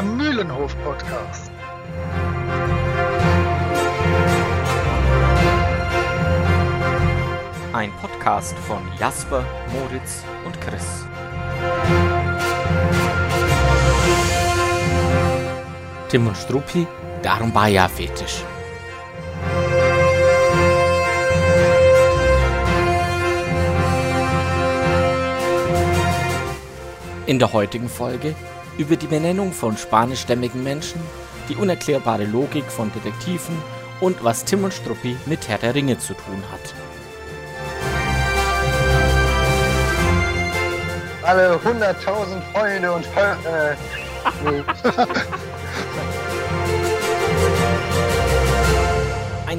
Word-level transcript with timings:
der 0.00 0.08
Mühlenhof-Podcast. 0.08 1.50
Ein 7.74 7.92
Podcast 8.00 8.58
von 8.60 8.80
Jasper, 8.98 9.44
Moritz 9.74 10.24
und 10.46 10.58
Chris. 10.58 11.04
Tim 16.08 16.28
und 16.28 16.36
Struppi, 16.36 16.86
darum 17.22 17.54
war 17.54 17.68
ja 17.68 17.86
Fetisch. 17.86 18.42
In 27.26 27.38
der 27.38 27.52
heutigen 27.52 27.88
Folge 27.90 28.34
über 28.80 28.96
die 28.96 29.06
Benennung 29.06 29.52
von 29.52 29.76
spanischstämmigen 29.76 30.64
Menschen, 30.64 31.02
die 31.50 31.54
unerklärbare 31.54 32.24
Logik 32.24 32.64
von 32.64 32.90
Detektiven 32.92 33.54
und 34.00 34.24
was 34.24 34.46
Tim 34.46 34.64
und 34.64 34.72
Struppi 34.72 35.18
mit 35.26 35.46
Herr 35.48 35.58
der 35.58 35.74
Ringe 35.74 35.98
zu 35.98 36.14
tun 36.14 36.42
hat. 36.50 36.74
Alle 41.22 41.56
100.000 41.56 42.40
Freunde 42.52 42.90
und 42.90 43.04
äh, 43.04 43.76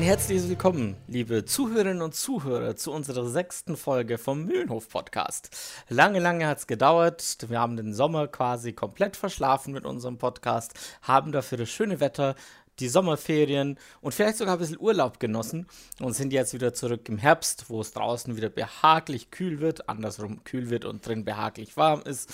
Ein 0.02 0.08
herzliches 0.08 0.50
Willkommen, 0.50 0.96
liebe 1.08 1.46
Zuhörerinnen 1.46 2.02
und 2.02 2.16
Zuhörer, 2.16 2.76
zu 2.76 2.92
unserer 2.92 3.28
sechsten 3.28 3.78
Folge 3.78 4.18
vom 4.18 4.46
Mühlenhof 4.46 4.90
Podcast. 4.90 5.56
Lange, 5.90 6.18
lange 6.18 6.48
hat 6.48 6.58
es 6.58 6.66
gedauert. 6.66 7.38
Wir 7.48 7.60
haben 7.60 7.78
den 7.78 7.94
Sommer 7.94 8.28
quasi 8.28 8.74
komplett 8.74 9.16
verschlafen 9.16 9.76
mit 9.76 9.86
unserem 9.86 10.18
Podcast, 10.18 10.74
haben 11.04 11.32
dafür 11.32 11.60
das 11.60 11.70
schöne 11.70 12.00
Wetter 12.00 12.34
die 12.82 12.90
Sommerferien 12.90 13.78
und 14.02 14.14
vielleicht 14.14 14.38
sogar 14.38 14.56
ein 14.56 14.60
bisschen 14.60 14.80
Urlaub 14.80 15.20
genossen 15.20 15.68
und 16.00 16.14
sind 16.14 16.34
jetzt 16.34 16.54
wieder 16.54 16.74
zurück 16.74 17.08
im 17.08 17.18
Herbst, 17.18 17.70
wo 17.70 17.80
es 17.80 17.94
draußen 17.94 18.36
wieder 18.36 18.50
behaglich 18.50 19.32
kühl 19.32 19.60
wird, 19.60 19.88
andersrum 19.88 20.44
kühl 20.44 20.70
wird 20.70 20.86
und 20.86 21.06
drin 21.06 21.24
behaglich 21.24 21.78
warm 21.78 22.02
ist. 22.02 22.30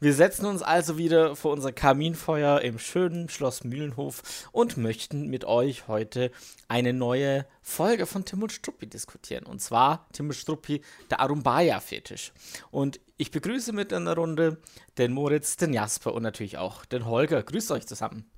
Wir 0.00 0.14
setzen 0.14 0.46
uns 0.46 0.62
also 0.62 0.98
wieder 0.98 1.36
vor 1.36 1.52
unser 1.52 1.72
Kaminfeuer 1.72 2.60
im 2.62 2.78
schönen 2.78 3.28
Schloss 3.28 3.62
Mühlenhof 3.62 4.48
und 4.52 4.76
möchten 4.76 5.28
mit 5.28 5.44
euch 5.44 5.86
heute 5.86 6.30
eine 6.68 6.92
neue 6.92 7.46
Folge 7.62 8.06
von 8.06 8.24
Tim 8.24 8.42
und 8.42 8.52
Struppi 8.52 8.86
diskutieren. 8.86 9.44
Und 9.44 9.60
zwar 9.60 10.08
Tim 10.12 10.26
und 10.26 10.34
Struppi, 10.34 10.82
der 11.10 11.20
Arumbaya-Fetisch. 11.20 12.32
Und 12.70 13.00
ich 13.16 13.30
begrüße 13.30 13.72
mit 13.72 13.92
in 13.92 14.06
der 14.06 14.14
Runde 14.14 14.58
den 14.98 15.12
Moritz, 15.12 15.56
den 15.56 15.72
Jasper 15.72 16.14
und 16.14 16.22
natürlich 16.22 16.58
auch 16.58 16.84
den 16.84 17.06
Holger. 17.06 17.42
Grüßt 17.42 17.70
euch 17.72 17.86
zusammen. 17.86 18.30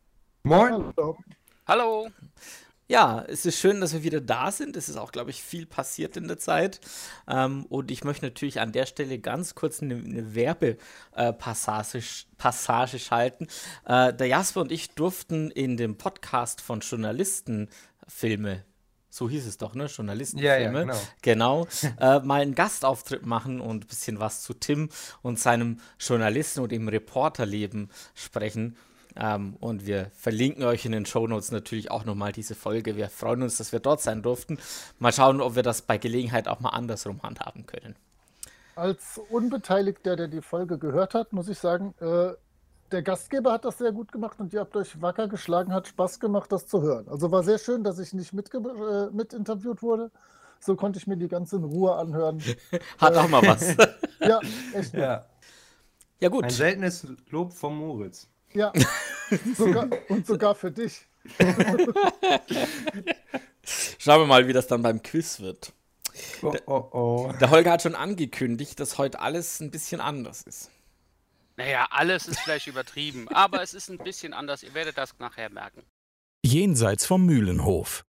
Moin. 0.43 0.93
Hallo. 0.97 1.17
Hallo. 1.65 2.09
Ja, 2.89 3.25
es 3.29 3.47
ist 3.47 3.61
schön, 3.61 3.81
dass 3.81 3.93
wir 3.93 4.03
wieder 4.03 4.21
da 4.21 4.51
sind. 4.51 4.77
Es 4.77 4.89
ist 4.89 4.97
auch, 4.97 5.13
glaube 5.13 5.31
ich, 5.31 5.45
viel 5.45 5.65
passiert 5.65 6.17
in 6.17 6.27
der 6.27 6.37
Zeit. 6.37 6.81
Ähm, 7.29 7.67
und 7.67 7.93
ich 7.93 8.03
möchte 8.03 8.27
natürlich 8.27 8.61
an 8.61 8.73
der 8.73 8.85
Stelle 8.85 9.21
ganz 9.21 9.55
kurz 9.55 9.81
eine, 9.81 9.95
eine 9.95 10.35
Werbepassage 10.35 11.99
äh, 11.99 12.03
Passage 12.37 12.99
schalten. 12.99 13.47
Äh, 13.87 14.13
der 14.13 14.27
Jasper 14.27 14.63
und 14.63 14.73
ich 14.73 14.91
durften 14.91 15.53
in 15.53 15.77
dem 15.77 15.97
Podcast 15.97 16.61
von 16.61 16.81
Journalisten 16.81 17.69
Filme 18.09 18.65
so 19.09 19.29
hieß 19.29 19.47
es 19.47 19.59
doch, 19.59 19.75
ne? 19.75 19.87
Journalistenfilme. 19.87 20.57
Ja, 20.57 20.59
ja, 20.59 20.71
genau. 20.81 21.01
genau 21.21 21.67
äh, 22.01 22.21
mal 22.21 22.41
einen 22.41 22.55
Gastauftritt 22.55 23.27
machen 23.27 23.61
und 23.61 23.85
ein 23.85 23.87
bisschen 23.87 24.21
was 24.21 24.41
zu 24.41 24.55
Tim 24.55 24.89
und 25.21 25.39
seinem 25.39 25.81
Journalisten- 26.01 26.61
und 26.61 26.73
dem 26.73 26.89
Reporterleben 26.89 27.91
sprechen. 28.15 28.75
Ähm, 29.17 29.57
und 29.61 29.87
wir 29.87 30.11
verlinken 30.15 30.65
euch 30.65 30.85
in 30.85 30.93
den 30.93 31.07
Show 31.07 31.27
Notes 31.27 31.51
natürlich 31.51 31.91
auch 31.91 32.05
nochmal 32.05 32.33
diese 32.33 32.55
Folge. 32.55 32.97
Wir 32.97 33.09
freuen 33.09 33.43
uns, 33.43 33.59
dass 33.59 33.73
wir 33.73 33.81
dort 33.81 34.01
sein 34.01 34.23
durften. 34.23 34.59
Mal 34.99 35.13
schauen, 35.13 35.41
ob 35.41 35.55
wir 35.57 35.63
das 35.63 35.83
bei 35.83 35.99
Gelegenheit 35.99 36.49
auch 36.49 36.61
mal 36.61 36.71
andersrum 36.71 37.23
handhaben 37.23 37.67
können. 37.67 37.97
Als 38.75 39.21
Unbeteiligter, 39.31 40.17
der 40.17 40.29
die 40.29 40.41
Folge 40.41 40.79
gehört 40.79 41.15
hat, 41.15 41.33
muss 41.33 41.49
ich 41.49 41.59
sagen, 41.59 41.95
äh, 42.01 42.33
der 42.91 43.03
Gastgeber 43.03 43.53
hat 43.53 43.65
das 43.65 43.79
sehr 43.79 43.93
gut 43.93 44.13
gemacht 44.13 44.39
und 44.39 44.53
ihr 44.53 44.61
habt 44.61 44.77
euch 44.77 45.01
wacker 45.01 45.29
geschlagen, 45.29 45.73
hat 45.73 45.89
Spaß 45.89 46.21
gemacht, 46.21 46.53
das 46.53 46.67
zu 46.67 46.83
hören. 46.83 47.09
Also 47.09 47.31
war 47.31 47.43
sehr 47.43 47.59
schön, 47.59 47.85
dass 47.85 47.99
ich 47.99 48.13
nicht 48.13 48.33
mit, 48.33 48.53
äh, 48.55 49.11
mit 49.13 49.33
interviewt 49.33 49.83
wurde. 49.83 50.11
So 50.61 50.77
konnte 50.77 50.99
ich 50.99 51.07
mir 51.07 51.17
die 51.17 51.29
ganze 51.29 51.57
in 51.57 51.65
Ruhe 51.65 51.95
anhören. 51.97 52.43
hat 52.99 53.17
auch 53.17 53.29
mal 53.29 53.43
was. 53.43 53.77
ja, 54.21 54.41
echt. 54.75 54.95
Ja. 54.95 55.27
ja, 56.21 56.29
gut. 56.29 56.45
Ein 56.45 56.51
seltenes 56.51 57.07
Lob 57.31 57.53
vom 57.53 57.79
Moritz. 57.79 58.29
Ja, 58.55 58.73
sogar, 59.57 59.89
und 60.09 60.27
sogar 60.27 60.55
für 60.55 60.71
dich. 60.71 61.03
Schauen 63.99 64.21
wir 64.21 64.27
mal, 64.27 64.49
wie 64.49 64.53
das 64.53 64.67
dann 64.67 64.83
beim 64.83 65.03
Quiz 65.03 65.41
wird. 65.41 65.73
Oh, 66.43 66.55
oh, 66.67 66.89
oh. 66.93 67.33
Der 67.41 67.51
Holger 67.51 67.73
hat 67.73 67.83
schon 67.83 67.95
angekündigt, 67.95 68.79
dass 68.81 68.99
heute 68.99 69.21
alles 69.21 69.61
ein 69.61 69.71
bisschen 69.71 70.01
anders 70.01 70.43
ist. 70.43 70.71
Naja, 71.57 71.87
alles 71.91 72.27
ist 72.29 72.41
vielleicht 72.41 72.67
übertrieben, 72.67 73.29
aber 73.29 73.63
es 73.63 73.75
ist 73.75 73.89
ein 73.89 73.99
bisschen 73.99 74.33
anders. 74.35 74.63
Ihr 74.63 74.75
werdet 74.75 74.99
das 74.99 75.19
nachher 75.19 75.51
merken. 75.51 75.83
Jenseits 76.45 77.07
vom 77.07 77.25
Mühlenhof. 77.25 78.05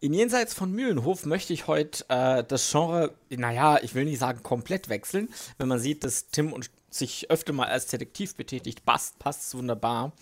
In 0.00 0.12
Jenseits 0.12 0.52
von 0.54 0.72
Mühlenhof 0.72 1.24
möchte 1.24 1.52
ich 1.52 1.68
heute 1.68 2.04
äh, 2.08 2.44
das 2.44 2.70
Genre, 2.70 3.14
naja, 3.30 3.78
ich 3.82 3.94
will 3.94 4.04
nicht 4.04 4.18
sagen 4.18 4.42
komplett 4.42 4.88
wechseln. 4.88 5.28
Wenn 5.56 5.68
man 5.68 5.78
sieht, 5.78 6.04
dass 6.04 6.28
Tim 6.28 6.52
und 6.52 6.70
sich 6.98 7.30
öfter 7.30 7.52
mal 7.52 7.68
als 7.68 7.86
Detektiv 7.86 8.34
betätigt, 8.34 8.84
passt, 8.84 9.18
passt 9.18 9.54
wunderbar. 9.54 10.12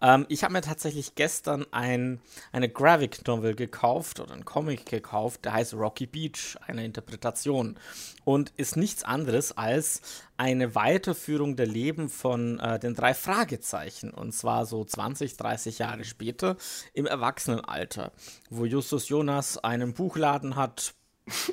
Ähm, 0.00 0.26
ich 0.28 0.44
habe 0.44 0.52
mir 0.52 0.60
tatsächlich 0.60 1.14
gestern 1.14 1.66
ein, 1.72 2.20
eine 2.52 2.68
Graphic 2.68 3.26
Novel 3.26 3.54
gekauft 3.54 4.20
oder 4.20 4.32
einen 4.32 4.44
Comic 4.44 4.86
gekauft, 4.86 5.44
der 5.44 5.54
heißt 5.54 5.74
Rocky 5.74 6.06
Beach, 6.06 6.56
eine 6.66 6.84
Interpretation. 6.84 7.78
Und 8.24 8.52
ist 8.56 8.76
nichts 8.76 9.04
anderes 9.04 9.56
als 9.56 10.02
eine 10.36 10.74
Weiterführung 10.74 11.56
der 11.56 11.66
Leben 11.66 12.08
von 12.08 12.60
äh, 12.60 12.78
den 12.78 12.94
drei 12.94 13.14
Fragezeichen. 13.14 14.10
Und 14.10 14.32
zwar 14.32 14.66
so 14.66 14.84
20, 14.84 15.36
30 15.36 15.78
Jahre 15.78 16.04
später 16.04 16.56
im 16.94 17.06
Erwachsenenalter, 17.06 18.12
wo 18.50 18.64
Justus 18.64 19.08
Jonas 19.08 19.58
einen 19.58 19.94
Buchladen 19.94 20.56
hat, 20.56 20.94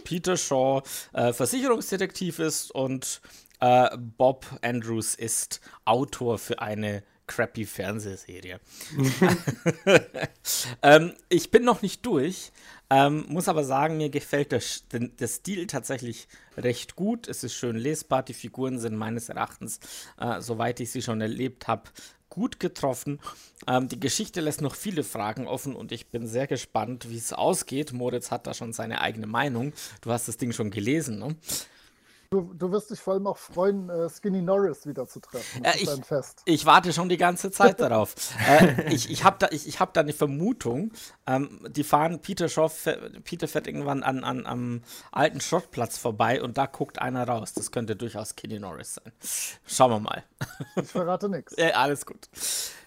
Peter 0.03 0.37
Shaw 0.37 0.83
äh, 1.13 1.33
Versicherungsdetektiv 1.33 2.39
ist 2.39 2.71
und 2.71 3.21
äh, 3.59 3.89
Bob 3.97 4.45
Andrews 4.61 5.16
ist 5.16 5.61
Autor 5.85 6.38
für 6.38 6.59
eine 6.59 7.03
crappy 7.27 7.66
Fernsehserie. 7.66 8.59
ähm, 10.83 11.13
ich 11.29 11.51
bin 11.51 11.63
noch 11.63 11.81
nicht 11.81 12.05
durch, 12.05 12.51
ähm, 12.89 13.25
muss 13.27 13.47
aber 13.47 13.63
sagen, 13.63 13.97
mir 13.97 14.09
gefällt 14.09 14.51
der, 14.51 14.61
der, 14.91 15.27
Stil 15.27 15.66
tatsächlich 15.67 16.27
recht 16.55 16.95
gut. 16.95 17.27
Es 17.27 17.43
ist 17.43 17.55
schön 17.55 17.75
lesbar. 17.75 18.21
Die 18.23 18.33
Figuren 18.33 18.77
sind 18.79 18.95
meines 18.95 19.29
Erachtens, 19.29 19.79
äh, 20.19 20.39
soweit 20.41 20.79
ich 20.79 20.91
sie 20.91 21.01
schon 21.01 21.19
erlebt 21.19 21.67
habe, 21.67 21.89
gut 22.29 22.59
getroffen. 22.59 23.19
Ähm, 23.67 23.87
die 23.87 23.99
Geschichte 23.99 24.41
lässt 24.41 24.61
noch 24.61 24.75
viele 24.75 25.03
Fragen 25.03 25.47
offen 25.47 25.75
und 25.75 25.91
ich 25.91 26.07
bin 26.07 26.27
sehr 26.27 26.47
gespannt, 26.47 27.09
wie 27.09 27.17
es 27.17 27.33
ausgeht. 27.33 27.93
Moritz 27.93 28.29
hat 28.29 28.45
da 28.45 28.53
schon 28.53 28.73
seine 28.73 29.01
eigene 29.01 29.27
Meinung. 29.27 29.73
Du 30.01 30.11
hast 30.11 30.27
das 30.27 30.37
Ding 30.37 30.51
schon 30.51 30.69
gelesen, 30.69 31.17
ne? 31.17 31.35
Du, 32.29 32.53
du 32.53 32.71
wirst 32.71 32.91
dich 32.91 32.99
vor 32.99 33.13
allem 33.13 33.27
auch 33.27 33.37
freuen, 33.37 33.89
äh, 33.89 34.09
Skinny 34.09 34.41
Norris 34.41 34.85
wieder 34.85 35.07
zu 35.07 35.19
treffen. 35.19 35.63
Äh, 35.63 35.77
ich, 35.77 35.89
ich, 36.45 36.65
warte 36.65 36.93
schon 36.93 37.09
die 37.09 37.17
ganze 37.17 37.51
Zeit 37.51 37.79
darauf. 37.79 38.15
äh, 38.49 38.93
ich 38.93 39.09
ich 39.09 39.23
habe 39.23 39.37
da, 39.39 39.47
ich, 39.51 39.67
ich 39.67 39.79
hab 39.79 39.93
da 39.93 40.01
eine 40.01 40.13
Vermutung. 40.13 40.91
Ähm, 41.27 41.59
die 41.69 41.83
fahren, 41.83 42.19
Peter, 42.21 42.49
Shaw, 42.49 42.69
Peter 43.23 43.47
fährt 43.47 43.67
irgendwann 43.67 44.03
an, 44.03 44.23
an, 44.23 44.45
am 44.45 44.81
alten 45.11 45.41
Schrottplatz 45.41 45.97
vorbei 45.97 46.41
und 46.41 46.57
da 46.57 46.65
guckt 46.65 46.99
einer 46.99 47.27
raus. 47.27 47.53
Das 47.53 47.71
könnte 47.71 47.95
durchaus 47.95 48.29
Skinny 48.29 48.59
Norris 48.59 48.95
sein. 48.95 49.11
Schauen 49.65 49.91
wir 49.91 49.99
mal. 49.99 50.23
Ich 50.81 50.89
verrate 50.89 51.29
nichts. 51.29 51.55
alles 51.73 52.05
gut. 52.05 52.29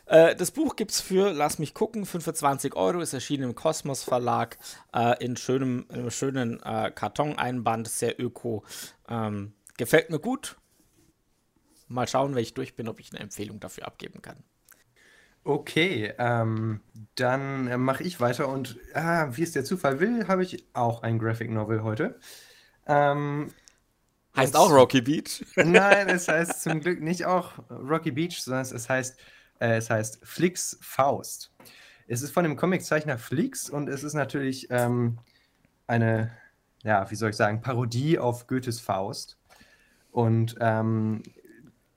Äh, 0.08 0.34
das 0.34 0.50
Buch 0.50 0.76
gibt 0.76 0.90
es 0.90 1.00
für, 1.00 1.32
lass 1.32 1.58
mich 1.58 1.74
gucken, 1.74 2.06
25 2.06 2.74
Euro, 2.74 3.00
ist 3.00 3.12
erschienen 3.12 3.44
im 3.44 3.54
Kosmos 3.54 4.02
Verlag 4.02 4.56
äh, 4.94 5.22
in 5.22 5.36
schönem, 5.36 5.86
einem 5.90 6.10
schönen 6.10 6.62
äh, 6.62 6.90
Karton-Einband, 6.94 7.88
sehr 7.88 8.20
öko. 8.20 8.64
Ähm, 9.08 9.54
gefällt 9.76 10.10
mir 10.10 10.18
gut. 10.18 10.56
Mal 11.88 12.06
schauen, 12.06 12.34
wenn 12.34 12.42
ich 12.42 12.54
durch 12.54 12.76
bin, 12.76 12.88
ob 12.88 13.00
ich 13.00 13.12
eine 13.12 13.20
Empfehlung 13.20 13.60
dafür 13.60 13.86
abgeben 13.86 14.20
kann. 14.20 14.42
Okay, 15.44 16.12
ähm, 16.18 16.80
dann 17.14 17.68
äh, 17.68 17.78
mache 17.78 18.02
ich 18.02 18.20
weiter 18.20 18.48
und 18.48 18.78
ah, 18.92 19.28
wie 19.30 19.42
es 19.42 19.52
der 19.52 19.64
Zufall 19.64 19.98
will, 20.00 20.28
habe 20.28 20.42
ich 20.42 20.66
auch 20.74 21.02
ein 21.02 21.18
Graphic 21.18 21.50
Novel 21.50 21.82
heute. 21.82 22.18
Ähm, 22.86 23.50
heißt 24.36 24.56
auch 24.56 24.70
Rocky 24.70 25.00
Beach? 25.00 25.46
Nein, 25.56 26.08
es 26.10 26.28
heißt 26.28 26.62
zum 26.62 26.80
Glück 26.80 27.00
nicht 27.00 27.24
auch 27.24 27.52
Rocky 27.70 28.10
Beach, 28.10 28.42
sondern 28.42 28.62
es 28.62 28.88
heißt 28.88 29.18
äh, 29.60 29.76
es 29.76 29.90
heißt 29.90 30.20
Flix 30.22 30.78
Faust. 30.80 31.52
Es 32.06 32.22
ist 32.22 32.30
von 32.30 32.44
dem 32.44 32.56
Comiczeichner 32.56 33.18
Flix 33.18 33.68
und 33.68 33.88
es 33.88 34.02
ist 34.02 34.14
natürlich 34.14 34.68
ähm, 34.70 35.18
eine, 35.86 36.30
ja, 36.82 37.10
wie 37.10 37.14
soll 37.14 37.30
ich 37.30 37.36
sagen, 37.36 37.60
Parodie 37.60 38.18
auf 38.18 38.46
Goethes 38.46 38.80
Faust. 38.80 39.36
Und 40.10 40.56
ähm, 40.60 41.22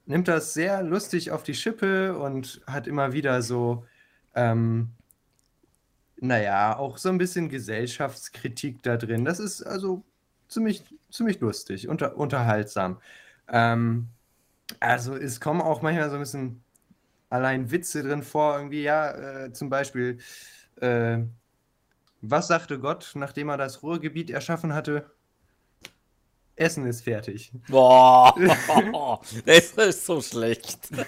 nimmt 0.06 0.28
das 0.28 0.54
sehr 0.54 0.84
lustig 0.84 1.32
auf 1.32 1.44
die 1.44 1.54
Schippe 1.54 2.18
und 2.18 2.62
hat 2.68 2.88
immer 2.88 3.14
wieder 3.14 3.42
so, 3.42 3.86
ähm, 4.36 4.92
naja, 6.18 6.78
auch 6.78 6.98
so 6.98 7.10
ein 7.10 7.18
bisschen 7.18 7.50
Gesellschaftskritik 7.50 8.84
da 8.84 8.98
drin. 8.98 9.26
Das 9.26 9.40
ist 9.40 9.64
also 9.64 10.04
ziemlich, 10.48 10.84
ziemlich 11.10 11.40
lustig, 11.40 11.88
unter, 11.88 12.18
unterhaltsam. 12.18 13.00
Ähm, 13.48 14.10
also 14.80 15.16
es 15.16 15.40
kommen 15.40 15.62
auch 15.62 15.82
manchmal 15.82 16.10
so 16.10 16.16
ein 16.16 16.22
bisschen 16.22 16.64
allein 17.30 17.72
Witze 17.72 18.04
drin 18.04 18.24
vor, 18.24 18.58
irgendwie, 18.58 18.84
ja, 18.84 19.46
äh, 19.46 19.54
zum 19.54 19.70
Beispiel, 19.70 20.20
äh, 20.82 21.20
was 22.22 22.48
sagte 22.48 22.80
Gott, 22.80 23.12
nachdem 23.16 23.50
er 23.50 23.58
das 23.58 23.84
Ruhrgebiet 23.84 24.30
erschaffen 24.30 24.74
hatte? 24.74 25.12
Essen 26.56 26.86
ist 26.86 27.04
fertig. 27.04 27.52
Boah, 27.68 28.36
das 29.46 29.72
ist 29.72 30.06
so 30.06 30.22
schlecht. 30.22 30.90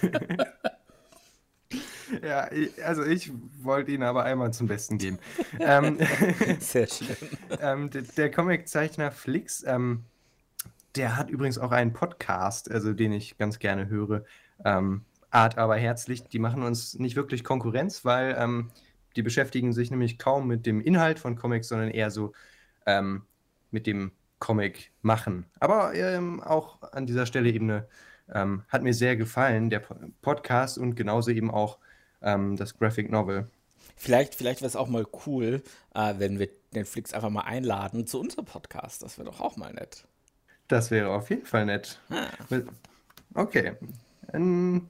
Ja, 2.22 2.52
ich, 2.52 2.84
also 2.84 3.02
ich 3.02 3.32
wollte 3.60 3.90
ihn 3.90 4.02
aber 4.02 4.24
einmal 4.24 4.52
zum 4.52 4.68
Besten 4.68 4.98
geben. 4.98 5.18
ähm, 5.58 5.98
Sehr 6.60 6.86
schön. 6.86 7.16
ähm, 7.60 7.90
der, 7.90 8.02
der 8.02 8.30
Comiczeichner 8.30 9.10
Flix, 9.10 9.64
ähm, 9.66 10.04
der 10.94 11.16
hat 11.16 11.30
übrigens 11.30 11.58
auch 11.58 11.72
einen 11.72 11.92
Podcast, 11.92 12.70
also 12.70 12.92
den 12.92 13.10
ich 13.10 13.36
ganz 13.38 13.58
gerne 13.58 13.88
höre. 13.88 14.22
Ähm, 14.64 15.04
Art 15.30 15.58
aber 15.58 15.76
herzlich. 15.76 16.22
Die 16.28 16.38
machen 16.38 16.62
uns 16.62 16.94
nicht 16.94 17.16
wirklich 17.16 17.42
Konkurrenz, 17.42 18.04
weil 18.04 18.36
ähm, 18.38 18.70
die 19.16 19.22
beschäftigen 19.22 19.72
sich 19.72 19.90
nämlich 19.90 20.18
kaum 20.18 20.46
mit 20.46 20.66
dem 20.66 20.80
Inhalt 20.80 21.18
von 21.18 21.36
Comics, 21.36 21.68
sondern 21.68 21.90
eher 21.90 22.10
so 22.10 22.32
ähm, 22.86 23.22
mit 23.70 23.86
dem 23.86 24.12
Comic 24.38 24.92
machen. 25.02 25.46
Aber 25.60 25.94
ähm, 25.94 26.42
auch 26.42 26.82
an 26.92 27.06
dieser 27.06 27.26
Stelle 27.26 27.50
eben 27.50 27.70
eine, 27.70 27.88
ähm, 28.32 28.64
hat 28.68 28.82
mir 28.82 28.94
sehr 28.94 29.16
gefallen, 29.16 29.70
der 29.70 29.80
Po- 29.80 29.96
Podcast 30.22 30.78
und 30.78 30.94
genauso 30.96 31.30
eben 31.30 31.50
auch 31.50 31.78
ähm, 32.22 32.56
das 32.56 32.78
Graphic 32.78 33.10
Novel. 33.10 33.48
Vielleicht, 33.96 34.34
vielleicht 34.34 34.60
wäre 34.60 34.68
es 34.68 34.76
auch 34.76 34.88
mal 34.88 35.06
cool, 35.26 35.62
äh, 35.94 36.14
wenn 36.18 36.38
wir 36.38 36.48
Netflix 36.72 37.14
einfach 37.14 37.30
mal 37.30 37.42
einladen 37.42 38.06
zu 38.06 38.18
unserem 38.20 38.44
Podcast. 38.44 39.02
Das 39.02 39.18
wäre 39.18 39.26
doch 39.26 39.40
auch 39.40 39.56
mal 39.56 39.72
nett. 39.72 40.06
Das 40.68 40.90
wäre 40.90 41.10
auf 41.10 41.30
jeden 41.30 41.46
Fall 41.46 41.66
nett. 41.66 42.00
Ah. 42.10 42.28
Okay, 43.34 43.74
dann 44.32 44.88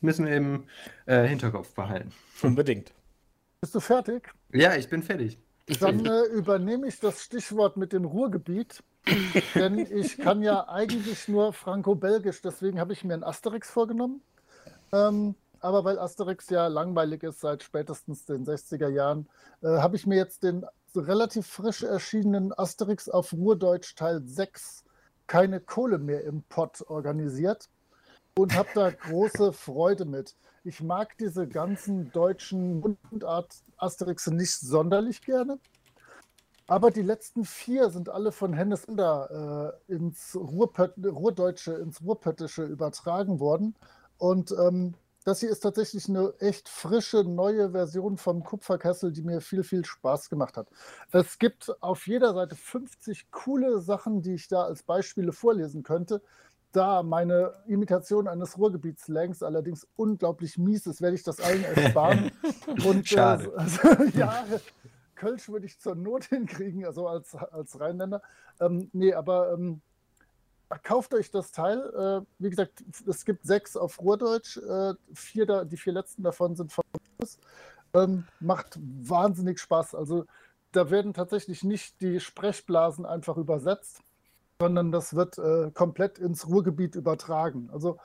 müssen 0.00 0.26
wir 0.26 0.36
im 0.36 0.64
äh, 1.06 1.26
Hinterkopf 1.26 1.74
behalten. 1.74 2.12
Unbedingt. 2.42 2.92
Bist 3.60 3.74
du 3.74 3.80
fertig? 3.80 4.32
Ja, 4.52 4.74
ich 4.76 4.88
bin 4.88 5.02
fertig. 5.02 5.38
Dann 5.80 6.04
äh, 6.06 6.24
übernehme 6.26 6.86
ich 6.86 7.00
das 7.00 7.22
Stichwort 7.22 7.76
mit 7.76 7.92
dem 7.92 8.04
Ruhrgebiet, 8.04 8.82
denn 9.54 9.78
ich 9.78 10.18
kann 10.18 10.42
ja 10.42 10.68
eigentlich 10.68 11.26
nur 11.26 11.52
Franco-Belgisch, 11.52 12.40
deswegen 12.42 12.78
habe 12.78 12.92
ich 12.92 13.02
mir 13.02 13.14
ein 13.14 13.24
Asterix 13.24 13.70
vorgenommen. 13.70 14.22
Ähm, 14.92 15.34
aber 15.60 15.84
weil 15.84 15.98
Asterix 15.98 16.48
ja 16.50 16.68
langweilig 16.68 17.24
ist 17.24 17.40
seit 17.40 17.62
spätestens 17.62 18.24
den 18.24 18.44
60er 18.44 18.88
Jahren, 18.88 19.28
äh, 19.62 19.68
habe 19.78 19.96
ich 19.96 20.06
mir 20.06 20.16
jetzt 20.16 20.44
den 20.44 20.64
relativ 20.94 21.46
frisch 21.46 21.82
erschienenen 21.82 22.56
Asterix 22.56 23.08
auf 23.08 23.32
Ruhrdeutsch 23.32 23.96
Teil 23.96 24.22
6 24.24 24.84
keine 25.26 25.60
Kohle 25.60 25.98
mehr 25.98 26.24
im 26.24 26.42
Pott 26.42 26.82
organisiert 26.88 27.68
und 28.38 28.54
habe 28.54 28.68
da 28.74 28.90
große 28.90 29.52
Freude 29.52 30.04
mit. 30.04 30.36
Ich 30.66 30.82
mag 30.82 31.16
diese 31.18 31.46
ganzen 31.46 32.10
deutschen 32.10 32.80
Mundart 32.80 33.54
Asterixe 33.76 34.34
nicht 34.34 34.58
sonderlich 34.58 35.22
gerne. 35.22 35.60
Aber 36.66 36.90
die 36.90 37.02
letzten 37.02 37.44
vier 37.44 37.88
sind 37.90 38.08
alle 38.08 38.32
von 38.32 38.52
Hennes 38.52 38.84
Inder 38.86 39.78
äh, 39.88 39.92
ins 39.92 40.34
Ruhrpött 40.34 40.94
Ruhrdeutsche, 41.04 41.74
ins 41.74 42.02
Ruhrpöttische 42.02 42.64
übertragen 42.64 43.38
worden. 43.38 43.76
Und 44.18 44.50
ähm, 44.58 44.94
das 45.24 45.38
hier 45.38 45.50
ist 45.50 45.60
tatsächlich 45.60 46.08
eine 46.08 46.34
echt 46.40 46.68
frische, 46.68 47.22
neue 47.22 47.70
Version 47.70 48.16
vom 48.16 48.42
Kupferkessel, 48.42 49.12
die 49.12 49.22
mir 49.22 49.40
viel, 49.40 49.62
viel 49.62 49.84
Spaß 49.84 50.30
gemacht 50.30 50.56
hat. 50.56 50.66
Es 51.12 51.38
gibt 51.38 51.80
auf 51.80 52.08
jeder 52.08 52.34
Seite 52.34 52.56
50 52.56 53.30
coole 53.30 53.80
Sachen, 53.80 54.20
die 54.20 54.34
ich 54.34 54.48
da 54.48 54.64
als 54.64 54.82
Beispiele 54.82 55.32
vorlesen 55.32 55.84
könnte. 55.84 56.22
Da 56.76 57.02
meine 57.02 57.54
Imitation 57.66 58.28
eines 58.28 58.58
Ruhrgebietsslangs 58.58 59.42
allerdings 59.42 59.88
unglaublich 59.96 60.58
mies 60.58 60.86
ist, 60.86 61.00
werde 61.00 61.16
ich 61.16 61.22
das 61.22 61.40
allen 61.40 61.64
ersparen. 61.64 62.30
Und 62.86 63.08
Schade. 63.08 63.46
Äh, 63.46 63.50
also, 63.56 64.04
ja, 64.12 64.44
Kölsch 65.14 65.48
würde 65.48 65.64
ich 65.64 65.78
zur 65.78 65.94
Not 65.94 66.24
hinkriegen, 66.26 66.84
also 66.84 67.08
als, 67.08 67.34
als 67.34 67.80
Rheinländer. 67.80 68.20
Ähm, 68.60 68.90
nee, 68.92 69.14
aber 69.14 69.54
ähm, 69.54 69.80
kauft 70.82 71.14
euch 71.14 71.30
das 71.30 71.50
Teil. 71.50 71.78
Äh, 71.78 72.26
wie 72.40 72.50
gesagt, 72.50 72.84
es 73.06 73.24
gibt 73.24 73.46
sechs 73.46 73.74
auf 73.78 73.98
Ruhrdeutsch. 73.98 74.58
Äh, 74.58 74.92
vier 75.14 75.46
da, 75.46 75.64
die 75.64 75.78
vier 75.78 75.94
letzten 75.94 76.24
davon 76.24 76.56
sind 76.56 76.74
von 76.74 76.84
uns. 77.16 77.38
Ähm, 77.94 78.24
macht 78.38 78.78
wahnsinnig 78.82 79.60
Spaß. 79.60 79.94
Also 79.94 80.26
da 80.72 80.90
werden 80.90 81.14
tatsächlich 81.14 81.64
nicht 81.64 82.02
die 82.02 82.20
Sprechblasen 82.20 83.06
einfach 83.06 83.38
übersetzt, 83.38 84.02
sondern 84.60 84.92
das 84.92 85.14
wird 85.14 85.38
äh, 85.38 85.70
komplett 85.72 86.18
ins 86.18 86.46
Ruhrgebiet 86.46 86.94
übertragen. 86.94 87.68
Also 87.72 87.98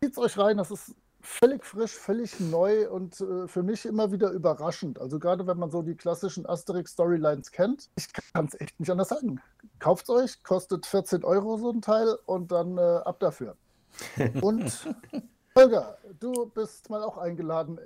zieht 0.00 0.18
euch 0.18 0.36
rein, 0.38 0.56
das 0.56 0.70
ist 0.70 0.94
völlig 1.20 1.64
frisch, 1.64 1.92
völlig 1.92 2.40
neu 2.40 2.90
und 2.90 3.20
äh, 3.20 3.46
für 3.46 3.62
mich 3.62 3.86
immer 3.86 4.10
wieder 4.10 4.30
überraschend. 4.30 5.00
Also 5.00 5.20
gerade 5.20 5.46
wenn 5.46 5.58
man 5.58 5.70
so 5.70 5.82
die 5.82 5.94
klassischen 5.94 6.44
Asterix-Storylines 6.46 7.52
kennt, 7.52 7.88
ich 7.96 8.08
kann 8.12 8.46
es 8.46 8.60
echt 8.60 8.78
nicht 8.80 8.90
anders 8.90 9.10
sagen. 9.10 9.40
Kauft 9.78 10.10
euch, 10.10 10.42
kostet 10.42 10.86
14 10.86 11.24
Euro 11.24 11.56
so 11.56 11.70
ein 11.70 11.80
Teil 11.80 12.18
und 12.26 12.50
dann 12.50 12.76
äh, 12.76 12.80
ab 12.80 13.20
dafür. 13.20 13.56
Und 14.40 14.88
Holger, 15.54 15.98
du 16.18 16.46
bist 16.46 16.90
mal 16.90 17.04
auch 17.04 17.18
eingeladen, 17.18 17.78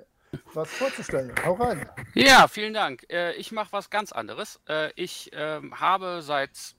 was 0.53 0.69
vorzustellen. 0.69 1.33
Hau 1.45 1.53
rein. 1.53 1.87
Ja, 2.15 2.47
vielen 2.47 2.73
Dank. 2.73 3.05
Äh, 3.09 3.33
ich 3.33 3.51
mache 3.51 3.71
was 3.71 3.89
ganz 3.89 4.11
anderes. 4.11 4.59
Äh, 4.67 4.91
ich 4.95 5.29
ähm, 5.33 5.79
habe 5.79 6.21
seit 6.21 6.76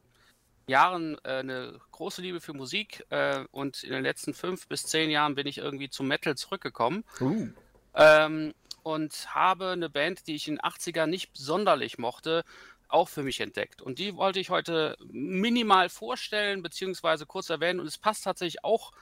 Jahren 0.69 1.17
äh, 1.25 1.39
eine 1.39 1.81
große 1.93 2.23
Liebe 2.23 2.41
für 2.41 2.53
Musik 2.53 3.05
äh, 3.11 3.45
und 3.51 3.83
in 3.83 3.93
den 3.93 4.03
letzten 4.03 4.35
fünf 4.35 4.69
bis 4.69 4.85
zehn 4.85 5.11
Jahren 5.11 5.35
bin 5.35 5.47
ich 5.47 5.59
irgendwie 5.59 5.91
zum 5.91 6.09
Metal 6.09 6.37
zurückgekommen. 6.37 7.05
Uh. 7.21 7.49
Ähm, 7.95 8.55
und 8.83 9.35
habe 9.35 9.71
eine 9.71 9.91
Band, 9.91 10.27
die 10.27 10.35
ich 10.35 10.49
in 10.49 10.57
den 10.57 10.61
80ern 10.61 11.07
nicht 11.07 11.31
sonderlich 11.35 11.99
mochte, 11.99 12.45
auch 12.89 13.09
für 13.09 13.23
mich 13.23 13.41
entdeckt. 13.41 13.83
Und 13.83 13.99
die 13.99 14.17
wollte 14.17 14.41
ich 14.41 14.51
heute 14.51 14.97
minimal 15.11 15.89
vorstellen, 15.89 16.63
beziehungsweise 16.63 17.27
kurz 17.27 17.51
erwähnen. 17.51 17.81
Und 17.81 17.87
es 17.87 17.99
passt 17.99 18.25
tatsächlich 18.25 18.65
auch 18.65 18.93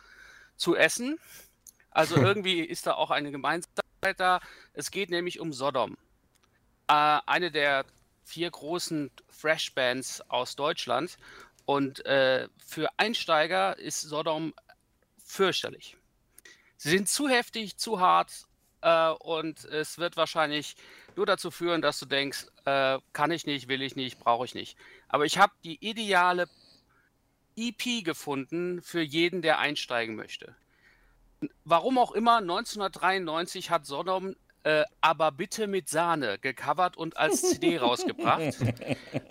zu 0.56 0.74
Essen. 0.74 1.18
Also 1.90 2.16
irgendwie 2.16 2.60
ist 2.60 2.86
da 2.86 2.94
auch 2.94 3.10
eine 3.10 3.30
Gemeinsamkeit 3.30 4.18
da. 4.18 4.40
Es 4.72 4.90
geht 4.90 5.10
nämlich 5.10 5.40
um 5.40 5.52
Sodom. 5.52 5.96
Äh, 6.88 7.20
eine 7.26 7.50
der 7.50 7.84
vier 8.24 8.50
großen 8.50 9.10
Thrash-Bands 9.40 10.22
aus 10.28 10.56
Deutschland. 10.56 11.16
Und 11.66 12.06
äh, 12.06 12.48
für 12.64 12.88
Einsteiger 12.96 13.78
ist 13.78 14.00
Sodom 14.00 14.54
fürchterlich. 15.18 15.96
Sie 16.76 16.90
sind 16.90 17.08
zu 17.08 17.28
heftig, 17.28 17.76
zu 17.76 18.00
hart 18.00 18.32
äh, 18.82 19.10
und 19.10 19.64
es 19.64 19.98
wird 19.98 20.16
wahrscheinlich 20.16 20.76
nur 21.16 21.26
dazu 21.26 21.50
führen, 21.50 21.82
dass 21.82 21.98
du 21.98 22.06
denkst, 22.06 22.46
äh, 22.64 22.98
kann 23.12 23.30
ich 23.32 23.46
nicht, 23.46 23.68
will 23.68 23.82
ich 23.82 23.96
nicht, 23.96 24.20
brauche 24.20 24.44
ich 24.44 24.54
nicht. 24.54 24.78
Aber 25.08 25.24
ich 25.24 25.38
habe 25.38 25.52
die 25.64 25.84
ideale 25.84 26.48
EP 27.56 28.04
gefunden 28.04 28.80
für 28.82 29.00
jeden, 29.00 29.42
der 29.42 29.58
einsteigen 29.58 30.14
möchte. 30.14 30.54
Warum 31.64 31.98
auch 31.98 32.12
immer, 32.12 32.36
1993 32.36 33.70
hat 33.70 33.86
Sodom 33.86 34.36
äh, 34.66 34.84
aber 35.00 35.30
bitte 35.30 35.68
mit 35.68 35.88
Sahne 35.88 36.40
gecovert 36.40 36.96
und 36.96 37.16
als 37.16 37.40
CD 37.50 37.78
rausgebracht. 37.78 38.56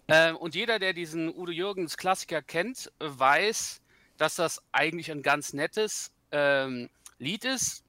Ähm, 0.08 0.38
und 0.38 0.56
jeder, 0.56 0.80
der 0.80 0.94
diesen 0.94 1.27
Udo 1.36 1.51
Jürgens 1.51 1.98
Klassiker 1.98 2.42
kennt, 2.42 2.89
äh, 3.00 3.08
weiß, 3.08 3.82
dass 4.18 4.36
das 4.36 4.63
eigentlich 4.72 5.12
ein 5.12 5.24
ganz 5.24 5.51
nettes 5.51 6.13
ähm, 6.32 6.89
Lied 7.20 7.44
ist. 7.44 7.84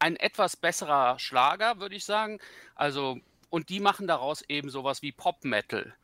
Ein 0.00 0.16
etwas 0.16 0.54
besserer 0.54 1.18
Schlager, 1.18 1.78
würde 1.78 1.94
ich 1.94 2.04
sagen. 2.04 2.40
Also, 2.74 3.20
und 3.48 3.70
die 3.70 3.80
machen 3.80 4.06
daraus 4.06 4.42
eben 4.42 4.68
sowas 4.68 5.00
wie 5.00 5.12
Pop-Metal. 5.12 5.94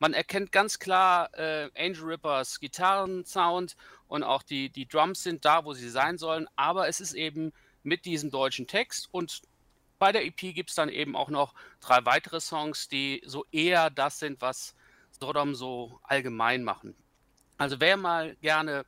Man 0.00 0.12
erkennt 0.12 0.50
ganz 0.50 0.80
klar 0.80 1.32
äh, 1.38 1.70
Angel 1.78 2.02
Rippers 2.02 2.58
Gitarrensound 2.58 3.76
und 4.08 4.24
auch 4.24 4.42
die, 4.42 4.70
die 4.70 4.88
Drums 4.88 5.22
sind 5.22 5.44
da, 5.44 5.64
wo 5.64 5.74
sie 5.74 5.88
sein 5.88 6.18
sollen, 6.18 6.48
aber 6.56 6.88
es 6.88 7.00
ist 7.00 7.12
eben 7.12 7.52
mit 7.84 8.06
diesem 8.06 8.32
deutschen 8.32 8.66
Text 8.66 9.08
und 9.12 9.42
bei 10.02 10.10
der 10.10 10.24
EP 10.26 10.52
gibt 10.52 10.70
es 10.70 10.74
dann 10.74 10.88
eben 10.88 11.14
auch 11.14 11.28
noch 11.28 11.54
drei 11.78 12.04
weitere 12.04 12.40
Songs, 12.40 12.88
die 12.88 13.22
so 13.24 13.44
eher 13.52 13.88
das 13.88 14.18
sind, 14.18 14.40
was 14.40 14.74
Sodom 15.12 15.54
so 15.54 16.00
allgemein 16.02 16.64
machen. 16.64 16.96
Also 17.56 17.78
wer 17.78 17.96
mal 17.96 18.34
gerne 18.40 18.84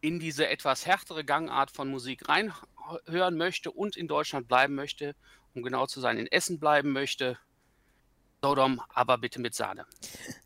in 0.00 0.18
diese 0.18 0.48
etwas 0.48 0.86
härtere 0.86 1.22
Gangart 1.22 1.70
von 1.70 1.90
Musik 1.90 2.30
reinhören 2.30 3.36
möchte 3.36 3.70
und 3.70 3.94
in 3.94 4.08
Deutschland 4.08 4.48
bleiben 4.48 4.74
möchte, 4.74 5.14
um 5.54 5.62
genau 5.62 5.86
zu 5.86 6.00
sein, 6.00 6.16
in 6.16 6.26
Essen 6.26 6.58
bleiben 6.58 6.92
möchte, 6.92 7.38
Sodom, 8.42 8.80
aber 8.88 9.18
bitte 9.18 9.42
mit 9.42 9.54
Sahne. 9.54 9.84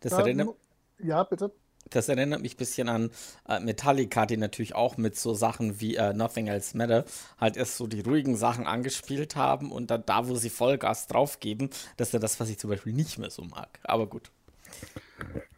Das 0.00 0.10
Da 0.10 0.18
erinnert, 0.18 0.46
mu- 0.48 0.56
ja, 0.98 1.22
bitte. 1.22 1.52
Das 1.96 2.08
erinnert 2.08 2.42
mich 2.42 2.54
ein 2.54 2.58
bisschen 2.58 2.88
an 2.88 3.10
äh, 3.48 3.60
Metallica, 3.60 4.26
die 4.26 4.36
natürlich 4.36 4.74
auch 4.74 4.96
mit 4.96 5.16
so 5.16 5.34
Sachen 5.34 5.80
wie 5.80 5.96
äh, 5.96 6.12
Nothing 6.12 6.48
Else 6.48 6.76
Matter 6.76 7.04
halt 7.40 7.56
erst 7.56 7.76
so 7.76 7.86
die 7.86 8.00
ruhigen 8.00 8.36
Sachen 8.36 8.66
angespielt 8.66 9.36
haben 9.36 9.70
und 9.70 9.90
dann 9.90 10.04
da, 10.06 10.28
wo 10.28 10.36
sie 10.36 10.50
Vollgas 10.50 11.06
draufgeben, 11.06 11.70
das 11.96 12.08
ist 12.08 12.14
ja 12.14 12.18
das, 12.18 12.40
was 12.40 12.48
ich 12.48 12.58
zum 12.58 12.70
Beispiel 12.70 12.92
nicht 12.92 13.18
mehr 13.18 13.30
so 13.30 13.42
mag. 13.42 13.78
Aber 13.84 14.06
gut. 14.06 14.30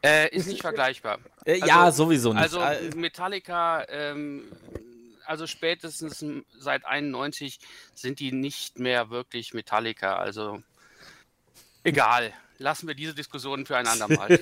Äh, 0.02 0.28
ist 0.34 0.46
nicht 0.46 0.60
vergleichbar. 0.60 1.18
Äh, 1.44 1.54
also, 1.54 1.66
ja, 1.66 1.92
sowieso 1.92 2.32
nicht. 2.32 2.42
Also 2.42 2.60
äh, 2.60 2.90
Metallica, 2.94 3.86
ähm, 3.88 4.44
also 5.24 5.46
spätestens 5.46 6.24
seit 6.58 6.84
91 6.84 7.58
sind 7.94 8.20
die 8.20 8.32
nicht 8.32 8.78
mehr 8.78 9.10
wirklich 9.10 9.54
Metallica. 9.54 10.16
Also 10.16 10.62
egal 11.84 12.32
lassen 12.58 12.88
wir 12.88 12.94
diese 12.94 13.14
Diskussion 13.14 13.66
für 13.66 13.76
ein 13.76 13.87
andermal. 13.87 14.30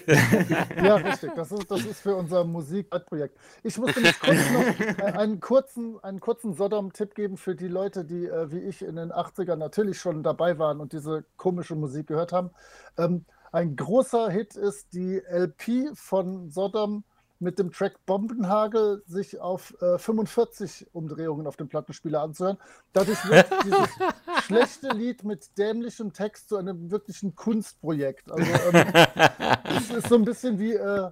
ja, 0.77 0.97
richtig. 0.97 1.35
Das 1.35 1.53
ist, 1.53 1.71
das 1.71 1.85
ist 1.85 2.01
für 2.01 2.15
unser 2.15 2.45
Musikprojekt. 2.45 3.39
Ich 3.63 3.79
muss 3.79 3.95
nämlich 3.95 4.19
kurz 4.21 4.51
noch 4.51 5.15
einen 5.15 5.41
kurzen, 5.41 5.99
einen 6.03 6.21
kurzen 6.21 6.55
Sodom-Tipp 6.55 7.15
geben 7.15 7.37
für 7.37 7.55
die 7.55 7.69
Leute, 7.69 8.05
die 8.05 8.27
äh, 8.27 8.51
wie 8.51 8.61
ich 8.61 8.83
in 8.83 8.97
den 8.97 9.13
80ern 9.13 9.57
natürlich 9.57 9.99
schon 9.99 10.23
dabei 10.23 10.59
waren 10.59 10.81
und 10.81 10.93
diese 10.93 11.25
komische 11.37 11.75
Musik 11.75 12.07
gehört 12.07 12.33
haben. 12.33 12.51
Ähm, 12.99 13.25
ein 13.53 13.77
großer 13.77 14.31
Hit 14.31 14.57
ist 14.57 14.95
die 14.95 15.21
LP 15.29 15.95
von 15.95 16.51
Sodom 16.51 17.05
mit 17.43 17.59
dem 17.59 17.73
Track 17.73 18.07
Bombenhagel 18.07 19.03
sich 19.07 19.41
auf 19.41 19.75
äh, 19.83 19.99
45 19.99 20.87
Umdrehungen 20.93 21.47
auf 21.47 21.57
dem 21.57 21.69
Plattenspieler 21.69 22.23
anzuhören. 22.23 22.59
Dadurch 22.93 23.29
wird 23.29 23.47
dieses 23.65 23.89
schlechte 24.45 24.89
Lied 24.91 25.25
mit 25.25 25.59
dämlichem 25.59 26.13
Text 26.13 26.49
zu 26.49 26.57
einem 26.57 26.91
wirklichen 26.91 27.35
Kunstprojekt. 27.35 28.31
Also 28.31 28.51
ähm, 28.73 28.93
es 29.77 29.91
ist 29.91 30.09
so 30.09 30.15
ein 30.15 30.25
bisschen 30.25 30.59
wie 30.59 30.73
äh, 30.73 31.11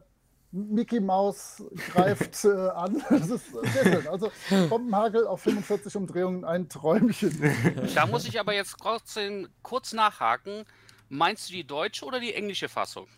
Mickey 0.52 1.00
Mouse 1.00 1.62
greift 1.92 2.44
äh, 2.44 2.49
an. 2.49 3.02
Das 3.10 3.28
ist 3.28 3.52
sehr 3.52 3.84
schön. 3.84 4.08
Also 4.08 4.30
Bombenhagel 4.68 5.26
auf 5.26 5.42
45 5.42 5.94
Umdrehungen, 5.96 6.44
ein 6.44 6.68
Träumchen. 6.68 7.54
Da 7.94 8.06
muss 8.06 8.26
ich 8.26 8.38
aber 8.40 8.54
jetzt 8.54 8.76
trotzdem 8.80 9.49
kurz 9.62 9.92
nachhaken. 9.92 10.64
Meinst 11.08 11.49
du 11.49 11.54
die 11.54 11.66
deutsche 11.66 12.04
oder 12.04 12.20
die 12.20 12.34
englische 12.34 12.68
Fassung? 12.68 13.08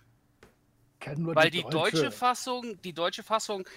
Kenne 1.03 1.21
nur 1.21 1.35
Weil 1.35 1.51
die, 1.51 1.63
die 1.63 1.69
deutsche, 1.69 2.11
Fassung, 2.11 2.81
die 2.83 2.95
deutsche 2.95 3.23
Fassung, 3.23 3.69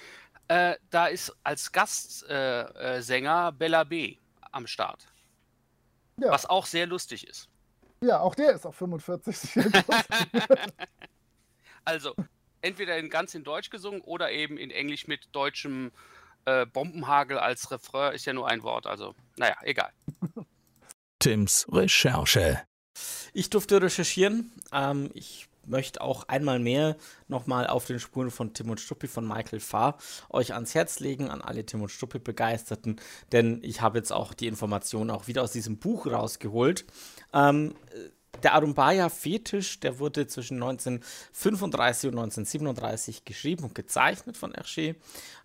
äh, 0.48 0.76
da 0.90 1.08
ist 1.08 1.36
als 1.44 1.72
Gastsänger 1.72 3.50
äh, 3.50 3.52
Bella 3.52 3.84
B 3.84 4.18
am 4.52 4.68
Start. 4.68 5.08
Ja. 6.18 6.32
Was 6.32 6.46
auch 6.46 6.66
sehr 6.66 6.86
lustig 6.86 7.28
ist. 7.28 7.50
Ja, 8.02 8.20
auch 8.20 8.36
der 8.36 8.54
ist 8.54 8.66
auf 8.66 8.76
45. 8.76 9.64
also, 11.86 12.16
entweder 12.62 12.98
in 12.98 13.10
ganz 13.10 13.36
in 13.36 13.44
Deutsch 13.44 13.70
gesungen 13.70 14.02
oder 14.02 14.32
eben 14.32 14.58
in 14.58 14.72
Englisch 14.72 15.08
mit 15.08 15.28
deutschem 15.34 15.92
äh, 16.46 16.66
Bombenhagel 16.66 17.38
als 17.38 17.72
Refrain 17.72 18.14
ist 18.14 18.26
ja 18.26 18.34
nur 18.34 18.48
ein 18.48 18.64
Wort. 18.64 18.86
Also, 18.86 19.16
naja, 19.36 19.58
egal. 19.64 19.92
Tims 21.20 21.66
Recherche. 21.72 22.62
Ich 23.34 23.50
durfte 23.50 23.82
recherchieren. 23.82 24.54
Ähm, 24.72 25.10
ich 25.14 25.48
möchte 25.68 26.02
auch 26.02 26.28
einmal 26.28 26.60
mehr 26.60 26.98
nochmal 27.28 27.68
auf 27.68 27.86
den 27.86 28.00
Spuren 28.00 28.32
von 28.32 28.54
Tim 28.54 28.70
und 28.70 28.80
Struppi 28.80 29.08
von 29.08 29.28
Michael 29.28 29.60
Farr 29.60 29.98
euch 30.30 30.54
ans 30.54 30.76
Herz 30.76 31.00
legen, 31.00 31.30
an 31.30 31.42
alle 31.42 31.66
Tim 31.66 31.82
und 31.82 31.90
Struppi 31.90 32.20
Begeisterten, 32.20 32.98
denn 33.32 33.60
ich 33.64 33.82
habe 33.82 33.98
jetzt 33.98 34.12
auch 34.12 34.34
die 34.34 34.48
Informationen 34.48 35.10
auch 35.10 35.28
wieder 35.28 35.44
aus 35.44 35.52
diesem 35.52 35.78
Buch 35.78 36.08
rausgeholt. 36.08 36.86
Ähm, 37.34 37.76
der 38.44 38.54
Arumbaya-Fetisch, 38.54 39.80
der 39.80 40.00
wurde 40.00 40.28
zwischen 40.28 40.56
1935 40.62 42.10
und 42.10 42.20
1937 42.20 43.26
geschrieben 43.26 43.64
und 43.64 43.76
gezeichnet 43.76 44.38
von 44.38 44.54
Hergé. 44.54 44.96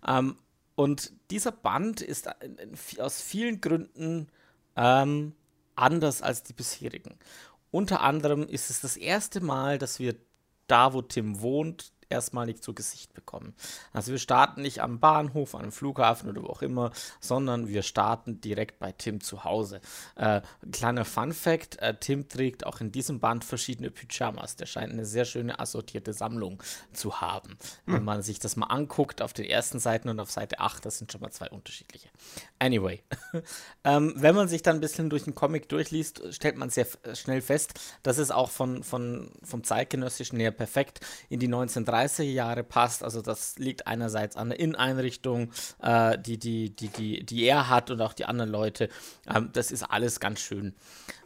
Ähm, 0.05 0.35
und 0.75 1.13
dieser 1.29 1.51
Band 1.51 2.01
ist 2.01 2.29
aus 2.99 3.21
vielen 3.21 3.61
Gründen 3.61 4.27
ähm, 4.75 5.33
anders 5.75 6.21
als 6.21 6.43
die 6.43 6.53
bisherigen. 6.53 7.17
Unter 7.71 8.01
anderem 8.01 8.43
ist 8.43 8.69
es 8.69 8.81
das 8.81 8.97
erste 8.97 9.41
Mal, 9.41 9.77
dass 9.77 9.99
wir 9.99 10.15
da, 10.67 10.93
wo 10.93 11.01
Tim 11.01 11.41
wohnt, 11.41 11.93
erstmalig 12.11 12.61
zu 12.61 12.73
Gesicht 12.73 13.13
bekommen. 13.13 13.53
Also 13.93 14.11
wir 14.11 14.19
starten 14.19 14.61
nicht 14.61 14.81
am 14.81 14.99
Bahnhof, 14.99 15.55
am 15.55 15.71
Flughafen 15.71 16.29
oder 16.29 16.43
wo 16.43 16.47
auch 16.47 16.61
immer, 16.61 16.91
sondern 17.19 17.67
wir 17.67 17.83
starten 17.83 18.41
direkt 18.41 18.79
bei 18.79 18.91
Tim 18.91 19.21
zu 19.21 19.43
Hause. 19.43 19.81
Äh, 20.15 20.41
kleiner 20.71 21.05
Fun 21.05 21.33
Fact, 21.33 21.79
äh, 21.79 21.95
Tim 21.99 22.27
trägt 22.27 22.65
auch 22.65 22.81
in 22.81 22.91
diesem 22.91 23.19
Band 23.19 23.43
verschiedene 23.45 23.89
Pyjamas. 23.91 24.55
Der 24.55 24.65
scheint 24.65 24.91
eine 24.91 25.05
sehr 25.05 25.25
schöne 25.25 25.59
assortierte 25.59 26.13
Sammlung 26.13 26.61
zu 26.93 27.21
haben. 27.21 27.57
Hm. 27.85 27.93
Wenn 27.93 28.03
man 28.03 28.21
sich 28.21 28.39
das 28.39 28.55
mal 28.55 28.67
anguckt 28.67 29.21
auf 29.21 29.33
den 29.33 29.45
ersten 29.45 29.79
Seiten 29.79 30.09
und 30.09 30.19
auf 30.19 30.31
Seite 30.31 30.59
8, 30.59 30.85
das 30.85 30.97
sind 30.97 31.11
schon 31.11 31.21
mal 31.21 31.31
zwei 31.31 31.49
unterschiedliche. 31.49 32.09
Anyway, 32.59 33.01
ähm, 33.83 34.13
wenn 34.17 34.35
man 34.35 34.47
sich 34.47 34.61
dann 34.61 34.77
ein 34.77 34.81
bisschen 34.81 35.09
durch 35.09 35.23
den 35.23 35.35
Comic 35.35 35.69
durchliest, 35.69 36.33
stellt 36.33 36.57
man 36.57 36.69
sehr 36.69 36.87
schnell 37.13 37.41
fest, 37.41 37.79
dass 38.03 38.17
es 38.17 38.31
auch 38.31 38.49
von, 38.49 38.83
von, 38.83 39.31
vom 39.43 39.63
zeitgenössischen 39.63 40.39
her 40.39 40.51
perfekt 40.51 40.99
in 41.29 41.39
die 41.39 41.47
1930 41.47 42.00
30er 42.01 42.23
Jahre 42.23 42.63
passt. 42.63 43.03
Also 43.03 43.21
das 43.21 43.57
liegt 43.57 43.87
einerseits 43.87 44.35
an 44.35 44.49
der 44.49 44.59
Inneneinrichtung, 44.59 45.51
äh, 45.81 46.17
die, 46.17 46.37
die, 46.37 46.75
die, 46.75 46.87
die, 46.87 47.25
die 47.25 47.43
er 47.45 47.69
hat 47.69 47.91
und 47.91 48.01
auch 48.01 48.13
die 48.13 48.25
anderen 48.25 48.51
Leute. 48.51 48.89
Ähm, 49.27 49.49
das 49.53 49.71
ist 49.71 49.83
alles 49.83 50.19
ganz 50.19 50.39
schön. 50.39 50.75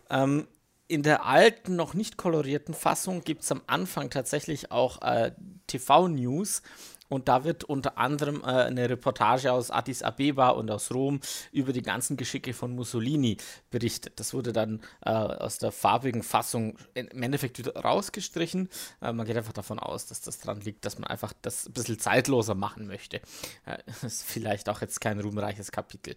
Ähm, 0.10 0.48
in 0.88 1.02
der 1.02 1.26
alten, 1.26 1.76
noch 1.76 1.96
nicht 1.96 2.16
kolorierten 2.16 2.76
Fassung 2.76 3.24
gibt 3.24 3.42
es 3.42 3.52
am 3.52 3.62
Anfang 3.66 4.12
tatsächlich 4.12 4.72
auch 4.72 5.02
äh, 5.02 5.32
TV-News 5.68 6.62
und 7.10 7.28
da 7.28 7.44
wird 7.44 7.64
unter 7.64 7.98
anderem 7.98 8.42
äh, 8.42 8.48
eine 8.48 8.90
Reportage 8.90 9.52
aus 9.52 9.72
Addis 9.72 10.02
Abeba 10.04 10.50
und 10.50 10.70
aus 10.72 10.92
Rom 10.92 11.20
über 11.52 11.74
die 11.74 11.82
ganzen 11.82 12.18
Geschicke 12.18 12.54
von 12.54 12.76
Mussolini 12.76 13.38
berichtet. 13.70 14.20
Das 14.20 14.34
wurde 14.34 14.54
dann 14.54 14.82
äh, 15.02 15.10
aus 15.10 15.60
der 15.60 15.72
farbigen 15.72 16.24
Fassung 16.24 16.78
im 16.94 17.24
Endeffekt 17.24 17.60
wieder 17.60 17.76
rausgestrichen. 17.76 18.70
Äh, 19.02 19.14
man 19.14 19.26
geht 19.26 19.38
einfach 19.38 19.54
davon 19.54 19.80
aus, 19.80 20.08
dass 20.08 20.22
das 20.22 20.40
daran 20.40 20.62
liegt, 20.62 20.86
dass 20.86 20.98
man 20.98 21.10
einfach 21.10 21.34
das 21.42 21.68
ein 21.68 21.74
bisschen 21.74 22.00
zeitloser 22.00 22.56
machen 22.56 22.88
möchte. 22.88 23.22
Äh, 23.66 23.78
ist 24.06 24.24
vielleicht 24.24 24.70
auch 24.70 24.82
jetzt 24.82 25.02
kein 25.02 25.20
ruhmreiches 25.20 25.72
Kapitel. 25.72 26.16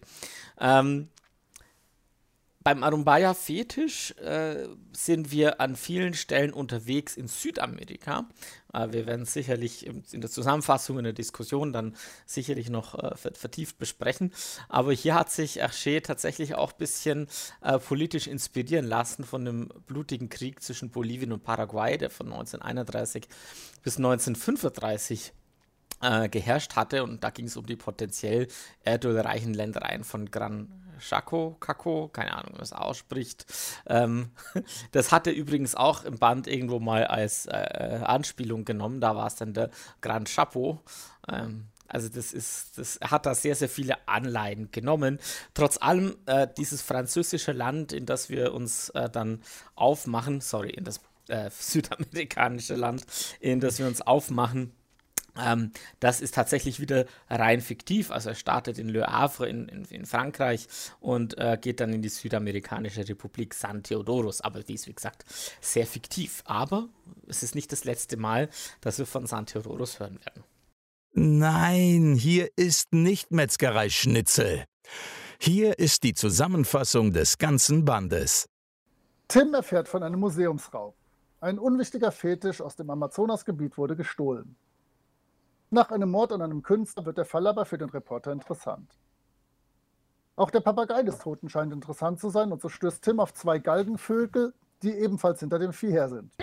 Ähm, 0.59 1.09
beim 2.61 2.83
Arumbaya-Fetisch 2.83 4.11
äh, 4.17 4.67
sind 4.91 5.31
wir 5.31 5.61
an 5.61 5.75
vielen 5.75 6.13
Stellen 6.13 6.51
unterwegs 6.51 7.15
in 7.15 7.27
Südamerika. 7.27 8.27
Äh, 8.73 8.91
wir 8.91 9.05
werden 9.05 9.23
es 9.23 9.33
sicherlich 9.33 9.85
in 9.85 10.21
der 10.21 10.29
Zusammenfassung, 10.29 10.97
in 10.97 11.03
der 11.03 11.13
Diskussion 11.13 11.73
dann 11.73 11.95
sicherlich 12.25 12.69
noch 12.69 12.95
äh, 12.95 13.15
vertieft 13.15 13.77
besprechen. 13.77 14.33
Aber 14.67 14.93
hier 14.93 15.15
hat 15.15 15.31
sich 15.31 15.61
Hergé 15.61 16.01
tatsächlich 16.01 16.55
auch 16.55 16.71
ein 16.71 16.77
bisschen 16.77 17.27
äh, 17.61 17.79
politisch 17.79 18.27
inspirieren 18.27 18.85
lassen 18.85 19.23
von 19.23 19.45
dem 19.45 19.69
blutigen 19.87 20.29
Krieg 20.29 20.61
zwischen 20.61 20.89
Bolivien 20.89 21.31
und 21.31 21.43
Paraguay, 21.43 21.97
der 21.97 22.09
von 22.09 22.27
1931 22.27 23.27
bis 23.83 23.97
1935 23.97 25.33
äh, 26.01 26.29
geherrscht 26.29 26.75
hatte. 26.75 27.03
Und 27.03 27.23
da 27.23 27.29
ging 27.29 27.45
es 27.45 27.57
um 27.57 27.65
die 27.65 27.75
potenziell 27.75 28.47
erdölreichen 28.83 29.53
Ländereien 29.53 30.03
von 30.03 30.29
Gran 30.31 30.67
Chaco, 30.99 31.55
Kako, 31.59 32.09
keine 32.09 32.33
Ahnung, 32.33 32.49
wie 32.49 32.57
man 32.57 32.63
es 32.63 32.73
ausspricht. 32.73 33.45
Ähm, 33.87 34.31
das 34.91 35.11
hat 35.11 35.27
er 35.27 35.33
übrigens 35.33 35.75
auch 35.75 36.03
im 36.03 36.17
Band 36.17 36.47
irgendwo 36.47 36.79
mal 36.79 37.05
als 37.05 37.45
äh, 37.45 38.01
Anspielung 38.03 38.65
genommen. 38.65 39.01
Da 39.01 39.15
war 39.15 39.27
es 39.27 39.35
dann 39.35 39.53
der 39.53 39.69
Grand 40.01 40.29
Chapeau. 40.29 40.81
Ähm, 41.27 41.67
also 41.87 42.07
das 42.07 42.33
ist, 42.33 42.77
das 42.77 42.99
hat 43.01 43.25
da 43.25 43.33
sehr, 43.33 43.55
sehr 43.55 43.69
viele 43.69 43.95
Anleihen 44.07 44.69
genommen. 44.71 45.19
Trotz 45.53 45.77
allem, 45.81 46.15
äh, 46.27 46.47
dieses 46.57 46.81
französische 46.81 47.51
Land, 47.51 47.93
in 47.93 48.05
das 48.05 48.29
wir 48.29 48.53
uns 48.53 48.89
äh, 48.89 49.09
dann 49.09 49.41
aufmachen, 49.75 50.39
sorry, 50.39 50.69
in 50.69 50.83
das 50.83 51.01
äh, 51.29 51.49
südamerikanische 51.59 52.75
Land, 52.75 53.05
in 53.39 53.59
das 53.59 53.79
wir 53.79 53.87
uns 53.87 54.01
aufmachen, 54.01 54.71
ähm, 55.41 55.71
das 55.99 56.21
ist 56.21 56.35
tatsächlich 56.35 56.79
wieder 56.79 57.05
rein 57.29 57.61
fiktiv. 57.61 58.11
Also 58.11 58.29
er 58.29 58.35
startet 58.35 58.77
in 58.77 58.89
Le 58.89 59.05
Havre 59.05 59.47
in, 59.47 59.67
in, 59.67 59.85
in 59.85 60.05
Frankreich 60.05 60.67
und 60.99 61.37
äh, 61.37 61.57
geht 61.59 61.79
dann 61.79 61.93
in 61.93 62.01
die 62.01 62.09
südamerikanische 62.09 63.07
Republik 63.07 63.53
San 63.53 63.83
Theodoros. 63.83 64.41
Aber 64.41 64.61
die 64.61 64.73
ist, 64.73 64.87
wie 64.87 64.93
gesagt, 64.93 65.25
sehr 65.61 65.85
fiktiv. 65.85 66.41
Aber 66.45 66.89
es 67.27 67.43
ist 67.43 67.55
nicht 67.55 67.71
das 67.71 67.83
letzte 67.83 68.17
Mal, 68.17 68.49
dass 68.81 68.99
wir 68.99 69.05
von 69.05 69.25
San 69.27 69.45
Theodoros 69.45 69.99
hören 69.99 70.19
werden. 70.25 70.43
Nein, 71.13 72.15
hier 72.15 72.49
ist 72.55 72.93
nicht 72.93 73.31
Metzgerei 73.31 73.89
Schnitzel. 73.89 74.65
Hier 75.39 75.79
ist 75.79 76.03
die 76.03 76.13
Zusammenfassung 76.13 77.13
des 77.13 77.37
ganzen 77.37 77.85
Bandes. 77.85 78.47
Tim 79.27 79.53
erfährt 79.53 79.87
von 79.87 80.03
einem 80.03 80.19
Museumsraub. 80.19 80.95
Ein 81.41 81.57
unwichtiger 81.57 82.11
Fetisch 82.11 82.61
aus 82.61 82.75
dem 82.75 82.89
Amazonasgebiet 82.89 83.77
wurde 83.77 83.95
gestohlen. 83.95 84.57
Nach 85.71 85.91
einem 85.91 86.09
Mord 86.09 86.31
an 86.31 86.41
einem 86.41 86.63
Künstler 86.63 87.05
wird 87.05 87.19
der 87.19 87.25
Fall 87.25 87.45
aber 87.45 87.63
für 87.63 87.77
den 87.77 87.89
Reporter 87.89 88.31
interessant. 88.31 88.91
Auch 90.35 90.49
der 90.49 90.61
Papagei 90.61 91.03
des 91.03 91.19
Toten 91.19 91.47
scheint 91.47 91.71
interessant 91.71 92.19
zu 92.19 92.29
sein 92.29 92.51
und 92.51 92.59
so 92.59 92.69
stößt 92.69 93.03
Tim 93.03 93.19
auf 93.19 93.35
zwei 93.35 93.59
Galgenvögel, 93.59 94.53
die 94.81 94.93
ebenfalls 94.93 95.41
hinter 95.41 95.59
dem 95.59 95.71
Vieh 95.71 95.91
her 95.91 96.09
sind. 96.09 96.33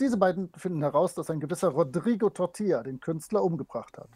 Diese 0.00 0.16
beiden 0.16 0.50
finden 0.56 0.80
heraus, 0.80 1.14
dass 1.14 1.28
ein 1.28 1.40
gewisser 1.40 1.68
Rodrigo 1.68 2.30
Tortilla 2.30 2.82
den 2.82 3.00
Künstler 3.00 3.44
umgebracht 3.44 3.98
hat. 3.98 4.08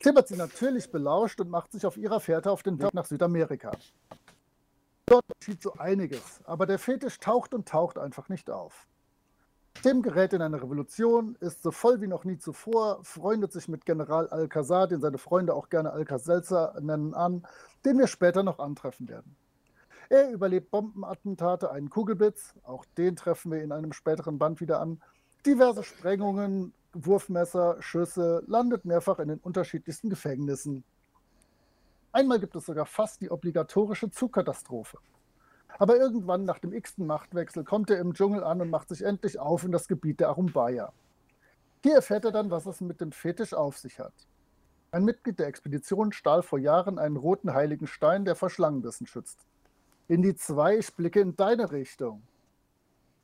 Tim 0.00 0.16
hat 0.16 0.26
sie 0.26 0.36
natürlich 0.36 0.90
belauscht 0.90 1.40
und 1.40 1.50
macht 1.50 1.70
sich 1.70 1.86
auf 1.86 1.96
ihrer 1.96 2.18
Fährte 2.18 2.50
auf 2.50 2.64
den 2.64 2.80
Weg 2.82 2.92
nach 2.94 3.04
Südamerika. 3.04 3.70
Dort 5.06 5.24
geschieht 5.38 5.62
so 5.62 5.74
einiges, 5.74 6.40
aber 6.44 6.66
der 6.66 6.80
Fetisch 6.80 7.20
taucht 7.20 7.54
und 7.54 7.68
taucht 7.68 7.96
einfach 7.96 8.28
nicht 8.28 8.50
auf. 8.50 8.88
Tim 9.82 10.00
gerät 10.00 10.32
in 10.32 10.40
eine 10.40 10.62
Revolution, 10.62 11.36
ist 11.40 11.62
so 11.62 11.70
voll 11.70 12.00
wie 12.00 12.06
noch 12.06 12.24
nie 12.24 12.38
zuvor, 12.38 13.04
freundet 13.04 13.52
sich 13.52 13.68
mit 13.68 13.84
General 13.84 14.28
Alcazar, 14.28 14.88
den 14.88 15.00
seine 15.00 15.18
Freunde 15.18 15.54
auch 15.54 15.68
gerne 15.68 15.92
Alcacelser 15.92 16.74
nennen, 16.80 17.12
an, 17.12 17.46
den 17.84 17.98
wir 17.98 18.06
später 18.06 18.42
noch 18.42 18.60
antreffen 18.60 19.08
werden. 19.08 19.36
Er 20.08 20.30
überlebt 20.30 20.70
Bombenattentate, 20.70 21.70
einen 21.70 21.90
Kugelblitz, 21.90 22.54
auch 22.62 22.84
den 22.96 23.16
treffen 23.16 23.52
wir 23.52 23.62
in 23.62 23.72
einem 23.72 23.92
späteren 23.92 24.38
Band 24.38 24.60
wieder 24.60 24.80
an, 24.80 25.02
diverse 25.44 25.82
Sprengungen, 25.82 26.72
Wurfmesser, 26.94 27.76
Schüsse, 27.80 28.42
landet 28.46 28.84
mehrfach 28.84 29.18
in 29.18 29.28
den 29.28 29.38
unterschiedlichsten 29.38 30.08
Gefängnissen. 30.08 30.84
Einmal 32.12 32.38
gibt 32.38 32.54
es 32.54 32.66
sogar 32.66 32.86
fast 32.86 33.20
die 33.20 33.30
obligatorische 33.30 34.10
Zugkatastrophe. 34.10 34.98
Aber 35.78 35.96
irgendwann 35.96 36.44
nach 36.44 36.58
dem 36.58 36.72
x-ten 36.72 37.06
Machtwechsel 37.06 37.64
kommt 37.64 37.90
er 37.90 37.98
im 37.98 38.14
Dschungel 38.14 38.44
an 38.44 38.60
und 38.60 38.70
macht 38.70 38.88
sich 38.88 39.02
endlich 39.02 39.38
auf 39.38 39.64
in 39.64 39.72
das 39.72 39.88
Gebiet 39.88 40.20
der 40.20 40.28
Arumbaya. 40.28 40.92
Hier 41.82 41.96
erfährt 41.96 42.24
er 42.24 42.32
dann, 42.32 42.50
was 42.50 42.66
es 42.66 42.80
mit 42.80 43.00
dem 43.00 43.12
Fetisch 43.12 43.52
auf 43.52 43.76
sich 43.76 43.98
hat. 43.98 44.14
Ein 44.92 45.04
Mitglied 45.04 45.40
der 45.40 45.48
Expedition 45.48 46.12
stahl 46.12 46.42
vor 46.42 46.58
Jahren 46.58 46.98
einen 46.98 47.16
roten 47.16 47.52
heiligen 47.52 47.88
Stein, 47.88 48.24
der 48.24 48.36
vor 48.36 48.50
Schlangenbissen 48.50 49.06
schützt. 49.06 49.40
In 50.06 50.22
die 50.22 50.36
zwei, 50.36 50.78
ich 50.78 50.94
blicke 50.94 51.20
in 51.20 51.34
deine 51.34 51.72
Richtung. 51.72 52.22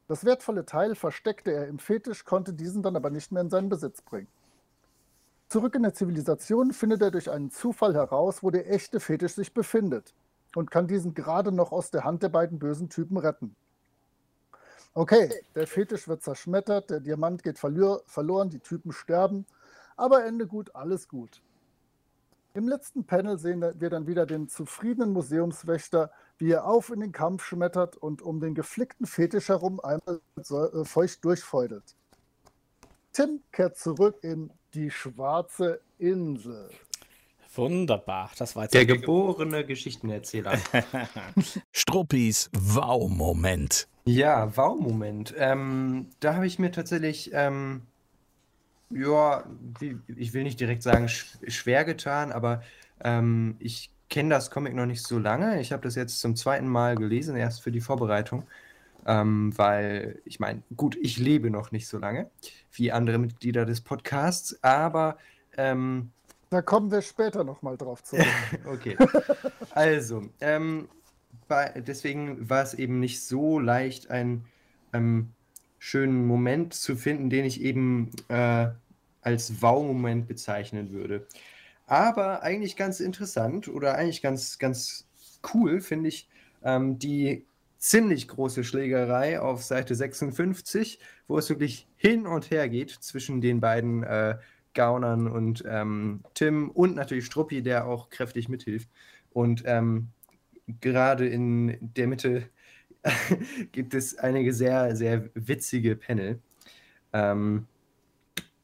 Das 0.08 0.24
wertvolle 0.24 0.66
Teil 0.66 0.96
versteckte 0.96 1.52
er 1.52 1.68
im 1.68 1.78
Fetisch, 1.78 2.24
konnte 2.24 2.52
diesen 2.52 2.82
dann 2.82 2.96
aber 2.96 3.10
nicht 3.10 3.30
mehr 3.30 3.42
in 3.42 3.50
seinen 3.50 3.68
Besitz 3.68 4.02
bringen. 4.02 4.28
Zurück 5.48 5.76
in 5.76 5.82
der 5.82 5.94
Zivilisation 5.94 6.72
findet 6.72 7.02
er 7.02 7.12
durch 7.12 7.30
einen 7.30 7.50
Zufall 7.52 7.94
heraus, 7.94 8.42
wo 8.42 8.50
der 8.50 8.68
echte 8.70 8.98
Fetisch 8.98 9.34
sich 9.34 9.54
befindet 9.54 10.12
und 10.56 10.70
kann 10.70 10.86
diesen 10.86 11.14
gerade 11.14 11.52
noch 11.52 11.72
aus 11.72 11.90
der 11.90 12.04
Hand 12.04 12.22
der 12.22 12.28
beiden 12.28 12.58
bösen 12.58 12.88
Typen 12.88 13.16
retten. 13.16 13.54
Okay, 14.94 15.30
der 15.54 15.66
Fetisch 15.66 16.08
wird 16.08 16.22
zerschmettert, 16.22 16.90
der 16.90 17.00
Diamant 17.00 17.42
geht 17.42 17.58
verloren, 17.58 18.50
die 18.50 18.58
Typen 18.58 18.92
sterben, 18.92 19.46
aber 19.96 20.24
Ende 20.24 20.46
gut, 20.46 20.74
alles 20.74 21.08
gut. 21.08 21.42
Im 22.52 22.66
letzten 22.66 23.04
Panel 23.04 23.38
sehen 23.38 23.60
wir 23.60 23.90
dann 23.90 24.08
wieder 24.08 24.26
den 24.26 24.48
zufriedenen 24.48 25.12
Museumswächter, 25.12 26.10
wie 26.38 26.50
er 26.50 26.66
auf 26.66 26.90
in 26.90 26.98
den 26.98 27.12
Kampf 27.12 27.44
schmettert 27.44 27.96
und 27.96 28.22
um 28.22 28.40
den 28.40 28.56
geflickten 28.56 29.06
Fetisch 29.06 29.50
herum 29.50 29.78
einmal 29.78 30.20
äh, 30.36 30.84
feucht 30.84 31.24
durchfeudelt. 31.24 31.94
Tim 33.12 33.40
kehrt 33.52 33.76
zurück 33.76 34.18
in 34.22 34.50
die 34.74 34.90
schwarze 34.90 35.80
Insel. 35.98 36.70
Wunderbar, 37.54 38.30
das 38.38 38.54
war 38.54 38.64
jetzt 38.64 38.74
der 38.74 38.86
geborene 38.86 39.64
Geschichtenerzähler. 39.64 40.58
Struppis 41.72 42.48
Wow-Moment. 42.52 43.88
Ja, 44.04 44.56
Wow-Moment. 44.56 45.34
Ähm, 45.36 46.06
da 46.20 46.34
habe 46.34 46.46
ich 46.46 46.58
mir 46.58 46.70
tatsächlich, 46.70 47.30
ähm, 47.32 47.82
ja, 48.90 49.44
ich 50.16 50.32
will 50.32 50.44
nicht 50.44 50.60
direkt 50.60 50.82
sagen 50.82 51.08
schwer 51.08 51.84
getan, 51.84 52.30
aber 52.30 52.62
ähm, 53.02 53.56
ich 53.58 53.90
kenne 54.08 54.30
das 54.30 54.50
Comic 54.50 54.74
noch 54.74 54.86
nicht 54.86 55.02
so 55.02 55.18
lange. 55.18 55.60
Ich 55.60 55.72
habe 55.72 55.82
das 55.82 55.94
jetzt 55.96 56.20
zum 56.20 56.36
zweiten 56.36 56.68
Mal 56.68 56.96
gelesen, 56.96 57.36
erst 57.36 57.62
für 57.62 57.72
die 57.72 57.80
Vorbereitung. 57.80 58.44
Ähm, 59.06 59.56
weil 59.56 60.20
ich 60.24 60.40
meine, 60.40 60.62
gut, 60.76 60.96
ich 61.00 61.18
lebe 61.18 61.50
noch 61.50 61.72
nicht 61.72 61.88
so 61.88 61.98
lange 61.98 62.30
wie 62.72 62.92
andere 62.92 63.18
Mitglieder 63.18 63.64
des 63.64 63.80
Podcasts, 63.80 64.62
aber 64.62 65.16
ähm, 65.56 66.10
da 66.50 66.62
kommen 66.62 66.90
wir 66.90 67.00
später 67.00 67.44
nochmal 67.44 67.76
drauf 67.76 68.02
zu. 68.02 68.16
okay. 68.66 68.96
Also, 69.70 70.28
ähm, 70.40 70.88
deswegen 71.76 72.50
war 72.50 72.62
es 72.62 72.74
eben 72.74 73.00
nicht 73.00 73.22
so 73.24 73.58
leicht, 73.58 74.10
einen 74.10 74.44
ähm, 74.92 75.30
schönen 75.78 76.26
Moment 76.26 76.74
zu 76.74 76.96
finden, 76.96 77.30
den 77.30 77.44
ich 77.44 77.62
eben 77.62 78.10
äh, 78.28 78.68
als 79.22 79.62
Wow-Moment 79.62 80.26
bezeichnen 80.26 80.92
würde. 80.92 81.26
Aber 81.86 82.42
eigentlich 82.42 82.76
ganz 82.76 83.00
interessant 83.00 83.68
oder 83.68 83.94
eigentlich 83.94 84.22
ganz, 84.22 84.58
ganz 84.58 85.06
cool 85.54 85.80
finde 85.80 86.08
ich 86.08 86.28
ähm, 86.62 86.98
die 86.98 87.46
ziemlich 87.78 88.28
große 88.28 88.62
Schlägerei 88.62 89.40
auf 89.40 89.64
Seite 89.64 89.94
56, 89.94 91.00
wo 91.26 91.38
es 91.38 91.48
wirklich 91.48 91.88
hin 91.96 92.26
und 92.26 92.50
her 92.50 92.68
geht 92.68 92.90
zwischen 92.90 93.40
den 93.40 93.60
beiden 93.60 94.02
äh, 94.02 94.36
Gaunern 94.74 95.26
und 95.28 95.64
ähm, 95.66 96.22
Tim 96.34 96.70
und 96.70 96.94
natürlich 96.96 97.26
Struppi, 97.26 97.62
der 97.62 97.86
auch 97.86 98.10
kräftig 98.10 98.48
mithilft. 98.48 98.88
Und 99.30 99.62
ähm, 99.66 100.08
gerade 100.80 101.26
in 101.26 101.78
der 101.80 102.06
Mitte 102.06 102.48
gibt 103.72 103.94
es 103.94 104.18
einige 104.18 104.52
sehr, 104.52 104.94
sehr 104.96 105.30
witzige 105.34 105.96
Panel. 105.96 106.40
Ähm, 107.12 107.66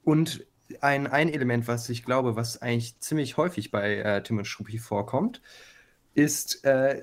und 0.05 0.47
ein, 0.81 1.07
ein 1.07 1.29
Element, 1.29 1.69
was 1.69 1.89
ich 1.89 2.05
glaube, 2.05 2.37
was 2.37 2.61
eigentlich 2.61 2.99
ziemlich 3.01 3.37
häufig 3.37 3.71
bei 3.71 3.97
äh, 3.97 4.23
Tim 4.23 4.39
und 4.39 4.47
Struppi 4.47 4.79
vorkommt, 4.79 5.41
ist, 6.15 6.65
äh, 6.65 7.03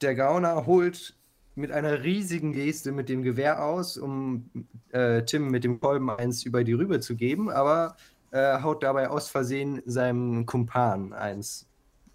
der 0.00 0.14
Gauner 0.14 0.66
holt 0.66 1.14
mit 1.54 1.72
einer 1.72 2.02
riesigen 2.02 2.52
Geste 2.52 2.92
mit 2.92 3.08
dem 3.08 3.22
Gewehr 3.22 3.64
aus, 3.64 3.96
um 3.96 4.50
äh, 4.90 5.22
Tim 5.22 5.50
mit 5.50 5.64
dem 5.64 5.80
Kolben 5.80 6.10
eins 6.10 6.44
über 6.44 6.64
die 6.64 6.74
Rübe 6.74 7.00
zu 7.00 7.16
geben, 7.16 7.50
aber 7.50 7.96
äh, 8.30 8.62
haut 8.62 8.82
dabei 8.82 9.08
aus 9.08 9.28
Versehen 9.28 9.82
seinem 9.86 10.46
Kumpan 10.46 11.12
eins 11.12 11.66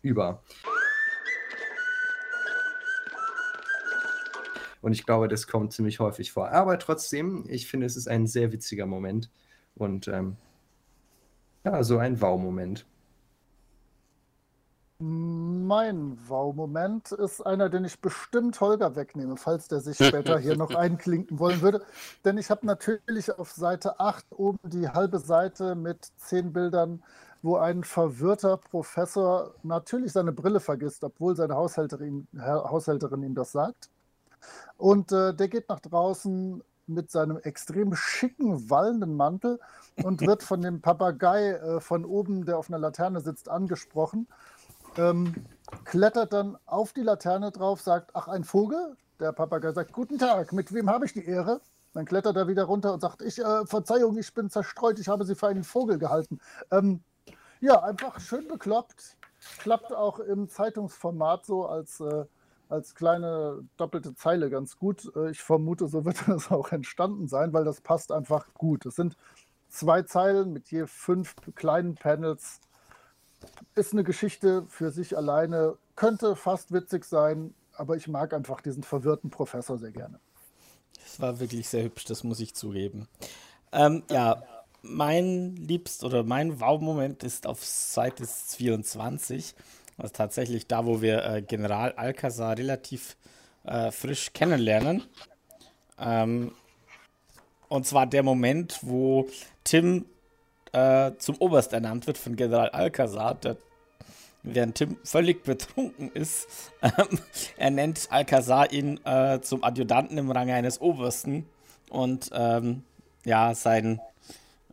über. 0.02 0.44
Und 4.82 4.94
ich 4.94 5.06
glaube, 5.06 5.28
das 5.28 5.48
kommt 5.48 5.74
ziemlich 5.74 6.00
häufig 6.00 6.32
vor. 6.32 6.50
Aber 6.50 6.80
trotzdem, 6.80 7.46
ich 7.48 7.68
finde, 7.68 7.86
es 7.86 7.96
ist 7.96 8.08
ein 8.08 8.28
sehr 8.28 8.52
witziger 8.52 8.88
Moment. 8.88 9.30
Und 9.76 10.08
ähm, 10.08 10.38
ja, 11.64 11.84
so 11.84 12.00
ein 12.00 12.20
Wow-Moment. 12.20 12.86
Mein 15.04 16.16
Wow-Moment 16.28 17.12
ist 17.12 17.42
einer, 17.42 17.70
den 17.70 17.86
ich 17.86 18.00
bestimmt 18.02 18.62
Holger 18.62 18.96
wegnehme, 18.96 19.36
falls 19.36 19.68
der 19.68 19.80
sich 19.80 19.98
später 20.08 20.38
hier 20.38 20.56
noch 20.56 20.76
einklinken 20.76 21.40
wollen 21.40 21.62
würde. 21.62 21.84
Denn 22.24 22.38
ich 22.38 22.52
habe 22.52 22.68
natürlich 22.68 23.36
auf 23.40 23.52
Seite 23.52 24.00
8 24.00 24.28
oben 24.30 24.60
die 24.64 24.88
halbe 24.88 25.18
Seite 25.18 25.74
mit 25.74 26.12
zehn 26.18 26.54
Bildern, 26.54 27.02
wo 27.42 27.56
ein 27.56 27.84
verwirrter 27.84 28.58
Professor 28.58 29.56
natürlich 29.64 30.12
seine 30.12 30.32
Brille 30.32 30.60
vergisst, 30.60 31.04
obwohl 31.04 31.36
seine 31.36 31.56
Haushälterin, 31.56 32.28
Haushälterin 32.40 33.24
ihm 33.24 33.34
das 33.34 33.54
sagt. 33.54 33.90
Und 34.78 35.12
äh, 35.12 35.34
der 35.34 35.48
geht 35.48 35.68
nach 35.70 35.80
draußen 35.80 36.62
mit 36.86 37.10
seinem 37.10 37.38
extrem 37.38 37.96
schicken, 37.96 38.70
wallenden 38.70 39.16
Mantel 39.16 39.60
und 40.04 40.22
wird 40.28 40.44
von 40.44 40.62
dem 40.62 40.82
Papagei 40.82 41.54
äh, 41.54 41.80
von 41.80 42.06
oben, 42.06 42.46
der 42.46 42.60
auf 42.60 42.70
einer 42.70 42.78
Laterne 42.78 43.20
sitzt, 43.22 43.50
angesprochen 43.50 44.28
ähm, 44.98 45.34
klettert 45.86 46.34
dann 46.34 46.58
auf 46.66 46.94
die 46.94 47.02
Laterne 47.02 47.52
drauf, 47.52 47.82
sagt, 47.82 48.12
ach, 48.14 48.28
ein 48.28 48.44
Vogel? 48.44 48.96
Der 49.20 49.32
Papagei 49.32 49.72
sagt, 49.72 49.94
guten 49.94 50.18
Tag, 50.18 50.52
mit 50.54 50.74
wem 50.74 50.90
habe 50.90 51.06
ich 51.06 51.14
die 51.14 51.26
Ehre? 51.26 51.62
Dann 51.94 52.06
klettert 52.06 52.38
er 52.38 52.48
wieder 52.48 52.64
runter 52.64 52.94
und 52.94 53.02
sagt, 53.02 53.22
ich, 53.22 53.40
äh, 53.40 53.66
Verzeihung, 53.66 54.18
ich 54.18 54.34
bin 54.34 54.50
zerstreut, 54.50 55.00
ich 55.00 55.10
habe 55.10 55.26
Sie 55.26 55.36
für 55.36 55.48
einen 55.48 55.64
Vogel 55.64 55.98
gehalten. 55.98 56.40
Ähm, 56.72 57.04
ja, 57.60 57.84
einfach 57.84 58.20
schön 58.20 58.48
bekloppt. 58.48 59.18
Klappt 59.60 59.94
auch 59.94 60.20
im 60.20 60.50
Zeitungsformat 60.50 61.46
so 61.46 61.66
als, 61.66 62.00
äh, 62.00 62.26
als 62.70 62.96
kleine 62.96 63.64
doppelte 63.78 64.16
Zeile 64.16 64.50
ganz 64.50 64.78
gut. 64.78 65.12
Äh, 65.16 65.32
ich 65.32 65.42
vermute, 65.42 65.88
so 65.88 66.06
wird 66.06 66.24
das 66.28 66.50
auch 66.50 66.72
entstanden 66.72 67.28
sein, 67.28 67.54
weil 67.54 67.66
das 67.66 67.82
passt 67.82 68.12
einfach 68.12 68.48
gut. 68.54 68.86
Es 68.86 68.96
sind 68.96 69.18
zwei 69.68 70.04
Zeilen 70.04 70.54
mit 70.54 70.72
je 70.72 70.88
fünf 70.88 71.36
kleinen 71.56 71.96
Panels 71.96 72.62
ist 73.76 73.94
eine 73.94 74.04
Geschichte 74.04 74.66
für 74.68 74.92
sich 74.92 75.18
alleine, 75.18 75.78
könnte 75.96 76.36
fast 76.36 76.72
witzig 76.74 77.06
sein, 77.06 77.54
aber 77.76 77.96
ich 77.96 78.08
mag 78.08 78.34
einfach 78.34 78.62
diesen 78.62 78.84
verwirrten 78.84 79.30
Professor 79.30 79.78
sehr 79.78 79.92
gerne. 79.92 80.20
Das 81.04 81.20
war 81.20 81.40
wirklich 81.40 81.68
sehr 81.68 81.84
hübsch, 81.84 82.06
das 82.06 82.24
muss 82.24 82.40
ich 82.40 82.54
zugeben. 82.54 83.08
Ähm, 83.72 84.04
ja, 84.10 84.44
mein 84.82 85.56
liebst 85.56 86.04
oder 86.04 86.24
mein 86.24 86.60
Wow-Moment 86.60 87.24
ist 87.24 87.48
auf 87.48 87.64
Seite 87.64 88.26
24. 88.26 89.56
Also 89.98 90.14
tatsächlich 90.14 90.68
da, 90.68 90.86
wo 90.86 91.02
wir 91.02 91.24
äh, 91.24 91.42
General 91.42 91.94
Alcazar 91.94 92.58
relativ 92.58 93.16
äh, 93.64 93.92
frisch 93.92 94.34
kennenlernen. 94.34 95.04
Ähm, 96.00 96.52
und 97.68 97.86
zwar 97.86 98.08
der 98.08 98.24
Moment, 98.24 98.80
wo 98.82 99.28
Tim 99.64 100.06
äh, 100.72 101.12
zum 101.18 101.38
Oberst 101.38 101.74
ernannt 101.74 102.08
wird 102.08 102.18
von 102.18 102.36
General 102.36 102.70
Alcazar, 102.70 103.36
der 103.36 103.58
während 104.44 104.76
Tim 104.76 104.98
völlig 105.04 105.44
betrunken 105.44 106.12
ist, 106.12 106.48
ähm, 106.82 107.20
er 107.58 107.72
nennt 107.72 108.08
Alcazar 108.10 108.72
ihn 108.72 109.00
äh, 109.06 109.40
zum 109.42 109.64
Adjutanten 109.64 110.18
im 110.18 110.32
Range 110.32 110.54
eines 110.54 110.82
Obersten 110.82 111.46
und 111.90 112.30
ähm, 112.34 112.84
ja, 113.24 113.54
sein, 113.54 114.02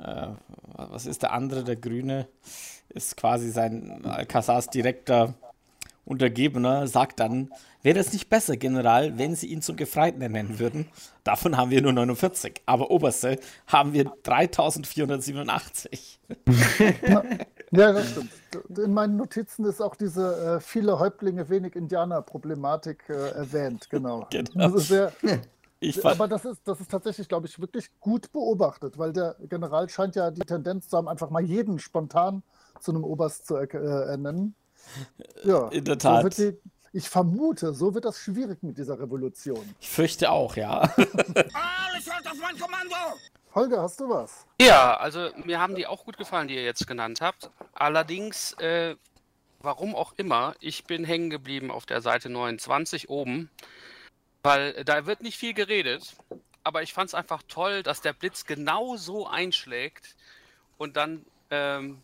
äh, 0.00 0.28
was 0.74 1.06
ist 1.06 1.22
der 1.22 1.32
andere, 1.32 1.64
der 1.64 1.76
Grüne, 1.76 2.26
ist 2.88 3.16
quasi 3.16 3.50
sein 3.50 4.04
Alcazars 4.06 4.68
direkter 4.68 5.34
Untergebener, 6.06 6.86
sagt 6.86 7.20
dann, 7.20 7.50
wäre 7.82 7.98
es 7.98 8.12
nicht 8.12 8.28
besser, 8.28 8.56
General, 8.56 9.18
wenn 9.18 9.34
Sie 9.34 9.46
ihn 9.46 9.62
zum 9.62 9.76
Gefreiten 9.76 10.20
ernennen 10.20 10.58
würden? 10.58 10.88
Davon 11.24 11.56
haben 11.56 11.70
wir 11.70 11.82
nur 11.82 11.92
49, 11.92 12.62
aber 12.66 12.90
Oberste 12.90 13.38
haben 13.66 13.92
wir 13.92 14.12
3487. 14.22 16.20
ja, 17.70 17.92
das 17.92 18.10
stimmt. 18.10 18.30
In 18.78 18.94
meinen 18.94 19.16
Notizen 19.16 19.64
ist 19.64 19.80
auch 19.80 19.96
diese 19.96 20.56
äh, 20.56 20.60
viele 20.60 20.98
Häuptlinge, 20.98 21.48
wenig 21.48 21.76
Indianer-Problematik 21.76 23.04
äh, 23.08 23.30
erwähnt, 23.30 23.88
genau. 23.90 24.26
genau. 24.30 24.48
Das 24.54 24.74
ist 24.74 24.88
sehr, 24.88 25.12
aber 26.02 26.26
das 26.26 26.44
ist, 26.44 26.60
das 26.64 26.80
ist 26.80 26.90
tatsächlich, 26.90 27.28
glaube 27.28 27.46
ich, 27.46 27.60
wirklich 27.60 27.88
gut 28.00 28.32
beobachtet, 28.32 28.98
weil 28.98 29.12
der 29.12 29.36
General 29.48 29.88
scheint 29.88 30.16
ja 30.16 30.30
die 30.30 30.40
Tendenz 30.40 30.88
zu 30.88 30.96
haben, 30.96 31.08
einfach 31.08 31.30
mal 31.30 31.42
jeden 31.42 31.78
spontan 31.78 32.42
zu 32.80 32.92
einem 32.92 33.04
Oberst 33.04 33.46
zu 33.46 33.56
äh, 33.56 33.66
ernennen. 33.66 34.54
Ja, 35.44 35.68
in 35.68 35.84
der 35.84 35.98
Tat. 35.98 36.34
So 36.34 36.50
die, 36.50 36.58
ich 36.92 37.08
vermute, 37.08 37.74
so 37.74 37.94
wird 37.94 38.04
das 38.04 38.18
schwierig 38.18 38.62
mit 38.62 38.78
dieser 38.78 38.98
Revolution. 38.98 39.74
Ich 39.80 39.88
fürchte 39.88 40.30
auch, 40.30 40.56
ja. 40.56 40.80
Alles 40.80 42.06
hört 42.06 42.26
auf 42.26 42.38
mein 42.40 42.58
Kommando! 42.58 42.96
Holger, 43.54 43.82
hast 43.82 43.98
du 44.00 44.08
was? 44.08 44.46
Ja, 44.60 44.96
also 44.96 45.30
mir 45.44 45.60
haben 45.60 45.74
die 45.74 45.86
auch 45.86 46.04
gut 46.04 46.16
gefallen, 46.16 46.48
die 46.48 46.54
ihr 46.54 46.64
jetzt 46.64 46.86
genannt 46.86 47.20
habt. 47.20 47.50
Allerdings, 47.72 48.52
äh, 48.54 48.96
warum 49.60 49.94
auch 49.94 50.12
immer, 50.16 50.54
ich 50.60 50.84
bin 50.84 51.04
hängen 51.04 51.30
geblieben 51.30 51.70
auf 51.70 51.86
der 51.86 52.00
Seite 52.00 52.28
29 52.28 53.08
oben, 53.08 53.50
weil 54.42 54.84
da 54.84 55.06
wird 55.06 55.22
nicht 55.22 55.38
viel 55.38 55.54
geredet. 55.54 56.14
Aber 56.62 56.82
ich 56.82 56.92
fand 56.92 57.08
es 57.08 57.14
einfach 57.14 57.42
toll, 57.48 57.82
dass 57.82 58.00
der 58.00 58.12
Blitz 58.12 58.44
genau 58.44 58.96
so 58.96 59.26
einschlägt 59.26 60.16
und 60.76 60.96
dann 60.96 61.24
ähm, 61.50 62.02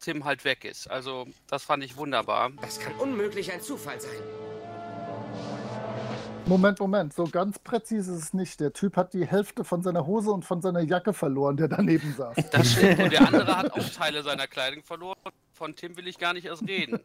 Tim 0.00 0.24
halt 0.24 0.44
weg 0.44 0.64
ist. 0.64 0.90
Also 0.90 1.26
das 1.46 1.64
fand 1.64 1.84
ich 1.84 1.96
wunderbar. 1.96 2.50
Das 2.60 2.78
kann 2.78 2.94
unmöglich 2.94 3.52
ein 3.52 3.60
Zufall 3.60 4.00
sein. 4.00 4.10
Moment, 6.46 6.80
Moment, 6.80 7.14
so 7.14 7.24
ganz 7.24 7.58
präzise 7.60 8.12
ist 8.12 8.18
es 8.18 8.34
nicht. 8.34 8.58
Der 8.60 8.72
Typ 8.72 8.96
hat 8.96 9.14
die 9.14 9.24
Hälfte 9.26 9.64
von 9.64 9.82
seiner 9.82 10.06
Hose 10.06 10.30
und 10.30 10.44
von 10.44 10.60
seiner 10.60 10.80
Jacke 10.80 11.12
verloren, 11.12 11.56
der 11.56 11.68
daneben 11.68 12.14
saß. 12.14 12.36
Das 12.50 12.72
stimmt. 12.72 12.98
Und 12.98 13.12
der 13.12 13.26
andere 13.26 13.56
hat 13.56 13.72
auch 13.72 13.88
Teile 13.96 14.22
seiner 14.22 14.48
Kleidung 14.48 14.82
verloren. 14.82 15.18
Von 15.52 15.76
Tim 15.76 15.96
will 15.96 16.08
ich 16.08 16.18
gar 16.18 16.32
nicht 16.32 16.46
erst 16.46 16.66
reden. 16.66 16.98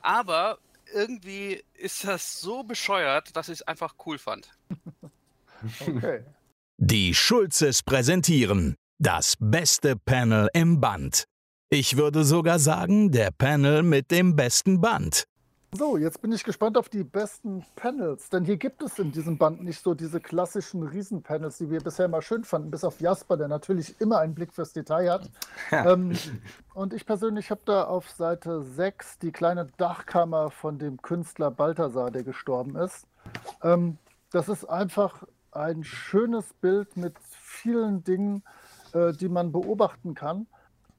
Aber 0.00 0.58
irgendwie 0.94 1.62
ist 1.74 2.04
das 2.06 2.40
so 2.40 2.62
bescheuert, 2.62 3.36
dass 3.36 3.48
ich 3.48 3.54
es 3.54 3.62
einfach 3.62 3.94
cool 4.06 4.18
fand. 4.18 4.48
Okay. 5.80 6.22
Die 6.76 7.14
Schulzes 7.14 7.82
präsentieren 7.82 8.76
das 8.98 9.34
beste 9.38 9.96
Panel 9.96 10.48
im 10.52 10.80
Band. 10.80 11.24
Ich 11.70 11.98
würde 11.98 12.24
sogar 12.24 12.58
sagen, 12.58 13.10
der 13.10 13.30
Panel 13.30 13.82
mit 13.82 14.10
dem 14.10 14.34
besten 14.34 14.80
Band. 14.80 15.24
So, 15.76 15.98
jetzt 15.98 16.22
bin 16.22 16.32
ich 16.32 16.42
gespannt 16.42 16.78
auf 16.78 16.88
die 16.88 17.04
besten 17.04 17.62
Panels, 17.76 18.30
denn 18.30 18.46
hier 18.46 18.56
gibt 18.56 18.82
es 18.82 18.98
in 18.98 19.12
diesem 19.12 19.36
Band 19.36 19.62
nicht 19.62 19.82
so 19.82 19.92
diese 19.92 20.18
klassischen 20.18 20.82
Riesenpanels, 20.82 21.58
die 21.58 21.68
wir 21.68 21.82
bisher 21.82 22.08
mal 22.08 22.22
schön 22.22 22.42
fanden, 22.44 22.70
bis 22.70 22.84
auf 22.84 23.02
Jasper, 23.02 23.36
der 23.36 23.48
natürlich 23.48 24.00
immer 24.00 24.20
einen 24.20 24.34
Blick 24.34 24.54
fürs 24.54 24.72
Detail 24.72 25.10
hat. 25.10 25.30
ähm, 25.70 26.16
und 26.72 26.94
ich 26.94 27.04
persönlich 27.04 27.50
habe 27.50 27.60
da 27.66 27.84
auf 27.84 28.08
Seite 28.08 28.62
6 28.62 29.18
die 29.18 29.30
kleine 29.30 29.66
Dachkammer 29.76 30.50
von 30.50 30.78
dem 30.78 31.02
Künstler 31.02 31.50
Balthasar, 31.50 32.10
der 32.10 32.22
gestorben 32.22 32.76
ist. 32.76 33.06
Ähm, 33.62 33.98
das 34.30 34.48
ist 34.48 34.64
einfach 34.64 35.22
ein 35.52 35.84
schönes 35.84 36.54
Bild 36.62 36.96
mit 36.96 37.16
vielen 37.30 38.04
Dingen, 38.04 38.42
äh, 38.94 39.12
die 39.12 39.28
man 39.28 39.52
beobachten 39.52 40.14
kann. 40.14 40.46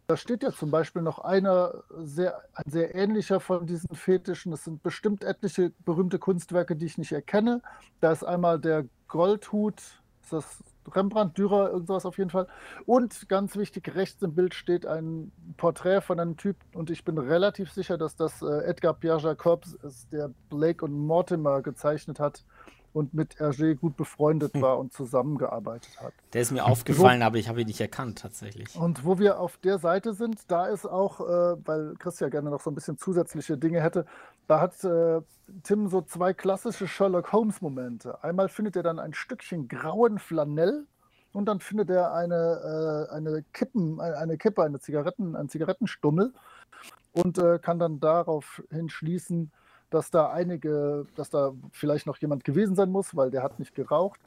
Da 0.09 0.17
steht 0.17 0.41
ja 0.41 0.51
zum 0.51 0.71
Beispiel 0.71 1.03
noch 1.03 1.19
einer, 1.19 1.83
sehr, 1.95 2.41
ein 2.55 2.63
sehr 2.65 2.95
ähnlicher 2.95 3.39
von 3.39 3.67
diesen 3.67 3.95
Fetischen. 3.95 4.49
Das 4.49 4.63
sind 4.63 4.81
bestimmt 4.81 5.23
etliche 5.23 5.71
berühmte 5.85 6.17
Kunstwerke, 6.17 6.75
die 6.75 6.87
ich 6.87 6.97
nicht 6.97 7.11
erkenne. 7.11 7.61
Da 8.01 8.11
ist 8.11 8.23
einmal 8.23 8.59
der 8.59 8.85
Goldhut, 9.07 9.79
ist 10.23 10.33
das 10.33 10.63
Rembrandt, 10.95 11.37
Dürer, 11.37 11.69
irgendwas 11.69 12.07
auf 12.07 12.17
jeden 12.17 12.31
Fall. 12.31 12.47
Und 12.87 13.29
ganz 13.29 13.55
wichtig, 13.55 13.93
rechts 13.93 14.19
im 14.23 14.33
Bild 14.33 14.55
steht 14.55 14.87
ein 14.87 15.31
Porträt 15.57 16.01
von 16.01 16.19
einem 16.19 16.37
Typ 16.37 16.55
und 16.73 16.89
ich 16.89 17.05
bin 17.05 17.19
relativ 17.19 17.71
sicher, 17.71 17.99
dass 17.99 18.15
das 18.15 18.41
äh, 18.41 18.63
Edgar 18.63 18.95
Pierre 18.95 19.19
Jacobs 19.19 19.75
ist, 19.75 20.11
der 20.11 20.31
Blake 20.49 20.83
und 20.83 20.91
Mortimer 20.91 21.61
gezeichnet 21.61 22.19
hat 22.19 22.43
und 22.99 23.13
mit 23.13 23.37
Hergé 23.37 23.75
gut 23.75 23.95
befreundet 23.95 24.53
hm. 24.53 24.61
war 24.61 24.77
und 24.77 24.91
zusammengearbeitet 24.91 25.99
hat. 26.01 26.13
Der 26.33 26.41
ist 26.41 26.51
mir 26.51 26.65
aufgefallen, 26.65 27.21
wo, 27.21 27.25
aber 27.25 27.37
ich 27.37 27.47
habe 27.47 27.61
ihn 27.61 27.67
nicht 27.67 27.79
erkannt 27.79 28.19
tatsächlich. 28.19 28.75
Und 28.75 29.05
wo 29.05 29.17
wir 29.17 29.39
auf 29.39 29.57
der 29.57 29.79
Seite 29.79 30.13
sind, 30.13 30.39
da 30.49 30.67
ist 30.67 30.85
auch, 30.85 31.21
äh, 31.21 31.55
weil 31.65 31.95
Chris 31.97 32.19
ja 32.19 32.27
gerne 32.27 32.49
noch 32.49 32.59
so 32.59 32.69
ein 32.69 32.75
bisschen 32.75 32.97
zusätzliche 32.97 33.57
Dinge 33.57 33.81
hätte, 33.81 34.05
da 34.47 34.59
hat 34.59 34.83
äh, 34.83 35.21
Tim 35.63 35.87
so 35.87 36.01
zwei 36.01 36.33
klassische 36.33 36.87
Sherlock 36.87 37.31
Holmes-Momente. 37.31 38.21
Einmal 38.21 38.49
findet 38.49 38.75
er 38.75 38.83
dann 38.83 38.99
ein 38.99 39.13
Stückchen 39.13 39.69
grauen 39.69 40.19
Flanell 40.19 40.85
und 41.31 41.45
dann 41.45 41.61
findet 41.61 41.89
er 41.89 42.13
eine, 42.13 43.07
äh, 43.09 43.13
eine 43.13 43.43
Kippen, 43.53 44.01
eine 44.01 44.37
Kippe, 44.37 44.63
eine 44.63 44.79
Zigaretten, 44.79 45.37
einen 45.37 45.47
Zigarettenstummel 45.47 46.33
und 47.13 47.37
äh, 47.37 47.59
kann 47.59 47.79
dann 47.79 48.01
darauf 48.01 48.61
hinschließen, 48.71 49.51
dass 49.89 50.11
da 50.11 50.29
einige, 50.29 51.05
dass 51.15 51.29
da 51.29 51.53
vielleicht 51.71 52.05
noch 52.07 52.17
jemand 52.17 52.43
gewesen 52.43 52.75
sein 52.75 52.91
muss, 52.91 53.15
weil 53.15 53.31
der 53.31 53.43
hat 53.43 53.59
nicht 53.59 53.75
geraucht. 53.75 54.19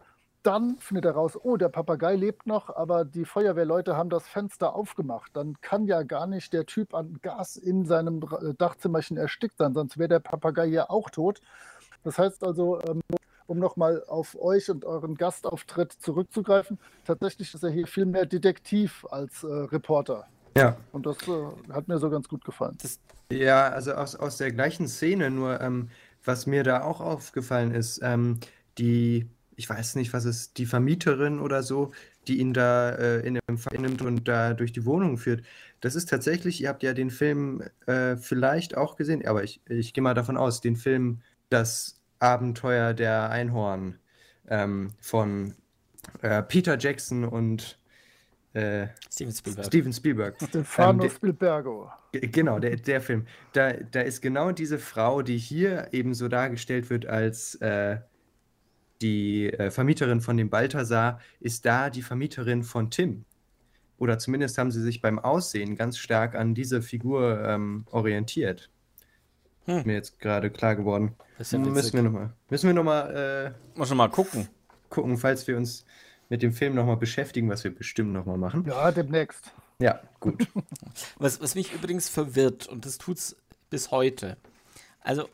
Dann 0.42 0.76
findet 0.78 1.04
er 1.04 1.12
raus, 1.12 1.38
oh, 1.40 1.56
der 1.56 1.68
Papagei 1.68 2.16
lebt 2.16 2.46
noch, 2.46 2.74
aber 2.74 3.04
die 3.04 3.24
Feuerwehrleute 3.24 3.96
haben 3.96 4.10
das 4.10 4.26
Fenster 4.26 4.74
aufgemacht. 4.74 5.30
Dann 5.36 5.60
kann 5.60 5.86
ja 5.86 6.02
gar 6.02 6.26
nicht 6.26 6.52
der 6.52 6.66
Typ 6.66 6.94
an 6.94 7.20
Gas 7.22 7.56
in 7.56 7.86
seinem 7.86 8.20
äh, 8.22 8.52
Dachzimmerchen 8.54 9.16
erstickt 9.16 9.56
sein, 9.58 9.72
sonst 9.72 9.98
wäre 9.98 10.08
der 10.08 10.20
Papagei 10.20 10.66
ja 10.66 10.90
auch 10.90 11.10
tot. 11.10 11.40
Das 12.02 12.18
heißt 12.18 12.42
also, 12.44 12.80
ähm, 12.82 13.00
um 13.46 13.58
nochmal 13.58 14.02
auf 14.08 14.36
euch 14.40 14.68
und 14.70 14.84
euren 14.84 15.14
Gastauftritt 15.14 15.92
zurückzugreifen, 15.92 16.78
tatsächlich 17.04 17.54
ist 17.54 17.62
er 17.62 17.70
hier 17.70 17.86
viel 17.86 18.06
mehr 18.06 18.26
Detektiv 18.26 19.06
als 19.10 19.44
äh, 19.44 19.46
Reporter. 19.46 20.26
Ja. 20.56 20.76
Und 20.92 21.06
das 21.06 21.16
äh, 21.28 21.72
hat 21.72 21.88
mir 21.88 21.98
so 21.98 22.10
ganz 22.10 22.28
gut 22.28 22.44
gefallen. 22.44 22.76
Das, 22.82 22.98
ja, 23.30 23.68
also 23.68 23.92
aus, 23.92 24.16
aus 24.16 24.36
der 24.36 24.52
gleichen 24.52 24.88
Szene, 24.88 25.30
nur 25.30 25.60
ähm, 25.60 25.88
was 26.24 26.46
mir 26.46 26.62
da 26.62 26.82
auch 26.82 27.00
aufgefallen 27.00 27.72
ist, 27.72 28.00
ähm, 28.02 28.38
die, 28.78 29.26
ich 29.56 29.68
weiß 29.68 29.96
nicht, 29.96 30.12
was 30.12 30.24
ist, 30.24 30.58
die 30.58 30.66
Vermieterin 30.66 31.40
oder 31.40 31.62
so, 31.62 31.92
die 32.28 32.38
ihn 32.38 32.52
da 32.52 32.90
äh, 32.90 33.26
in 33.26 33.38
Empfang 33.46 33.80
nimmt 33.80 34.02
und 34.02 34.28
da 34.28 34.54
durch 34.54 34.72
die 34.72 34.84
Wohnung 34.84 35.18
führt. 35.18 35.44
Das 35.80 35.94
ist 35.94 36.08
tatsächlich, 36.08 36.60
ihr 36.60 36.68
habt 36.68 36.82
ja 36.82 36.94
den 36.94 37.10
Film 37.10 37.62
äh, 37.86 38.16
vielleicht 38.16 38.76
auch 38.76 38.96
gesehen, 38.96 39.26
aber 39.26 39.42
ich, 39.42 39.60
ich 39.68 39.92
gehe 39.92 40.02
mal 40.02 40.14
davon 40.14 40.36
aus, 40.36 40.60
den 40.60 40.76
Film 40.76 41.20
Das 41.48 42.00
Abenteuer 42.20 42.94
der 42.94 43.30
Einhorn 43.30 43.98
ähm, 44.48 44.92
von 45.00 45.54
äh, 46.20 46.42
Peter 46.42 46.78
Jackson 46.78 47.24
und 47.24 47.78
äh, 48.54 48.88
Steven 49.10 49.32
Spielberg. 49.32 49.66
Steven 49.66 49.92
Spielberg. 49.92 50.36
Stefano 50.42 51.04
ähm, 51.04 51.10
Spielbergo. 51.10 51.90
Genau, 52.12 52.58
der, 52.58 52.76
der 52.76 53.00
Film. 53.00 53.26
Da, 53.52 53.72
da 53.72 54.00
ist 54.02 54.20
genau 54.20 54.52
diese 54.52 54.78
Frau, 54.78 55.22
die 55.22 55.38
hier 55.38 55.88
eben 55.92 56.14
so 56.14 56.28
dargestellt 56.28 56.90
wird 56.90 57.06
als 57.06 57.54
äh, 57.56 57.98
die 59.00 59.52
äh, 59.52 59.70
Vermieterin 59.70 60.20
von 60.20 60.36
dem 60.36 60.50
Balthasar, 60.50 61.20
ist 61.40 61.64
da 61.66 61.90
die 61.90 62.02
Vermieterin 62.02 62.62
von 62.62 62.90
Tim. 62.90 63.24
Oder 63.98 64.18
zumindest 64.18 64.58
haben 64.58 64.70
sie 64.70 64.82
sich 64.82 65.00
beim 65.00 65.18
Aussehen 65.18 65.76
ganz 65.76 65.98
stark 65.98 66.34
an 66.34 66.54
diese 66.54 66.82
Figur 66.82 67.42
ähm, 67.46 67.86
orientiert. 67.90 68.70
Hm. 69.64 69.78
Ist 69.78 69.86
mir 69.86 69.94
jetzt 69.94 70.18
gerade 70.18 70.50
klar 70.50 70.76
geworden. 70.76 71.14
Ja 71.38 71.58
müssen 71.58 71.92
wir 71.92 72.02
nochmal. 72.02 72.32
Müssen 72.50 72.66
wir 72.66 72.74
nochmal. 72.74 73.54
Äh, 73.74 73.78
Muss 73.78 73.88
schon 73.88 73.96
mal 73.96 74.08
gucken. 74.08 74.48
Gucken, 74.88 75.16
falls 75.16 75.46
wir 75.46 75.56
uns 75.56 75.84
mit 76.32 76.42
dem 76.42 76.54
Film 76.54 76.74
nochmal 76.74 76.96
beschäftigen, 76.96 77.50
was 77.50 77.62
wir 77.62 77.74
bestimmt 77.74 78.14
nochmal 78.14 78.38
machen. 78.38 78.64
Ja, 78.66 78.90
demnächst. 78.90 79.52
Ja, 79.78 80.00
gut. 80.18 80.48
was, 81.18 81.42
was 81.42 81.54
mich 81.54 81.74
übrigens 81.74 82.08
verwirrt, 82.08 82.66
und 82.68 82.86
das 82.86 82.96
tut 82.96 83.18
es 83.18 83.36
bis 83.68 83.90
heute. 83.90 84.38
Also, 85.02 85.24
äh, 85.24 85.28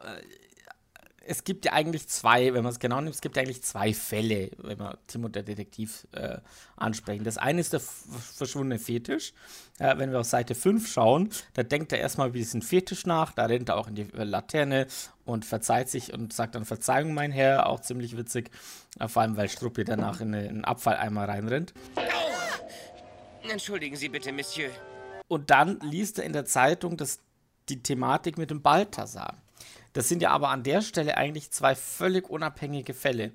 es 1.28 1.44
gibt 1.44 1.66
ja 1.66 1.72
eigentlich 1.72 2.08
zwei, 2.08 2.54
wenn 2.54 2.62
man 2.62 2.72
es 2.72 2.78
genau 2.78 3.00
nimmt, 3.00 3.14
es 3.14 3.20
gibt 3.20 3.36
ja 3.36 3.42
eigentlich 3.42 3.62
zwei 3.62 3.92
Fälle, 3.92 4.50
wenn 4.56 4.78
wir 4.78 4.98
Tim 5.06 5.24
und 5.24 5.36
der 5.36 5.42
Detektiv 5.42 6.06
äh, 6.12 6.38
ansprechen. 6.76 7.22
Das 7.22 7.36
eine 7.36 7.60
ist 7.60 7.74
der 7.74 7.80
verschwundene 7.80 8.78
Fetisch. 8.78 9.34
Äh, 9.78 9.98
wenn 9.98 10.10
wir 10.10 10.20
auf 10.20 10.26
Seite 10.26 10.54
5 10.54 10.90
schauen, 10.90 11.28
da 11.52 11.62
denkt 11.62 11.92
er 11.92 12.00
erstmal 12.00 12.32
wie 12.32 12.38
diesen 12.38 12.62
Fetisch 12.62 13.04
nach, 13.04 13.32
da 13.32 13.44
rennt 13.44 13.68
er 13.68 13.76
auch 13.76 13.88
in 13.88 13.94
die 13.94 14.12
äh, 14.14 14.24
Laterne 14.24 14.86
und 15.26 15.44
verzeiht 15.44 15.90
sich 15.90 16.14
und 16.14 16.32
sagt 16.32 16.54
dann 16.54 16.64
Verzeihung, 16.64 17.12
mein 17.12 17.30
Herr, 17.30 17.66
auch 17.66 17.80
ziemlich 17.80 18.16
witzig. 18.16 18.50
Äh, 18.98 19.08
vor 19.08 19.22
allem, 19.22 19.36
weil 19.36 19.50
Struppi 19.50 19.84
danach 19.84 20.20
in, 20.22 20.32
in 20.32 20.48
einen 20.48 20.64
Abfalleimer 20.64 21.28
reinrennt. 21.28 21.74
Entschuldigen 23.42 23.96
Sie 23.96 24.08
bitte, 24.08 24.32
Monsieur. 24.32 24.70
Und 25.28 25.50
dann 25.50 25.78
liest 25.80 26.18
er 26.18 26.24
in 26.24 26.32
der 26.32 26.46
Zeitung 26.46 26.96
das, 26.96 27.20
die 27.68 27.82
Thematik 27.82 28.38
mit 28.38 28.50
dem 28.50 28.62
Balthasar. 28.62 29.36
Das 29.92 30.08
sind 30.08 30.22
ja 30.22 30.30
aber 30.30 30.50
an 30.50 30.62
der 30.62 30.82
Stelle 30.82 31.16
eigentlich 31.16 31.50
zwei 31.50 31.74
völlig 31.74 32.28
unabhängige 32.28 32.94
Fälle. 32.94 33.32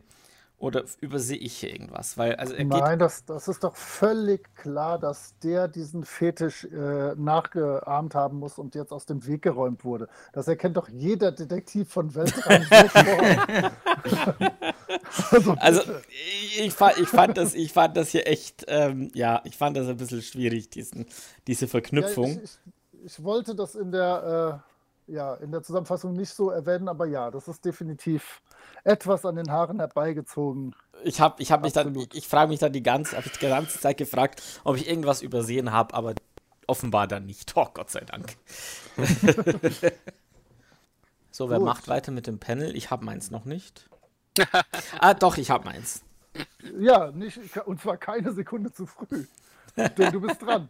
Oder 0.64 0.86
übersehe 1.02 1.38
ich 1.38 1.58
hier 1.58 1.74
irgendwas? 1.74 2.18
Weil, 2.18 2.36
also 2.36 2.56
Nein, 2.58 2.98
das, 2.98 3.26
das 3.26 3.50
ist 3.50 3.66
doch 3.66 3.76
völlig 3.76 4.56
klar, 4.56 4.98
dass 4.98 5.38
der 5.40 5.68
diesen 5.68 6.06
Fetisch 6.06 6.64
äh, 6.64 7.16
nachgeahmt 7.16 8.16
haben 8.16 8.40
muss 8.40 8.58
und 8.58 8.74
jetzt 8.74 8.94
aus 8.94 9.06
dem 9.06 9.28
Weg 9.28 9.42
geräumt 9.42 9.84
wurde. 9.84 10.08
Das 10.32 10.48
erkennt 10.48 10.78
doch 10.78 10.88
jeder 10.88 11.34
Detektiv 11.34 11.90
von 11.90 12.16
Weltraum 12.16 12.66
also, 15.32 15.52
also 15.60 15.82
ich, 16.08 16.62
ich, 16.62 16.74
fand, 16.74 16.98
ich, 16.98 17.10
fand 17.10 17.38
das, 17.38 17.56
ich 17.56 17.74
fand 17.74 17.98
das 17.98 18.12
hier 18.12 18.26
echt, 18.26 18.64
ähm, 18.70 19.12
ja, 19.14 19.42
ich 19.44 19.58
fand 19.58 19.76
das 19.76 19.90
ein 19.90 19.98
bisschen 19.98 20.22
schwierig, 20.22 20.70
diesen, 20.70 21.08
diese 21.46 21.68
Verknüpfung. 21.68 22.36
Ja, 22.36 22.42
ich, 22.42 22.60
ich, 23.04 23.24
wollte 23.24 23.54
das 23.54 23.76
in 23.76 23.92
der, 23.92 24.62
äh, 24.64 24.73
ja, 25.08 25.36
in 25.36 25.52
der 25.52 25.64
Zusammenfassung 25.64 26.14
nicht 26.14 26.34
so 26.34 26.50
erwähnen, 26.50 26.88
aber 26.88 27.06
ja, 27.06 27.32
das 27.32 27.48
ist 27.48 27.64
definitiv 27.66 28.42
etwas 28.84 29.26
an 29.26 29.36
den 29.36 29.52
Haaren 29.52 29.80
herbeigezogen. 29.80 30.76
Ich 31.04 31.20
habe 31.22 31.42
ich 31.42 31.52
hab 31.52 31.62
mich 31.62 31.74
dann, 31.74 31.94
ich, 31.96 32.14
ich 32.14 32.28
frage 32.28 32.50
mich 32.50 32.60
dann 32.60 32.74
die 32.74 32.84
ganze, 32.84 33.18
ich 33.18 33.32
die 33.38 33.48
ganze 33.48 33.80
Zeit 33.80 33.98
gefragt, 33.98 34.42
ob 34.64 34.78
ich 34.78 34.88
irgendwas 34.88 35.22
übersehen 35.22 35.72
habe, 35.72 35.94
aber 35.94 36.14
offenbar 36.68 37.08
dann 37.08 37.26
nicht. 37.26 37.54
Oh, 37.56 37.68
Gott 37.74 37.90
sei 37.90 38.02
Dank. 38.02 38.38
so, 41.32 41.50
wer 41.50 41.58
Gut. 41.58 41.66
macht 41.66 41.88
weiter 41.88 42.12
mit 42.12 42.28
dem 42.28 42.40
Panel? 42.40 42.76
Ich 42.76 42.92
habe 42.92 43.06
meins 43.06 43.32
noch 43.32 43.46
nicht. 43.46 43.90
ah, 45.00 45.14
doch, 45.14 45.38
ich 45.38 45.50
habe 45.50 45.66
meins. 45.66 46.04
Ja, 46.80 47.12
nicht, 47.12 47.40
und 47.66 47.80
zwar 47.82 47.98
keine 47.98 48.32
Sekunde 48.34 48.72
zu 48.72 48.86
früh. 48.86 49.26
Denn 49.76 50.12
du 50.12 50.22
bist 50.22 50.42
dran. 50.42 50.70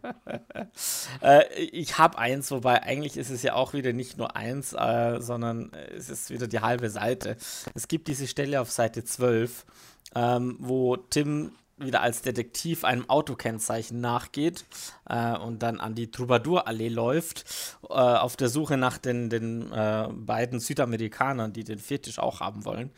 äh, 1.22 1.52
ich 1.56 1.98
habe 1.98 2.18
eins, 2.18 2.50
wobei 2.50 2.82
eigentlich 2.82 3.16
ist 3.16 3.30
es 3.30 3.42
ja 3.42 3.54
auch 3.54 3.74
wieder 3.74 3.92
nicht 3.92 4.16
nur 4.16 4.36
eins, 4.36 4.72
äh, 4.72 5.20
sondern 5.20 5.72
es 5.96 6.08
ist 6.08 6.30
wieder 6.30 6.46
die 6.46 6.60
halbe 6.60 6.88
Seite. 6.90 7.36
Es 7.74 7.88
gibt 7.88 8.08
diese 8.08 8.26
Stelle 8.26 8.60
auf 8.60 8.70
Seite 8.70 9.04
12, 9.04 9.66
ähm, 10.14 10.56
wo 10.58 10.96
Tim 10.96 11.52
wieder 11.76 12.02
als 12.02 12.22
Detektiv 12.22 12.84
einem 12.84 13.08
Autokennzeichen 13.10 14.00
nachgeht 14.00 14.64
äh, 15.08 15.36
und 15.36 15.62
dann 15.62 15.80
an 15.80 15.94
die 15.94 16.10
Troubadour-Allee 16.10 16.88
läuft, 16.88 17.44
äh, 17.88 17.94
auf 17.94 18.36
der 18.36 18.48
Suche 18.48 18.76
nach 18.76 18.98
den, 18.98 19.28
den 19.28 19.72
äh, 19.72 20.08
beiden 20.12 20.60
Südamerikanern, 20.60 21.52
die 21.52 21.64
den 21.64 21.78
Fetisch 21.78 22.18
auch 22.18 22.40
haben 22.40 22.64
wollen, 22.64 22.90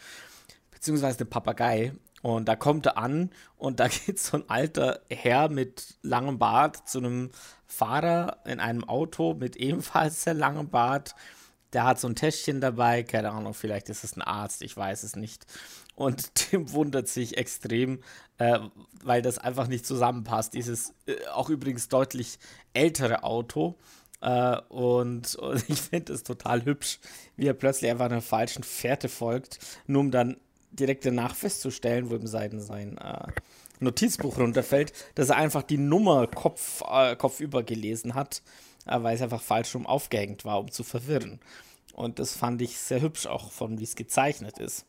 beziehungsweise 0.71 1.19
den 1.19 1.31
Papagei. 1.31 1.92
Und 2.26 2.46
da 2.46 2.56
kommt 2.56 2.86
er 2.86 2.98
an 2.98 3.30
und 3.56 3.78
da 3.78 3.86
geht 4.06 4.18
so 4.18 4.38
ein 4.38 4.50
alter 4.50 5.00
Herr 5.08 5.48
mit 5.48 5.94
langem 6.02 6.40
Bart 6.40 6.88
zu 6.88 6.98
einem 6.98 7.30
Fahrer 7.68 8.38
in 8.44 8.58
einem 8.58 8.82
Auto 8.82 9.34
mit 9.34 9.54
ebenfalls 9.54 10.24
sehr 10.24 10.34
langem 10.34 10.68
Bart. 10.68 11.14
Der 11.72 11.84
hat 11.84 12.00
so 12.00 12.08
ein 12.08 12.16
Täschchen 12.16 12.60
dabei, 12.60 13.04
keine 13.04 13.30
Ahnung, 13.30 13.54
vielleicht 13.54 13.88
ist 13.90 14.02
es 14.02 14.16
ein 14.16 14.22
Arzt, 14.22 14.62
ich 14.62 14.76
weiß 14.76 15.04
es 15.04 15.14
nicht. 15.14 15.46
Und 15.94 16.34
Tim 16.34 16.72
wundert 16.72 17.06
sich 17.06 17.36
extrem, 17.36 18.00
äh, 18.38 18.58
weil 19.04 19.22
das 19.22 19.38
einfach 19.38 19.68
nicht 19.68 19.86
zusammenpasst. 19.86 20.52
Dieses 20.52 20.94
äh, 21.06 21.14
auch 21.32 21.48
übrigens 21.48 21.88
deutlich 21.88 22.40
ältere 22.72 23.22
Auto. 23.22 23.78
Uh, 24.24 24.56
und, 24.70 25.34
und, 25.36 25.68
ich 25.68 25.80
finde 25.80 26.14
es 26.14 26.22
total 26.22 26.64
hübsch, 26.64 26.98
wie 27.36 27.46
er 27.46 27.54
plötzlich 27.54 27.90
einfach 27.90 28.06
einer 28.06 28.22
falschen 28.22 28.64
Fährte 28.64 29.10
folgt, 29.10 29.58
nur 29.86 30.00
um 30.00 30.10
dann 30.10 30.38
direkt 30.70 31.07
danach 31.07 31.35
festzustellen, 31.35 32.11
wo 32.11 32.14
ihm 32.14 32.26
sein, 32.26 32.61
sein 32.61 32.98
äh, 32.98 33.26
Notizbuch 33.81 34.38
runterfällt, 34.38 34.92
dass 35.14 35.31
er 35.31 35.37
einfach 35.37 35.62
die 35.62 35.79
Nummer 35.79 36.26
Kopf, 36.26 36.83
äh, 36.88 37.16
kopfüber 37.16 37.62
gelesen 37.62 38.14
hat, 38.14 38.42
äh, 38.87 39.02
weil 39.02 39.16
es 39.16 39.22
einfach 39.22 39.42
falsch 39.42 39.74
rum 39.74 39.87
aufgehängt 39.87 40.44
war, 40.44 40.61
um 40.61 40.70
zu 40.70 40.85
verwirren. 40.85 41.40
Und 41.94 42.18
das 42.18 42.37
fand 42.37 42.61
ich 42.61 42.79
sehr 42.79 43.00
hübsch, 43.00 43.26
auch 43.26 43.50
von 43.50 43.79
wie 43.79 43.85
es 43.85 43.96
gezeichnet 43.96 44.59
ist. 44.59 44.87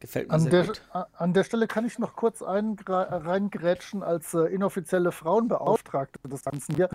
Gefällt 0.00 0.28
mir 0.28 0.34
an 0.34 0.40
sehr 0.40 0.50
der, 0.50 0.66
gut. 0.66 0.82
An 1.12 1.32
der 1.32 1.44
Stelle 1.44 1.68
kann 1.68 1.86
ich 1.86 2.00
noch 2.00 2.16
kurz 2.16 2.42
reingrätschen 2.42 4.02
als 4.02 4.34
äh, 4.34 4.46
inoffizielle 4.46 5.12
Frauenbeauftragte 5.12 6.18
des 6.28 6.42
Ganzen 6.42 6.74
hier. 6.74 6.88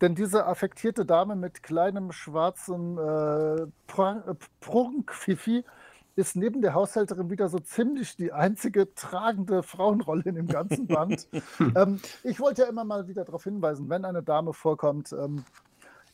Denn 0.00 0.14
diese 0.14 0.46
affektierte 0.46 1.04
Dame 1.04 1.36
mit 1.36 1.62
kleinem 1.62 2.10
schwarzen 2.10 2.96
äh, 2.96 3.66
Prunkfifi 4.60 5.64
ist 6.16 6.36
neben 6.36 6.62
der 6.62 6.74
Haushälterin 6.74 7.30
wieder 7.30 7.48
so 7.48 7.58
ziemlich 7.58 8.16
die 8.16 8.32
einzige 8.32 8.94
tragende 8.94 9.62
Frauenrolle 9.62 10.22
in 10.26 10.34
dem 10.36 10.46
ganzen 10.46 10.86
Band. 10.86 11.28
ähm, 11.76 12.00
ich 12.22 12.40
wollte 12.40 12.62
ja 12.62 12.68
immer 12.68 12.84
mal 12.84 13.08
wieder 13.08 13.24
darauf 13.24 13.44
hinweisen, 13.44 13.88
wenn 13.88 14.04
eine 14.04 14.22
Dame 14.22 14.52
vorkommt. 14.52 15.12
Ähm, 15.12 15.44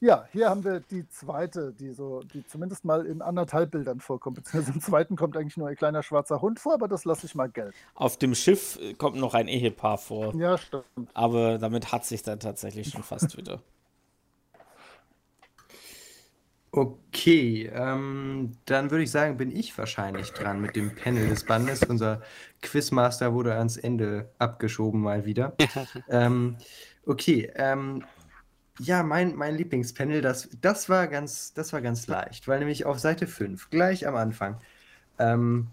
ja, 0.02 0.26
hier 0.32 0.48
haben 0.48 0.64
wir 0.64 0.80
die 0.80 1.06
zweite, 1.08 1.74
die 1.78 1.92
so, 1.92 2.20
die 2.20 2.46
zumindest 2.46 2.86
mal 2.86 3.04
in 3.04 3.20
anderthalb 3.20 3.70
Bildern 3.70 4.00
vorkommt. 4.00 4.36
Beziehungsweise 4.36 4.72
im 4.72 4.80
zweiten 4.80 5.16
kommt 5.16 5.36
eigentlich 5.36 5.58
nur 5.58 5.68
ein 5.68 5.76
kleiner 5.76 6.02
schwarzer 6.02 6.40
Hund 6.40 6.58
vor, 6.58 6.72
aber 6.72 6.88
das 6.88 7.04
lasse 7.04 7.26
ich 7.26 7.34
mal 7.34 7.50
gelten. 7.50 7.74
Auf 7.94 8.16
dem 8.16 8.34
Schiff 8.34 8.78
äh, 8.80 8.94
kommt 8.94 9.16
noch 9.16 9.34
ein 9.34 9.46
Ehepaar 9.46 9.98
vor. 9.98 10.34
Ja, 10.34 10.56
stimmt. 10.56 10.86
Aber 11.12 11.58
damit 11.58 11.92
hat 11.92 12.06
sich 12.06 12.22
dann 12.22 12.40
tatsächlich 12.40 12.88
schon 12.90 13.02
fast 13.02 13.36
wieder. 13.36 13.60
Okay, 16.72 17.68
ähm, 17.74 18.52
dann 18.64 18.92
würde 18.92 19.02
ich 19.02 19.10
sagen, 19.10 19.36
bin 19.36 19.50
ich 19.50 19.76
wahrscheinlich 19.76 20.30
dran 20.30 20.60
mit 20.60 20.76
dem 20.76 20.94
Panel 20.94 21.28
des 21.28 21.44
Bandes. 21.44 21.82
Unser 21.82 22.22
Quizmaster 22.62 23.34
wurde 23.34 23.54
ans 23.54 23.76
Ende 23.76 24.30
abgeschoben 24.38 25.00
mal 25.00 25.24
wieder. 25.24 25.56
ähm, 26.08 26.56
okay, 27.06 27.50
ähm, 27.56 28.04
ja, 28.78 29.02
mein, 29.02 29.34
mein 29.34 29.56
Lieblingspanel, 29.56 30.22
das, 30.22 30.48
das, 30.60 30.88
war 30.88 31.08
ganz, 31.08 31.52
das 31.54 31.72
war 31.72 31.82
ganz 31.82 32.06
leicht, 32.06 32.46
weil 32.46 32.60
nämlich 32.60 32.86
auf 32.86 33.00
Seite 33.00 33.26
5, 33.26 33.68
gleich 33.70 34.06
am 34.06 34.14
Anfang, 34.14 34.58
ähm, 35.18 35.66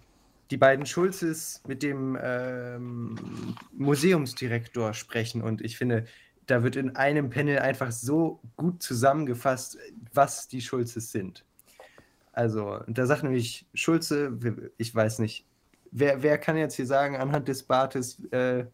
die 0.50 0.58
beiden 0.58 0.86
Schulzes 0.86 1.62
mit 1.68 1.84
dem 1.84 2.18
ähm, 2.22 3.56
Museumsdirektor 3.72 4.94
sprechen 4.94 5.42
und 5.44 5.62
ich 5.62 5.78
finde, 5.78 6.06
da 6.48 6.64
wird 6.64 6.76
in 6.76 6.96
einem 6.96 7.30
Panel 7.30 7.60
einfach 7.60 7.92
so 7.92 8.40
gut 8.56 8.82
zusammengefasst, 8.82 9.78
was 10.14 10.48
die 10.48 10.62
Schulzes 10.62 11.12
sind. 11.12 11.46
Also, 12.32 12.80
da 12.88 13.06
sagt 13.06 13.24
nämlich 13.24 13.68
Schulze, 13.74 14.38
ich 14.78 14.94
weiß 14.94 15.20
nicht, 15.20 15.46
wer, 15.92 16.24
wer 16.24 16.38
kann 16.38 16.58
jetzt 16.58 16.76
hier 16.76 16.86
sagen, 16.86 17.18
anhand 17.18 17.48
des 17.48 17.64
Bartes, 17.64 18.24
äh, 18.32 18.66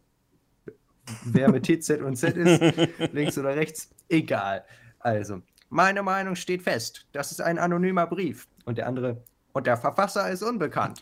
wer 1.26 1.52
mit 1.52 1.66
TZ 1.66 2.02
und 2.02 2.16
Z 2.16 2.38
ist, 2.38 2.62
links 3.14 3.38
oder 3.38 3.56
rechts? 3.56 3.90
Egal. 4.10 4.64
Also, 5.00 5.42
meine 5.70 6.04
Meinung 6.04 6.36
steht 6.36 6.62
fest. 6.62 7.08
Das 7.12 7.32
ist 7.32 7.42
ein 7.42 7.58
anonymer 7.58 8.06
Brief. 8.06 8.48
Und 8.66 8.78
der 8.78 8.88
andere, 8.88 9.24
und 9.54 9.66
der 9.66 9.78
Verfasser 9.78 10.30
ist 10.30 10.44
unbekannt. 10.44 11.02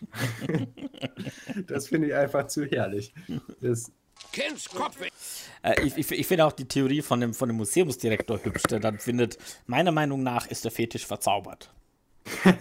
das 1.67 1.87
finde 1.87 2.07
ich 2.07 2.15
einfach 2.15 2.47
zu 2.47 2.65
herrlich. 2.65 3.13
Das, 3.59 3.91
Kens 4.31 4.69
Kopf. 4.69 4.97
Äh, 5.63 5.81
ich, 5.83 5.97
ich, 5.97 6.11
ich 6.11 6.27
finde 6.27 6.45
auch 6.45 6.51
die 6.51 6.65
Theorie 6.65 7.01
von 7.01 7.19
dem, 7.19 7.33
von 7.33 7.49
dem 7.49 7.57
Museumsdirektor 7.57 8.43
hübsch, 8.43 8.63
der 8.63 8.79
dann 8.79 8.99
findet, 8.99 9.37
meiner 9.67 9.91
Meinung 9.91 10.23
nach 10.23 10.47
ist 10.47 10.63
der 10.63 10.71
Fetisch 10.71 11.05
verzaubert. 11.05 11.71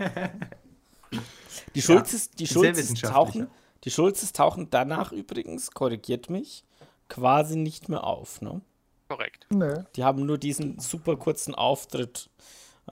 die 1.74 1.82
Schulzes, 1.82 2.26
ja, 2.26 2.36
die 2.38 2.46
Schulzes 2.46 2.94
tauchen, 2.94 3.48
die 3.84 3.90
Schulzes 3.90 4.32
tauchen 4.32 4.68
danach 4.70 5.12
übrigens, 5.12 5.70
korrigiert 5.70 6.30
mich, 6.30 6.64
quasi 7.08 7.56
nicht 7.56 7.88
mehr 7.88 8.04
auf, 8.04 8.40
ne? 8.40 8.60
Korrekt. 9.08 9.46
Nee. 9.50 9.74
Die 9.96 10.04
haben 10.04 10.24
nur 10.24 10.38
diesen 10.38 10.78
super 10.78 11.16
kurzen 11.16 11.54
Auftritt 11.54 12.30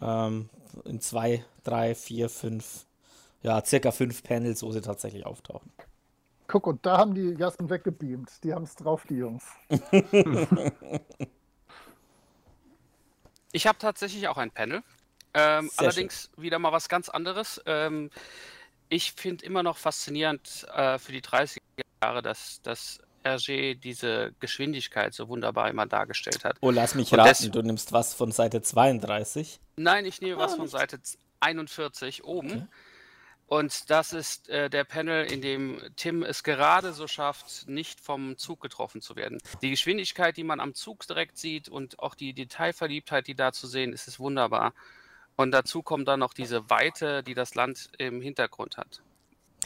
ähm, 0.01 0.49
in 0.85 1.01
zwei, 1.01 1.45
drei, 1.63 1.95
vier, 1.95 2.29
fünf, 2.29 2.87
ja, 3.43 3.65
circa 3.65 3.93
fünf 3.93 4.23
Panels, 4.23 4.63
wo 4.63 4.73
sie 4.73 4.81
tatsächlich 4.81 5.25
auftauchen. 5.25 5.71
Guck, 6.49 6.67
und 6.67 6.85
da 6.87 6.97
haben 6.97 7.15
die 7.15 7.35
Jasmin 7.39 7.69
weggebeamt. 7.69 8.43
Die 8.43 8.55
haben 8.55 8.65
es 8.65 8.75
drauf, 8.75 9.05
die 9.09 9.17
Jungs. 9.17 9.45
ich 13.53 13.67
habe 13.67 13.79
tatsächlich 13.79 14.27
auch 14.29 14.39
ein 14.39 14.51
Panel. 14.51 14.83
Ähm, 15.35 15.71
allerdings 15.77 16.31
schön. 16.35 16.45
wieder 16.45 16.59
mal 16.59 16.73
was 16.73 16.89
ganz 16.89 17.11
anderes. 17.11 17.61
Ähm, 17.67 18.11
ich 18.89 19.13
finde 19.13 19.45
immer 19.45 19.63
noch 19.63 19.77
faszinierend 19.77 20.67
äh, 20.75 20.99
für 20.99 21.13
die 21.13 21.21
30er 21.21 21.61
Jahre, 22.03 22.23
dass, 22.23 22.63
dass 22.63 22.99
Hergé 23.23 23.75
diese 23.75 24.33
Geschwindigkeit 24.41 25.13
so 25.13 25.29
wunderbar 25.29 25.69
immer 25.69 25.85
dargestellt 25.85 26.45
hat. 26.45 26.57
Oh, 26.63 26.71
lass 26.71 26.95
mich 26.95 27.13
Und 27.13 27.21
raten, 27.21 27.53
du 27.53 27.61
nimmst 27.61 27.93
was 27.93 28.15
von 28.15 28.33
Seite 28.33 28.63
32? 28.63 29.61
Nein, 29.77 30.07
ich 30.07 30.23
nehme 30.23 30.37
ah, 30.39 30.47
was 30.47 30.55
von. 30.55 30.67
Seite 30.67 30.99
41 31.41 32.25
oben. 32.25 32.51
Okay. 32.51 32.67
Und 33.49 33.89
das 33.89 34.13
ist 34.13 34.51
äh, 34.51 34.69
der 34.69 34.85
Panel, 34.85 35.25
in 35.25 35.41
dem 35.41 35.81
Tim 35.97 36.23
es 36.23 36.43
gerade 36.43 36.93
so 36.93 37.07
schafft, 37.07 37.67
nicht 37.67 37.99
vom 37.99 38.37
Zug 38.37 38.61
getroffen 38.61 39.01
zu 39.01 39.17
werden. 39.17 39.39
Die 39.63 39.71
Geschwindigkeit, 39.71 40.37
die 40.37 40.45
man 40.45 40.61
am 40.61 40.75
Zug 40.75 41.07
direkt 41.07 41.39
sieht 41.39 41.71
und 41.71 41.99
auch 41.99 42.15
die 42.15 42.35
Detailverliebtheit, 42.35 43.27
die 43.27 43.35
da 43.35 43.53
zu 43.53 43.67
sehen 43.67 43.95
ist, 43.95 44.07
ist 44.07 44.21
wunderbar. 44.21 44.75
Und 45.35 45.53
dazu 45.53 45.83
kommt 45.83 46.07
dann 46.09 46.21
noch 46.21 46.35
diese 46.35 46.69
Weite, 46.69 47.23
die 47.23 47.33
das 47.33 47.55
Land 47.55 47.89
im 47.97 48.21
Hintergrund 48.21 48.77
hat. 48.77 49.03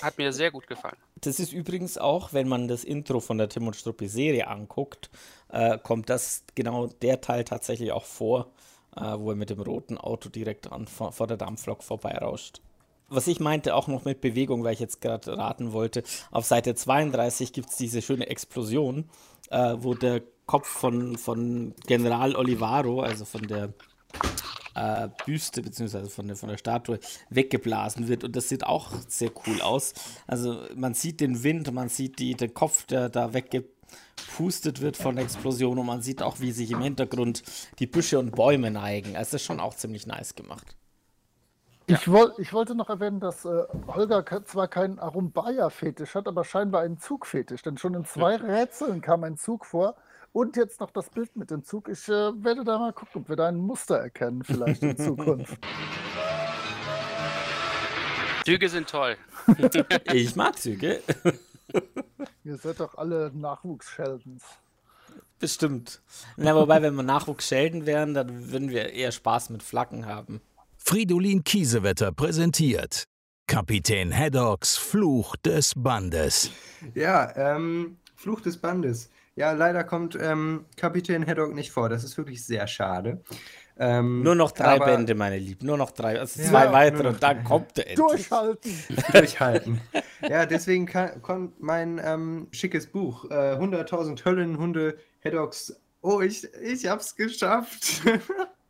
Hat 0.01 0.16
mir 0.16 0.33
sehr 0.33 0.53
gut 0.53 0.68
gefallen. 0.68 0.97
Das 1.16 1.40
ist 1.40 1.53
übrigens 1.53 1.99
auch, 1.99 2.33
wenn 2.33 2.47
man 2.47 2.68
das 2.68 2.85
Intro 2.85 3.18
von 3.18 3.37
der 3.37 3.49
Tim 3.49 3.66
und 3.66 3.75
Struppi 3.75 4.07
Serie 4.07 4.47
anguckt, 4.47 5.11
äh, 5.49 5.77
kommt 5.79 6.09
das 6.09 6.45
genau 6.55 6.87
der 6.87 7.21
Teil 7.21 7.42
tatsächlich 7.42 7.90
auch 7.90 8.05
vor, 8.05 8.53
äh, 8.97 9.01
wo 9.01 9.31
er 9.31 9.37
mit 9.37 9.51
dem 9.51 9.61
roten 9.61 9.99
Auto 9.99 10.29
direkt 10.29 10.71
an, 10.71 10.87
vor, 10.87 11.11
vor 11.11 11.27
der 11.27 11.37
Dampflok 11.37 11.83
vorbeirauscht. 11.83 12.61
Was 13.14 13.27
ich 13.27 13.40
meinte, 13.40 13.75
auch 13.75 13.88
noch 13.88 14.05
mit 14.05 14.20
Bewegung, 14.20 14.64
weil 14.64 14.75
ich 14.75 14.81
jetzt 14.81 15.01
gerade 15.01 15.37
raten 15.37 15.72
wollte, 15.72 16.03
auf 16.31 16.44
Seite 16.44 16.75
32 16.75 17.53
gibt 17.53 17.70
es 17.70 17.77
diese 17.77 18.03
schöne 18.03 18.29
Explosion, 18.29 19.09
äh, 19.51 19.77
wo 19.79 19.94
der 19.94 20.22
Kopf 20.46 20.66
von, 20.66 21.16
von 21.16 21.75
General 21.87 22.35
Olivaro, 22.37 23.01
also 23.01 23.25
von 23.25 23.46
der 23.46 23.72
äh, 24.75 25.09
Büste 25.25 25.62
beziehungsweise 25.62 26.11
von 26.11 26.27
der, 26.27 26.37
von 26.37 26.48
der 26.48 26.57
Statue 26.57 26.98
weggeblasen 27.31 28.09
wird 28.09 28.25
und 28.25 28.35
das 28.37 28.48
sieht 28.48 28.64
auch 28.64 28.92
sehr 29.09 29.31
cool 29.46 29.61
aus. 29.61 29.94
Also 30.27 30.62
man 30.75 30.94
sieht 30.94 31.20
den 31.20 31.42
Wind, 31.42 31.72
man 31.72 31.88
sieht 31.88 32.18
die, 32.18 32.35
den 32.35 32.55
Kopf, 32.55 32.87
der 32.87 33.09
da 33.09 33.35
weggepustet 33.35 34.81
wird 34.81 34.96
von 34.96 35.16
der 35.16 35.25
Explosion 35.25 35.79
und 35.79 35.87
man 35.87 36.03
sieht 36.03 36.22
auch, 36.22 36.40
wie 36.40 36.53
sich 36.53 36.70
im 36.70 36.81
Hintergrund 36.81 37.42
die 37.79 37.87
Büsche 37.87 38.18
und 38.18 38.35
Bäume 38.35 38.70
neigen. 38.70 39.16
Also 39.16 39.33
das 39.33 39.42
ist 39.42 39.46
schon 39.46 39.61
auch 39.61 39.75
ziemlich 39.75 40.07
nice 40.07 40.35
gemacht. 40.35 40.77
Ich, 41.87 42.09
woll, 42.09 42.33
ich 42.38 42.53
wollte 42.53 42.75
noch 42.75 42.88
erwähnen, 42.88 43.21
dass 43.21 43.45
äh, 43.45 43.64
Holger 43.88 44.25
zwar 44.45 44.68
keinen 44.68 44.99
Arumbaya-Fetisch 44.99 46.14
hat, 46.14 46.29
aber 46.29 46.45
scheinbar 46.45 46.83
einen 46.83 46.99
Zugfetisch. 46.99 47.62
Denn 47.62 47.77
schon 47.77 47.95
in 47.95 48.05
zwei 48.05 48.37
Rätseln 48.37 49.01
kam 49.01 49.25
ein 49.25 49.37
Zug 49.37 49.66
vor. 49.66 49.97
Und 50.33 50.57
jetzt 50.57 50.81
noch 50.81 50.90
das 50.90 51.11
Bild 51.11 51.37
mit 51.37 51.51
dem 51.51 51.64
Zug. 51.64 51.88
Ich 51.88 52.09
äh, 52.09 52.33
werde 52.42 52.64
da 52.64 52.79
mal 52.79 52.92
gucken, 52.92 53.23
ob 53.23 53.29
wir 53.29 53.37
da 53.37 53.49
ein 53.49 53.57
Muster 53.57 53.99
erkennen, 53.99 54.42
vielleicht 54.45 54.83
in 54.83 54.97
Zukunft. 54.97 55.59
Züge 58.45 58.68
sind 58.68 58.88
toll. 58.88 59.16
ich 60.12 60.35
mag 60.35 60.59
Züge. 60.59 61.03
Ihr 62.45 62.57
seid 62.57 62.81
doch 62.81 62.97
alle 62.97 63.31
Nachwuchsscheldens. 63.35 64.42
Bestimmt. 65.38 66.01
Na, 66.37 66.55
wobei, 66.55 66.83
wenn 66.83 66.95
wir 66.95 67.03
Nachwuchsschelden 67.03 67.85
wären, 67.87 68.14
dann 68.14 68.51
würden 68.53 68.71
wir 68.71 68.92
eher 68.92 69.12
Spaß 69.12 69.51
mit 69.51 69.62
Flaggen 69.62 70.07
haben. 70.07 70.40
Fridolin 70.85 71.45
Kiesewetter 71.45 72.12
präsentiert. 72.12 73.05
Kapitän 73.47 74.12
Haddocks 74.12 74.77
Fluch 74.77 75.37
des 75.37 75.73
Bandes. 75.77 76.51
Ja, 76.95 77.33
ähm, 77.37 77.97
Fluch 78.16 78.40
des 78.40 78.59
Bandes. 78.59 79.09
Ja, 79.37 79.53
leider 79.53 79.85
kommt 79.85 80.18
ähm, 80.21 80.66
Kapitän 80.77 81.27
Haddock 81.27 81.55
nicht 81.55 81.71
vor. 81.71 81.88
Das 81.88 82.05
ist 82.05 82.18
wirklich 82.18 82.45
sehr 82.45 82.66
schade. 82.66 83.23
Ähm, 83.79 84.23
nur 84.23 84.35
noch 84.35 84.51
drei 84.53 84.75
aber, 84.75 84.87
Bände, 84.87 85.14
meine 85.14 85.38
Lieben. 85.38 85.66
Nur 85.66 85.79
noch 85.79 85.92
drei. 85.92 86.18
Also 86.18 86.42
ja, 86.42 86.49
zwei 86.49 86.73
weitere 86.73 87.09
und 87.09 87.23
dann 87.23 87.45
kommt 87.45 87.77
der 87.77 87.88
endlich. 87.88 88.29
Durchhalten. 88.29 88.73
Durchhalten. 89.12 89.81
Ja, 90.29 90.45
deswegen 90.45 90.87
kann, 90.87 91.23
kommt 91.23 91.62
mein 91.62 92.01
ähm, 92.05 92.49
schickes 92.51 92.88
Buch. 92.88 93.25
Äh, 93.31 93.57
100.000 93.57 94.25
Höllenhunde 94.25 94.99
Haddocks. 95.25 95.75
Oh, 96.03 96.21
ich, 96.21 96.45
ich 96.61 96.87
hab's 96.87 97.14
geschafft. 97.14 98.03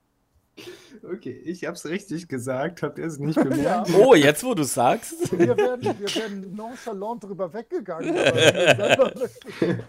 Okay, 1.03 1.41
ich 1.45 1.65
hab's 1.67 1.85
richtig 1.87 2.29
gesagt. 2.29 2.83
Habt 2.83 2.99
ihr 2.99 3.07
es 3.07 3.19
nicht 3.19 3.37
bemerkt? 3.43 3.89
Ja. 3.89 3.97
Oh, 3.97 4.15
jetzt 4.15 4.45
wo 4.45 4.55
du 4.55 4.63
sagst. 4.63 5.33
Wir 5.37 5.57
werden, 5.57 5.83
wir 5.83 6.15
werden 6.15 6.55
nonchalant 6.55 7.25
drüber 7.25 7.53
weggegangen. 7.53 8.15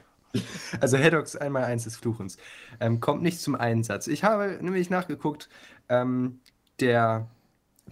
Also 0.81 0.97
Haddox 0.97 1.35
einmal 1.35 1.65
eins 1.65 1.83
des 1.83 1.95
Fluchens 1.95 2.37
ähm, 2.79 2.99
kommt 2.99 3.21
nicht 3.21 3.39
zum 3.39 3.53
Einsatz. 3.53 4.07
Ich 4.07 4.23
habe 4.23 4.57
nämlich 4.61 4.89
nachgeguckt, 4.89 5.47
ähm, 5.89 6.39
der 6.79 7.27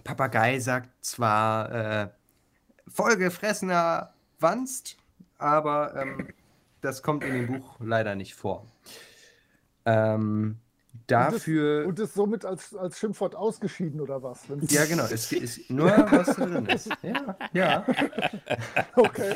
Papagei 0.02 0.58
sagt 0.58 0.90
zwar 1.04 1.70
äh, 1.72 2.08
vollgefressener 2.88 4.12
Wanst, 4.40 4.96
aber 5.38 5.94
ähm, 5.94 6.28
das 6.80 7.02
kommt 7.04 7.22
in 7.22 7.32
dem 7.32 7.46
Buch 7.46 7.76
leider 7.78 8.16
nicht 8.16 8.34
vor. 8.34 8.66
Ähm, 9.84 10.58
dafür. 11.06 11.86
Und 11.86 11.98
ist, 11.98 12.14
somit 12.14 12.44
als, 12.44 12.74
als 12.74 12.98
Schimpfwort 12.98 13.34
ausgeschieden 13.34 14.00
oder 14.00 14.22
was? 14.22 14.42
Ja, 14.68 14.84
genau. 14.84 15.04
Es 15.04 15.32
ist 15.32 15.70
nur 15.70 15.90
was 15.90 16.36
drin 16.36 16.66
ist. 16.66 16.88
Ja, 17.02 17.36
ja. 17.52 17.86
Okay. 18.94 19.34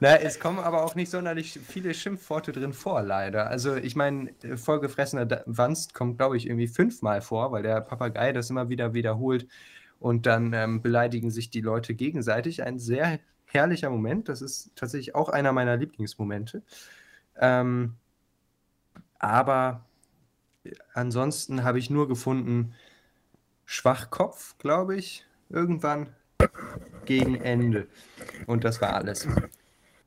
Na, 0.00 0.16
es 0.16 0.38
kommen 0.38 0.60
aber 0.60 0.84
auch 0.84 0.94
nicht 0.94 1.10
sonderlich 1.10 1.58
viele 1.66 1.92
Schimpfworte 1.92 2.52
drin 2.52 2.72
vor, 2.72 3.02
leider. 3.02 3.48
Also, 3.48 3.74
ich 3.74 3.96
meine, 3.96 4.32
vollgefressener 4.56 5.42
Wanst 5.46 5.94
kommt, 5.94 6.18
glaube 6.18 6.36
ich, 6.36 6.46
irgendwie 6.46 6.68
fünfmal 6.68 7.20
vor, 7.20 7.50
weil 7.50 7.64
der 7.64 7.80
Papagei 7.80 8.32
das 8.32 8.50
immer 8.50 8.68
wieder 8.68 8.94
wiederholt 8.94 9.48
und 9.98 10.26
dann 10.26 10.52
ähm, 10.52 10.82
beleidigen 10.82 11.30
sich 11.30 11.50
die 11.50 11.60
Leute 11.60 11.94
gegenseitig. 11.94 12.62
Ein 12.62 12.78
sehr 12.78 13.18
herrlicher 13.46 13.90
Moment. 13.90 14.28
Das 14.28 14.40
ist 14.40 14.70
tatsächlich 14.76 15.14
auch 15.16 15.28
einer 15.28 15.52
meiner 15.52 15.76
Lieblingsmomente. 15.76 16.62
Ähm, 17.40 17.94
aber 19.18 19.84
ansonsten 20.94 21.64
habe 21.64 21.78
ich 21.78 21.90
nur 21.90 22.08
gefunden, 22.08 22.74
Schwachkopf, 23.64 24.56
glaube 24.58 24.96
ich, 24.96 25.26
irgendwann 25.48 26.14
gegen 27.04 27.36
Ende. 27.36 27.86
Und 28.46 28.64
das 28.64 28.80
war 28.80 28.94
alles 28.94 29.26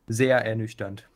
sehr 0.08 0.46
ernüchternd. 0.46 1.08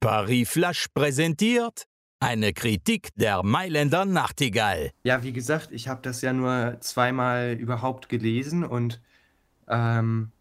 Paris 0.00 0.48
Flash 0.48 0.86
präsentiert 0.94 1.86
eine 2.20 2.52
Kritik 2.52 3.10
der 3.16 3.42
Mailänder 3.42 4.04
Nachtigall. 4.04 4.90
Ja, 5.04 5.22
wie 5.22 5.32
gesagt, 5.32 5.70
ich 5.72 5.88
habe 5.88 6.02
das 6.02 6.20
ja 6.20 6.32
nur 6.32 6.76
zweimal 6.80 7.56
überhaupt 7.58 8.08
gelesen 8.08 8.64
und 8.64 9.00
ähm, 9.68 10.32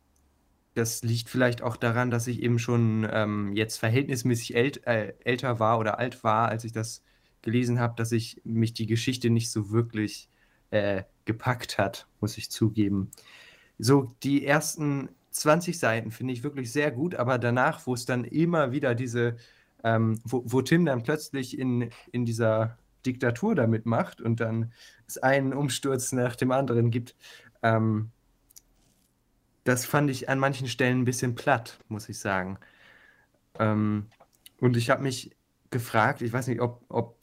das 0.74 1.04
liegt 1.04 1.30
vielleicht 1.30 1.62
auch 1.62 1.78
daran, 1.78 2.12
dass 2.12 2.28
ich 2.28 2.42
eben 2.42 2.60
schon 2.60 3.08
ähm, 3.12 3.54
jetzt 3.56 3.78
verhältnismäßig 3.78 4.56
ält, 4.56 4.86
äh, 4.86 5.14
älter 5.24 5.60
war 5.60 5.80
oder 5.80 5.98
alt 5.98 6.24
war, 6.24 6.50
als 6.50 6.64
ich 6.64 6.72
das 6.72 7.04
gelesen 7.48 7.80
habe, 7.80 7.96
dass 7.96 8.12
ich 8.12 8.42
mich 8.44 8.74
die 8.74 8.88
Geschichte 8.88 9.30
nicht 9.30 9.50
so 9.50 9.72
wirklich 9.72 10.30
äh, 10.70 11.04
gepackt 11.24 11.78
hat, 11.78 12.06
muss 12.20 12.38
ich 12.38 12.52
zugeben. 12.52 13.10
So 13.80 14.14
die 14.22 14.46
ersten 14.46 15.08
20 15.32 15.80
Seiten 15.80 16.12
finde 16.12 16.34
ich 16.34 16.44
wirklich 16.44 16.74
sehr 16.74 16.92
gut, 16.92 17.16
aber 17.16 17.38
danach, 17.38 17.88
wo 17.88 17.94
es 17.94 18.06
dann 18.06 18.26
immer 18.26 18.74
wieder 18.74 18.96
diese, 18.96 19.38
ähm, 19.86 20.20
wo, 20.26 20.44
wo, 20.46 20.62
Tim 20.62 20.84
dann 20.84 21.04
plötzlich 21.04 21.58
in, 21.58 21.90
in 22.12 22.26
dieser 22.26 22.78
Diktatur 23.06 23.56
damit 23.56 23.86
macht 23.86 24.20
und 24.20 24.42
dann 24.42 24.74
es 25.08 25.18
einen 25.18 25.54
Umsturz 25.54 26.12
nach 26.12 26.36
dem 26.36 26.52
anderen 26.52 26.92
gibt, 26.92 27.16
ähm, 27.64 28.12
das 29.64 29.86
fand 29.86 30.10
ich 30.10 30.28
an 30.28 30.40
manchen 30.40 30.68
Stellen 30.68 31.00
ein 31.00 31.06
bisschen 31.06 31.36
platt, 31.36 31.80
muss 31.88 32.10
ich 32.10 32.20
sagen. 32.20 32.60
Ähm, 33.58 34.08
und 34.60 34.76
ich 34.76 34.90
habe 34.90 35.04
mich 35.04 35.32
gefragt, 35.70 36.22
ich 36.22 36.34
weiß 36.34 36.48
nicht, 36.48 36.60
ob, 36.60 36.84
ob 36.90 37.17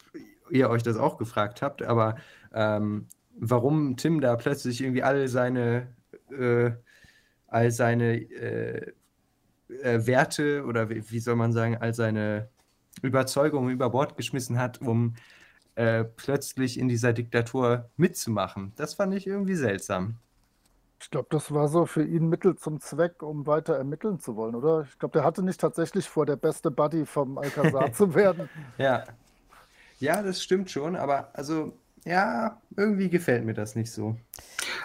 ihr 0.54 0.70
euch 0.70 0.82
das 0.82 0.96
auch 0.96 1.18
gefragt 1.18 1.62
habt, 1.62 1.82
aber 1.82 2.16
ähm, 2.52 3.06
warum 3.38 3.96
Tim 3.96 4.20
da 4.20 4.36
plötzlich 4.36 4.80
irgendwie 4.80 5.02
alle 5.02 5.28
seine 5.28 5.88
äh, 6.30 6.72
all 7.48 7.70
seine 7.70 8.16
äh, 8.16 8.92
äh, 9.68 10.06
Werte 10.06 10.64
oder 10.64 10.90
wie, 10.90 11.08
wie, 11.10 11.20
soll 11.20 11.36
man 11.36 11.52
sagen, 11.52 11.76
all 11.76 11.94
seine 11.94 12.48
Überzeugungen 13.02 13.70
über 13.70 13.90
Bord 13.90 14.16
geschmissen 14.16 14.58
hat, 14.58 14.80
um 14.80 15.14
äh, 15.76 16.04
plötzlich 16.04 16.78
in 16.78 16.88
dieser 16.88 17.12
Diktatur 17.12 17.90
mitzumachen. 17.96 18.72
Das 18.76 18.94
fand 18.94 19.14
ich 19.14 19.26
irgendwie 19.26 19.54
seltsam. 19.54 20.16
Ich 21.00 21.10
glaube, 21.10 21.28
das 21.30 21.52
war 21.52 21.68
so 21.68 21.86
für 21.86 22.04
ihn 22.04 22.28
Mittel 22.28 22.56
zum 22.56 22.80
Zweck, 22.80 23.22
um 23.22 23.46
weiter 23.46 23.76
ermitteln 23.76 24.18
zu 24.20 24.36
wollen, 24.36 24.54
oder? 24.54 24.86
Ich 24.88 24.98
glaube, 24.98 25.12
der 25.12 25.24
hatte 25.24 25.42
nicht 25.42 25.60
tatsächlich 25.60 26.08
vor, 26.08 26.24
der 26.26 26.36
beste 26.36 26.70
Buddy 26.70 27.04
vom 27.04 27.38
Alcazar 27.38 27.92
zu 27.92 28.14
werden. 28.14 28.48
Ja. 28.78 29.04
Ja, 30.04 30.22
das 30.22 30.42
stimmt 30.42 30.70
schon, 30.70 30.96
aber 30.96 31.30
also, 31.32 31.78
ja, 32.04 32.60
irgendwie 32.76 33.08
gefällt 33.08 33.42
mir 33.46 33.54
das 33.54 33.74
nicht 33.74 33.90
so. 33.90 34.18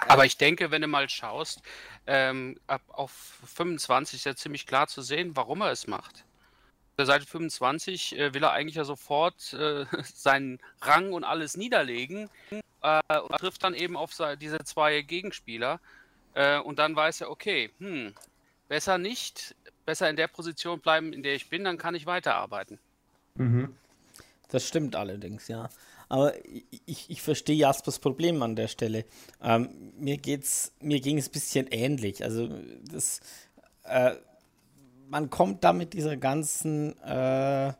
Aber 0.08 0.26
ich 0.26 0.38
denke, 0.38 0.72
wenn 0.72 0.82
du 0.82 0.88
mal 0.88 1.10
schaust, 1.10 1.62
ähm, 2.08 2.58
ab 2.68 2.82
auf 2.88 3.12
25 3.46 4.20
ist 4.20 4.26
ja 4.26 4.34
ziemlich 4.34 4.66
klar 4.66 4.88
zu 4.88 5.02
sehen, 5.02 5.36
warum 5.36 5.60
er 5.60 5.72
es 5.72 5.88
macht. 5.88 6.24
Auf 6.92 6.96
der 7.00 7.06
Seite 7.06 7.26
25 7.26 8.18
äh, 8.18 8.34
will 8.34 8.44
er 8.44 8.54
eigentlich 8.54 8.76
ja 8.76 8.86
sofort 8.86 9.52
äh, 9.52 9.84
seinen 10.04 10.60
Rang 10.82 11.12
und 11.12 11.26
alles 11.26 11.58
niederlegen 11.58 12.30
äh, 12.82 13.20
und 13.20 13.38
trifft 13.40 13.62
dann 13.66 13.74
eben 13.74 13.98
auf 13.98 14.12
diese 14.40 14.60
zwei 14.60 15.02
Gegenspieler. 15.02 15.82
Äh, 16.34 16.60
und 16.60 16.80
dann 16.80 16.96
weiß 16.96 17.22
er, 17.22 17.30
okay, 17.30 17.72
hm, 17.80 18.14
besser 18.70 18.98
nicht, 18.98 19.54
besser 19.86 20.10
in 20.10 20.16
der 20.16 20.30
Position 20.30 20.80
bleiben, 20.80 21.12
in 21.12 21.24
der 21.24 21.36
ich 21.36 21.50
bin, 21.50 21.66
dann 21.66 21.78
kann 21.78 21.94
ich 21.94 22.06
weiterarbeiten. 22.06 22.80
Mhm. 23.36 23.76
Das 24.50 24.68
stimmt 24.68 24.96
allerdings, 24.96 25.48
ja. 25.48 25.70
Aber 26.10 26.34
ich, 26.86 27.10
ich 27.10 27.22
verstehe 27.22 27.56
Jaspers 27.56 28.00
Problem 28.00 28.42
an 28.42 28.56
der 28.56 28.68
Stelle. 28.68 29.06
Ähm, 29.42 29.70
mir 29.98 30.18
geht's, 30.18 30.74
mir 30.82 31.00
ging 31.00 31.20
es 31.20 31.30
ein 31.30 31.32
bisschen 31.32 31.68
ähnlich. 31.68 32.24
Also 32.24 32.50
das, 32.92 33.20
äh, 33.84 34.16
man 35.08 35.30
kommt 35.30 35.64
da 35.64 35.72
mit 35.72 35.94
dieser 35.94 36.18
ganzen, 36.18 36.98
äh, 37.04 37.74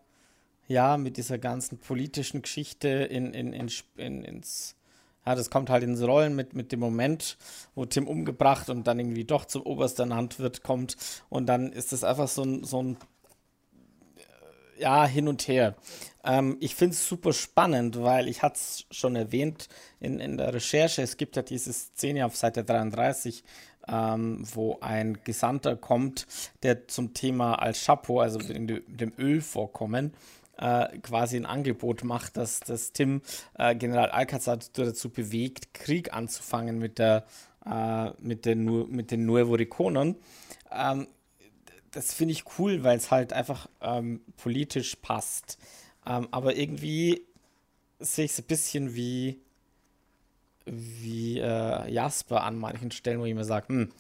ja, 0.68 0.98
mit 0.98 1.18
dieser 1.18 1.40
ganzen 1.40 1.80
politischen 1.80 2.44
Geschichte 2.44 2.88
in, 2.88 3.34
in, 3.34 3.52
in, 3.52 3.72
in, 3.98 4.24
ins, 4.24 4.76
ja, 5.26 5.34
das 5.34 5.50
kommt 5.50 5.72
halt 5.72 5.84
ins 5.84 6.02
Rollen 6.04 6.36
mit, 6.36 6.54
mit 6.54 6.72
dem 6.72 6.80
Moment, 6.80 7.36
wo 7.74 7.86
Tim 7.86 8.08
umgebracht 8.08 8.70
und 8.70 8.86
dann 8.86 9.00
irgendwie 9.00 9.26
doch 9.26 9.46
zum 9.46 9.64
obersten 9.64 10.10
Landwirt 10.10 10.62
kommt 10.62 10.98
und 11.30 11.48
dann 11.48 11.72
ist 11.72 11.92
das 11.94 12.04
einfach 12.04 12.28
so 12.28 12.44
ein, 12.44 12.64
so 12.64 12.84
ein 12.84 12.98
ja, 14.80 15.06
hin 15.06 15.28
und 15.28 15.48
her. 15.48 15.76
Ähm, 16.24 16.58
ich 16.60 16.76
finde 16.76 16.94
es 16.94 17.08
super 17.08 17.34
spannend, 17.34 18.02
weil 18.02 18.28
ich 18.28 18.42
hatte 18.42 18.56
es 18.56 18.86
schon 18.92 19.16
erwähnt 19.16 19.68
in, 20.00 20.20
in 20.20 20.38
der 20.38 20.54
Recherche. 20.54 21.02
Es 21.02 21.18
gibt 21.18 21.36
ja 21.36 21.42
diese 21.42 21.72
Szene 21.74 22.26
auf 22.26 22.36
Seite 22.36 22.64
33, 22.64 23.44
ähm, 23.88 24.44
wo 24.54 24.78
ein 24.82 25.20
Gesandter 25.24 25.76
kommt, 25.76 26.28
der 26.64 26.88
zum 26.88 27.14
Thema 27.14 27.56
Al-Chapo, 27.56 28.22
also 28.22 28.40
in 28.40 28.68
dem 28.68 29.14
Ölvorkommen, 29.18 30.14
äh, 30.58 30.98
quasi 31.00 31.38
ein 31.38 31.46
Angebot 31.46 32.04
macht, 32.04 32.38
dass, 32.38 32.60
dass 32.60 32.92
Tim 32.92 33.22
äh, 33.58 33.76
General 33.76 34.10
Alcazar 34.10 34.60
dazu 34.74 35.10
bewegt, 35.10 35.74
Krieg 35.74 36.14
anzufangen 36.14 36.80
mit 36.80 37.00
der 37.00 37.26
äh, 37.66 38.10
mit 38.20 38.46
den 38.46 38.90
mit 38.90 39.12
den 39.12 39.26
Nuevo 39.26 39.56
Riconern. 39.56 40.16
Ähm, 40.72 41.08
das 41.92 42.14
finde 42.14 42.34
ich 42.34 42.44
cool, 42.58 42.84
weil 42.84 42.98
es 42.98 43.12
halt 43.12 43.34
einfach 43.34 43.68
ähm, 43.82 44.22
politisch 44.38 44.96
passt. 44.98 45.58
Ähm, 46.06 46.28
aber 46.32 46.56
irgendwie 46.56 47.26
sehe 48.00 48.26
ich 48.26 48.32
es 48.32 48.40
ein 48.40 48.46
bisschen 48.46 48.96
wie, 48.96 49.42
wie 50.66 51.40
äh, 51.40 51.92
Jasper 51.92 52.44
an 52.44 52.58
manchen 52.58 52.92
Stellen, 52.92 53.20
wo 53.20 53.26
ich 53.26 53.36
mir 53.36 53.46
sage, 53.46 53.68
hm, 53.70 53.92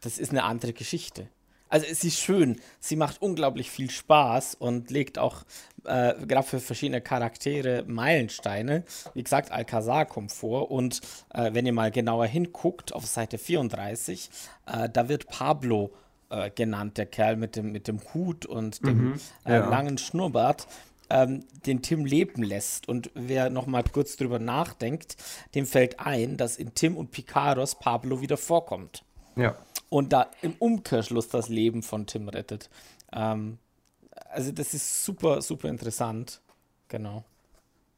das 0.00 0.18
ist 0.18 0.30
eine 0.30 0.44
andere 0.44 0.72
Geschichte. 0.72 1.28
Also 1.68 1.86
es 1.90 2.04
ist 2.04 2.20
schön, 2.20 2.60
sie 2.78 2.94
macht 2.94 3.20
unglaublich 3.20 3.70
viel 3.70 3.90
Spaß 3.90 4.54
und 4.54 4.90
legt 4.92 5.18
auch 5.18 5.42
äh, 5.84 6.14
gerade 6.26 6.46
für 6.46 6.60
verschiedene 6.60 7.00
Charaktere 7.00 7.82
Meilensteine. 7.88 8.84
Wie 9.14 9.24
gesagt, 9.24 9.50
Alcazar 9.50 10.06
kommt 10.06 10.30
vor 10.30 10.70
und 10.70 11.00
äh, 11.34 11.52
wenn 11.54 11.66
ihr 11.66 11.72
mal 11.72 11.90
genauer 11.90 12.26
hinguckt 12.26 12.92
auf 12.92 13.06
Seite 13.06 13.36
34, 13.36 14.30
äh, 14.66 14.88
da 14.88 15.08
wird 15.08 15.26
Pablo 15.26 15.90
äh, 16.30 16.50
genannt, 16.50 16.98
der 16.98 17.06
Kerl 17.06 17.36
mit 17.36 17.56
dem, 17.56 17.72
mit 17.72 17.88
dem 17.88 18.00
Hut 18.14 18.46
und 18.46 18.84
dem 18.86 18.98
Mhm, 18.98 19.20
äh, 19.44 19.52
ja. 19.54 19.68
langen 19.68 19.98
Schnurrbart, 19.98 20.66
ähm, 21.10 21.44
den 21.66 21.82
Tim 21.82 22.04
leben 22.04 22.42
lässt. 22.42 22.88
Und 22.88 23.10
wer 23.14 23.50
noch 23.50 23.66
mal 23.66 23.84
kurz 23.84 24.16
drüber 24.16 24.38
nachdenkt, 24.38 25.16
dem 25.54 25.66
fällt 25.66 26.00
ein, 26.00 26.36
dass 26.36 26.56
in 26.56 26.74
Tim 26.74 26.96
und 26.96 27.10
Picaros 27.10 27.78
Pablo 27.78 28.20
wieder 28.20 28.36
vorkommt. 28.36 29.04
Ja. 29.36 29.56
Und 29.88 30.12
da 30.12 30.26
im 30.42 30.54
Umkehrschluss 30.58 31.28
das 31.28 31.48
Leben 31.48 31.82
von 31.82 32.06
Tim 32.06 32.28
rettet. 32.28 32.70
Ähm, 33.12 33.58
also 34.30 34.50
das 34.52 34.74
ist 34.74 35.04
super, 35.04 35.42
super 35.42 35.68
interessant. 35.68 36.40
Genau. 36.88 37.24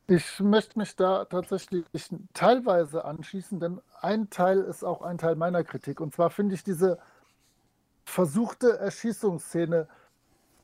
Ich 0.06 0.40
möchte 0.40 0.78
mich 0.78 0.96
da 0.96 1.26
tatsächlich 1.26 1.84
teilweise 2.32 3.04
anschließen, 3.04 3.60
denn 3.60 3.80
ein 4.00 4.30
Teil 4.30 4.60
ist 4.60 4.82
auch 4.82 5.02
ein 5.02 5.18
Teil 5.18 5.36
meiner 5.36 5.64
Kritik. 5.64 6.00
Und 6.00 6.14
zwar 6.14 6.30
finde 6.30 6.54
ich 6.54 6.64
diese 6.64 6.98
versuchte 8.08 8.78
Erschießungsszene 8.78 9.86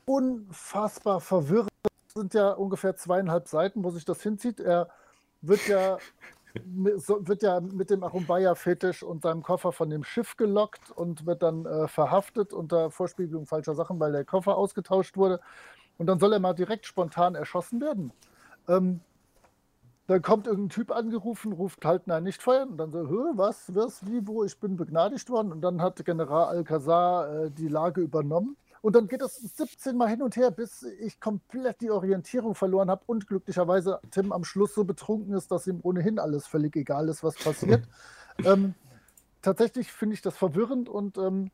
unfassbar 0.05 1.21
verwirrend. 1.21 1.69
Das 1.83 2.21
sind 2.21 2.33
ja 2.33 2.51
ungefähr 2.51 2.95
zweieinhalb 2.95 3.47
Seiten, 3.47 3.83
wo 3.83 3.91
sich 3.91 4.05
das 4.05 4.21
hinzieht. 4.21 4.59
Er 4.59 4.89
wird 5.41 5.67
ja, 5.67 5.97
wird 6.53 7.43
ja 7.43 7.59
mit 7.59 7.89
dem 7.89 8.03
Arumbaya-Fetisch 8.03 9.03
und 9.03 9.21
seinem 9.21 9.43
Koffer 9.43 9.71
von 9.71 9.89
dem 9.89 10.03
Schiff 10.03 10.37
gelockt 10.37 10.91
und 10.91 11.25
wird 11.25 11.43
dann 11.43 11.65
äh, 11.65 11.87
verhaftet 11.87 12.51
unter 12.53 12.91
Vorspiegelung 12.91 13.45
falscher 13.45 13.75
Sachen, 13.75 13.99
weil 13.99 14.11
der 14.11 14.25
Koffer 14.25 14.57
ausgetauscht 14.57 15.17
wurde. 15.17 15.39
Und 15.97 16.07
dann 16.07 16.19
soll 16.19 16.33
er 16.33 16.39
mal 16.39 16.53
direkt 16.53 16.85
spontan 16.85 17.35
erschossen 17.35 17.79
werden. 17.79 18.11
Ähm, 18.67 19.01
dann 20.07 20.21
kommt 20.21 20.45
irgendein 20.45 20.69
Typ 20.69 20.91
angerufen, 20.91 21.51
ruft 21.51 21.83
halt 21.83 22.05
nein, 22.07 22.23
nicht 22.23 22.41
feuern. 22.41 22.69
Und 22.69 22.77
dann 22.77 22.91
so, 22.91 23.07
Hö, 23.09 23.31
was, 23.33 23.73
was, 23.73 24.05
wie, 24.05 24.27
wo, 24.27 24.43
ich 24.43 24.59
bin 24.59 24.75
begnadigt 24.75 25.29
worden. 25.29 25.51
Und 25.51 25.61
dann 25.61 25.81
hat 25.81 26.03
General 26.05 26.45
Alcazar 26.45 27.45
äh, 27.45 27.51
die 27.51 27.67
Lage 27.67 28.01
übernommen. 28.01 28.55
Und 28.81 28.95
dann 28.95 29.07
geht 29.07 29.23
es 29.23 29.37
17 29.37 29.97
Mal 29.97 30.09
hin 30.09 30.21
und 30.21 30.35
her, 30.35 30.51
bis 30.51 30.83
ich 30.83 31.19
komplett 31.19 31.81
die 31.81 31.89
Orientierung 31.89 32.53
verloren 32.53 32.91
habe 32.91 33.01
und 33.07 33.25
glücklicherweise 33.25 33.99
Tim 34.11 34.31
am 34.31 34.43
Schluss 34.43 34.75
so 34.75 34.83
betrunken 34.83 35.33
ist, 35.33 35.49
dass 35.49 35.65
ihm 35.65 35.79
ohnehin 35.81 36.19
alles 36.19 36.45
völlig 36.45 36.75
egal 36.75 37.09
ist, 37.09 37.23
was 37.23 37.35
passiert. 37.35 37.87
ähm, 38.45 38.75
tatsächlich 39.41 39.91
finde 39.91 40.13
ich 40.13 40.21
das 40.21 40.37
verwirrend 40.37 40.87
und 40.87 41.17
ähm, 41.17 41.49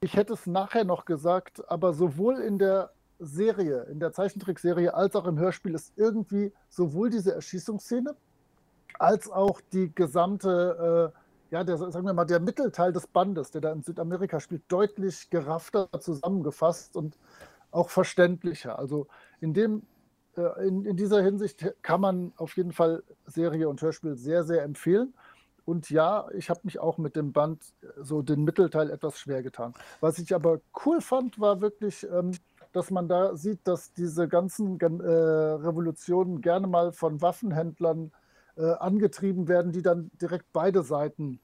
ich 0.00 0.16
hätte 0.16 0.32
es 0.32 0.46
nachher 0.46 0.84
noch 0.84 1.04
gesagt, 1.04 1.70
aber 1.70 1.92
sowohl 1.92 2.38
in 2.38 2.58
der 2.58 2.92
Serie, 3.18 3.86
in 3.90 4.00
der 4.00 4.12
Zeichentrickserie, 4.12 4.94
als 4.94 5.16
auch 5.16 5.26
im 5.26 5.38
Hörspiel 5.38 5.74
ist 5.74 5.92
irgendwie 5.96 6.52
sowohl 6.68 7.10
diese 7.10 7.34
Erschießungsszene 7.34 8.14
als 8.98 9.30
auch 9.30 9.60
die 9.72 9.94
gesamte, 9.94 11.12
äh, 11.14 11.54
ja, 11.54 11.64
der, 11.64 11.78
sagen 11.78 12.06
wir 12.06 12.12
mal, 12.12 12.24
der 12.24 12.40
Mittelteil 12.40 12.92
des 12.92 13.06
Bandes, 13.06 13.50
der 13.50 13.60
da 13.60 13.72
in 13.72 13.82
Südamerika 13.82 14.40
spielt, 14.40 14.62
deutlich 14.68 15.30
geraffter 15.30 15.88
zusammengefasst 16.00 16.96
und 16.96 17.16
auch 17.70 17.90
verständlicher. 17.90 18.78
Also 18.78 19.06
in 19.40 19.54
dem, 19.54 19.82
äh, 20.36 20.66
in, 20.66 20.84
in 20.84 20.96
dieser 20.96 21.22
Hinsicht 21.22 21.64
kann 21.82 22.00
man 22.00 22.32
auf 22.36 22.56
jeden 22.56 22.72
Fall 22.72 23.02
Serie 23.26 23.68
und 23.68 23.80
Hörspiel 23.80 24.16
sehr, 24.16 24.44
sehr 24.44 24.62
empfehlen. 24.62 25.14
Und 25.64 25.90
ja, 25.90 26.26
ich 26.32 26.48
habe 26.48 26.60
mich 26.62 26.78
auch 26.80 26.96
mit 26.96 27.14
dem 27.14 27.32
Band 27.32 27.62
äh, 27.82 27.86
so 28.02 28.22
den 28.22 28.42
Mittelteil 28.44 28.90
etwas 28.90 29.18
schwer 29.18 29.42
getan. 29.42 29.74
Was 30.00 30.18
ich 30.18 30.34
aber 30.34 30.60
cool 30.86 31.00
fand, 31.00 31.38
war 31.38 31.60
wirklich, 31.60 32.06
ähm, 32.10 32.32
dass 32.72 32.90
man 32.90 33.08
da 33.08 33.34
sieht, 33.36 33.60
dass 33.64 33.92
diese 33.92 34.28
ganzen 34.28 34.78
äh, 34.80 34.84
Revolutionen 34.86 36.40
gerne 36.40 36.66
mal 36.66 36.92
von 36.92 37.20
Waffenhändlern 37.22 38.10
äh, 38.56 38.62
angetrieben 38.72 39.48
werden, 39.48 39.72
die 39.72 39.82
dann 39.82 40.10
direkt 40.20 40.46
beide 40.52 40.82
Seiten 40.82 41.40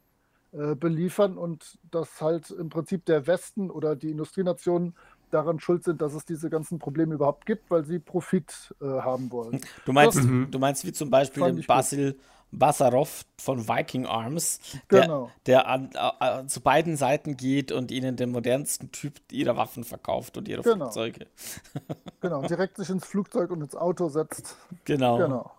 äh, 0.53 0.75
beliefern 0.75 1.37
und 1.39 1.79
dass 1.91 2.21
halt 2.21 2.51
im 2.51 2.69
Prinzip 2.69 3.05
der 3.07 3.27
Westen 3.27 3.71
oder 3.71 3.97
die 3.97 4.11
Industrienationen 4.11 4.95
daran 5.31 5.59
schuld 5.59 5.83
sind, 5.85 6.01
dass 6.01 6.15
es 6.15 6.25
diese 6.25 6.49
ganzen 6.51 6.79
Probleme 6.79 7.15
überhaupt 7.15 7.45
gibt, 7.47 7.69
weil 7.71 7.85
sie 7.85 7.99
Profit 7.99 8.73
äh, 8.81 8.85
haben 8.85 9.33
wollen. 9.33 9.61
Du 9.85 9.93
meinst, 9.93 10.19
Das- 10.19 10.25
du 10.27 10.59
meinst 10.59 10.87
wie 10.87 10.93
zum 10.93 11.11
Beispiel 11.11 11.53
gut. 11.55 11.67
Basil 11.67 12.17
Basarov 12.59 13.25
von 13.41 13.69
Viking 13.69 14.07
Arms, 14.07 14.61
der, 14.91 15.03
Genau. 15.03 15.33
der 15.47 15.67
an, 15.69 15.91
äh, 16.21 16.47
zu 16.47 16.61
beiden 16.61 16.97
Seiten 16.97 17.37
geht 17.37 17.73
und 17.73 17.91
ihnen 17.91 18.17
den 18.17 18.31
modernsten 18.31 18.93
Typ 18.93 19.21
ihrer 19.33 19.57
Waffen 19.57 19.85
verkauft 19.85 20.37
und 20.37 20.49
ihre 20.49 20.63
Genau. 20.63 20.75
Flugzeuge. 20.87 21.27
Genau, 22.21 22.43
direkt 22.45 22.77
sich 22.77 22.89
ins 22.91 23.07
Flugzeug 23.07 23.51
und 23.51 23.63
ins 23.63 23.77
Auto 23.77 24.09
setzt. 24.09 24.57
Genau. 24.85 25.17
Genau. 25.17 25.55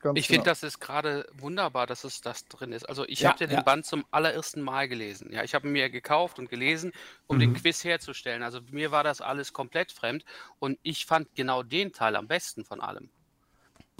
Ganz 0.00 0.18
Ich 0.18 0.28
finde, 0.28 0.44
genau. 0.44 0.50
das 0.50 0.62
ist 0.62 0.80
gerade 0.80 1.26
wunderbar, 1.32 1.86
dass 1.86 2.04
es 2.04 2.20
das 2.20 2.46
drin 2.48 2.72
ist. 2.72 2.88
Also 2.88 3.04
ich 3.06 3.22
Ja, 3.22 3.28
habe 3.28 3.38
ja 3.40 3.46
ja. 3.48 3.60
den 3.60 3.64
Band 3.64 3.86
zum 3.86 4.04
allerersten 4.10 4.60
Mal 4.62 4.88
gelesen. 4.88 5.30
Ja, 5.32 5.44
ich 5.44 5.54
habe 5.54 5.68
ihn 5.68 5.72
mir 5.72 5.90
gekauft 5.90 6.38
und 6.38 6.48
gelesen, 6.50 6.92
um 7.26 7.38
den 7.38 7.52
Quiz 7.52 7.84
herzustellen. 7.84 8.42
Also 8.42 8.60
mir 8.70 8.90
war 8.92 9.04
das 9.04 9.20
alles 9.20 9.52
komplett 9.52 9.92
fremd 9.92 10.24
und 10.58 10.78
ich 10.82 11.06
fand 11.06 11.34
genau 11.34 11.62
den 11.62 11.92
Teil 11.92 12.16
am 12.16 12.26
besten 12.28 12.64
von 12.64 12.80
allem, 12.80 13.10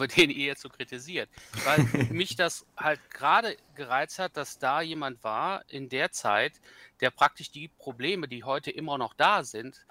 den 0.16 0.30
ihr 0.30 0.46
jetzt 0.46 0.62
so 0.62 0.68
kritisiert, 0.68 1.28
weil 1.64 1.78
mich 2.10 2.36
das 2.36 2.66
halt 2.76 3.00
gerade 3.10 3.56
gereizt 3.74 4.18
hat, 4.18 4.36
dass 4.36 4.58
da 4.58 4.80
jemand 4.80 5.22
war 5.24 5.64
in 5.68 5.88
der 5.88 6.12
Zeit, 6.12 6.60
der 7.00 7.10
praktisch 7.10 7.50
die 7.50 7.68
Probleme, 7.68 8.28
die 8.28 8.44
heute 8.44 8.70
immer 8.70 8.98
noch 8.98 9.14
da 9.14 9.42
sind, 9.42 9.84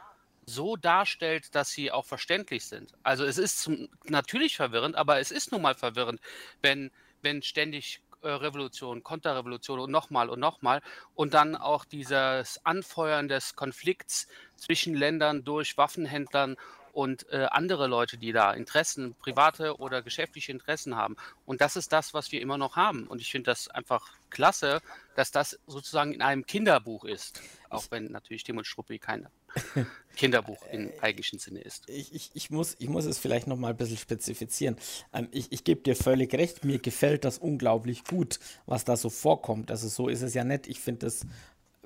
so 0.46 0.76
darstellt, 0.76 1.54
dass 1.56 1.70
sie 1.70 1.92
auch 1.92 2.06
verständlich 2.06 2.66
sind. 2.66 2.92
Also 3.04 3.24
es 3.24 3.38
ist 3.38 3.60
zum, 3.60 3.88
natürlich 4.06 4.56
verwirrend, 4.56 4.96
aber 4.96 5.20
es 5.20 5.32
ist 5.32 5.52
nun 5.52 5.62
mal 5.62 5.76
verwirrend, 5.76 6.20
wenn, 6.62 6.92
wenn 7.22 7.44
ständig 7.44 8.02
äh, 8.22 8.30
Revolution, 8.30 9.04
Konterrevolution 9.04 9.80
und 9.80 9.92
nochmal 9.92 10.30
und 10.30 10.40
nochmal 10.40 10.82
und 11.16 11.34
dann 11.34 11.56
auch 11.56 11.86
dieses 11.86 12.60
Anfeuern 12.66 13.30
des 13.30 13.56
Konflikts 13.56 14.28
zwischen 14.58 14.94
Ländern 14.94 15.46
durch 15.46 15.78
Waffenhändlern 15.78 16.58
und 16.94 17.30
äh, 17.32 17.48
andere 17.52 17.88
Leute, 17.88 18.18
die 18.18 18.32
da 18.32 18.54
Interessen, 18.54 19.16
private 19.16 19.78
oder 19.78 20.02
geschäftliche 20.02 20.52
Interessen 20.52 20.96
haben. 20.96 21.16
Und 21.46 21.62
das 21.62 21.76
ist 21.76 21.92
das, 21.92 22.14
was 22.14 22.32
wir 22.32 22.42
immer 22.42 22.58
noch 22.58 22.76
haben. 22.76 23.08
Und 23.08 23.22
ich 23.22 23.32
finde 23.32 23.52
das 23.52 23.68
einfach 23.68 24.12
klasse, 24.30 24.82
dass 25.16 25.32
das 25.32 25.60
sozusagen 25.68 26.14
in 26.14 26.22
einem 26.22 26.46
Kinderbuch 26.46 27.06
ist. 27.06 27.42
Auch 27.70 27.86
wenn 27.90 28.06
natürlich 28.06 28.44
Tim 28.44 28.58
und 28.58 28.66
Struppi 28.66 29.00
kein 29.00 29.28
Kinderbuch 30.16 30.66
im 30.72 30.92
eigentlichen 31.02 31.40
Sinne 31.40 31.62
ist. 31.62 31.90
Ich, 31.90 32.14
ich, 32.14 32.32
ich, 32.34 32.50
muss, 32.50 32.76
ich 32.80 32.90
muss 32.90 33.06
es 33.06 33.18
vielleicht 33.18 33.48
noch 33.48 33.58
mal 33.58 33.70
ein 33.70 33.78
bisschen 33.78 33.98
spezifizieren. 33.98 34.78
Ähm, 35.14 35.28
ich 35.32 35.52
ich 35.52 35.64
gebe 35.64 35.82
dir 35.82 35.96
völlig 35.96 36.34
recht, 36.34 36.64
mir 36.64 36.80
gefällt 36.80 37.26
das 37.26 37.38
unglaublich 37.38 38.04
gut, 38.04 38.40
was 38.66 38.86
da 38.86 38.98
so 38.98 39.10
vorkommt. 39.10 39.72
Also 39.72 39.88
so 39.88 40.08
ist 40.08 40.22
es 40.22 40.34
ja 40.34 40.44
nett. 40.44 40.68
Ich 40.68 40.80
finde 40.80 41.06
das, 41.06 41.26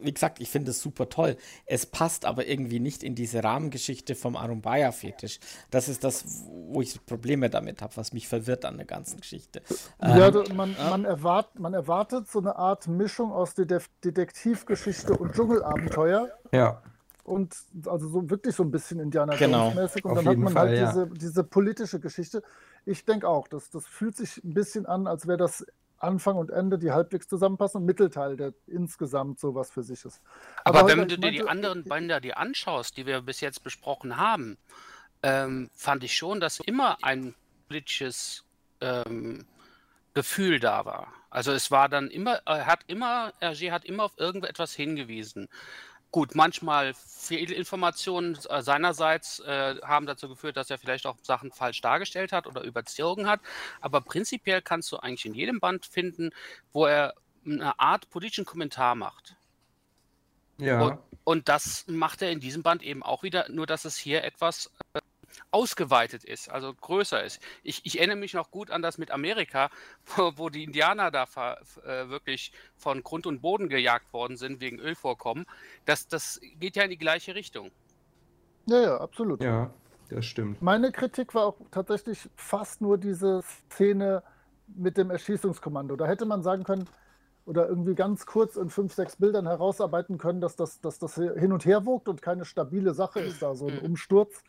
wie 0.03 0.13
gesagt, 0.13 0.39
ich 0.39 0.49
finde 0.49 0.71
es 0.71 0.81
super 0.81 1.09
toll. 1.09 1.37
Es 1.65 1.85
passt 1.85 2.25
aber 2.25 2.47
irgendwie 2.47 2.79
nicht 2.79 3.03
in 3.03 3.15
diese 3.15 3.43
Rahmengeschichte 3.43 4.15
vom 4.15 4.35
Arumbaya-Fetisch. 4.35 5.39
Das 5.71 5.87
ist 5.89 6.03
das, 6.03 6.45
wo 6.47 6.81
ich 6.81 7.05
Probleme 7.05 7.49
damit 7.49 7.81
habe, 7.81 7.95
was 7.97 8.13
mich 8.13 8.27
verwirrt 8.27 8.65
an 8.65 8.77
der 8.77 8.85
ganzen 8.85 9.19
Geschichte. 9.19 9.61
Ja, 10.01 10.27
Ähm, 10.27 10.55
man, 10.55 10.75
man, 10.89 11.05
erwart, 11.05 11.59
man 11.59 11.73
erwartet 11.73 12.29
so 12.29 12.39
eine 12.39 12.55
Art 12.55 12.87
Mischung 12.87 13.31
aus 13.31 13.53
Detef 13.55 13.89
Detektivgeschichte 14.03 15.15
und 15.17 15.33
Dschungelabenteuer. 15.33 16.29
Ja. 16.51 16.81
Und 17.23 17.55
also 17.85 18.09
so 18.09 18.29
wirklich 18.29 18.53
so 18.55 18.63
ein 18.63 18.71
bisschen 18.71 18.99
Indiana 18.99 19.35
Genau. 19.37 19.69
Jones-mäßig. 19.69 20.03
Und 20.05 20.11
Auf 20.11 20.17
dann 20.17 20.25
hat 20.25 20.31
jeden 20.33 20.43
man 20.43 20.53
Fall, 20.53 20.67
halt 20.69 20.77
ja. 20.77 20.87
diese, 20.91 21.07
diese 21.07 21.43
politische 21.43 21.99
Geschichte. 21.99 22.43
Ich 22.85 23.05
denke 23.05 23.27
auch, 23.29 23.47
das, 23.47 23.69
das 23.69 23.85
fühlt 23.87 24.17
sich 24.17 24.43
ein 24.43 24.53
bisschen 24.53 24.85
an, 24.85 25.07
als 25.07 25.25
wäre 25.25 25.37
das 25.37 25.65
Anfang 26.03 26.35
und 26.35 26.51
Ende, 26.51 26.77
die 26.77 26.91
halbwegs 26.91 27.27
zusammenpassen 27.27 27.81
und 27.81 27.85
Mittelteil, 27.85 28.35
der 28.35 28.53
insgesamt 28.67 29.39
sowas 29.39 29.71
für 29.71 29.83
sich 29.83 30.03
ist. 30.05 30.21
Aber, 30.63 30.81
Holger, 30.81 30.97
wenn 30.97 31.07
du 31.07 31.17
dir 31.17 31.31
die 31.31 31.47
anderen 31.47 31.83
Bänder 31.83 32.19
dir 32.19 32.37
anschaust, 32.37 32.97
die 32.97 33.05
wir 33.05 33.21
bis 33.21 33.41
jetzt 33.41 33.63
besprochen 33.63 34.17
haben, 34.17 34.57
ähm, 35.23 35.69
fand 35.73 36.03
ich 36.03 36.15
schon, 36.15 36.39
dass 36.39 36.59
immer 36.59 36.97
ein 37.01 37.33
politisches 37.67 38.45
ähm, 38.81 39.45
Gefühl 40.13 40.59
da 40.59 40.85
war. 40.85 41.07
Also 41.29 41.51
es 41.51 41.71
war 41.71 41.89
dann 41.89 42.09
immer, 42.09 42.41
er 42.45 42.67
hat 42.67 42.81
immer, 42.87 43.33
Hergé 43.41 43.71
hat 43.71 43.85
immer 43.85 44.03
auf 44.03 44.13
irgendetwas 44.17 44.73
hingewiesen. 44.73 45.49
Gut, 46.13 46.35
manchmal 46.35 46.93
Fehlinformationen 46.93 48.37
äh, 48.47 48.61
seinerseits 48.61 49.39
äh, 49.39 49.77
haben 49.81 50.05
dazu 50.05 50.29
geführt, 50.29 50.57
dass 50.57 50.69
er 50.69 50.77
vielleicht 50.77 51.07
auch 51.07 51.17
Sachen 51.23 51.51
falsch 51.51 51.81
dargestellt 51.81 52.31
hat 52.31 52.45
oder 52.45 52.61
überzogen 52.61 53.25
hat. 53.25 53.39
Aber 53.81 53.99
prinzipiell 53.99 54.61
kannst 54.61 54.91
du 54.91 54.97
eigentlich 54.97 55.25
in 55.25 55.33
jedem 55.33 55.59
Band 55.59 55.87
finden, 55.87 56.29
wo 56.71 56.85
er 56.85 57.15
eine 57.47 57.79
Art 57.79 58.11
politischen 58.11 58.45
Kommentar 58.45 58.93
macht. 58.93 59.37
Ja. 60.59 60.83
Und, 60.83 60.99
und 61.23 61.49
das 61.49 61.87
macht 61.87 62.21
er 62.21 62.29
in 62.29 62.39
diesem 62.39 62.61
Band 62.61 62.83
eben 62.83 63.01
auch 63.01 63.23
wieder, 63.23 63.49
nur 63.49 63.65
dass 63.65 63.83
es 63.83 63.97
hier 63.97 64.23
etwas 64.23 64.69
äh, 64.93 64.99
ausgeweitet 65.51 66.23
ist, 66.23 66.49
also 66.49 66.73
größer 66.73 67.23
ist. 67.23 67.41
Ich, 67.63 67.85
ich, 67.85 67.99
erinnere 67.99 68.17
mich 68.17 68.33
noch 68.33 68.51
gut 68.51 68.71
an 68.71 68.81
das 68.81 68.97
mit 68.97 69.11
Amerika, 69.11 69.69
wo, 70.15 70.33
wo 70.35 70.49
die 70.49 70.63
Indianer 70.63 71.11
da 71.11 71.23
äh, 71.23 72.09
wirklich 72.09 72.51
von 72.75 73.03
Grund 73.03 73.25
und 73.25 73.41
Boden 73.41 73.69
gejagt 73.69 74.13
worden 74.13 74.37
sind 74.37 74.59
wegen 74.61 74.79
Ölvorkommen. 74.79 75.45
Das, 75.85 76.07
das 76.07 76.39
geht 76.59 76.75
ja 76.75 76.83
in 76.83 76.89
die 76.89 76.97
gleiche 76.97 77.35
Richtung. 77.35 77.71
Ja, 78.65 78.81
ja, 78.81 78.97
absolut. 78.97 79.43
Ja, 79.43 79.73
das 80.09 80.25
stimmt. 80.25 80.61
Meine 80.61 80.91
Kritik 80.91 81.35
war 81.35 81.47
auch 81.47 81.57
tatsächlich 81.71 82.29
fast 82.35 82.81
nur 82.81 82.97
diese 82.97 83.41
Szene 83.43 84.23
mit 84.67 84.97
dem 84.97 85.11
Erschießungskommando. 85.11 85.95
Da 85.95 86.05
hätte 86.07 86.25
man 86.25 86.41
sagen 86.41 86.63
können, 86.63 86.87
oder 87.45 87.67
irgendwie 87.67 87.95
ganz 87.95 88.25
kurz 88.25 88.55
in 88.55 88.69
fünf, 88.69 88.93
sechs 88.93 89.17
Bildern 89.17 89.47
herausarbeiten 89.47 90.17
können, 90.17 90.39
dass 90.39 90.55
das, 90.55 90.79
dass 90.79 90.97
das 90.99 91.15
hin 91.15 91.51
und 91.51 91.65
her 91.65 91.85
wogt 91.85 92.07
und 92.07 92.21
keine 92.21 92.45
stabile 92.45 92.93
Sache 92.93 93.19
ist, 93.19 93.41
da 93.41 93.53
so 93.55 93.67
ein 93.67 93.75
mhm. 93.75 93.85
Umsturz 93.85 94.43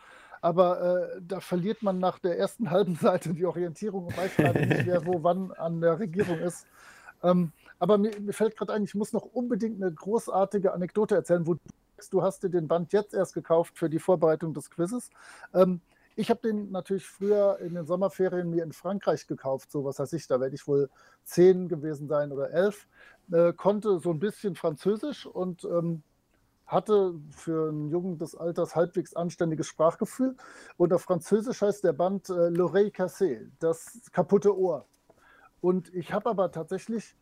aber 0.44 1.14
äh, 1.14 1.22
da 1.26 1.40
verliert 1.40 1.82
man 1.82 1.98
nach 1.98 2.18
der 2.18 2.38
ersten 2.38 2.70
halben 2.70 2.96
Seite 2.96 3.32
die 3.32 3.46
Orientierung 3.46 4.04
und 4.04 4.16
weiß 4.16 4.36
gerade 4.36 4.66
nicht, 4.66 4.84
wer 4.84 5.06
wo 5.06 5.22
wann 5.22 5.52
an 5.52 5.80
der 5.80 5.98
Regierung 5.98 6.38
ist. 6.38 6.66
Ähm, 7.22 7.52
aber 7.78 7.96
mir, 7.96 8.10
mir 8.20 8.34
fällt 8.34 8.54
gerade 8.54 8.74
ein, 8.74 8.84
ich 8.84 8.94
muss 8.94 9.14
noch 9.14 9.24
unbedingt 9.24 9.82
eine 9.82 9.90
großartige 9.90 10.74
Anekdote 10.74 11.14
erzählen, 11.14 11.46
wo 11.46 11.54
du 11.54 11.60
sagst, 11.96 12.12
du 12.12 12.22
hast 12.22 12.42
dir 12.42 12.50
den 12.50 12.68
Band 12.68 12.92
jetzt 12.92 13.14
erst 13.14 13.32
gekauft 13.32 13.78
für 13.78 13.88
die 13.88 13.98
Vorbereitung 13.98 14.52
des 14.52 14.68
Quizzes. 14.68 15.08
Ähm, 15.54 15.80
ich 16.14 16.28
habe 16.28 16.40
den 16.42 16.70
natürlich 16.70 17.06
früher 17.06 17.58
in 17.60 17.72
den 17.72 17.86
Sommerferien 17.86 18.50
mir 18.50 18.64
in 18.64 18.72
Frankreich 18.72 19.26
gekauft, 19.26 19.72
so 19.72 19.82
was 19.86 19.98
weiß 19.98 20.12
ich, 20.12 20.26
da 20.26 20.40
werde 20.40 20.54
ich 20.54 20.66
wohl 20.66 20.90
zehn 21.24 21.68
gewesen 21.68 22.06
sein 22.06 22.32
oder 22.32 22.50
elf, 22.50 22.86
äh, 23.32 23.54
konnte 23.54 23.98
so 23.98 24.10
ein 24.10 24.18
bisschen 24.18 24.56
Französisch 24.56 25.24
und 25.24 25.64
ähm, 25.64 26.02
hatte 26.66 27.14
für 27.30 27.68
einen 27.68 27.88
Jungen 27.90 28.18
des 28.18 28.34
Alters 28.34 28.74
halbwegs 28.74 29.14
anständiges 29.14 29.66
Sprachgefühl. 29.66 30.36
Und 30.76 30.92
auf 30.92 31.02
Französisch 31.02 31.62
heißt 31.62 31.84
der 31.84 31.92
Band 31.92 32.28
äh, 32.28 32.48
L'oreille 32.48 32.90
cassée, 32.90 33.50
das 33.58 34.00
kaputte 34.12 34.56
Ohr. 34.56 34.86
Und 35.60 35.94
ich 35.94 36.12
habe 36.12 36.30
aber 36.30 36.50
tatsächlich 36.52 37.16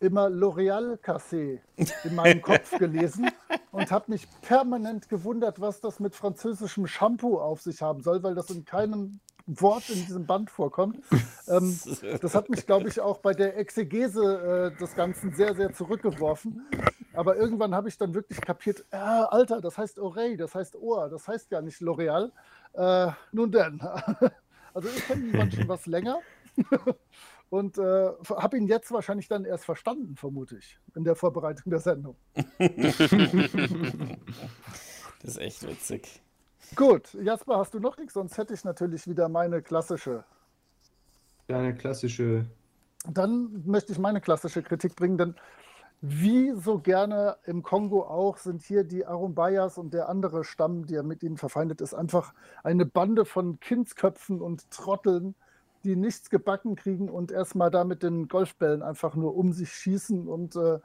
immer 0.00 0.26
L'Oréal 0.26 0.96
cassé 0.98 1.60
in 2.04 2.14
meinem 2.14 2.42
Kopf 2.42 2.78
gelesen 2.78 3.30
und 3.72 3.90
habe 3.90 4.12
mich 4.12 4.28
permanent 4.42 5.08
gewundert, 5.08 5.60
was 5.60 5.80
das 5.80 6.00
mit 6.00 6.14
französischem 6.14 6.86
Shampoo 6.86 7.38
auf 7.38 7.62
sich 7.62 7.82
haben 7.82 8.02
soll, 8.02 8.22
weil 8.22 8.34
das 8.34 8.50
in 8.50 8.64
keinem 8.64 9.20
Wort 9.46 9.88
in 9.90 9.96
diesem 9.96 10.26
Band 10.26 10.50
vorkommt. 10.50 10.98
Ähm, 11.46 11.78
das 12.20 12.34
hat 12.34 12.48
mich, 12.48 12.66
glaube 12.66 12.88
ich, 12.88 13.00
auch 13.00 13.18
bei 13.18 13.34
der 13.34 13.58
Exegese 13.58 14.72
äh, 14.74 14.78
des 14.78 14.94
Ganzen 14.94 15.34
sehr, 15.34 15.54
sehr 15.54 15.72
zurückgeworfen. 15.72 16.66
Aber 17.14 17.36
irgendwann 17.36 17.74
habe 17.74 17.88
ich 17.88 17.96
dann 17.96 18.14
wirklich 18.14 18.40
kapiert, 18.40 18.84
äh, 18.90 18.96
Alter, 18.96 19.60
das 19.60 19.78
heißt 19.78 19.98
Oreille, 19.98 20.36
das 20.36 20.54
heißt 20.54 20.76
Ohr, 20.76 21.08
das 21.08 21.26
heißt 21.28 21.50
ja 21.50 21.62
nicht 21.62 21.80
L'Oreal. 21.80 22.30
Äh, 22.72 23.12
nun 23.32 23.52
denn. 23.52 23.80
also 24.74 24.88
ich 24.88 25.06
kenne 25.06 25.26
ihn 25.26 25.52
schon 25.52 25.68
was 25.68 25.86
länger 25.86 26.18
und 27.50 27.78
äh, 27.78 28.10
habe 28.36 28.56
ihn 28.56 28.66
jetzt 28.66 28.90
wahrscheinlich 28.90 29.28
dann 29.28 29.44
erst 29.44 29.64
verstanden, 29.64 30.16
vermute 30.16 30.56
ich, 30.56 30.78
in 30.96 31.04
der 31.04 31.14
Vorbereitung 31.14 31.70
der 31.70 31.80
Sendung. 31.80 32.16
das 32.58 32.80
ist 35.22 35.38
echt 35.38 35.66
witzig. 35.66 36.20
Gut, 36.74 37.14
Jasper, 37.14 37.58
hast 37.58 37.74
du 37.74 37.78
noch 37.78 37.96
nichts? 37.96 38.14
Sonst 38.14 38.36
hätte 38.36 38.54
ich 38.54 38.64
natürlich 38.64 39.06
wieder 39.06 39.28
meine 39.28 39.62
klassische. 39.62 40.24
Deine 41.46 41.74
klassische. 41.76 42.46
Dann 43.06 43.62
möchte 43.66 43.92
ich 43.92 43.98
meine 43.98 44.20
klassische 44.20 44.62
Kritik 44.62 44.96
bringen, 44.96 45.18
denn 45.18 45.34
wie 46.06 46.52
so 46.52 46.80
gerne 46.80 47.38
im 47.46 47.62
Kongo 47.62 48.02
auch 48.02 48.36
sind 48.36 48.62
hier 48.62 48.84
die 48.84 49.06
Arumbayas 49.06 49.78
und 49.78 49.94
der 49.94 50.10
andere 50.10 50.44
Stamm, 50.44 50.84
der 50.84 51.02
mit 51.02 51.22
ihnen 51.22 51.38
verfeindet 51.38 51.80
ist, 51.80 51.94
einfach 51.94 52.34
eine 52.62 52.84
Bande 52.84 53.24
von 53.24 53.58
Kindsköpfen 53.58 54.42
und 54.42 54.70
Trotteln, 54.70 55.34
die 55.82 55.96
nichts 55.96 56.28
gebacken 56.28 56.76
kriegen 56.76 57.08
und 57.08 57.32
erstmal 57.32 57.70
da 57.70 57.84
mit 57.84 58.02
den 58.02 58.28
Golfbällen 58.28 58.82
einfach 58.82 59.14
nur 59.14 59.34
um 59.34 59.54
sich 59.54 59.72
schießen 59.72 60.28
und 60.28 60.56
äh, 60.56 60.78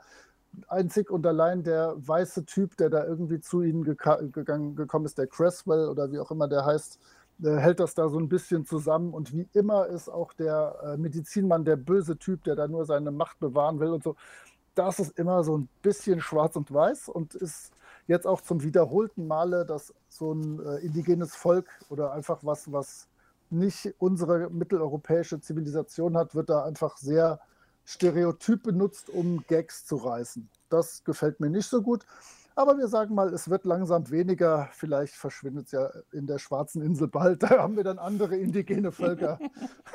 einzig 0.70 1.11
und 1.11 1.28
allein 1.28 1.63
der 1.63 1.95
weiße 1.97 2.45
Typ, 2.45 2.78
der 2.78 2.89
da 2.89 3.05
irgendwie 3.05 3.41
zu 3.41 3.61
ihnen 3.61 3.84
gegangen, 3.84 4.78
gekommen 4.78 5.05
ist, 5.05 5.17
der 5.17 5.28
Cresswell 5.28 5.89
oder 5.89 6.13
wie 6.13 6.20
auch 6.20 6.32
immer 6.32 6.47
der 6.47 6.65
heißt, 6.65 6.97
äh, 7.43 7.57
hält 7.57 7.82
das 7.82 7.93
da 7.93 8.07
so 8.07 8.20
ein 8.20 8.30
bisschen 8.30 8.65
zusammen 8.65 9.13
und 9.13 9.34
wie 9.34 9.49
immer 9.51 9.88
ist 9.88 10.07
auch 10.07 10.32
der 10.32 10.76
äh, 10.82 10.97
Medizinmann 10.97 11.65
der 11.65 11.76
böse 11.76 12.17
Typ, 12.17 12.45
der 12.45 12.55
da 12.55 12.70
nur 12.70 12.86
seine 12.86 13.11
Macht 13.11 13.39
bewahren 13.39 13.82
will 13.82 13.89
und 13.89 14.03
so 14.03 14.15
das 14.76 14.99
ist 14.99 15.17
immer 15.17 15.43
so 15.43 15.57
ein 15.57 15.70
bisschen 15.82 16.22
schwarz 16.22 16.55
und 16.55 16.74
weiß 16.74 17.09
und 17.09 17.36
ist 17.36 17.72
jetzt 18.07 18.26
auch 18.26 18.41
zum 18.41 18.63
wiederholten 18.63 19.28
Male, 19.28 19.65
dass 19.65 19.93
so 20.09 20.34
ein 20.34 20.59
äh, 20.65 20.78
indigenes 20.78 21.36
Volk 21.36 21.67
oder 21.89 22.11
einfach 22.11 22.39
was, 22.41 22.72
was 22.72 23.07
nicht 23.49 23.93
unsere 23.99 24.49
mitteleuropäische 24.49 25.39
Zivilisation 25.39 26.17
hat, 26.17 26.36
wird 26.36 26.49
da 26.49 26.63
einfach 26.63 26.97
sehr 26.97 27.39
stereotyp 27.86 28.63
benutzt, 28.63 29.09
um 29.09 29.43
Gags 29.47 29.86
zu 29.86 29.95
reißen. 29.95 30.47
Das 30.70 31.03
gefällt 31.03 31.39
mir 31.39 31.49
nicht 31.49 31.67
so 31.67 31.82
gut. 31.82 32.05
Aber 32.55 32.78
wir 32.78 32.88
sagen 32.88 33.15
mal, 33.15 33.34
es 33.34 33.49
wird 33.49 33.63
langsam 33.63 34.09
weniger. 34.11 34.70
Vielleicht 34.74 35.13
verschwindet 35.13 35.67
es 35.67 35.72
ja 35.72 35.89
in 36.11 36.28
der 36.28 36.39
schwarzen 36.39 36.82
Insel 36.82 37.07
bald. 37.07 37.41
Da 37.43 37.49
haben 37.49 37.78
wir 37.78 37.84
dann 37.84 37.97
andere 37.97 38.36
indigene 38.36 38.91
Völker. 38.91 39.39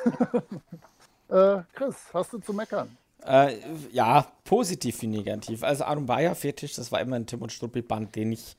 äh, 1.28 1.62
Chris, 1.74 1.96
hast 2.12 2.32
du 2.32 2.38
zu 2.38 2.52
meckern? 2.52 2.88
Äh, 3.24 3.56
ja, 3.92 4.26
positiv 4.44 5.00
wie 5.02 5.06
negativ. 5.06 5.62
Also 5.62 5.84
Arumbaya 5.84 6.34
Fetisch, 6.34 6.74
das 6.74 6.92
war 6.92 7.00
immer 7.00 7.16
ein 7.16 7.26
Tim 7.26 7.42
und 7.42 7.52
Struppi 7.52 7.82
Band, 7.82 8.14
den 8.16 8.32
ich 8.32 8.56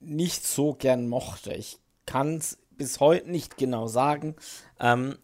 nicht 0.00 0.46
so 0.46 0.74
gern 0.74 1.08
mochte. 1.08 1.52
Ich 1.54 1.78
kann 2.06 2.36
es 2.36 2.58
bis 2.80 2.98
heute 2.98 3.30
nicht 3.30 3.58
genau 3.58 3.88
sagen. 3.88 4.36
Ähm, 4.80 5.18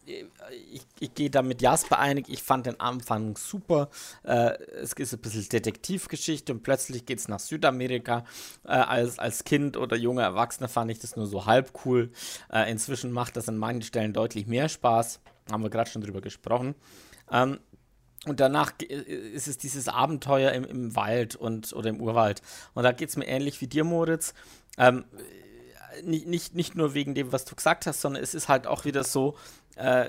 ich, 0.71 0.85
ich 0.99 1.13
gehe 1.15 1.31
da 1.31 1.41
mit 1.41 1.59
Jasper 1.59 1.97
einig. 1.97 2.29
Ich 2.29 2.43
fand 2.43 2.67
den 2.67 2.79
Anfang 2.79 3.35
super. 3.35 3.89
Äh, 4.23 4.53
es 4.81 4.93
ist 4.93 5.13
ein 5.13 5.19
bisschen 5.19 5.49
Detektivgeschichte 5.49 6.53
und 6.53 6.61
plötzlich 6.61 7.07
geht 7.07 7.17
es 7.17 7.27
nach 7.27 7.39
Südamerika. 7.39 8.25
Äh, 8.63 8.73
als, 8.73 9.17
als 9.17 9.43
Kind 9.43 9.75
oder 9.75 9.97
junger 9.97 10.21
Erwachsener 10.21 10.67
fand 10.67 10.91
ich 10.91 10.99
das 10.99 11.15
nur 11.15 11.25
so 11.25 11.47
halb 11.47 11.73
cool. 11.83 12.11
Äh, 12.51 12.71
inzwischen 12.71 13.11
macht 13.11 13.35
das 13.35 13.49
an 13.49 13.57
manchen 13.57 13.81
Stellen 13.81 14.13
deutlich 14.13 14.45
mehr 14.45 14.69
Spaß. 14.69 15.19
Haben 15.51 15.63
wir 15.63 15.71
gerade 15.71 15.89
schon 15.89 16.03
drüber 16.03 16.21
gesprochen. 16.21 16.75
Ähm, 17.31 17.59
und 18.25 18.39
danach 18.39 18.73
ist 18.79 19.47
es 19.47 19.57
dieses 19.57 19.87
Abenteuer 19.87 20.51
im, 20.51 20.65
im 20.65 20.95
Wald 20.95 21.35
und 21.35 21.73
oder 21.73 21.89
im 21.89 22.01
Urwald. 22.01 22.41
Und 22.73 22.83
da 22.83 22.91
geht 22.91 23.09
es 23.09 23.15
mir 23.15 23.27
ähnlich 23.27 23.61
wie 23.61 23.67
dir, 23.67 23.83
Moritz. 23.83 24.33
Ähm, 24.77 25.05
nicht, 26.03 26.27
nicht, 26.27 26.55
nicht 26.55 26.75
nur 26.75 26.93
wegen 26.93 27.15
dem, 27.15 27.31
was 27.31 27.45
du 27.45 27.55
gesagt 27.55 27.85
hast, 27.85 28.01
sondern 28.01 28.21
es 28.21 28.33
ist 28.33 28.49
halt 28.49 28.67
auch 28.67 28.85
wieder 28.85 29.03
so, 29.03 29.37
äh, 29.75 30.05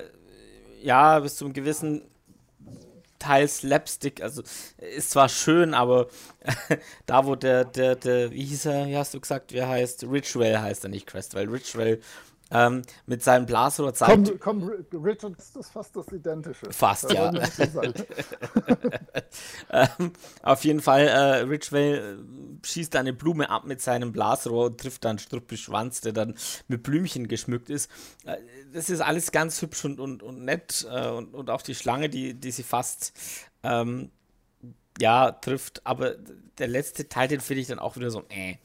ja, 0.81 1.19
bis 1.19 1.35
zu 1.35 1.45
einem 1.45 1.53
gewissen 1.53 2.03
Teil 3.19 3.47
Slapstick, 3.47 4.23
also 4.23 4.41
ist 4.77 5.11
zwar 5.11 5.27
schön, 5.27 5.73
aber 5.73 6.07
da 7.05 7.25
wo 7.25 7.35
der, 7.35 7.65
der, 7.65 7.95
der, 7.95 8.31
wie 8.31 8.45
hieß 8.45 8.65
er, 8.65 8.87
wie 8.87 8.97
hast 8.97 9.13
du 9.13 9.19
gesagt, 9.19 9.51
wer 9.51 9.67
heißt, 9.67 10.05
Richwell 10.05 10.57
heißt 10.57 10.85
er 10.85 10.89
nicht 10.89 11.05
Crestwell, 11.05 11.49
Richwell 11.49 11.99
ähm, 12.51 12.81
mit 13.05 13.23
seinem 13.23 13.45
Blasrohr 13.45 13.93
zeigt. 13.93 14.39
Komm, 14.39 14.61
komm, 14.61 15.03
Richard, 15.03 15.37
das 15.37 15.55
ist 15.55 15.71
fast 15.71 15.95
das 15.95 16.11
Identische. 16.11 16.71
Fast, 16.71 17.11
ja. 17.11 17.31
ähm, 19.71 20.13
auf 20.41 20.63
jeden 20.63 20.81
Fall, 20.81 21.07
äh, 21.07 21.41
Richwell 21.41 21.97
äh, 21.97 22.65
schießt 22.65 22.95
eine 22.95 23.13
Blume 23.13 23.49
ab 23.49 23.65
mit 23.65 23.81
seinem 23.81 24.11
Blasrohr 24.11 24.67
und 24.67 24.79
trifft 24.79 25.05
dann 25.05 25.19
Struppi-Schwanz, 25.19 26.01
der 26.01 26.13
dann 26.13 26.35
mit 26.67 26.83
Blümchen 26.83 27.27
geschmückt 27.27 27.69
ist. 27.69 27.91
Äh, 28.25 28.37
das 28.73 28.89
ist 28.89 29.01
alles 29.01 29.31
ganz 29.31 29.61
hübsch 29.61 29.85
und, 29.85 29.99
und, 29.99 30.23
und 30.23 30.43
nett 30.43 30.87
äh, 30.89 31.09
und, 31.09 31.35
und 31.35 31.49
auch 31.49 31.61
die 31.61 31.75
Schlange, 31.75 32.09
die, 32.09 32.33
die 32.33 32.51
sie 32.51 32.63
fast 32.63 33.13
ähm, 33.63 34.09
ja, 34.99 35.31
trifft, 35.31 35.85
aber 35.85 36.15
der 36.57 36.67
letzte 36.67 37.07
Teil, 37.07 37.27
den 37.27 37.39
finde 37.39 37.61
ich 37.61 37.67
dann 37.67 37.79
auch 37.79 37.95
wieder 37.95 38.11
so, 38.11 38.23
äh. 38.29 38.55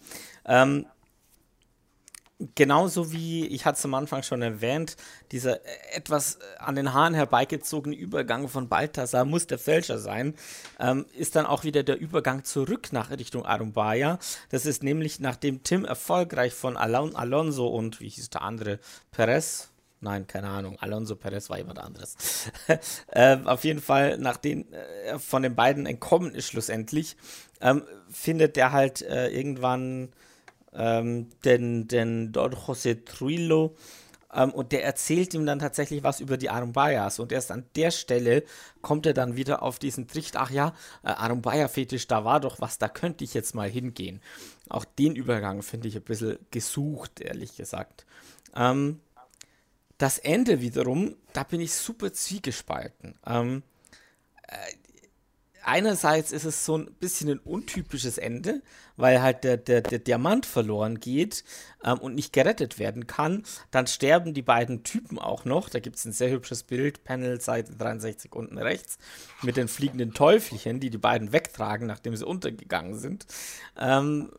Ähm, 0.46 0.86
Genauso 2.56 3.12
wie, 3.12 3.46
ich 3.46 3.64
hatte 3.64 3.78
es 3.78 3.84
am 3.84 3.94
Anfang 3.94 4.24
schon 4.24 4.42
erwähnt, 4.42 4.96
dieser 5.30 5.64
äh, 5.64 5.96
etwas 5.96 6.36
äh, 6.36 6.38
an 6.58 6.74
den 6.74 6.92
Haaren 6.92 7.14
herbeigezogene 7.14 7.94
Übergang 7.94 8.48
von 8.48 8.68
Balthasar 8.68 9.24
muss 9.24 9.46
der 9.46 9.58
Fälscher 9.58 9.98
sein, 9.98 10.34
ähm, 10.80 11.06
ist 11.16 11.36
dann 11.36 11.46
auch 11.46 11.62
wieder 11.62 11.84
der 11.84 11.96
Übergang 11.96 12.42
zurück 12.42 12.92
nach 12.92 13.10
Richtung 13.10 13.46
Arumbaya. 13.46 14.18
Das 14.50 14.66
ist 14.66 14.82
nämlich, 14.82 15.20
nachdem 15.20 15.62
Tim 15.62 15.84
erfolgreich 15.84 16.54
von 16.54 16.76
Alon 16.76 17.14
Alonso 17.14 17.68
und, 17.68 18.00
wie 18.00 18.08
hieß 18.08 18.30
der 18.30 18.42
andere, 18.42 18.80
Perez, 19.12 19.70
Nein, 20.00 20.26
keine 20.26 20.48
Ahnung. 20.48 20.76
Alonso 20.80 21.16
Perez 21.16 21.48
war 21.48 21.56
jemand 21.56 21.78
anderes. 21.78 22.16
äh, 23.06 23.38
auf 23.44 23.64
jeden 23.64 23.80
Fall, 23.80 24.18
nachdem 24.18 24.66
äh, 24.70 25.18
von 25.18 25.42
den 25.42 25.54
beiden 25.54 25.86
entkommen 25.86 26.34
ist 26.34 26.48
schlussendlich, 26.48 27.16
ähm, 27.62 27.84
findet 28.10 28.58
er 28.58 28.72
halt 28.72 29.00
äh, 29.00 29.28
irgendwann 29.28 30.12
ähm, 30.74 31.28
den, 31.44 31.88
den 31.88 32.32
Don 32.32 32.52
José 32.52 33.04
Trujillo 33.04 33.74
ähm, 34.34 34.50
und 34.50 34.72
der 34.72 34.84
erzählt 34.84 35.32
ihm 35.34 35.46
dann 35.46 35.58
tatsächlich 35.58 36.02
was 36.02 36.20
über 36.20 36.36
die 36.36 36.50
Arumbayas 36.50 37.18
und 37.18 37.32
erst 37.32 37.50
an 37.52 37.64
der 37.76 37.90
Stelle 37.90 38.42
kommt 38.82 39.06
er 39.06 39.14
dann 39.14 39.36
wieder 39.36 39.62
auf 39.62 39.78
diesen 39.78 40.08
Tricht, 40.08 40.36
ach 40.36 40.50
ja, 40.50 40.74
äh, 41.04 41.08
Arumbaya-Fetisch, 41.08 42.06
da 42.08 42.24
war 42.24 42.40
doch 42.40 42.60
was, 42.60 42.78
da 42.78 42.88
könnte 42.88 43.24
ich 43.24 43.34
jetzt 43.34 43.54
mal 43.54 43.68
hingehen. 43.68 44.20
Auch 44.68 44.84
den 44.84 45.14
Übergang 45.14 45.62
finde 45.62 45.88
ich 45.88 45.96
ein 45.96 46.02
bisschen 46.02 46.38
gesucht, 46.50 47.20
ehrlich 47.20 47.56
gesagt. 47.56 48.04
Ähm, 48.56 49.00
das 49.98 50.18
Ende 50.18 50.60
wiederum, 50.60 51.14
da 51.32 51.44
bin 51.44 51.60
ich 51.60 51.72
super 51.72 52.12
zwiegespalten. 52.12 53.14
Ähm, 53.26 53.62
äh, 54.48 54.56
einerseits 55.64 56.32
ist 56.32 56.44
es 56.44 56.64
so 56.64 56.78
ein 56.78 56.92
bisschen 56.94 57.30
ein 57.30 57.38
untypisches 57.38 58.18
Ende, 58.18 58.62
weil 58.96 59.22
halt 59.22 59.44
der, 59.44 59.56
der, 59.56 59.80
der 59.82 59.98
Diamant 59.98 60.46
verloren 60.46 61.00
geht 61.00 61.44
ähm, 61.82 61.98
und 61.98 62.14
nicht 62.14 62.32
gerettet 62.32 62.78
werden 62.78 63.06
kann. 63.06 63.42
Dann 63.70 63.86
sterben 63.86 64.34
die 64.34 64.42
beiden 64.42 64.84
Typen 64.84 65.18
auch 65.18 65.44
noch. 65.44 65.68
Da 65.68 65.80
gibt 65.80 65.96
es 65.96 66.04
ein 66.04 66.12
sehr 66.12 66.30
hübsches 66.30 66.62
Bild, 66.62 67.04
Panel 67.04 67.40
Seite 67.40 67.74
63 67.74 68.32
unten 68.32 68.58
rechts, 68.58 68.98
mit 69.42 69.56
den 69.56 69.68
fliegenden 69.68 70.14
Teufelchen, 70.14 70.80
die 70.80 70.90
die 70.90 70.98
beiden 70.98 71.32
wegtragen, 71.32 71.86
nachdem 71.86 72.16
sie 72.16 72.26
untergegangen 72.26 72.98
sind. 72.98 73.26
Ähm, 73.78 74.30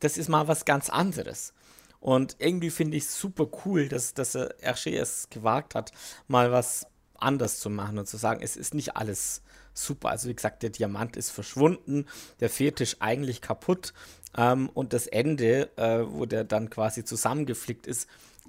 das 0.00 0.18
ist 0.18 0.28
mal 0.28 0.48
was 0.48 0.64
ganz 0.64 0.88
anderes. 0.88 1.52
Und 2.00 2.36
irgendwie 2.38 2.70
finde 2.70 2.96
ich 2.96 3.04
es 3.04 3.18
super 3.18 3.48
cool, 3.64 3.88
dass, 3.88 4.14
dass 4.14 4.34
er 4.34 4.54
es 4.60 5.28
gewagt 5.30 5.74
hat, 5.74 5.92
mal 6.28 6.52
was 6.52 6.86
anders 7.18 7.58
zu 7.58 7.70
machen 7.70 7.98
und 7.98 8.06
zu 8.06 8.16
sagen, 8.16 8.40
es 8.42 8.56
ist 8.56 8.74
nicht 8.74 8.96
alles 8.96 9.42
super. 9.78 10.10
Also 10.10 10.28
wie 10.28 10.34
gesagt, 10.34 10.62
der 10.62 10.70
Diamant 10.70 11.16
ist 11.16 11.30
verschwunden, 11.30 12.06
der 12.40 12.50
Fetisch 12.50 12.96
eigentlich 13.00 13.40
kaputt 13.40 13.92
ähm, 14.36 14.68
und 14.74 14.92
das 14.92 15.06
Ende, 15.06 15.70
äh, 15.76 16.04
wo 16.06 16.26
der 16.26 16.44
dann 16.44 16.70
quasi 16.70 17.04
zusammengeflickt 17.04 17.86
ist, 17.86 18.08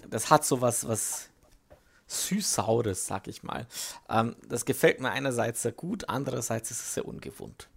das 0.10 0.30
hat 0.30 0.46
so 0.46 0.62
was, 0.62 0.88
was 0.88 1.30
süß-saures, 2.08 3.06
sag 3.06 3.28
ich 3.28 3.44
mal. 3.44 3.68
Ähm, 4.10 4.36
das 4.48 4.66
gefällt 4.66 5.02
mir 5.02 5.12
einerseits 5.12 5.62
sehr 5.62 5.72
gut, 5.72 6.10
andererseits 6.10 6.72
ist 6.72 6.80
es 6.80 6.94
sehr 6.94 7.06
ungewohnt. 7.06 7.68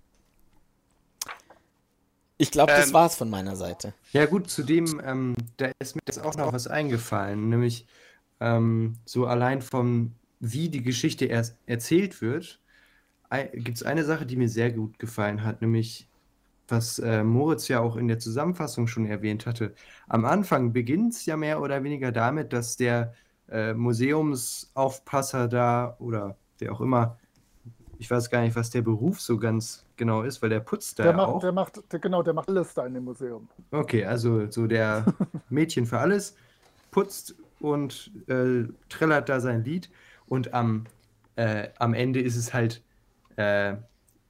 Ich 2.39 2.51
glaube, 2.51 2.73
das 2.73 2.89
ähm, 2.89 2.95
war's 2.95 3.17
von 3.17 3.29
meiner 3.29 3.55
Seite. 3.55 3.93
Ja, 4.13 4.25
gut, 4.25 4.49
zudem, 4.49 5.01
ähm, 5.05 5.35
da 5.59 5.71
ist 5.79 5.95
mir 5.95 6.03
jetzt 6.07 6.25
auch 6.25 6.37
noch 6.37 6.53
was 6.55 6.69
eingefallen, 6.69 7.51
nämlich 7.51 7.87
ähm, 8.41 8.97
so 9.05 9.27
allein 9.27 9.61
vom, 9.61 10.15
wie 10.39 10.71
die 10.71 10.83
Geschichte 10.83 11.27
erst 11.27 11.57
erzählt 11.67 12.23
wird, 12.23 12.60
gibt 13.39 13.77
es 13.77 13.83
eine 13.83 14.05
Sache, 14.05 14.27
die 14.27 14.37
mir 14.37 14.49
sehr 14.49 14.73
gut 14.73 14.99
gefallen 14.99 15.45
hat, 15.45 15.61
nämlich 15.61 16.09
was 16.69 16.99
äh, 16.99 17.25
Moritz 17.25 17.69
ja 17.69 17.81
auch 17.81 17.97
in 17.97 18.09
der 18.09 18.19
Zusammenfassung 18.19 18.87
schon 18.87 19.07
erwähnt 19.07 19.47
hatte. 19.47 19.75
Am 20.09 20.25
Anfang 20.25 20.73
beginnt 20.73 21.15
es 21.15 21.27
ja 21.27 21.37
mehr 21.37 21.61
oder 21.61 21.83
weniger 21.83 22.13
damit, 22.13 22.53
dass 22.53 22.77
der 22.77 23.15
äh, 23.49 23.75
Museumsaufpasser 23.75 25.49
da 25.49 25.97
oder 25.99 26.37
der 26.61 26.73
auch 26.73 26.81
immer, 26.81 27.19
ich 27.99 28.11
weiß 28.11 28.31
gar 28.31 28.43
nicht, 28.43 28.57
was 28.57 28.71
der 28.71 28.83
Beruf 28.83 29.21
so 29.21 29.39
ganz 29.39 29.85
genau 29.97 30.23
ist, 30.23 30.43
weil 30.43 30.51
der 30.51 30.61
putzt 30.61 30.99
da 30.99 31.05
der 31.05 31.13
ja 31.13 31.17
macht, 31.17 31.29
auch. 31.29 31.41
Der 31.41 31.53
macht, 31.53 31.93
der, 31.93 31.99
genau, 31.99 32.23
der 32.23 32.35
macht 32.35 32.49
alles 32.49 32.75
da 32.75 32.87
in 32.87 32.95
dem 32.95 33.05
Museum. 33.05 33.49
Okay, 33.71 34.05
also 34.05 34.51
so 34.51 34.67
der 34.67 35.05
Mädchen 35.51 35.87
für 35.87 35.99
alles 35.99 36.37
putzt 36.91 37.35
und 37.61 38.11
äh, 38.29 38.65
trällert 38.89 39.29
da 39.29 39.41
sein 39.41 39.65
Lied 39.65 39.91
und 40.27 40.55
am, 40.55 40.85
äh, 41.37 41.69
am 41.79 41.95
Ende 41.95 42.21
ist 42.21 42.37
es 42.37 42.55
halt 42.55 42.83
äh, 43.41 43.77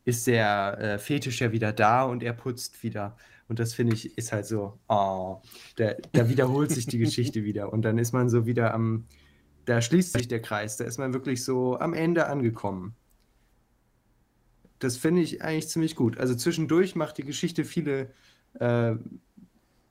ist 0.04 0.26
der 0.26 0.78
äh, 0.78 0.98
Fetisch 0.98 1.40
ja 1.40 1.52
wieder 1.52 1.72
da 1.72 2.04
und 2.04 2.22
er 2.22 2.32
putzt 2.32 2.82
wieder. 2.82 3.16
Und 3.48 3.58
das 3.58 3.74
finde 3.74 3.94
ich 3.94 4.16
ist 4.16 4.32
halt 4.32 4.46
so, 4.46 4.78
oh, 4.88 5.42
da, 5.76 5.94
da 6.12 6.28
wiederholt 6.28 6.70
sich 6.70 6.86
die 6.86 6.98
Geschichte 7.06 7.44
wieder. 7.44 7.72
Und 7.72 7.82
dann 7.82 7.98
ist 7.98 8.12
man 8.12 8.28
so 8.28 8.46
wieder 8.46 8.72
am, 8.72 9.06
da 9.64 9.82
schließt 9.82 10.12
sich 10.12 10.28
der 10.28 10.40
Kreis, 10.40 10.76
da 10.76 10.84
ist 10.84 10.98
man 10.98 11.12
wirklich 11.12 11.44
so 11.44 11.78
am 11.78 11.94
Ende 11.94 12.26
angekommen. 12.26 12.94
Das 14.78 14.96
finde 14.96 15.22
ich 15.22 15.42
eigentlich 15.42 15.68
ziemlich 15.68 15.96
gut. 15.96 16.18
Also 16.18 16.34
zwischendurch 16.34 16.94
macht 16.94 17.18
die 17.18 17.24
Geschichte 17.24 17.64
viele 17.64 18.12
äh, 18.58 18.94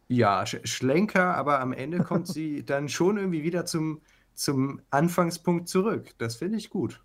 ja, 0.08 0.46
Sch 0.46 0.60
Schlenker, 0.64 1.36
aber 1.36 1.60
am 1.60 1.74
Ende 1.74 2.02
kommt 2.02 2.28
sie 2.34 2.66
dann 2.66 2.90
schon 2.90 3.18
irgendwie 3.18 3.44
wieder 3.44 3.66
zum, 3.66 4.02
zum 4.34 4.82
Anfangspunkt 4.90 5.70
zurück. 5.70 6.12
Das 6.18 6.38
finde 6.38 6.58
ich 6.58 6.70
gut. 6.70 7.02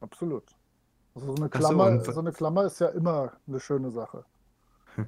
Absolut. 0.00 0.44
Also 1.14 1.28
so 1.28 1.34
eine, 1.34 1.48
Klammer, 1.48 2.04
so, 2.04 2.12
so 2.12 2.20
eine 2.20 2.32
Klammer 2.32 2.64
ist 2.64 2.80
ja 2.80 2.88
immer 2.88 3.32
eine 3.46 3.60
schöne 3.60 3.90
Sache. 3.90 4.24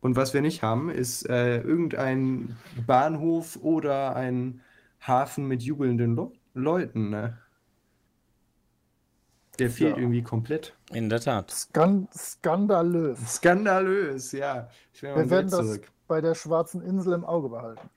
Und 0.00 0.16
was 0.16 0.34
wir 0.34 0.40
nicht 0.40 0.62
haben, 0.62 0.90
ist 0.90 1.28
äh, 1.28 1.60
irgendein 1.60 2.56
Bahnhof 2.86 3.56
oder 3.62 4.16
ein 4.16 4.60
Hafen 5.00 5.46
mit 5.46 5.62
jubelnden 5.62 6.16
Le 6.16 6.32
Leuten. 6.54 7.10
Ne? 7.10 7.38
Der 9.58 9.70
fehlt 9.70 9.96
ja. 9.96 10.02
irgendwie 10.02 10.22
komplett. 10.22 10.74
In 10.90 11.08
der 11.08 11.20
Tat. 11.20 11.50
Skan 11.50 12.08
skandalös. 12.16 13.18
Skandalös, 13.36 14.32
ja. 14.32 14.68
wir 15.00 15.30
werden 15.30 15.50
das 15.50 15.80
bei 16.08 16.20
der 16.20 16.34
Schwarzen 16.34 16.82
Insel 16.82 17.12
im 17.12 17.24
Auge 17.24 17.48
behalten. 17.48 17.88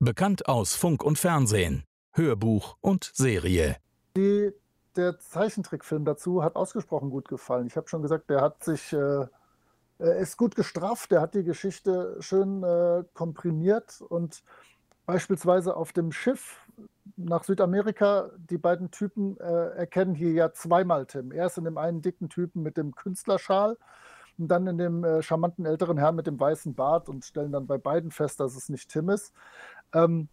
Bekannt 0.00 0.48
aus 0.48 0.74
Funk 0.74 1.02
und 1.02 1.18
Fernsehen, 1.18 1.84
Hörbuch 2.12 2.76
und 2.80 3.10
Serie. 3.14 3.76
Die, 4.16 4.52
der 4.96 5.18
Zeichentrickfilm 5.18 6.04
dazu 6.04 6.42
hat 6.42 6.56
ausgesprochen 6.56 7.10
gut 7.10 7.28
gefallen. 7.28 7.66
Ich 7.66 7.76
habe 7.76 7.88
schon 7.88 8.02
gesagt, 8.02 8.30
der 8.30 8.40
hat 8.40 8.64
sich, 8.64 8.92
äh, 8.92 9.26
ist 9.98 10.36
gut 10.36 10.54
gestrafft, 10.54 11.10
der 11.10 11.20
hat 11.20 11.34
die 11.34 11.44
Geschichte 11.44 12.16
schön 12.20 12.62
äh, 12.62 13.04
komprimiert 13.14 14.00
und 14.00 14.42
beispielsweise 15.06 15.76
auf 15.76 15.92
dem 15.92 16.12
Schiff 16.12 16.60
nach 17.16 17.44
Südamerika, 17.44 18.30
die 18.36 18.58
beiden 18.58 18.90
Typen 18.90 19.38
äh, 19.40 19.70
erkennen 19.70 20.14
hier 20.14 20.32
ja 20.32 20.52
zweimal 20.52 21.06
Tim. 21.06 21.32
Erst 21.32 21.58
in 21.58 21.64
dem 21.64 21.78
einen 21.78 22.02
dicken 22.02 22.28
Typen 22.28 22.62
mit 22.62 22.76
dem 22.76 22.94
Künstlerschal 22.94 23.76
und 24.38 24.48
dann 24.48 24.66
in 24.66 24.78
dem 24.78 25.04
äh, 25.04 25.22
charmanten 25.22 25.66
älteren 25.66 25.98
Herrn 25.98 26.14
mit 26.14 26.26
dem 26.26 26.38
weißen 26.38 26.74
Bart 26.74 27.08
und 27.08 27.24
stellen 27.24 27.52
dann 27.52 27.66
bei 27.66 27.78
beiden 27.78 28.10
fest, 28.10 28.38
dass 28.40 28.54
es 28.54 28.68
nicht 28.68 28.90
Tim 28.90 29.08
ist. 29.08 29.32
Ähm, 29.92 30.28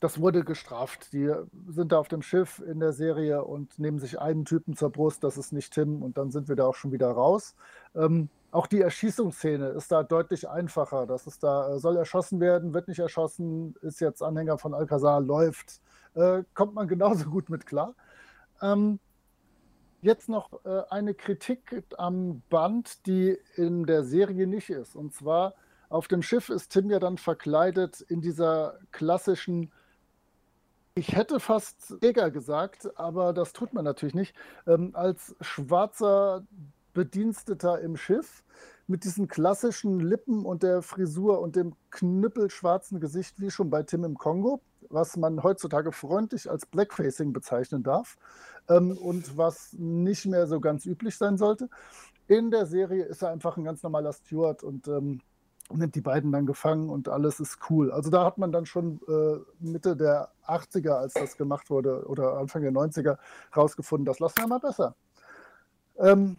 das 0.00 0.20
wurde 0.20 0.44
gestraft. 0.44 1.12
Die 1.12 1.30
sind 1.68 1.92
da 1.92 1.98
auf 1.98 2.08
dem 2.08 2.22
Schiff 2.22 2.60
in 2.66 2.80
der 2.80 2.92
Serie 2.92 3.44
und 3.44 3.78
nehmen 3.78 3.98
sich 3.98 4.18
einen 4.18 4.46
Typen 4.46 4.74
zur 4.74 4.90
Brust, 4.90 5.22
das 5.22 5.36
ist 5.36 5.52
nicht 5.52 5.72
Tim, 5.74 6.02
und 6.02 6.16
dann 6.18 6.30
sind 6.30 6.48
wir 6.48 6.56
da 6.56 6.66
auch 6.66 6.74
schon 6.74 6.90
wieder 6.90 7.10
raus. 7.10 7.54
Ähm, 7.94 8.30
auch 8.50 8.66
die 8.66 8.80
Erschießungsszene 8.80 9.68
ist 9.68 9.92
da 9.92 10.02
deutlich 10.02 10.48
einfacher. 10.48 11.06
Das 11.06 11.26
ist 11.26 11.42
da, 11.42 11.74
äh, 11.74 11.78
soll 11.78 11.96
erschossen 11.96 12.40
werden, 12.40 12.74
wird 12.74 12.88
nicht 12.88 12.98
erschossen, 12.98 13.76
ist 13.82 14.00
jetzt 14.00 14.22
Anhänger 14.22 14.58
von 14.58 14.74
Alcazar, 14.74 15.20
läuft, 15.20 15.80
äh, 16.14 16.42
kommt 16.54 16.74
man 16.74 16.88
genauso 16.88 17.30
gut 17.30 17.50
mit 17.50 17.66
klar. 17.66 17.94
Ähm, 18.62 18.98
jetzt 20.00 20.30
noch 20.30 20.64
äh, 20.64 20.82
eine 20.88 21.14
Kritik 21.14 21.84
am 21.98 22.42
Band, 22.48 23.06
die 23.06 23.38
in 23.56 23.84
der 23.84 24.02
Serie 24.02 24.46
nicht 24.46 24.70
ist. 24.70 24.96
Und 24.96 25.12
zwar 25.14 25.54
auf 25.90 26.08
dem 26.08 26.22
Schiff 26.22 26.48
ist 26.48 26.70
Tim 26.70 26.90
ja 26.90 26.98
dann 26.98 27.18
verkleidet 27.18 28.00
in 28.00 28.20
dieser 28.20 28.78
klassischen 28.92 29.70
ich 30.94 31.14
hätte 31.14 31.40
fast 31.40 31.96
Jäger 32.02 32.30
gesagt, 32.30 32.90
aber 32.98 33.32
das 33.32 33.52
tut 33.52 33.72
man 33.72 33.84
natürlich 33.84 34.14
nicht. 34.14 34.34
Ähm, 34.66 34.90
als 34.94 35.34
schwarzer 35.40 36.44
Bediensteter 36.92 37.80
im 37.80 37.96
Schiff 37.96 38.42
mit 38.86 39.04
diesen 39.04 39.28
klassischen 39.28 40.00
Lippen 40.00 40.44
und 40.44 40.62
der 40.64 40.82
Frisur 40.82 41.40
und 41.40 41.54
dem 41.54 41.74
knüppelschwarzen 41.90 43.00
Gesicht, 43.00 43.40
wie 43.40 43.50
schon 43.50 43.70
bei 43.70 43.84
Tim 43.84 44.04
im 44.04 44.18
Kongo, 44.18 44.60
was 44.88 45.16
man 45.16 45.42
heutzutage 45.42 45.92
freundlich 45.92 46.50
als 46.50 46.66
Blackfacing 46.66 47.32
bezeichnen 47.32 47.84
darf 47.84 48.16
ähm, 48.68 48.98
und 48.98 49.36
was 49.36 49.72
nicht 49.74 50.26
mehr 50.26 50.48
so 50.48 50.60
ganz 50.60 50.84
üblich 50.86 51.16
sein 51.16 51.38
sollte. 51.38 51.68
In 52.26 52.50
der 52.50 52.66
Serie 52.66 53.04
ist 53.04 53.22
er 53.22 53.30
einfach 53.30 53.56
ein 53.56 53.64
ganz 53.64 53.82
normaler 53.82 54.12
Steward 54.12 54.64
und 54.64 54.88
ähm, 54.88 55.20
nimmt 55.78 55.94
die 55.94 56.00
beiden 56.00 56.32
dann 56.32 56.46
gefangen 56.46 56.90
und 56.90 57.08
alles 57.08 57.40
ist 57.40 57.58
cool. 57.70 57.90
Also 57.92 58.10
da 58.10 58.24
hat 58.24 58.38
man 58.38 58.52
dann 58.52 58.66
schon 58.66 59.00
äh, 59.08 59.38
Mitte 59.60 59.96
der 59.96 60.30
80er, 60.46 60.92
als 60.92 61.14
das 61.14 61.36
gemacht 61.36 61.70
wurde, 61.70 62.06
oder 62.06 62.38
Anfang 62.38 62.62
der 62.62 62.72
90er 62.72 63.18
rausgefunden, 63.56 64.04
das 64.04 64.18
lassen 64.18 64.38
wir 64.38 64.46
mal 64.46 64.58
besser. 64.58 64.94
Ähm, 65.98 66.36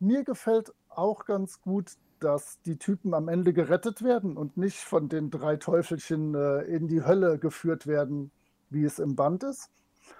mir 0.00 0.24
gefällt 0.24 0.72
auch 0.88 1.24
ganz 1.24 1.60
gut, 1.60 1.92
dass 2.20 2.60
die 2.62 2.78
Typen 2.78 3.14
am 3.14 3.28
Ende 3.28 3.52
gerettet 3.52 4.02
werden 4.02 4.36
und 4.36 4.56
nicht 4.56 4.78
von 4.78 5.08
den 5.08 5.30
drei 5.30 5.56
Teufelchen 5.56 6.34
äh, 6.34 6.62
in 6.62 6.88
die 6.88 7.04
Hölle 7.04 7.38
geführt 7.38 7.86
werden, 7.86 8.30
wie 8.70 8.84
es 8.84 8.98
im 8.98 9.14
Band 9.14 9.42
ist. 9.42 9.70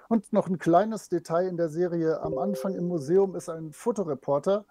Und 0.09 0.33
noch 0.33 0.49
ein 0.49 0.59
kleines 0.59 1.09
Detail 1.09 1.49
in 1.49 1.57
der 1.57 1.69
Serie. 1.69 2.21
Am 2.21 2.39
Anfang 2.39 2.75
im 2.75 2.89
Museum 2.89 3.35
ist 3.37 3.49
ein 3.49 3.73
Fotoreporter, 3.73 4.65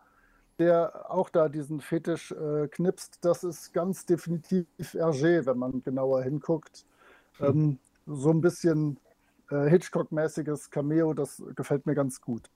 der 0.59 1.11
auch 1.11 1.29
da 1.29 1.49
diesen 1.49 1.81
Fetisch 1.81 2.31
äh, 2.31 2.67
knipst. 2.67 3.19
Das 3.21 3.43
ist 3.43 3.73
ganz 3.73 4.05
definitiv 4.05 4.65
Hergé, 4.79 5.45
wenn 5.45 5.57
man 5.57 5.83
genauer 5.83 6.23
hinguckt. 6.23 6.85
Hm. 7.37 7.45
Ähm, 7.45 7.79
so 8.05 8.29
ein 8.29 8.41
bisschen 8.41 8.99
äh, 9.49 9.69
Hitchcock-mäßiges 9.69 10.69
Cameo, 10.69 11.13
das 11.13 11.41
gefällt 11.55 11.85
mir 11.85 11.95
ganz 11.95 12.21
gut. 12.21 12.49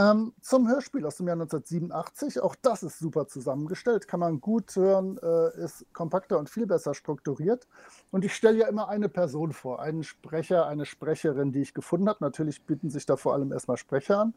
Ähm, 0.00 0.32
zum 0.40 0.66
Hörspiel 0.66 1.04
aus 1.04 1.18
dem 1.18 1.26
Jahr 1.26 1.34
1987, 1.34 2.40
auch 2.40 2.54
das 2.54 2.82
ist 2.82 2.98
super 2.98 3.26
zusammengestellt, 3.26 4.08
kann 4.08 4.20
man 4.20 4.40
gut 4.40 4.74
hören, 4.74 5.18
äh, 5.18 5.62
ist 5.62 5.84
kompakter 5.92 6.38
und 6.38 6.48
viel 6.48 6.66
besser 6.66 6.94
strukturiert. 6.94 7.68
Und 8.10 8.24
ich 8.24 8.34
stelle 8.34 8.60
ja 8.60 8.68
immer 8.68 8.88
eine 8.88 9.10
Person 9.10 9.52
vor, 9.52 9.82
einen 9.82 10.02
Sprecher, 10.02 10.66
eine 10.66 10.86
Sprecherin, 10.86 11.52
die 11.52 11.60
ich 11.60 11.74
gefunden 11.74 12.08
habe. 12.08 12.24
Natürlich 12.24 12.64
bieten 12.64 12.88
sich 12.88 13.04
da 13.04 13.18
vor 13.18 13.34
allem 13.34 13.52
erstmal 13.52 13.76
Sprecher 13.76 14.20
an. 14.20 14.34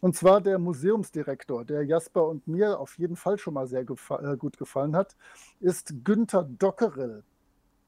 Und 0.00 0.14
zwar 0.14 0.40
der 0.40 0.60
Museumsdirektor, 0.60 1.64
der 1.64 1.82
Jasper 1.82 2.28
und 2.28 2.46
mir 2.46 2.78
auf 2.78 2.96
jeden 2.96 3.16
Fall 3.16 3.36
schon 3.36 3.54
mal 3.54 3.66
sehr 3.66 3.84
gefa 3.84 4.20
äh, 4.20 4.36
gut 4.36 4.58
gefallen 4.58 4.94
hat, 4.94 5.16
ist 5.58 5.92
Günther 6.04 6.44
Dockerill. 6.44 7.24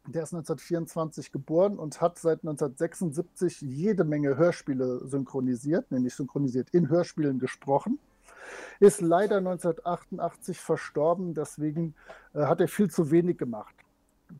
Der 0.09 0.24
ist 0.24 0.34
1924 0.34 1.30
geboren 1.30 1.78
und 1.78 2.00
hat 2.00 2.18
seit 2.18 2.40
1976 2.40 3.61
jede 3.61 4.03
Menge 4.03 4.36
Hörspiele 4.36 5.07
synchronisiert, 5.07 5.92
nämlich 5.92 6.14
synchronisiert 6.14 6.70
in 6.70 6.88
Hörspielen 6.88 7.38
gesprochen. 7.38 8.00
Ist 8.80 9.00
leider 9.00 9.36
1988 9.36 10.59
verstorben, 10.59 11.34
deswegen 11.34 11.94
äh, 12.34 12.42
hat 12.46 12.61
er 12.61 12.66
viel 12.66 12.90
zu 12.90 13.12
wenig 13.12 13.38
gemacht. 13.38 13.74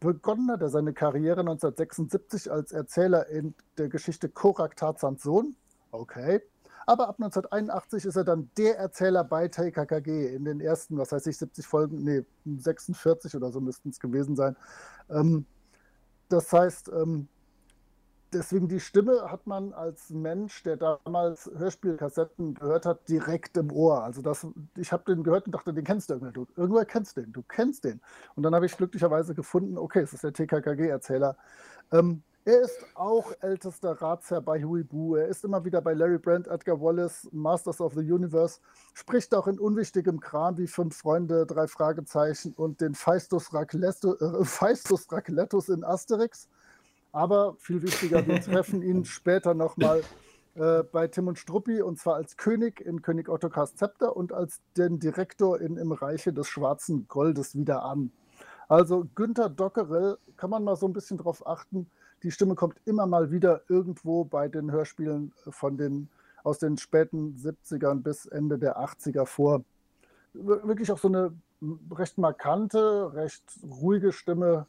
Begonnen 0.01 0.51
hat 0.51 0.63
er 0.63 0.69
seine 0.69 0.93
Karriere 0.93 1.41
1976 1.41 2.51
als 2.51 2.73
Erzähler 2.73 3.29
in 3.29 3.55
der 3.79 3.89
Geschichte 3.89 4.29
Korak 4.29 4.77
Tarzans 4.77 5.23
Sohn. 5.23 5.55
Okay. 5.93 6.43
Aber 6.87 7.09
ab 7.09 7.17
1981 7.19 8.05
ist 8.05 8.17
er 8.17 8.25
dann 8.25 8.51
der 8.57 8.79
Erzähler 8.79 9.25
bei 9.25 9.49
TKKG 9.49 10.35
in 10.35 10.45
den 10.45 10.61
ersten, 10.61 10.99
was 10.99 11.13
heißt 11.13 11.27
ich, 11.27 11.39
70 11.39 11.67
Folgen, 11.67 12.03
nee, 12.03 12.25
46 12.45 13.37
oder 13.37 13.51
so 13.53 13.61
müssten 13.61 13.91
es 13.91 14.01
gewesen 14.01 14.37
sein. 14.37 14.57
Ähm, 15.11 15.47
das 16.29 16.53
heißt, 16.53 16.89
ähm, 16.89 17.29
deswegen 18.33 18.69
die 18.69 18.81
Stimme 18.81 19.31
hat 19.31 19.47
man 19.47 19.73
als 19.73 20.11
Mensch, 20.11 20.63
der 20.63 20.77
damals 20.77 21.51
Hörspielkassetten 21.57 22.55
gehört 22.55 22.87
hat, 22.87 23.09
direkt 23.09 23.57
im 23.57 23.71
Ohr. 23.71 24.03
Also 24.03 24.23
das, 24.23 24.47
ich 24.77 24.93
habe 24.93 25.05
den 25.05 25.23
gehört 25.23 25.47
und 25.47 25.55
dachte, 25.55 25.73
den 25.73 25.85
kennst 25.85 26.11
du 26.11 26.15
irgendwer. 26.15 26.33
Du, 26.33 26.47
irgendwer 26.57 26.85
kennst 26.85 27.17
den, 27.17 27.33
du 27.33 27.43
kennst 27.43 27.85
den. 27.85 28.01
Und 28.35 28.43
dann 28.43 28.55
habe 28.55 28.67
ich 28.67 28.77
glücklicherweise 28.77 29.35
gefunden, 29.35 29.79
okay, 29.79 30.01
es 30.01 30.13
ist 30.13 30.25
der 30.25 30.33
TKKG-Erzähler. 30.33 31.37
Ähm, 31.93 32.23
er 32.45 32.61
ist 32.63 32.85
auch 32.95 33.33
ältester 33.41 33.93
Ratsherr 33.93 34.41
bei 34.41 34.65
Huibu. 34.65 35.15
Er 35.15 35.29
ist 35.29 35.45
immer 35.45 35.65
wieder 35.65 35.81
bei 35.81 35.95
Larry 35.95 36.19
Brand, 36.19 36.49
Edgar 36.49 36.81
Wallace, 36.81 37.29
Masters 37.31 37.81
of 37.81 37.95
the 37.95 38.01
Universe. 38.01 38.59
Spricht 38.95 39.33
auch 39.33 39.47
in 39.47 39.61
unwichtigem 39.61 40.19
Kram 40.19 40.59
wie 40.59 40.67
Fünf 40.67 40.97
Freunde, 40.97 41.47
Drei 41.47 41.69
Fragezeichen 41.69 42.53
und 42.57 42.81
den 42.81 42.95
Feistus, 42.95 43.55
Racletto, 43.55 44.17
äh, 44.17 44.45
Feistus 44.45 45.11
Raclettus 45.13 45.69
in 45.69 45.85
Asterix. 45.85 46.49
Aber 47.13 47.55
viel 47.61 47.81
wichtiger, 47.81 48.27
wir 48.27 48.41
treffen 48.43 48.83
ihn 48.83 49.05
später 49.05 49.55
nochmal 49.55 50.03
äh, 50.57 50.83
bei 50.83 51.07
Tim 51.07 51.29
und 51.29 51.39
Struppi 51.39 51.81
und 51.81 52.01
zwar 52.01 52.17
als 52.17 52.37
König 52.37 52.81
in 52.81 53.03
König 53.03 53.29
Ottokars 53.29 53.77
Zepter 53.77 54.17
und 54.17 54.33
als 54.33 54.61
den 54.77 54.99
Direktor 54.99 55.61
in 55.61 55.77
Im 55.77 55.93
Reiche 55.93 56.33
des 56.33 56.49
Schwarzen 56.49 57.07
Goldes 57.07 57.55
wieder 57.55 57.85
an. 57.85 58.11
Also 58.69 59.07
Günther 59.15 59.49
Dockerell 59.49 60.19
kann 60.37 60.51
man 60.51 60.65
mal 60.65 60.75
so 60.75 60.87
ein 60.87 60.93
bisschen 60.93 61.19
drauf 61.19 61.47
achten 61.47 61.87
die 62.23 62.31
Stimme 62.31 62.55
kommt 62.55 62.77
immer 62.85 63.07
mal 63.07 63.31
wieder 63.31 63.63
irgendwo 63.69 64.25
bei 64.25 64.49
den 64.49 64.71
Hörspielen 64.71 65.33
von 65.49 65.77
den, 65.77 66.09
aus 66.45 66.59
den 66.59 66.79
späten 66.79 67.37
70ern 67.37 68.03
bis 68.03 68.27
Ende 68.27 68.59
der 68.59 68.79
80er 68.79 69.27
vor. 69.27 69.65
Wirklich 70.33 70.91
auch 70.93 70.99
so 70.99 71.09
eine 71.09 71.33
recht 71.91 72.19
markante, 72.19 73.13
recht 73.15 73.43
ruhige 73.63 74.13
Stimme. 74.13 74.67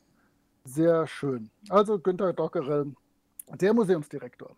Sehr 0.66 1.08
schön. 1.08 1.50
Also 1.70 2.00
Günter 2.00 2.34
Dockerell, 2.34 2.94
der 3.60 3.74
Museumsdirektor. 3.74 4.56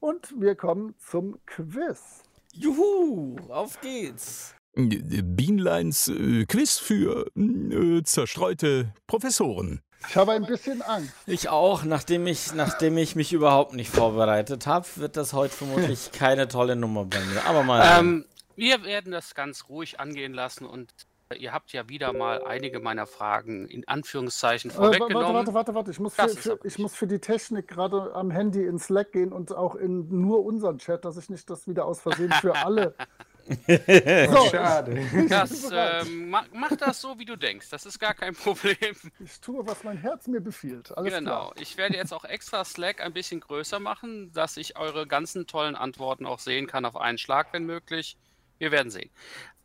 Und 0.00 0.34
wir 0.40 0.54
kommen 0.54 0.94
zum 0.98 1.38
Quiz. 1.46 2.22
Juhu, 2.52 3.36
auf 3.48 3.80
geht's. 3.80 4.54
Bienleins 4.74 6.08
äh, 6.08 6.44
Quiz 6.46 6.78
für 6.78 7.26
äh, 7.36 8.02
zerstreute 8.02 8.94
Professoren. 9.06 9.80
Ich 10.08 10.16
habe 10.16 10.32
ein 10.32 10.44
bisschen 10.44 10.82
Angst. 10.82 11.12
Ich 11.26 11.48
auch. 11.48 11.84
Nachdem 11.84 12.26
ich, 12.26 12.54
nachdem 12.54 12.98
ich 12.98 13.16
mich 13.16 13.32
überhaupt 13.32 13.74
nicht 13.74 13.90
vorbereitet 13.90 14.66
habe, 14.66 14.86
wird 14.96 15.16
das 15.16 15.32
heute 15.32 15.54
vermutlich 15.54 16.12
keine 16.18 16.48
tolle 16.48 16.76
Nummer 16.76 17.04
bei 17.04 17.20
mir. 17.20 17.44
Aber 17.46 17.62
mal. 17.62 17.98
Ähm, 17.98 18.24
wir 18.56 18.84
werden 18.84 19.12
das 19.12 19.34
ganz 19.34 19.68
ruhig 19.68 20.00
angehen 20.00 20.34
lassen 20.34 20.66
und 20.66 20.92
ihr 21.38 21.52
habt 21.52 21.72
ja 21.72 21.88
wieder 21.88 22.12
mal 22.12 22.44
einige 22.44 22.80
meiner 22.80 23.06
Fragen 23.06 23.66
in 23.66 23.86
Anführungszeichen 23.88 24.70
vorweggenommen. 24.70 25.16
Äh, 25.16 25.34
warte, 25.34 25.34
warte, 25.34 25.54
warte, 25.54 25.74
warte. 25.74 25.90
Ich 25.90 25.98
muss, 25.98 26.14
für, 26.14 26.28
für, 26.28 26.58
ich 26.64 26.78
muss 26.78 26.94
für 26.94 27.06
die 27.06 27.18
Technik 27.18 27.68
gerade 27.68 28.14
am 28.14 28.30
Handy 28.30 28.64
in 28.64 28.78
Slack 28.78 29.12
gehen 29.12 29.32
und 29.32 29.54
auch 29.54 29.74
in 29.74 30.20
nur 30.20 30.44
unseren 30.44 30.78
Chat, 30.78 31.04
dass 31.04 31.16
ich 31.16 31.30
nicht 31.30 31.48
das 31.48 31.66
wieder 31.66 31.86
aus 31.86 32.00
Versehen 32.00 32.32
für 32.32 32.54
alle 32.56 32.94
so, 33.46 34.48
Schade. 34.50 35.26
Das, 35.28 35.70
ähm, 35.72 36.30
mach, 36.30 36.46
mach, 36.52 36.76
das 36.76 37.00
so, 37.00 37.18
wie 37.18 37.24
du 37.24 37.36
denkst. 37.36 37.68
Das 37.70 37.86
ist 37.86 37.98
gar 37.98 38.14
kein 38.14 38.34
Problem. 38.34 38.96
Ich 39.18 39.40
tue, 39.40 39.66
was 39.66 39.84
mein 39.84 39.98
Herz 39.98 40.26
mir 40.26 40.40
befiehlt. 40.40 40.96
Alles 40.96 41.12
genau. 41.12 41.50
Klar. 41.50 41.52
Ich 41.60 41.76
werde 41.76 41.96
jetzt 41.96 42.12
auch 42.12 42.24
extra 42.24 42.64
Slack 42.64 43.00
ein 43.00 43.12
bisschen 43.12 43.40
größer 43.40 43.80
machen, 43.80 44.32
dass 44.32 44.56
ich 44.56 44.76
eure 44.76 45.06
ganzen 45.06 45.46
tollen 45.46 45.74
Antworten 45.74 46.26
auch 46.26 46.38
sehen 46.38 46.66
kann 46.66 46.84
auf 46.84 46.96
einen 46.96 47.18
Schlag, 47.18 47.52
wenn 47.52 47.64
möglich. 47.64 48.16
Wir 48.58 48.70
werden 48.70 48.90
sehen. 48.90 49.10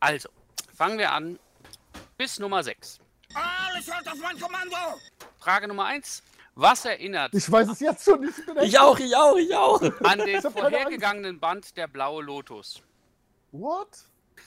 Also, 0.00 0.28
fangen 0.74 0.98
wir 0.98 1.12
an. 1.12 1.38
Bis 2.16 2.38
Nummer 2.38 2.62
6. 2.62 2.98
Alles 3.34 3.86
hört 3.86 4.08
auf 4.08 4.18
mein 4.20 4.38
Kommando! 4.38 4.76
Frage 5.38 5.68
Nummer 5.68 5.84
1. 5.84 6.22
Was 6.56 6.84
erinnert. 6.84 7.32
Ich 7.34 7.50
weiß 7.50 7.68
es 7.68 7.78
jetzt 7.78 8.04
schon 8.04 8.20
nicht. 8.20 8.34
Ich, 8.38 8.68
ich 8.70 8.78
auch, 8.80 8.98
ich 8.98 9.14
auch, 9.14 9.36
ich 9.36 9.54
auch. 9.54 9.80
An 10.02 10.18
den 10.18 10.42
vorhergegangenen 10.42 11.38
Band 11.38 11.76
Der 11.76 11.86
Blaue 11.86 12.24
Lotus. 12.24 12.82
What? 13.52 13.88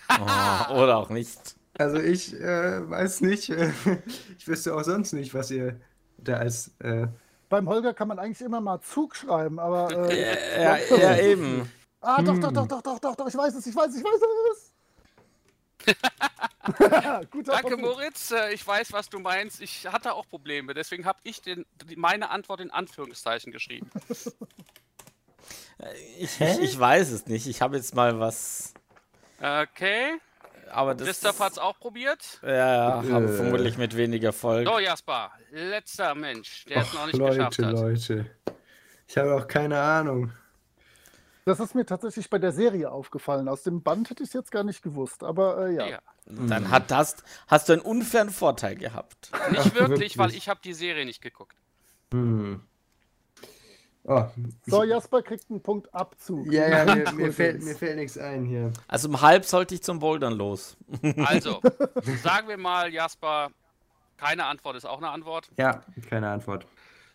Oh, 0.09 0.73
oder 0.73 0.97
auch 0.97 1.09
nicht. 1.09 1.55
Also 1.77 1.97
ich 1.97 2.33
äh, 2.33 2.89
weiß 2.89 3.21
nicht. 3.21 3.49
ich 4.37 4.47
wüsste 4.47 4.75
auch 4.75 4.83
sonst 4.83 5.13
nicht, 5.13 5.33
was 5.33 5.51
ihr 5.51 5.79
da 6.17 6.37
als. 6.37 6.71
Äh... 6.79 7.07
Beim 7.49 7.67
Holger 7.67 7.93
kann 7.93 8.07
man 8.07 8.19
eigentlich 8.19 8.41
immer 8.41 8.61
mal 8.61 8.79
Zug 8.81 9.15
schreiben, 9.15 9.59
aber. 9.59 10.09
Äh, 10.09 10.21
ja, 10.61 10.77
ja, 10.77 10.97
ja, 10.97 11.17
eben. 11.17 11.69
Ah, 12.01 12.21
doch, 12.21 12.37
doch, 12.39 12.51
doch, 12.51 12.67
doch, 12.67 12.81
doch, 12.81 12.99
doch, 12.99 13.15
doch, 13.15 13.27
ich 13.27 13.35
weiß 13.35 13.53
es, 13.55 13.65
ich 13.67 13.75
weiß 13.75 13.89
es, 13.89 13.97
ich 13.97 14.03
weiß 14.03 14.21
es. 14.53 14.71
Danke, 17.45 17.77
Moritz. 17.77 18.31
Äh, 18.31 18.53
ich 18.53 18.65
weiß, 18.65 18.93
was 18.93 19.09
du 19.09 19.19
meinst. 19.19 19.61
Ich 19.61 19.87
hatte 19.87 20.13
auch 20.13 20.27
Probleme. 20.27 20.73
Deswegen 20.73 21.05
habe 21.05 21.19
ich 21.23 21.41
den, 21.41 21.65
meine 21.95 22.29
Antwort 22.29 22.61
in 22.61 22.71
Anführungszeichen 22.71 23.51
geschrieben. 23.51 23.89
ich, 26.19 26.39
ich, 26.39 26.59
ich, 26.59 26.79
weiß 26.79 27.11
es 27.11 27.25
nicht. 27.27 27.47
Ich 27.47 27.61
habe 27.61 27.77
jetzt 27.77 27.95
mal 27.95 28.19
was 28.19 28.73
Okay. 29.41 30.19
Aber 30.71 30.95
das 30.95 31.07
Christoph 31.07 31.39
hat 31.39 31.53
es 31.53 31.57
auch 31.57 31.77
probiert. 31.79 32.39
Ja, 32.43 33.01
ja, 33.03 33.15
aber 33.15 33.25
äh. 33.25 33.27
vermutlich 33.27 33.77
mit 33.77 33.97
wenig 33.97 34.23
Erfolg. 34.23 34.67
So, 34.67 34.79
Jasper, 34.79 35.31
letzter 35.51 36.15
Mensch, 36.15 36.65
der 36.65 36.83
es 36.83 36.93
noch 36.93 37.07
nicht 37.07 37.17
Leute, 37.17 37.37
geschafft 37.37 37.59
hat. 37.59 37.73
Leute, 37.73 38.25
ich 39.07 39.17
habe 39.17 39.35
auch 39.35 39.47
keine 39.47 39.79
Ahnung. 39.79 40.31
Das 41.43 41.59
ist 41.59 41.73
mir 41.73 41.85
tatsächlich 41.85 42.29
bei 42.29 42.37
der 42.37 42.51
Serie 42.51 42.91
aufgefallen. 42.91 43.47
Aus 43.49 43.63
dem 43.63 43.81
Band 43.81 44.09
hätte 44.09 44.23
ich 44.23 44.29
es 44.29 44.33
jetzt 44.33 44.51
gar 44.51 44.63
nicht 44.63 44.83
gewusst, 44.83 45.23
aber 45.23 45.67
äh, 45.67 45.73
ja. 45.73 45.87
ja. 45.87 45.99
Dann 46.25 46.69
hat 46.69 46.91
das, 46.91 47.17
hast 47.47 47.67
du 47.67 47.73
einen 47.73 47.81
unfairen 47.81 48.29
Vorteil 48.29 48.75
gehabt. 48.75 49.31
Nicht 49.49 49.73
wirklich, 49.73 49.89
wirklich, 49.89 50.17
weil 50.19 50.35
ich 50.35 50.47
habe 50.47 50.59
die 50.63 50.73
Serie 50.73 51.03
nicht 51.03 51.21
geguckt. 51.21 51.57
Hm. 52.13 52.61
Oh, 54.03 54.25
so, 54.65 54.83
Jasper 54.83 55.21
kriegt 55.21 55.49
einen 55.49 55.61
Punkt 55.61 55.93
Abzug. 55.93 56.51
Ja, 56.51 56.67
ja, 56.67 56.95
mir, 56.95 57.11
mir, 57.13 57.33
fällt, 57.33 57.61
mir 57.61 57.75
fällt 57.75 57.97
nichts 57.97 58.17
ein 58.17 58.45
hier. 58.45 58.71
Also 58.87 59.07
um 59.07 59.21
halb 59.21 59.45
sollte 59.45 59.75
ich 59.75 59.83
zum 59.83 59.99
Bouldern 59.99 60.33
los. 60.33 60.75
Also, 61.25 61.61
sagen 62.23 62.47
wir 62.47 62.57
mal, 62.57 62.91
Jasper, 62.91 63.51
keine 64.17 64.45
Antwort 64.45 64.75
ist 64.75 64.85
auch 64.85 64.97
eine 64.97 65.09
Antwort. 65.09 65.49
Ja, 65.57 65.83
keine 66.09 66.29
Antwort. 66.29 66.65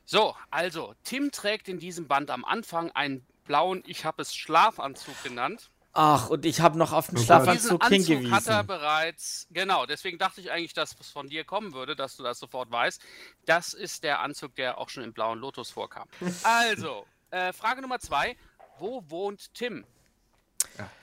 So, 0.04 0.34
also, 0.50 0.94
Tim 1.02 1.32
trägt 1.32 1.68
in 1.68 1.78
diesem 1.78 2.06
Band 2.06 2.30
am 2.30 2.44
Anfang 2.44 2.92
einen 2.92 3.26
blauen, 3.46 3.82
ich 3.86 4.04
habe 4.04 4.22
es 4.22 4.34
Schlafanzug 4.34 5.20
genannt. 5.24 5.70
Ach, 5.98 6.28
und 6.28 6.44
ich 6.44 6.60
habe 6.60 6.76
noch 6.76 6.92
auf 6.92 7.06
den 7.06 7.16
oh 7.16 7.22
Schlafanzug 7.22 7.80
Diesen 7.88 8.16
hingewiesen. 8.16 8.34
hat 8.34 8.46
er 8.48 8.64
bereits, 8.64 9.46
genau, 9.50 9.86
deswegen 9.86 10.18
dachte 10.18 10.42
ich 10.42 10.50
eigentlich, 10.50 10.74
dass 10.74 10.94
es 11.00 11.08
von 11.08 11.26
dir 11.28 11.44
kommen 11.44 11.72
würde, 11.72 11.96
dass 11.96 12.16
du 12.16 12.22
das 12.22 12.38
sofort 12.38 12.70
weißt. 12.70 13.00
Das 13.46 13.72
ist 13.72 14.04
der 14.04 14.20
Anzug, 14.20 14.54
der 14.56 14.76
auch 14.76 14.90
schon 14.90 15.04
im 15.04 15.14
blauen 15.14 15.38
Lotus 15.38 15.70
vorkam. 15.70 16.06
Also, 16.42 17.06
äh, 17.30 17.52
Frage 17.54 17.80
Nummer 17.80 17.98
zwei. 17.98 18.36
Wo 18.78 19.02
wohnt 19.08 19.54
Tim? 19.54 19.86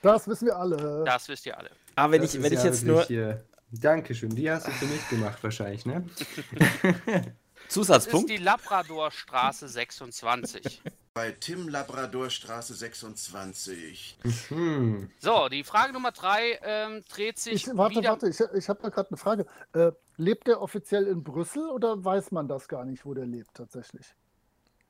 Das 0.00 0.28
wissen 0.28 0.46
wir 0.46 0.56
alle. 0.56 1.02
Das 1.04 1.28
wisst 1.28 1.44
ihr 1.46 1.58
alle. 1.58 1.70
Aber 1.96 2.12
wenn 2.12 2.22
das 2.22 2.34
ich, 2.34 2.42
wenn 2.42 2.52
ich 2.52 2.60
ja 2.60 2.66
jetzt 2.66 2.84
nur. 2.84 3.04
Hier 3.04 3.44
Dankeschön, 3.72 4.30
die 4.30 4.48
hast 4.48 4.68
du 4.68 4.70
für 4.70 4.86
mich 4.86 5.08
gemacht 5.08 5.42
wahrscheinlich, 5.42 5.84
ne? 5.84 6.08
Zusatzpunkt? 7.68 8.28
Das 8.28 8.34
ist 8.34 8.38
die 8.38 8.44
Labradorstraße 8.44 9.68
26. 9.68 10.82
Bei 11.16 11.30
Tim 11.30 11.68
Labradorstraße 11.68 12.74
26. 12.74 14.18
Hm. 14.48 15.08
So, 15.20 15.48
die 15.48 15.62
Frage 15.62 15.92
Nummer 15.92 16.10
drei 16.10 16.58
ähm, 16.64 17.04
dreht 17.08 17.38
sich. 17.38 17.68
Ich, 17.68 17.76
warte, 17.76 18.00
wieder... 18.00 18.10
warte, 18.10 18.28
ich, 18.28 18.40
ich 18.40 18.68
habe 18.68 18.82
da 18.82 18.88
gerade 18.88 19.10
eine 19.10 19.16
Frage. 19.16 19.46
Äh, 19.74 19.92
lebt 20.16 20.48
der 20.48 20.60
offiziell 20.60 21.06
in 21.06 21.22
Brüssel 21.22 21.70
oder 21.70 22.04
weiß 22.04 22.32
man 22.32 22.48
das 22.48 22.66
gar 22.66 22.84
nicht, 22.84 23.06
wo 23.06 23.14
der 23.14 23.26
lebt 23.26 23.54
tatsächlich? 23.54 24.04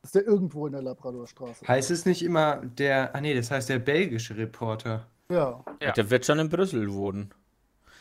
Ist 0.02 0.14
der 0.14 0.26
irgendwo 0.26 0.66
in 0.66 0.72
der 0.72 0.80
Labradorstraße? 0.80 1.68
Heißt 1.68 1.90
es 1.90 2.06
nicht 2.06 2.22
immer 2.22 2.56
der. 2.64 3.14
Ah 3.14 3.20
nee, 3.20 3.34
das 3.34 3.50
heißt 3.50 3.68
der 3.68 3.78
belgische 3.78 4.34
Reporter. 4.34 5.06
Ja, 5.28 5.62
Ja. 5.82 5.92
Der 5.92 6.08
wird 6.08 6.24
schon 6.24 6.38
in 6.38 6.48
Brüssel 6.48 6.90
wohnen. 6.90 7.34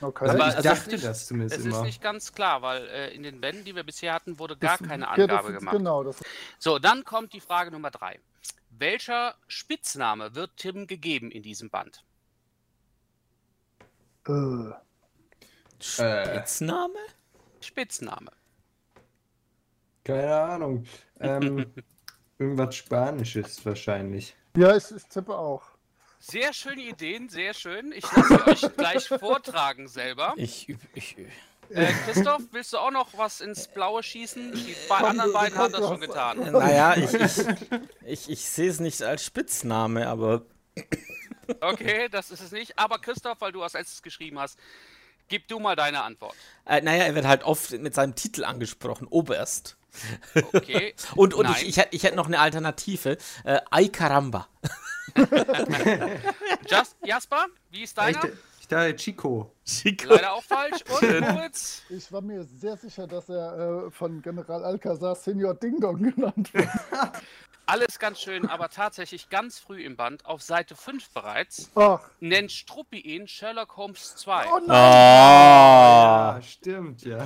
Okay. 0.03 0.29
Aber 0.29 0.49
ich 0.49 0.55
es 0.55 0.63
dachte 0.63 0.79
ist 0.81 0.87
nicht- 0.91 1.03
das 1.05 1.27
zumindest 1.27 1.59
Es 1.59 1.65
immer. 1.65 1.77
ist 1.77 1.83
nicht 1.83 2.01
ganz 2.01 2.31
klar, 2.33 2.61
weil 2.61 2.85
äh, 2.87 3.13
in 3.15 3.23
den 3.23 3.39
Bänden, 3.41 3.63
die 3.65 3.75
wir 3.75 3.83
bisher 3.83 4.13
hatten, 4.13 4.37
wurde 4.39 4.57
gar 4.57 4.77
Das- 4.77 4.87
keine 4.87 5.03
ja, 5.05 5.09
Angabe 5.11 5.27
das 5.43 5.45
ist- 5.53 5.59
gemacht. 5.59 5.77
Genau, 5.77 6.03
das 6.03 6.21
So, 6.59 6.79
dann 6.79 7.03
kommt 7.03 7.33
die 7.33 7.41
Frage 7.41 7.71
Nummer 7.71 7.91
drei. 7.91 8.19
Welcher 8.69 9.35
Spitzname 9.47 10.35
wird 10.35 10.57
Tim 10.57 10.87
gegeben 10.87 11.31
in 11.31 11.43
diesem 11.43 11.69
Band? 11.69 12.03
äh, 14.27 14.71
Spitzname? 15.79 16.97
Spitzname. 17.61 18.31
Keine 20.03 20.35
Ahnung. 20.35 20.85
Ähm, 21.19 21.71
irgendwas 22.37 22.75
Spanisches 22.75 23.65
wahrscheinlich. 23.65 24.35
Ja, 24.57 24.75
ich, 24.75 24.91
ich 24.91 25.05
tippe 25.05 25.37
auch. 25.37 25.63
Sehr 26.25 26.53
schöne 26.53 26.81
Ideen, 26.83 27.27
sehr 27.27 27.53
schön. 27.53 27.91
Ich 27.91 28.05
lasse 28.15 28.47
euch 28.47 28.75
gleich 28.77 29.07
vortragen 29.09 29.89
selber. 29.89 30.33
Ich, 30.37 30.69
ich, 30.93 31.17
üb- 31.17 31.27
Äh, 31.69 31.91
Christoph, 32.05 32.41
willst 32.51 32.71
du 32.71 32.77
auch 32.77 32.91
noch 32.91 33.09
was 33.17 33.41
ins 33.41 33.67
Blaue 33.67 34.01
schießen? 34.03 34.53
Die 34.53 34.73
be 34.87 34.95
anderen 34.95 35.31
du- 35.31 35.33
beiden 35.33 35.57
haben 35.57 35.73
das 35.73 35.81
schon 35.85 35.99
getan. 35.99 36.51
naja, 36.51 36.95
ich, 36.95 37.13
ich, 37.13 37.45
ich, 38.05 38.29
ich 38.29 38.45
sehe 38.49 38.69
es 38.69 38.79
nicht 38.79 39.01
als 39.03 39.25
Spitzname, 39.25 40.07
aber 40.07 40.43
Okay, 41.59 42.07
das 42.09 42.31
ist 42.31 42.41
es 42.41 42.51
nicht. 42.51 42.79
Aber 42.79 42.99
Christoph, 42.99 43.41
weil 43.41 43.51
du 43.51 43.61
als 43.61 43.73
letztes 43.73 44.01
geschrieben 44.01 44.39
hast, 44.39 44.57
gib 45.27 45.47
du 45.49 45.59
mal 45.59 45.75
deine 45.75 46.03
Antwort. 46.03 46.35
äh, 46.65 46.79
naja, 46.81 47.03
er 47.03 47.15
wird 47.15 47.25
halt 47.27 47.43
oft 47.43 47.71
mit 47.71 47.93
seinem 47.93 48.15
Titel 48.15 48.45
angesprochen, 48.45 49.07
Oberst. 49.07 49.75
Okay. 50.53 50.95
Und, 51.15 51.33
und 51.35 51.43
Nein. 51.43 51.55
ich, 51.61 51.67
ich, 51.69 51.77
hätte, 51.77 51.95
ich 51.95 52.03
hätte 52.03 52.15
noch 52.15 52.25
eine 52.27 52.39
Alternative. 52.39 53.17
Äh, 53.43 53.59
Ay 53.69 53.89
Caramba. 53.89 54.47
Just, 56.67 56.95
Jasper, 57.03 57.45
wie 57.69 57.83
ist 57.83 57.91
Ich, 57.91 57.93
deiner? 57.93 58.29
ich 58.59 58.67
dachte 58.67 58.95
Chico. 58.95 59.51
Leider 60.05 60.33
auch 60.33 60.43
falsch. 60.43 60.83
Und 60.89 61.19
Moritz? 61.21 61.83
Ich 61.89 62.11
war 62.11 62.21
mir 62.21 62.43
sehr 62.43 62.77
sicher, 62.77 63.07
dass 63.07 63.29
er 63.29 63.85
äh, 63.87 63.91
von 63.91 64.21
General 64.21 64.63
Alcazar 64.63 65.15
Senior 65.15 65.53
Ding 65.55 65.79
Dong 65.79 66.01
genannt 66.15 66.53
wird. 66.53 66.69
Alles 67.65 67.97
ganz 67.97 68.19
schön, 68.19 68.45
aber 68.49 68.67
tatsächlich 68.69 69.29
ganz 69.29 69.57
früh 69.57 69.83
im 69.83 69.95
Band, 69.95 70.25
auf 70.25 70.41
Seite 70.41 70.75
5 70.75 71.11
bereits, 71.11 71.71
Ach, 71.75 72.01
nennt 72.19 72.51
Struppi 72.51 72.99
ihn 72.99 73.25
Sherlock 73.25 73.77
Holmes 73.77 74.17
2. 74.17 74.45
oh 74.51 74.59
nein! 74.59 74.69
Ah. 74.69 76.33
Ja, 76.35 76.41
stimmt, 76.41 77.03
ja. 77.05 77.25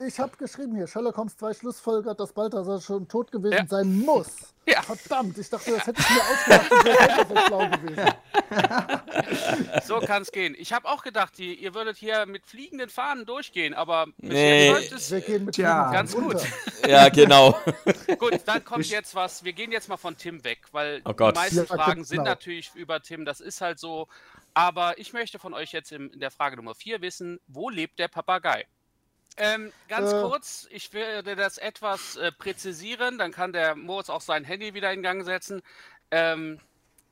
Ich 0.00 0.20
habe 0.20 0.36
geschrieben 0.36 0.76
hier, 0.76 0.86
Sherlock 0.86 1.16
Holmes 1.16 1.36
2 1.36 1.54
Schlussfolgert, 1.54 2.20
dass 2.20 2.32
Balthasar 2.32 2.80
schon 2.80 3.08
tot 3.08 3.32
gewesen 3.32 3.54
Ja. 3.54 3.66
sein 3.66 3.98
muss. 3.98 4.28
Ja. 4.64 4.80
Verdammt, 4.82 5.36
ich 5.38 5.50
dachte, 5.50 5.72
das 5.72 5.86
hätte 5.88 6.00
ich 6.00 6.10
mir 6.10 6.22
ausgedacht 6.22 6.70
und 6.70 6.84
wäre 6.84 7.26
so 7.28 7.46
schlau 7.46 7.68
gewesen. 7.70 8.14
So 9.84 9.98
kann 10.00 10.22
es 10.22 10.30
gehen. 10.30 10.54
Ich 10.58 10.72
habe 10.72 10.86
auch 10.88 11.02
gedacht, 11.02 11.36
die, 11.38 11.54
ihr 11.54 11.74
würdet 11.74 11.96
hier 11.96 12.26
mit 12.26 12.46
fliegenden 12.46 12.88
Fahnen 12.90 13.26
durchgehen, 13.26 13.74
aber 13.74 14.06
Nee. 14.18 14.70
es 14.70 15.10
Wir 15.10 15.20
gehen 15.20 15.44
mit 15.46 15.56
Fliegen 15.56 15.68
ganz 15.68 16.14
runter. 16.14 16.38
gut. 16.38 16.46
Ja, 16.88 17.08
genau. 17.08 17.58
Gut, 18.18 18.40
dann 18.46 18.64
kommt 18.64 18.84
Ich- 18.84 18.90
jetzt 18.90 19.14
was. 19.14 19.42
Wir 19.44 19.52
gehen 19.52 19.72
jetzt 19.72 19.88
mal 19.88 19.96
von 19.96 20.16
Tim 20.16 20.42
weg, 20.44 20.60
weil 20.72 21.02
Oh 21.04 21.12
Gott. 21.12 21.34
die 21.34 21.40
meisten 21.40 21.56
Ja, 21.58 21.64
Fragen 21.66 22.04
sind 22.04 22.18
genau. 22.18 22.30
natürlich 22.30 22.70
über 22.74 23.02
Tim. 23.02 23.24
Das 23.24 23.40
ist 23.40 23.60
halt 23.60 23.78
so. 23.78 24.06
Aber 24.54 24.96
ich 24.98 25.12
möchte 25.12 25.38
von 25.38 25.52
euch 25.54 25.72
jetzt 25.72 25.92
im, 25.92 26.10
in 26.12 26.20
der 26.20 26.30
Frage 26.30 26.56
Nummer 26.56 26.74
4 26.74 27.02
wissen, 27.02 27.40
wo 27.48 27.68
lebt 27.68 27.98
der 27.98 28.08
Papagei? 28.08 28.66
Ähm, 29.38 29.72
ganz 29.88 30.12
Äh. 30.12 30.20
kurz, 30.22 30.66
ich 30.70 30.92
werde 30.92 31.36
das 31.36 31.58
etwas 31.58 32.16
äh, 32.16 32.32
präzisieren, 32.32 33.18
dann 33.18 33.32
kann 33.32 33.52
der 33.52 33.74
Moritz 33.76 34.10
auch 34.10 34.20
sein 34.20 34.44
Handy 34.44 34.74
wieder 34.74 34.92
in 34.92 35.02
Gang 35.02 35.24
setzen. 35.24 35.62
Ähm, 36.10 36.58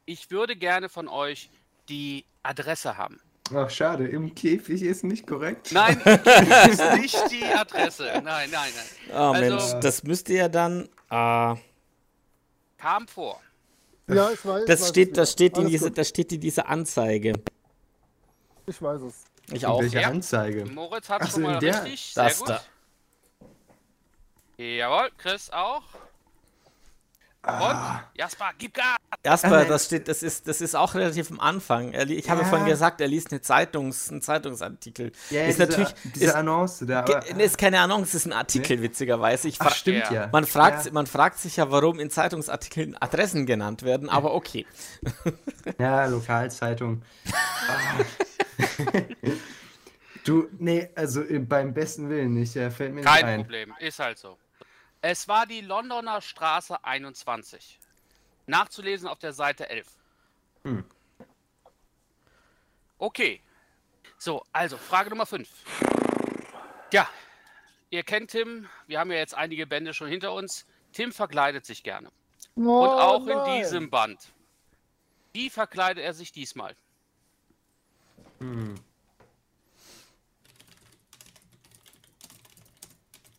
ich 0.06 0.30
würde 0.30 0.56
gerne 0.56 0.88
von 0.88 1.08
euch 1.08 1.50
die 1.88 2.24
Adresse 2.42 2.96
haben. 2.96 3.20
Ach, 3.54 3.70
schade, 3.70 4.08
im 4.08 4.34
Käfig 4.34 4.82
ist 4.82 5.04
nicht 5.04 5.24
korrekt. 5.26 5.70
Nein, 5.72 6.00
das 6.04 6.18
ist 6.68 6.98
nicht 6.98 7.30
die 7.30 7.44
Adresse. 7.44 8.04
Nein, 8.24 8.50
nein, 8.50 8.50
nein. 8.50 8.70
Oh 9.12 9.32
Also- 9.32 9.40
Mensch, 9.40 9.80
das 9.84 10.02
müsste 10.02 10.34
ja 10.34 10.48
dann. 10.48 10.88
ah, 11.10 11.56
Kam 12.78 13.06
vor. 13.06 13.40
Ja, 14.08 14.30
ich 14.30 14.44
weiß. 14.44 14.64
das 14.66 14.80
weiß 14.82 14.88
steht, 14.88 15.08
es 15.10 15.14
das 15.14 15.32
steht 15.32 15.58
in 15.58 15.66
diese, 15.68 15.90
das 15.90 16.08
steht 16.08 16.32
in 16.32 16.40
dieser 16.40 16.68
Anzeige. 16.68 17.34
Ich 18.66 18.80
weiß 18.82 19.02
es. 19.02 19.24
Ich 19.52 19.62
In 19.62 19.68
auch. 19.68 19.80
welcher 19.80 20.00
Ja. 20.00 20.08
Anzeige? 20.08 20.64
Moritz 20.66 21.08
hat 21.08 21.22
Ach 21.22 21.26
so, 21.26 21.32
schon 21.34 21.42
mal 21.42 21.54
in 21.54 21.60
der- 21.60 21.84
richtig. 21.84 22.12
Sehr 22.14 22.24
Das 22.24 22.38
gut. 22.40 22.48
da. 22.48 22.62
Jawohl, 24.58 25.10
Chris 25.18 25.50
auch. 25.50 25.82
Und 27.46 28.00
Jasper, 28.14 28.50
gib 28.58 28.74
Gas! 28.74 28.96
Erstmal, 29.22 29.60
nein. 29.60 29.68
das 29.68 29.86
steht, 29.86 30.08
das 30.08 30.22
ist, 30.22 30.48
das 30.48 30.60
ist 30.60 30.74
auch 30.74 30.94
relativ 30.94 31.30
am 31.30 31.38
Anfang. 31.40 31.92
Er, 31.92 32.08
ich 32.10 32.28
habe 32.28 32.42
Ja. 32.42 32.46
vorhin 32.48 32.66
gesagt, 32.66 33.00
er 33.00 33.08
liest 33.08 33.30
eine 33.30 33.40
Zeitungs, 33.40 34.10
einen 34.10 34.20
Zeitungsartikel. 34.20 35.12
Ja, 35.30 35.42
ist 35.42 35.58
diese, 35.58 35.68
natürlich, 35.68 35.94
diese 36.14 36.24
ist, 36.26 36.34
Annonce 36.34 36.84
da. 36.86 37.00
Aber, 37.00 37.24
ist 37.40 37.56
keine 37.58 37.80
Annonce, 37.80 38.14
ist 38.14 38.26
ein 38.26 38.32
Artikel, 38.32 38.82
witzigerweise. 38.82 39.48
Ich 39.48 39.60
ach, 39.60 39.74
stimmt 39.74 40.10
Ja. 40.10 40.12
ja. 40.12 40.28
man, 40.32 40.44
fragt, 40.44 40.86
ja. 40.86 40.92
man 40.92 41.06
fragt 41.06 41.38
sich 41.38 41.56
ja, 41.56 41.70
warum 41.70 42.00
in 42.00 42.10
Zeitungsartikeln 42.10 42.96
Adressen 43.00 43.46
genannt 43.46 43.82
werden, 43.82 44.08
aber 44.08 44.34
okay. 44.34 44.66
Ja, 45.78 46.06
Lokalzeitung. 46.06 47.02
Ah. 47.32 48.04
du, 50.24 50.48
nee, 50.58 50.88
also 50.94 51.22
äh, 51.22 51.38
beim 51.38 51.74
besten 51.74 52.08
Willen 52.08 52.34
nicht, 52.34 52.54
der 52.54 52.70
fällt 52.70 52.90
mir 52.94 53.00
nicht 53.00 53.08
Kein 53.08 53.24
ein. 53.24 53.40
Problem, 53.42 53.74
ist 53.80 53.98
halt 53.98 54.18
so. 54.18 54.36
Es 55.08 55.28
war 55.28 55.46
die 55.46 55.60
Londoner 55.60 56.20
Straße 56.20 56.82
21. 56.82 57.78
Nachzulesen 58.46 59.06
auf 59.06 59.20
der 59.20 59.32
Seite 59.32 59.68
11. 59.70 59.86
Hm. 60.64 60.84
Okay. 62.98 63.40
So, 64.18 64.44
also 64.50 64.76
Frage 64.76 65.10
Nummer 65.10 65.24
5. 65.24 65.48
Ja, 66.92 67.08
ihr 67.90 68.02
kennt 68.02 68.32
Tim. 68.32 68.68
Wir 68.88 68.98
haben 68.98 69.12
ja 69.12 69.18
jetzt 69.18 69.34
einige 69.34 69.64
Bände 69.68 69.94
schon 69.94 70.08
hinter 70.08 70.32
uns. 70.32 70.66
Tim 70.92 71.12
verkleidet 71.12 71.64
sich 71.64 71.84
gerne. 71.84 72.10
Oh, 72.56 72.60
Und 72.60 72.88
auch 72.88 73.24
nein. 73.26 73.38
in 73.38 73.62
diesem 73.62 73.90
Band. 73.90 74.18
Wie 75.32 75.50
verkleidet 75.50 76.02
er 76.02 76.14
sich 76.14 76.32
diesmal? 76.32 76.74
Hm. 78.40 78.74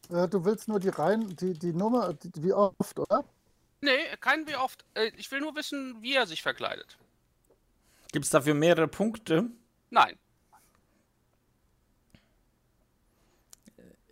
Äh, 0.10 0.28
du 0.28 0.46
willst 0.46 0.68
nur 0.68 0.80
die 0.80 0.90
Reihen, 0.90 1.36
die, 1.36 1.54
die 1.54 1.74
Nummer, 1.74 2.14
die, 2.14 2.32
wie 2.44 2.54
oft, 2.54 2.98
oder? 3.00 3.24
Nee, 3.82 3.98
kein 4.20 4.48
wie 4.48 4.56
oft. 4.56 4.86
Äh, 4.96 5.12
Ich 5.18 5.30
will 5.32 5.42
nur 5.42 5.56
wissen, 5.56 6.02
wie 6.02 6.16
er 6.16 6.26
sich 6.28 6.42
verkleidet. 6.42 6.98
Gibt 8.12 8.26
es 8.26 8.32
dafür 8.32 8.54
mehrere 8.54 8.88
Punkte? 8.88 9.50
Nein. 9.90 10.18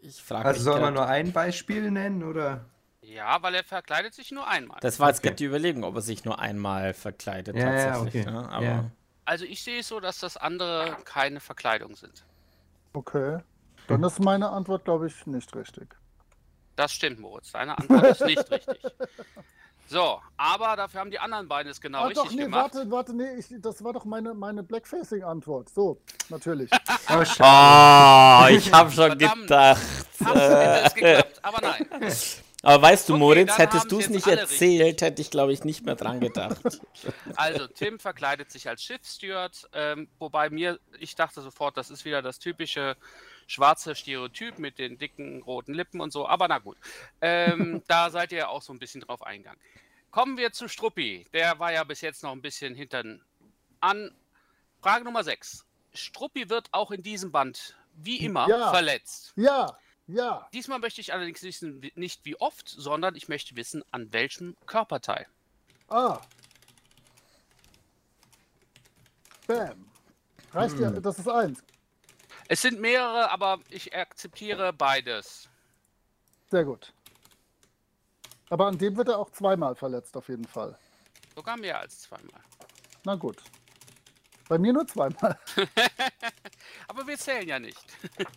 Ich 0.02 0.22
frage 0.22 0.46
Also 0.50 0.60
mich 0.60 0.64
soll 0.66 0.82
man 0.82 0.94
nur 0.94 1.08
ein 1.08 1.32
Beispiel 1.32 1.90
nennen, 1.90 2.24
oder? 2.24 2.66
Ja, 3.02 3.42
weil 3.42 3.56
er 3.56 3.64
verkleidet 3.64 4.14
sich 4.14 4.32
nur 4.32 4.48
einmal. 4.48 4.78
Das 4.82 5.00
war 5.00 5.10
jetzt 5.10 5.20
Okay. 5.20 5.28
gerade 5.30 5.36
die 5.38 5.46
Überlegung, 5.46 5.84
ob 5.84 5.96
er 5.96 6.02
sich 6.02 6.26
nur 6.26 6.40
einmal 6.40 6.94
verkleidet 6.94 7.56
Ja, 7.56 7.74
ja, 7.74 7.92
tatsächlich. 7.94 8.26
okay. 8.26 8.32
Ne? 8.32 8.50
Aber 8.50 8.66
Ja. 8.66 8.92
Also 9.26 9.46
ich 9.46 9.64
sehe 9.64 9.80
es 9.80 9.88
so, 9.88 10.00
dass 10.00 10.20
das 10.20 10.38
andere 10.38 10.98
keine 11.06 11.40
Verkleidung 11.40 11.96
sind. 11.96 12.24
Okay. 12.94 13.40
Dann 13.88 14.04
ist 14.04 14.20
meine 14.20 14.50
Antwort, 14.50 14.86
glaube 14.86 15.08
ich, 15.08 15.26
nicht 15.28 15.56
richtig. 15.56 15.96
Das 16.76 16.92
stimmt, 16.92 17.20
Moritz. 17.20 17.52
Deine 17.52 17.78
Antwort 17.78 18.04
ist 18.06 18.26
nicht 18.26 18.52
richtig. 18.52 18.82
So, 19.88 20.20
aber 20.36 20.76
dafür 20.76 21.02
haben 21.02 21.12
die 21.12 21.20
anderen 21.20 21.48
beiden 21.48 21.72
es 21.72 21.80
genau 21.80 22.00
ah, 22.00 22.06
richtig 22.08 22.24
doch, 22.24 22.32
nee, 22.32 22.44
gemacht. 22.44 22.74
warte, 22.74 22.92
warte, 22.92 23.16
nee, 23.16 23.36
ich, 23.38 23.46
das 23.60 23.84
war 23.84 23.94
doch 23.94 24.04
meine, 24.04 24.34
meine 24.34 24.64
Blackfacing-Antwort. 24.64 25.70
So, 25.70 26.02
natürlich. 26.30 26.70
Oh, 27.08 27.24
schade. 27.24 27.44
Ah, 27.44 28.50
ich 28.50 28.74
habe 28.74 28.90
schon 28.90 29.10
Verdammt. 29.10 29.42
gedacht. 29.44 29.82
Hab's 30.26 30.88
es 30.88 30.94
geklappt, 30.96 31.40
aber 31.44 31.62
nein. 31.62 31.88
Aber 32.64 32.82
weißt 32.82 33.08
du, 33.10 33.14
Okay, 33.14 33.20
Moritz, 33.20 33.58
hättest 33.60 33.92
du 33.92 34.00
es 34.00 34.10
nicht 34.10 34.26
erzählt, 34.26 35.04
hätte 35.04 35.22
ich, 35.22 35.30
glaube 35.30 35.54
ich, 35.54 35.64
nicht 35.64 35.86
mehr 35.86 35.96
dran 35.96 36.20
gedacht. 36.20 36.58
Also, 37.36 37.68
Tim 37.68 38.00
verkleidet 38.00 38.52
sich 38.52 38.68
als 38.68 38.82
Schiffssteward, 38.82 39.70
ähm, 39.74 40.10
wobei 40.18 40.50
mir, 40.50 40.80
ich 40.98 41.14
dachte 41.14 41.42
sofort, 41.42 41.78
das 41.78 41.92
ist 41.92 42.06
wieder 42.06 42.24
das 42.24 42.40
typische 42.40 42.98
schwarze 43.48 43.96
Stereotyp 43.96 44.60
mit 44.60 44.80
den 44.80 44.98
dicken 44.98 45.42
roten 45.44 45.74
Lippen 45.74 46.02
und 46.02 46.12
so, 46.12 46.28
aber 46.28 46.48
na 46.48 46.60
gut. 46.60 46.78
Ähm, 47.22 47.84
da 47.88 48.10
seid 48.10 48.32
ihr 48.32 48.40
ja 48.40 48.48
auch 48.48 48.62
so 48.62 48.74
ein 48.74 48.80
bisschen 48.80 49.02
drauf 49.02 49.24
eingegangen. 49.24 49.60
Kommen 50.12 50.38
wir 50.38 50.52
zu 50.52 50.68
Struppi. 50.68 51.28
Der 51.34 51.60
war 51.60 51.74
ja 51.74 51.84
bis 51.84 52.02
jetzt 52.02 52.24
noch 52.24 52.32
ein 52.32 52.42
bisschen 52.42 52.74
hinten 52.74 53.22
an. 53.82 54.16
Frage 54.82 55.04
Nummer 55.04 55.24
6. 55.24 55.66
Struppi 55.94 56.50
wird 56.50 56.70
auch 56.72 56.92
in 56.92 57.04
diesem 57.04 57.32
Band 57.32 57.76
wie 57.96 58.18
immer, 58.18 58.48
Ja. 58.48 58.72
verletzt. 58.72 59.34
Ja, 59.36 59.78
ja. 60.08 60.48
Diesmal 60.54 60.80
möchte 60.80 61.02
ich 61.02 61.14
allerdings 61.14 61.42
wissen, 61.44 61.82
nicht 61.96 62.26
wie 62.26 62.36
oft, 62.40 62.68
sondern 62.68 63.16
ich 63.16 63.28
möchte 63.28 63.56
wissen, 63.56 63.84
an 63.92 64.12
welchem 64.14 64.56
Körperteil. 64.66 65.28
Ah. 65.88 66.20
Bam. 69.48 69.90
Reicht 70.54 70.80
ja, 70.80 70.92
das 70.92 71.20
ist 71.20 71.28
eins. 71.28 71.64
Es 72.48 72.62
sind 72.62 72.80
mehrere, 72.80 73.32
aber 73.32 73.60
ich 73.70 73.96
akzeptiere 73.96 74.72
beides. 74.72 75.50
Sehr 76.52 76.64
gut. 76.64 76.94
Aber 78.50 78.68
an 78.68 78.78
dem 78.78 78.96
wird 78.96 79.08
er 79.08 79.18
auch 79.18 79.32
zweimal 79.32 79.76
verletzt, 79.76 80.16
auf 80.16 80.30
jeden 80.30 80.46
Fall. 80.46 80.78
Sogar 81.34 81.58
mehr 81.58 81.80
als 81.80 82.02
zweimal. 82.02 82.42
Na 83.04 83.16
gut. 83.16 83.42
Bei 84.48 84.60
mir 84.60 84.74
nur 84.74 84.86
zweimal. 84.88 85.38
Aber 86.88 87.08
wir 87.08 87.18
zählen 87.18 87.48
ja 87.48 87.60
nicht. 87.60 87.84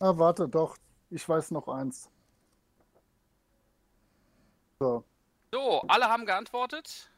Ah, 0.00 0.16
warte, 0.16 0.48
doch. 0.48 0.76
Ich 1.10 1.28
weiß 1.28 1.50
noch 1.50 1.66
eins. 1.66 2.08
So. 4.78 5.02
So, 5.50 5.80
alle 5.88 6.08
haben 6.08 6.24
geantwortet. 6.24 7.10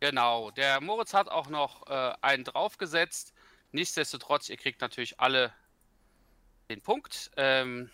Genau, 0.00 0.50
der 0.50 0.80
Moritz 0.80 1.12
hat 1.12 1.28
auch 1.28 1.48
noch 1.48 1.86
äh, 1.88 2.12
einen 2.22 2.44
draufgesetzt. 2.44 3.34
Nichtsdestotrotz, 3.72 4.48
ihr 4.48 4.56
kriegt 4.56 4.80
natürlich 4.80 5.20
alle 5.20 5.52
den 6.70 6.80
Punkt. 6.80 7.30
Ähm, 7.36 7.90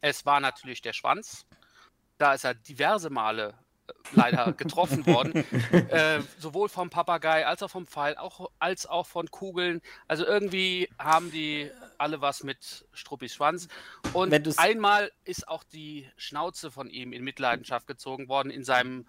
es 0.00 0.26
war 0.26 0.40
natürlich 0.40 0.82
der 0.82 0.92
Schwanz. 0.92 1.46
Da 2.18 2.34
ist 2.34 2.44
er 2.44 2.54
diverse 2.54 3.10
Male 3.10 3.54
äh, 3.86 3.92
leider 4.12 4.52
getroffen 4.56 5.06
worden. 5.06 5.44
äh, 5.72 6.20
sowohl 6.40 6.68
vom 6.68 6.90
Papagei 6.90 7.46
als 7.46 7.62
auch 7.62 7.70
vom 7.70 7.86
Pfeil, 7.86 8.16
auch, 8.16 8.50
als 8.58 8.84
auch 8.84 9.06
von 9.06 9.30
Kugeln. 9.30 9.82
Also 10.08 10.26
irgendwie 10.26 10.90
haben 10.98 11.30
die 11.30 11.70
alle 11.96 12.20
was 12.22 12.42
mit 12.42 12.86
Struppis 12.92 13.34
Schwanz. 13.34 13.68
Und 14.14 14.58
einmal 14.58 15.12
ist 15.22 15.46
auch 15.46 15.62
die 15.62 16.10
Schnauze 16.16 16.72
von 16.72 16.90
ihm 16.90 17.12
in 17.12 17.22
Mitleidenschaft 17.22 17.86
gezogen 17.86 18.28
worden 18.28 18.50
in 18.50 18.64
seinem 18.64 19.06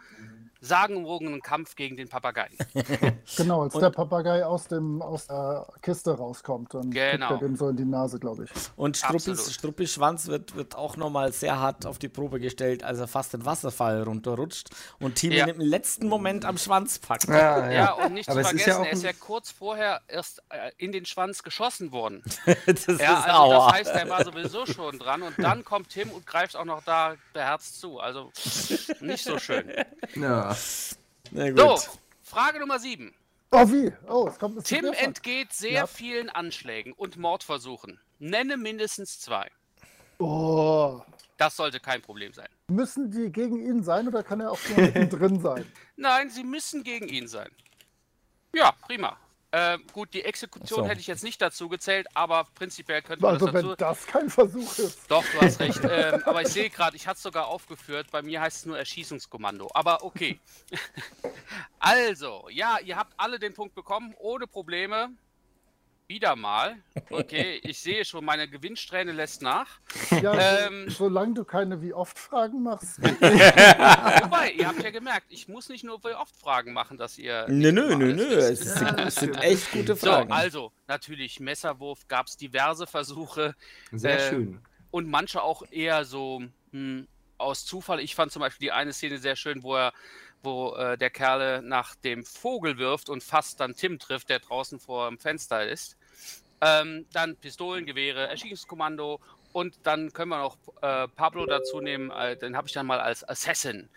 sagenumwogenen 0.65 1.41
Kampf 1.41 1.75
gegen 1.75 1.95
den 1.95 2.09
Papageien. 2.09 2.57
Genau, 3.37 3.63
als 3.63 3.73
der 3.73 3.89
Papagei 3.89 4.45
aus, 4.45 4.67
dem, 4.67 5.01
aus 5.01 5.27
der 5.27 5.67
Kiste 5.81 6.11
rauskommt, 6.17 6.73
dann 6.73 6.91
kriegt 6.91 7.11
Genau. 7.13 7.31
er 7.31 7.37
dem 7.39 7.55
so 7.55 7.69
in 7.69 7.75
die 7.77 7.85
Nase, 7.85 8.19
glaube 8.19 8.43
ich. 8.45 8.49
Und 8.75 8.97
Struppis. 8.97 9.53
Struppis 9.53 9.93
Schwanz 9.93 10.27
wird, 10.27 10.55
wird 10.55 10.75
auch 10.75 10.95
nochmal 10.95 11.31
sehr 11.33 11.59
hart 11.59 11.85
auf 11.85 11.97
die 11.97 12.07
Probe 12.09 12.39
gestellt, 12.39 12.83
als 12.83 12.99
er 12.99 13.07
fast 13.07 13.33
den 13.33 13.45
Wasserfall 13.45 14.03
runterrutscht 14.03 14.69
und 14.99 15.15
Timmy 15.15 15.35
Ja. 15.37 15.47
im 15.47 15.59
letzten 15.59 16.07
Moment 16.07 16.45
am 16.45 16.57
Schwanz 16.57 16.99
packt. 16.99 17.27
Ja, 17.27 17.69
Ja, 17.71 17.91
und 17.93 18.13
nicht 18.13 18.29
Aber 18.29 18.41
zu 18.43 18.47
es 18.49 18.53
ist 18.53 18.61
vergessen, 18.63 18.69
ja 18.69 18.79
auch 18.81 18.85
er 18.85 18.93
ist 18.93 19.03
ja 19.03 19.13
kurz 19.13 19.51
vorher 19.51 20.01
erst 20.07 20.43
äh, 20.49 20.71
in 20.77 20.91
den 20.91 21.05
Schwanz 21.05 21.43
geschossen 21.43 21.91
worden. 21.91 22.21
das 22.65 22.85
ist 22.85 23.01
Ja, 23.01 23.21
also 23.21 23.37
aua. 23.53 23.65
das 23.71 23.73
heißt, 23.79 23.95
er 23.95 24.09
war 24.09 24.23
sowieso 24.23 24.65
schon 24.65 24.99
dran 24.99 25.21
und 25.23 25.33
dann 25.39 25.63
kommt 25.65 25.89
Tim 25.89 26.09
und 26.11 26.25
greift 26.27 26.55
auch 26.55 26.65
noch 26.65 26.83
da 26.83 27.15
beherzt 27.33 27.79
zu. 27.79 27.99
Also 27.99 28.31
nicht 29.01 29.23
so 29.23 29.39
schön. 29.39 29.71
Ja. 30.15 30.54
Na 31.31 31.49
gut. 31.49 31.59
So, 31.59 31.77
Frage 32.23 32.59
Nummer 32.59 32.79
7. 32.79 33.13
Oh, 33.51 33.67
wie? 33.71 33.91
Oh, 34.07 34.27
es 34.27 34.37
kommt 34.39 34.57
ein 34.57 34.63
Tim 34.63 34.85
entgeht 34.93 35.53
sehr 35.53 35.71
Ja. 35.71 35.87
vielen 35.87 36.29
Anschlägen 36.29 36.93
und 36.93 37.17
Mordversuchen. 37.17 37.99
Nenne 38.19 38.57
mindestens 38.57 39.19
zwei. 39.19 39.49
Oh. 40.19 41.01
Das 41.37 41.55
sollte 41.57 41.79
kein 41.79 42.01
Problem 42.01 42.33
sein. 42.33 42.47
Müssen 42.69 43.11
die 43.11 43.29
gegen 43.31 43.59
ihn 43.59 43.83
sein 43.83 44.07
oder 44.07 44.23
kann 44.23 44.39
er 44.39 44.51
auch 44.51 44.59
nur 44.69 44.77
mittendrin 44.77 45.39
sein? 45.41 45.69
Nein, 45.97 46.29
sie 46.29 46.43
müssen 46.43 46.83
gegen 46.83 47.07
ihn 47.09 47.27
sein. 47.27 47.49
Ja, 48.53 48.71
prima. 48.71 49.17
Äh, 49.55 49.77
gut, 49.93 50.13
die 50.13 50.25
Exekution 50.25 50.83
so. 50.83 50.89
hätte 50.89 50.99
ich 50.99 51.07
jetzt 51.07 51.23
nicht 51.23 51.41
dazu 51.41 51.69
gezählt, 51.69 52.07
aber 52.13 52.43
prinzipiell 52.55 53.01
könnte 53.01 53.21
man 53.21 53.35
Also, 53.35 53.45
das 53.45 53.55
wenn 53.55 53.63
dazu. 53.63 53.75
das 53.77 54.05
kein 54.05 54.29
Versuch 54.29 54.77
ist. 54.79 55.09
Doch, 55.09 55.23
du 55.23 55.39
hast 55.39 55.61
recht. 55.61 55.79
ähm, 55.89 56.21
aber 56.25 56.41
ich 56.41 56.49
sehe 56.49 56.69
gerade, 56.69 56.97
ich 56.97 57.07
hatte 57.07 57.15
es 57.15 57.23
sogar 57.23 57.47
aufgeführt. 57.47 58.07
Bei 58.11 58.21
mir 58.21 58.41
heißt 58.41 58.57
es 58.57 58.65
nur 58.65 58.77
Erschießungskommando. 58.77 59.69
Aber 59.73 60.03
okay. 60.03 60.41
also, 61.79 62.49
ja, 62.51 62.79
ihr 62.83 62.97
habt 62.97 63.13
alle 63.15 63.39
den 63.39 63.53
Punkt 63.53 63.75
bekommen, 63.75 64.13
ohne 64.17 64.45
Probleme. 64.45 65.11
Wieder 66.07 66.35
mal. 66.35 66.75
Okay, 67.09 67.59
ich 67.63 67.79
sehe 67.79 68.03
schon, 68.03 68.25
meine 68.25 68.47
Gewinnsträhne 68.47 69.11
lässt 69.11 69.41
nach. 69.41 69.79
Ja, 70.21 70.33
Ähm. 70.67 70.89
so, 70.89 71.05
solange 71.05 71.33
du 71.35 71.43
keine 71.45 71.81
wie 71.81 71.93
oft 71.93 72.17
Fragen 72.17 72.63
machst. 72.63 73.01
Wobei, 73.03 74.51
ihr 74.57 74.67
habt 74.67 74.81
ja 74.83 74.91
gemerkt, 74.91 75.27
ich 75.29 75.47
muss 75.47 75.69
nicht 75.69 75.83
nur 75.83 76.03
wie 76.03 76.13
oft 76.15 76.35
Fragen 76.35 76.73
machen, 76.73 76.97
dass 76.97 77.17
ihr. 77.17 77.45
Nö, 77.47 77.71
nö, 77.71 77.95
nö, 77.95 78.13
nö. 78.13 78.23
Es 78.37 78.59
sind, 78.61 78.99
es 78.99 79.15
sind 79.15 79.37
echt 79.41 79.71
gute 79.71 79.95
So, 79.95 80.07
Fragen. 80.07 80.31
also, 80.31 80.71
natürlich, 80.87 81.39
Messerwurf 81.39 82.07
gab 82.07 82.27
es 82.27 82.37
diverse 82.37 82.87
Versuche. 82.87 83.55
Sehr 83.91 84.17
Äh, 84.17 84.29
schön. 84.29 84.59
und 84.91 85.07
manche 85.09 85.41
auch 85.41 85.63
eher 85.71 86.05
so 86.05 86.41
hm, 86.71 87.07
aus 87.37 87.65
Zufall. 87.65 87.99
Ich 87.99 88.15
fand 88.15 88.31
zum 88.31 88.41
Beispiel 88.41 88.67
die 88.67 88.71
eine 88.71 88.93
Szene 88.93 89.17
sehr 89.19 89.35
schön, 89.35 89.63
wo 89.63 89.75
er, 89.75 89.93
wo 90.45 90.75
äh, 90.75 90.97
der 90.97 91.09
Kerle 91.09 91.61
nach 91.61 91.95
dem 91.95 92.23
Vogel 92.23 92.77
wirft 92.77 93.09
und 93.09 93.23
fast 93.23 93.59
dann 93.59 93.75
Tim 93.75 93.99
trifft, 93.99 94.29
der 94.29 94.39
draußen 94.39 94.79
vor 94.79 95.09
dem 95.09 95.19
Fenster 95.19 95.67
ist. 95.67 95.97
Ähm, 96.61 97.05
dann 97.11 97.35
Pistolen, 97.35 97.85
Gewehre, 97.85 98.27
Erschießungskommando 98.27 99.19
und 99.51 99.75
dann 99.83 100.13
können 100.13 100.29
wir 100.29 100.37
noch 100.37 100.57
äh, 100.81 101.07
Pablo 101.09 101.45
dazu 101.45 101.81
nehmen. 101.81 102.11
Äh, 102.11 102.37
den 102.37 102.55
habe 102.55 102.67
ich 102.67 102.73
dann 102.73 102.85
mal 102.85 102.99
als 102.99 103.27
Assassin 103.27 103.89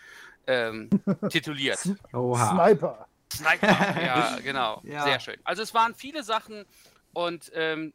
ähm, 0.47 0.91
tituliert. 1.31 1.79
Oha. 2.13 2.51
Sniper. 2.51 3.07
Sniper, 3.33 4.03
ja, 4.03 4.39
genau. 4.43 4.81
Ja. 4.85 5.05
Sehr 5.05 5.21
schön. 5.21 5.37
Also 5.45 5.63
es 5.63 5.75
waren 5.75 5.95
viele 5.95 6.23
Sachen 6.23 6.65
und 7.13 7.51
ähm, 7.55 7.93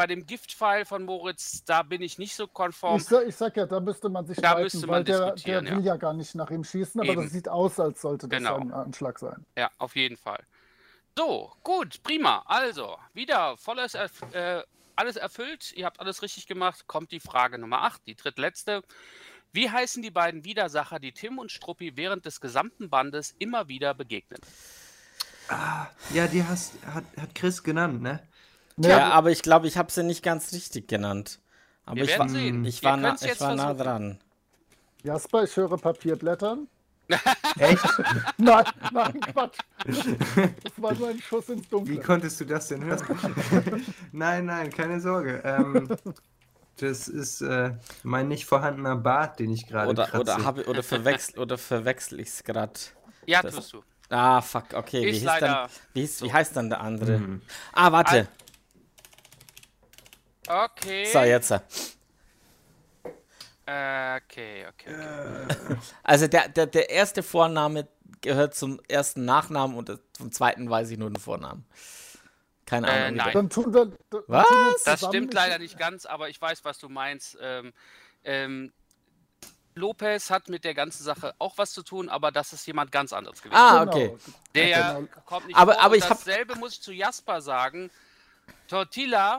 bei 0.00 0.06
dem 0.06 0.24
Giftpfeil 0.24 0.86
von 0.86 1.04
Moritz, 1.04 1.62
da 1.64 1.82
bin 1.82 2.00
ich 2.00 2.16
nicht 2.16 2.34
so 2.34 2.46
konform. 2.46 2.96
Ich 2.96 3.04
sag, 3.04 3.26
ich 3.26 3.36
sag 3.36 3.54
ja, 3.58 3.66
da 3.66 3.80
müsste 3.80 4.08
man 4.08 4.26
sich 4.26 4.38
Da 4.38 4.52
streiten, 4.52 4.62
müsste 4.62 4.88
weil 4.88 5.00
man 5.00 5.04
der, 5.04 5.18
der 5.18 5.32
diskutieren, 5.34 5.76
will 5.76 5.84
ja. 5.84 5.96
gar 5.96 6.14
nicht 6.14 6.34
nach 6.34 6.50
ihm 6.50 6.64
schießen, 6.64 7.02
aber 7.02 7.10
Eben. 7.10 7.22
das 7.24 7.32
sieht 7.32 7.50
aus, 7.50 7.78
als 7.78 8.00
sollte 8.00 8.26
das 8.26 8.38
Genau. 8.38 8.56
ein 8.56 8.72
Anschlag 8.72 9.18
sein. 9.18 9.44
Ja, 9.58 9.70
auf 9.76 9.96
jeden 9.96 10.16
Fall. 10.16 10.42
So, 11.18 11.52
gut, 11.62 12.02
prima. 12.02 12.42
Also, 12.46 12.96
wieder 13.12 13.58
volles 13.58 13.92
erf 13.92 14.22
äh, 14.32 14.62
alles 14.96 15.16
erfüllt. 15.16 15.74
Ihr 15.74 15.84
habt 15.84 16.00
alles 16.00 16.22
richtig 16.22 16.46
gemacht. 16.46 16.86
Kommt 16.86 17.12
die 17.12 17.20
Frage 17.20 17.58
Nummer 17.58 17.82
8, 17.82 18.06
die 18.06 18.14
drittletzte. 18.14 18.82
Wie 19.52 19.68
heißen 19.68 20.02
die 20.02 20.10
beiden 20.10 20.46
Widersacher, 20.46 20.98
die 20.98 21.12
Tim 21.12 21.38
und 21.38 21.52
Struppi 21.52 21.94
während 21.98 22.24
des 22.24 22.40
gesamten 22.40 22.88
Bandes 22.88 23.34
immer 23.38 23.68
wieder 23.68 23.92
begegnen? 23.92 24.40
Ja, 26.14 26.26
die 26.26 26.42
hast, 26.42 26.72
hat, 26.86 27.04
hat 27.20 27.34
Chris 27.34 27.62
genannt, 27.62 28.00
ne? 28.00 28.26
Ja, 28.88 29.10
aber 29.10 29.30
ich 29.30 29.42
glaube, 29.42 29.66
ich 29.66 29.76
habe 29.76 29.90
sie 29.92 30.02
nicht 30.02 30.22
ganz 30.22 30.52
richtig 30.52 30.88
genannt. 30.88 31.40
Aber 31.86 31.96
Wir 31.96 32.04
ich 32.04 32.10
werden 32.10 32.20
war, 32.20 32.28
sehen. 32.28 32.64
ich 32.64 32.82
war, 32.84 32.96
na, 32.96 33.16
ich 33.20 33.40
war 33.40 33.54
nah 33.54 33.74
dran. 33.74 34.18
Jasper, 35.02 35.44
ich 35.44 35.56
höre 35.56 35.76
Papierblättern. 35.78 36.68
Echt? 37.58 37.82
Nein, 38.38 38.64
nein, 38.92 39.20
Quatsch. 39.20 39.58
Das 39.84 40.72
war 40.76 40.94
nur 40.94 41.08
ein 41.08 41.18
Schuss 41.20 41.48
ins 41.48 41.62
Wie 41.64 41.68
Dunkle. 41.70 42.00
konntest 42.00 42.38
du 42.40 42.44
das 42.44 42.68
denn 42.68 42.84
hören? 42.84 43.84
nein, 44.12 44.46
nein, 44.46 44.70
keine 44.70 45.00
Sorge. 45.00 45.42
Ähm, 45.44 45.88
das 46.76 47.08
ist 47.08 47.40
äh, 47.40 47.72
mein 48.04 48.28
nicht 48.28 48.46
vorhandener 48.46 48.94
Bart, 48.94 49.40
den 49.40 49.50
ich 49.50 49.66
gerade 49.66 49.88
Oder, 49.90 50.04
kratze. 50.06 50.20
oder, 50.20 50.44
hab, 50.44 50.58
ich- 50.58 50.68
oder 50.68 50.82
verwechsel, 50.84 51.38
oder 51.40 51.58
verwechsel 51.58 52.20
ich 52.20 52.28
es 52.28 52.44
gerade? 52.44 52.74
Ja, 53.26 53.42
Das- 53.42 53.56
tust 53.56 53.72
du. 53.72 53.82
Ah, 54.08 54.40
fuck, 54.40 54.64
okay. 54.74 55.04
Wie, 55.06 55.18
leider 55.24 55.46
dann, 55.46 55.70
wie, 55.94 56.00
hieß, 56.02 56.22
wie 56.22 56.32
heißt 56.32 56.56
dann 56.56 56.68
der 56.68 56.80
andere? 56.80 57.40
Ah, 57.72 57.90
warte. 57.92 58.28
Okay. 60.50 61.04
So, 61.12 61.20
jetzt. 61.20 61.50
Äh, 63.66 64.16
okay, 64.16 64.66
okay. 64.66 64.66
okay. 64.68 65.76
Also 66.02 66.26
der, 66.26 66.48
der, 66.48 66.66
der 66.66 66.90
erste 66.90 67.22
Vorname 67.22 67.86
gehört 68.20 68.54
zum 68.54 68.80
ersten 68.88 69.24
Nachnamen 69.24 69.76
und 69.76 69.96
vom 70.16 70.32
zweiten 70.32 70.68
weiß 70.68 70.90
ich 70.90 70.98
nur 70.98 71.08
den 71.10 71.20
Vornamen. 71.20 71.64
Keine 72.66 72.88
Äh, 72.88 72.90
Ahnung. 72.90 73.12
wie 73.12 73.16
nein. 73.18 73.24
der- 73.26 73.32
Dann 73.34 73.50
tun 73.50 73.74
wir. 73.74 73.86
dann 74.10 74.22
Was? 74.26 74.82
Das 74.84 75.06
stimmt 75.06 75.34
leider 75.34 75.58
nicht 75.58 75.78
ganz, 75.78 76.04
aber 76.06 76.28
ich 76.28 76.40
weiß, 76.40 76.64
was 76.64 76.78
du 76.78 76.88
meinst. 76.88 77.38
Ähm, 77.40 77.72
ähm, 78.24 78.72
Lopez 79.76 80.30
hat 80.30 80.48
mit 80.48 80.64
der 80.64 80.74
ganzen 80.74 81.04
Sache 81.04 81.32
auch 81.38 81.56
was 81.56 81.72
zu 81.72 81.82
tun, 81.84 82.08
aber 82.08 82.32
das 82.32 82.52
ist 82.52 82.66
jemand 82.66 82.90
ganz 82.90 83.12
anderes 83.12 83.40
gewesen. 83.40 83.56
Ah, 83.56 83.84
Genau. 83.84 83.92
okay. 83.96 84.16
der 84.54 84.94
genau. 84.94 85.08
kommt 85.26 85.46
nicht 85.46 85.56
Aber- 85.56 85.74
vor. 85.74 85.82
aber 85.82 85.96
ich 85.96 86.02
hab- 86.02 86.10
dasselbe 86.18 86.56
muss 86.56 86.72
ich 86.74 86.82
zu 86.82 86.92
Jasper 86.92 87.40
sagen. 87.40 87.90
Tortilla 88.66 89.38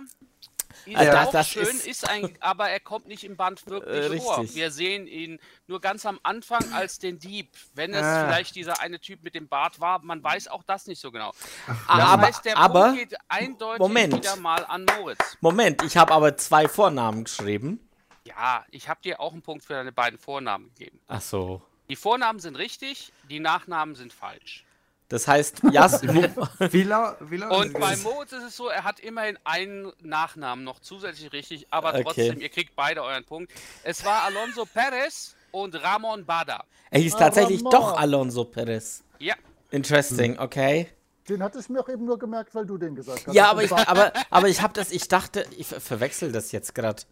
ist 0.86 0.95
Alter, 0.95 1.28
auch 1.28 1.32
das 1.32 1.47
schön, 1.49 1.63
ist- 1.63 1.88
ist... 1.88 2.09
ein, 2.09 2.36
aber 2.41 2.69
er 2.69 2.80
kommt 2.80 3.07
nicht 3.07 3.24
im 3.24 3.38
Band 3.38 3.65
wirklich 3.67 4.22
Äh, 4.22 4.26
vor. 4.26 4.43
Wir 4.53 4.72
sehen 4.72 5.07
ihn 5.07 5.39
nur 5.67 5.82
ganz 5.82 6.05
am 6.05 6.19
Anfang 6.24 6.74
als 6.74 6.99
den 6.99 7.19
Dieb. 7.19 7.49
Wenn 7.74 7.93
es 7.93 8.03
Ah. 8.03 8.26
vielleicht 8.26 8.55
dieser 8.55 8.80
eine 8.82 8.99
Typ 8.99 9.24
mit 9.24 9.36
dem 9.36 9.47
Bart 9.47 9.80
war, 9.80 10.03
man 10.03 10.24
weiß 10.24 10.47
auch 10.47 10.63
das 10.63 10.88
nicht 10.88 10.99
so 11.01 11.11
genau. 11.11 11.32
Das 11.67 11.78
aber, 11.88 12.22
heißt, 12.22 12.45
der 12.45 12.57
aber 12.57 12.84
Punkt 12.86 12.99
geht 12.99 13.17
eindeutig 13.28 13.80
Moment. 13.80 14.13
wieder 14.15 14.36
mal 14.38 14.65
an 14.65 14.86
Moritz. 14.86 15.38
Moment, 15.41 15.84
ich 15.84 15.97
habe 15.97 16.13
aber 16.13 16.38
zwei 16.38 16.67
Vornamen 16.67 17.24
geschrieben. 17.26 17.80
Ja, 18.26 18.65
ich 18.69 18.88
habe 18.88 19.01
dir 19.01 19.19
auch 19.19 19.34
einen 19.34 19.41
Punkt 19.41 19.65
für 19.65 19.74
deine 19.74 19.91
beiden 19.91 20.19
Vornamen 20.19 20.69
gegeben. 20.76 20.99
Ach 21.07 21.22
so. 21.22 21.61
Die 21.89 21.95
Vornamen 21.95 22.39
sind 22.39 22.55
richtig, 22.55 23.11
die 23.30 23.39
Nachnamen 23.39 23.95
sind 23.95 24.13
falsch. 24.13 24.63
Das 25.12 25.28
heißt, 25.28 25.64
Jas 25.74 26.01
Wie 26.03 26.84
laut 26.84 27.20
Und 27.20 27.74
bei? 27.74 27.97
Moritz 27.97 28.32
ist 28.32 28.43
es 28.43 28.55
so, 28.55 28.70
er 28.70 28.86
hat 28.86 29.01
immerhin 29.01 29.38
einen 29.43 29.91
Nachnamen 30.01 30.64
noch 30.64 30.80
zusätzlich 30.80 31.34
richtig, 31.34 31.68
aber 31.70 31.89
Okay. 31.89 32.03
trotzdem, 32.03 32.39
ihr 32.39 32.47
kriegt 32.47 32.78
beide 32.78 33.03
euren 33.03 33.26
Punkt. 33.26 33.51
Es 33.84 34.05
war 34.05 34.24
Alonso 34.24 34.66
Perez 34.66 35.36
und 35.51 35.76
Ramon 35.84 36.26
Bada. 36.26 36.64
er 36.91 37.01
hieß 37.01 37.16
Ah, 37.16 37.20
tatsächlich 37.20 37.59
Ramon. 37.59 37.72
doch 37.72 37.97
Alonso 37.97 38.45
Perez. 38.45 39.03
Ja, 39.20 39.36
Interesting, 39.70 40.39
okay. 40.39 40.88
Den 41.28 41.43
hatte 41.43 41.59
ich 41.59 41.68
mir 41.68 41.82
auch 41.82 41.89
eben 41.89 42.05
nur 42.05 42.18
gemerkt, 42.18 42.55
weil 42.55 42.66
du 42.66 42.78
den 42.78 42.95
gesagt 42.95 43.28
hast. 43.28 43.36
Ja, 43.36 43.51
aber 43.51 43.64
ich, 43.64 43.72
aber, 43.74 44.14
aber 44.30 44.47
ich 44.47 44.62
habe 44.62 44.74
das, 44.74 44.91
ich 44.91 45.09
dachte, 45.09 45.45
ich 45.57 45.68
ver 45.68 45.82
verwechsel 45.82 46.32
das 46.32 46.53
jetzt 46.53 46.74
gerade. 46.74 47.03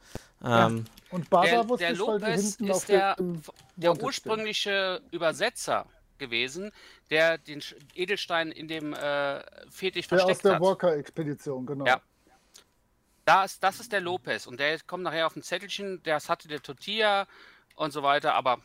Ähm, 0.44 0.86
Und 1.12 1.30
Bada 1.30 1.48
der, 1.50 1.70
wusste 1.70 1.86
der 1.86 1.94
ich, 1.94 2.00
weil 2.00 2.20
die 2.20 2.26
Lopez 2.26 2.56
ist 2.80 2.88
der, 2.90 3.16
der 3.76 3.90
Wanted 3.92 4.04
ursprüngliche 4.04 5.02
Übersetzer 5.12 5.86
gewesen, 6.20 6.72
der 7.10 7.38
den 7.38 7.64
Edelstein 7.96 8.52
in 8.52 8.68
dem 8.68 8.94
äh, 8.94 9.42
Fetisch. 9.72 10.08
Der 10.08 10.18
aus 10.20 10.24
versteckt 10.26 10.46
der 10.46 10.54
hat. 10.56 10.62
Walker-Expedition, 10.62 11.66
genau. 11.66 11.86
Ja. 11.86 12.02
Da 13.26 13.44
ist, 13.44 13.64
das 13.64 13.80
ist 13.80 13.92
der 13.92 14.02
Lopez 14.02 14.48
und 14.48 14.60
der 14.60 14.80
kommt 14.82 15.04
nachher 15.04 15.28
auf 15.28 15.36
ein 15.36 15.44
Zettelchen, 15.44 16.02
das 16.04 16.30
hatte 16.30 16.48
der 16.48 16.62
Tortilla 16.62 17.28
und 17.76 17.92
so 17.92 18.02
weiter, 18.04 18.34
aber 18.34 18.60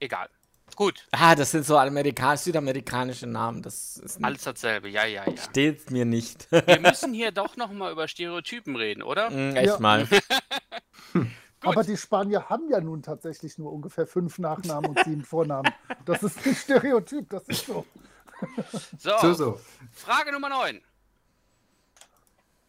egal. 0.00 0.28
Gut, 0.74 1.06
ah, 1.12 1.36
das 1.36 1.52
sind 1.52 1.64
so 1.64 1.78
amerikanisch, 1.78 2.40
südamerikanische 2.40 3.28
Namen. 3.28 3.62
Das 3.62 3.96
ist 3.98 4.18
nicht, 4.18 4.26
alles 4.26 4.42
dasselbe, 4.42 4.88
ja, 4.88 5.04
ja, 5.06 5.24
ja. 5.24 5.36
steht 5.36 5.92
mir 5.92 6.04
nicht. 6.04 6.50
Wir 6.50 6.80
müssen 6.80 7.14
hier 7.14 7.30
doch 7.30 7.56
noch 7.56 7.70
mal 7.70 7.92
über 7.92 8.08
Stereotypen 8.08 8.74
reden, 8.74 9.02
oder? 9.04 9.30
Mm, 9.30 9.54
Echt 9.56 9.66
Ja. 9.66 9.78
mal. 9.78 10.08
Aber 11.62 11.82
die 11.82 11.96
Spanier 11.96 12.48
haben 12.48 12.68
ja 12.70 12.80
nun 12.80 13.02
tatsächlich 13.02 13.58
nur 13.58 13.72
ungefähr 13.72 14.06
fünf 14.06 14.38
Nachnamen 14.38 14.90
und 14.90 14.98
sieben 15.04 15.24
Vornamen. 15.24 15.72
Das 16.04 16.22
ist 16.22 16.44
nicht 16.46 16.60
Stereotyp, 16.60 17.28
das 17.30 17.48
ist 17.48 17.66
so. 17.66 17.84
So, 18.98 19.16
So, 19.18 19.32
so. 19.32 19.60
Frage 19.92 20.30
Nummer 20.30 20.50
9. 20.50 20.82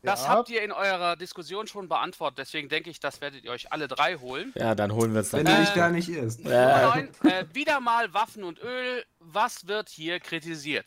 Das 0.04 0.22
Ja. 0.24 0.30
habt 0.30 0.50
ihr 0.50 0.62
in 0.62 0.72
eurer 0.72 1.18
Diskussion 1.18 1.68
schon 1.68 1.90
beantwortet, 1.90 2.38
deswegen 2.40 2.70
denke 2.70 2.90
ich, 2.90 3.00
das 3.02 3.20
werdet 3.20 3.44
ihr 3.44 3.52
euch 3.52 3.72
alle 3.74 3.88
drei 3.90 4.16
holen. 4.16 4.54
Ja, 4.56 4.76
dann 4.76 4.94
holen 4.94 5.14
wir 5.14 5.22
es 5.22 5.34
Wenn 5.34 5.46
dann. 5.46 5.56
du 5.56 5.62
Äh, 5.62 5.66
dich 5.66 5.74
da 5.74 5.90
nicht 5.90 6.08
irrst. 6.08 6.40
Äh, 6.40 6.44
Nummer 6.44 6.96
9. 6.96 7.10
Äh, 7.30 7.46
wieder 7.54 7.82
mal 7.82 8.14
Waffen 8.14 8.44
und 8.46 8.60
Öl. 8.62 9.04
Was 9.20 9.68
wird 9.68 9.90
hier 9.90 10.20
kritisiert? 10.22 10.86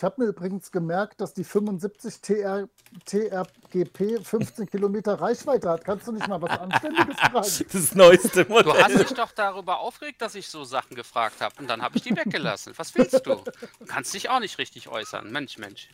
Ich 0.00 0.04
habe 0.04 0.22
mir 0.22 0.28
übrigens 0.28 0.72
gemerkt, 0.72 1.20
dass 1.20 1.34
die 1.34 1.44
75 1.44 2.22
TR, 2.22 2.66
TRGP 3.04 4.24
15 4.24 4.64
Kilometer 4.70 5.20
Reichweite 5.20 5.68
hat. 5.68 5.84
Kannst 5.84 6.06
du 6.08 6.12
nicht 6.12 6.26
mal 6.26 6.40
was 6.40 6.58
Anständiges 6.58 7.16
fragen? 7.20 7.34
Das 7.70 7.94
neueste 7.94 8.46
Du 8.46 8.54
hast 8.56 8.64
Modell. 8.66 8.96
dich 9.04 9.12
doch 9.12 9.30
darüber 9.32 9.80
aufgeregt, 9.80 10.22
dass 10.22 10.34
ich 10.36 10.48
so 10.48 10.64
Sachen 10.64 10.96
gefragt 10.96 11.42
habe 11.42 11.54
und 11.58 11.68
dann 11.68 11.82
habe 11.82 11.98
ich 11.98 12.02
die 12.02 12.16
weggelassen. 12.16 12.72
Was 12.78 12.94
willst 12.94 13.26
du? 13.26 13.34
Du 13.34 13.84
kannst 13.86 14.14
dich 14.14 14.30
auch 14.30 14.40
nicht 14.40 14.56
richtig 14.56 14.88
äußern. 14.88 15.30
Mensch, 15.30 15.58
Mensch. 15.58 15.90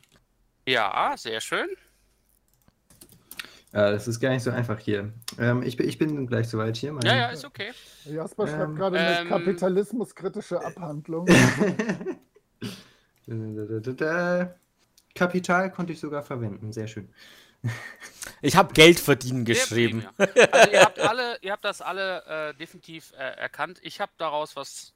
Ja, 0.69 1.17
sehr 1.17 1.41
schön. 1.41 1.67
Ja, 3.73 3.91
das 3.91 4.07
ist 4.07 4.21
gar 4.21 4.31
nicht 4.31 4.45
so 4.45 4.53
einfach 4.53 4.79
hier. 4.79 5.13
Ähm, 5.41 5.65
ich, 5.65 5.77
bin- 5.77 5.89
ich 5.89 5.99
bin 5.99 6.29
gleich 6.29 6.49
soweit 6.49 6.77
hier. 6.77 6.93
Meine, 6.93 7.09
Ja, 7.09 7.17
ja, 7.17 7.27
ist 7.31 7.45
okay. 7.45 7.73
Jasper 8.05 8.47
schreibt 8.47 8.69
Ähm, 8.69 8.77
gerade 8.77 8.99
eine 9.01 9.21
ähm, 9.23 9.29
kapitalismuskritische 9.31 10.65
Abhandlung. 10.65 11.27
Kapital 15.15 15.71
konnte 15.73 15.93
ich 15.93 16.01
sogar 16.01 16.23
verwenden. 16.23 16.73
Sehr 16.73 16.87
schön. 16.87 17.09
Ich 18.43 18.55
habe 18.55 18.75
Geld 18.75 19.01
verdienen 19.01 19.45
geschrieben. 19.45 20.07
prima. 20.17 20.49
Also 20.53 20.71
ihr 20.71 20.81
habt 20.83 20.99
alle, 21.01 21.39
ihr 21.41 21.53
habt 21.53 21.65
das 21.65 21.81
alle 21.81 22.25
äh, 22.27 22.55
definitiv 22.55 23.13
äh, 23.13 23.23
erkannt. 23.23 23.79
Ich 23.83 24.01
habe 24.01 24.13
daraus 24.19 24.57
was 24.57 24.93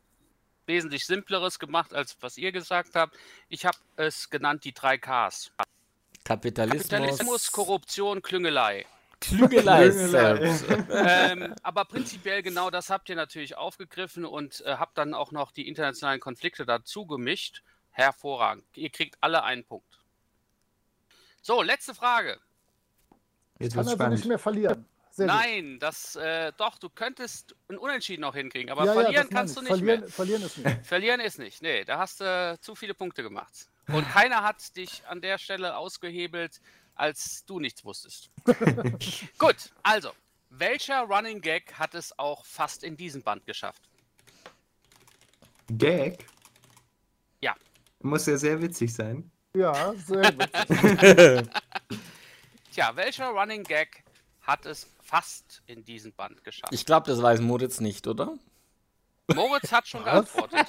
wesentlich 0.67 1.07
simpleres 1.07 1.59
gemacht, 1.59 1.95
als 1.95 2.17
was 2.21 2.39
ihr 2.39 2.53
gesagt 2.53 2.95
habt. 2.95 3.17
Ich 3.49 3.65
habe 3.67 3.79
es 3.97 4.31
genannt 4.31 4.65
die 4.65 4.73
drei 4.73 4.99
Ks. 4.99 5.51
Kapitalismus. 6.25 6.89
Kapitalismus, 6.89 7.51
Korruption, 7.51 8.23
Klüngelei. 8.23 8.87
Klügelei 9.21 9.89
Klügelei. 9.89 9.91
selbst. 9.91 10.65
ähm, 10.91 11.55
aber 11.63 11.85
prinzipiell 11.85 12.43
genau 12.43 12.71
das 12.71 12.89
habt 12.89 13.09
ihr 13.09 13.17
natürlich 13.17 13.57
aufgegriffen 13.57 14.25
und 14.25 14.61
äh, 14.65 14.77
habt 14.77 14.97
dann 14.97 15.13
auch 15.15 15.33
noch 15.33 15.51
die 15.53 15.69
internationalen 15.69 16.21
Konflikte 16.21 16.65
dazu 16.65 17.07
gemischt. 17.07 17.63
Hervorragend. 18.01 18.65
Ihr 18.77 18.91
kriegt 18.91 19.17
alle 19.21 19.43
einen 19.43 19.65
Punkt. 19.65 19.99
So, 21.43 21.63
letzte 21.63 21.95
Frage. 21.95 22.39
Jetzt 23.59 23.75
Kann 23.75 23.87
wird's 23.87 24.01
also 24.01 24.15
nicht 24.15 24.25
mehr 24.25 24.39
verlieren. 24.39 24.87
Sehr 25.11 25.27
gut. 25.27 25.35
Nein, 25.35 25.79
das 25.81 26.17
äh, 26.17 26.53
doch, 26.57 26.79
du 26.79 26.89
könntest 26.89 27.55
ein 27.69 27.77
Unentschieden 27.77 28.23
noch 28.23 28.35
hinkriegen, 28.35 28.71
aber 28.71 28.85
Ja, 28.85 28.95
ja, 28.95 29.01
verlieren 29.03 29.27
meine 29.27 29.37
kannst 29.39 29.57
du 29.57 29.61
ich. 29.61 29.69
nicht 29.69 29.79
verlieren, 29.79 30.01
mehr. 30.01 30.09
Verlieren 30.09 30.43
ist 30.43 30.59
nicht. 30.59 30.87
Verlieren 30.87 31.21
ist 31.21 31.39
nicht. 31.39 31.63
Nee, 31.63 31.85
da 31.85 31.99
hast 31.99 32.21
du 32.21 32.59
zu 32.61 32.75
viele 32.75 32.95
Punkte 32.95 33.23
gemacht. 33.23 33.69
Und 33.89 34.09
keiner 34.13 34.43
hat 34.43 34.77
dich 34.77 35.03
an 35.07 35.21
der 35.21 35.37
Stelle 35.39 35.77
ausgehebelt, 35.77 36.61
als 36.95 37.45
du 37.45 37.61
nichts 37.61 37.85
wusstest. 37.85 38.31
Gut, 39.39 39.57
also, 39.83 40.13
welcher 40.49 41.03
Running 41.03 41.41
Gag 41.41 41.75
hat 41.79 41.95
es 41.95 42.19
auch 42.19 42.45
fast 42.47 42.83
in 42.83 42.97
diesem 42.97 43.23
Band 43.23 43.45
geschafft? 43.47 43.83
Gag? 45.69 46.27
Ja. 47.41 47.55
Muss 48.03 48.27
ja 48.27 48.37
sehr 48.37 48.61
witzig 48.61 48.93
sein. 48.95 49.31
Ja, 49.55 49.93
sehr 49.95 50.33
gut. 50.33 50.51
Tja, 52.73 52.95
welcher 52.95 53.29
Running 53.29 53.65
Gag 53.65 54.05
hat 54.43 54.65
es 54.67 54.89
fast 55.03 55.63
in 55.67 55.85
diesem 55.85 56.13
Band 56.13 56.43
geschafft? 56.45 56.73
Ich 56.73 56.87
glaube, 56.87 57.11
das 57.11 57.21
weiß 57.21 57.41
Moritz 57.41 57.81
nicht, 57.81 58.07
oder? 58.07 58.39
Moritz 59.35 59.71
hat 59.73 59.87
schon 59.87 60.05
Was? 60.05 60.33
geantwortet. 60.33 60.67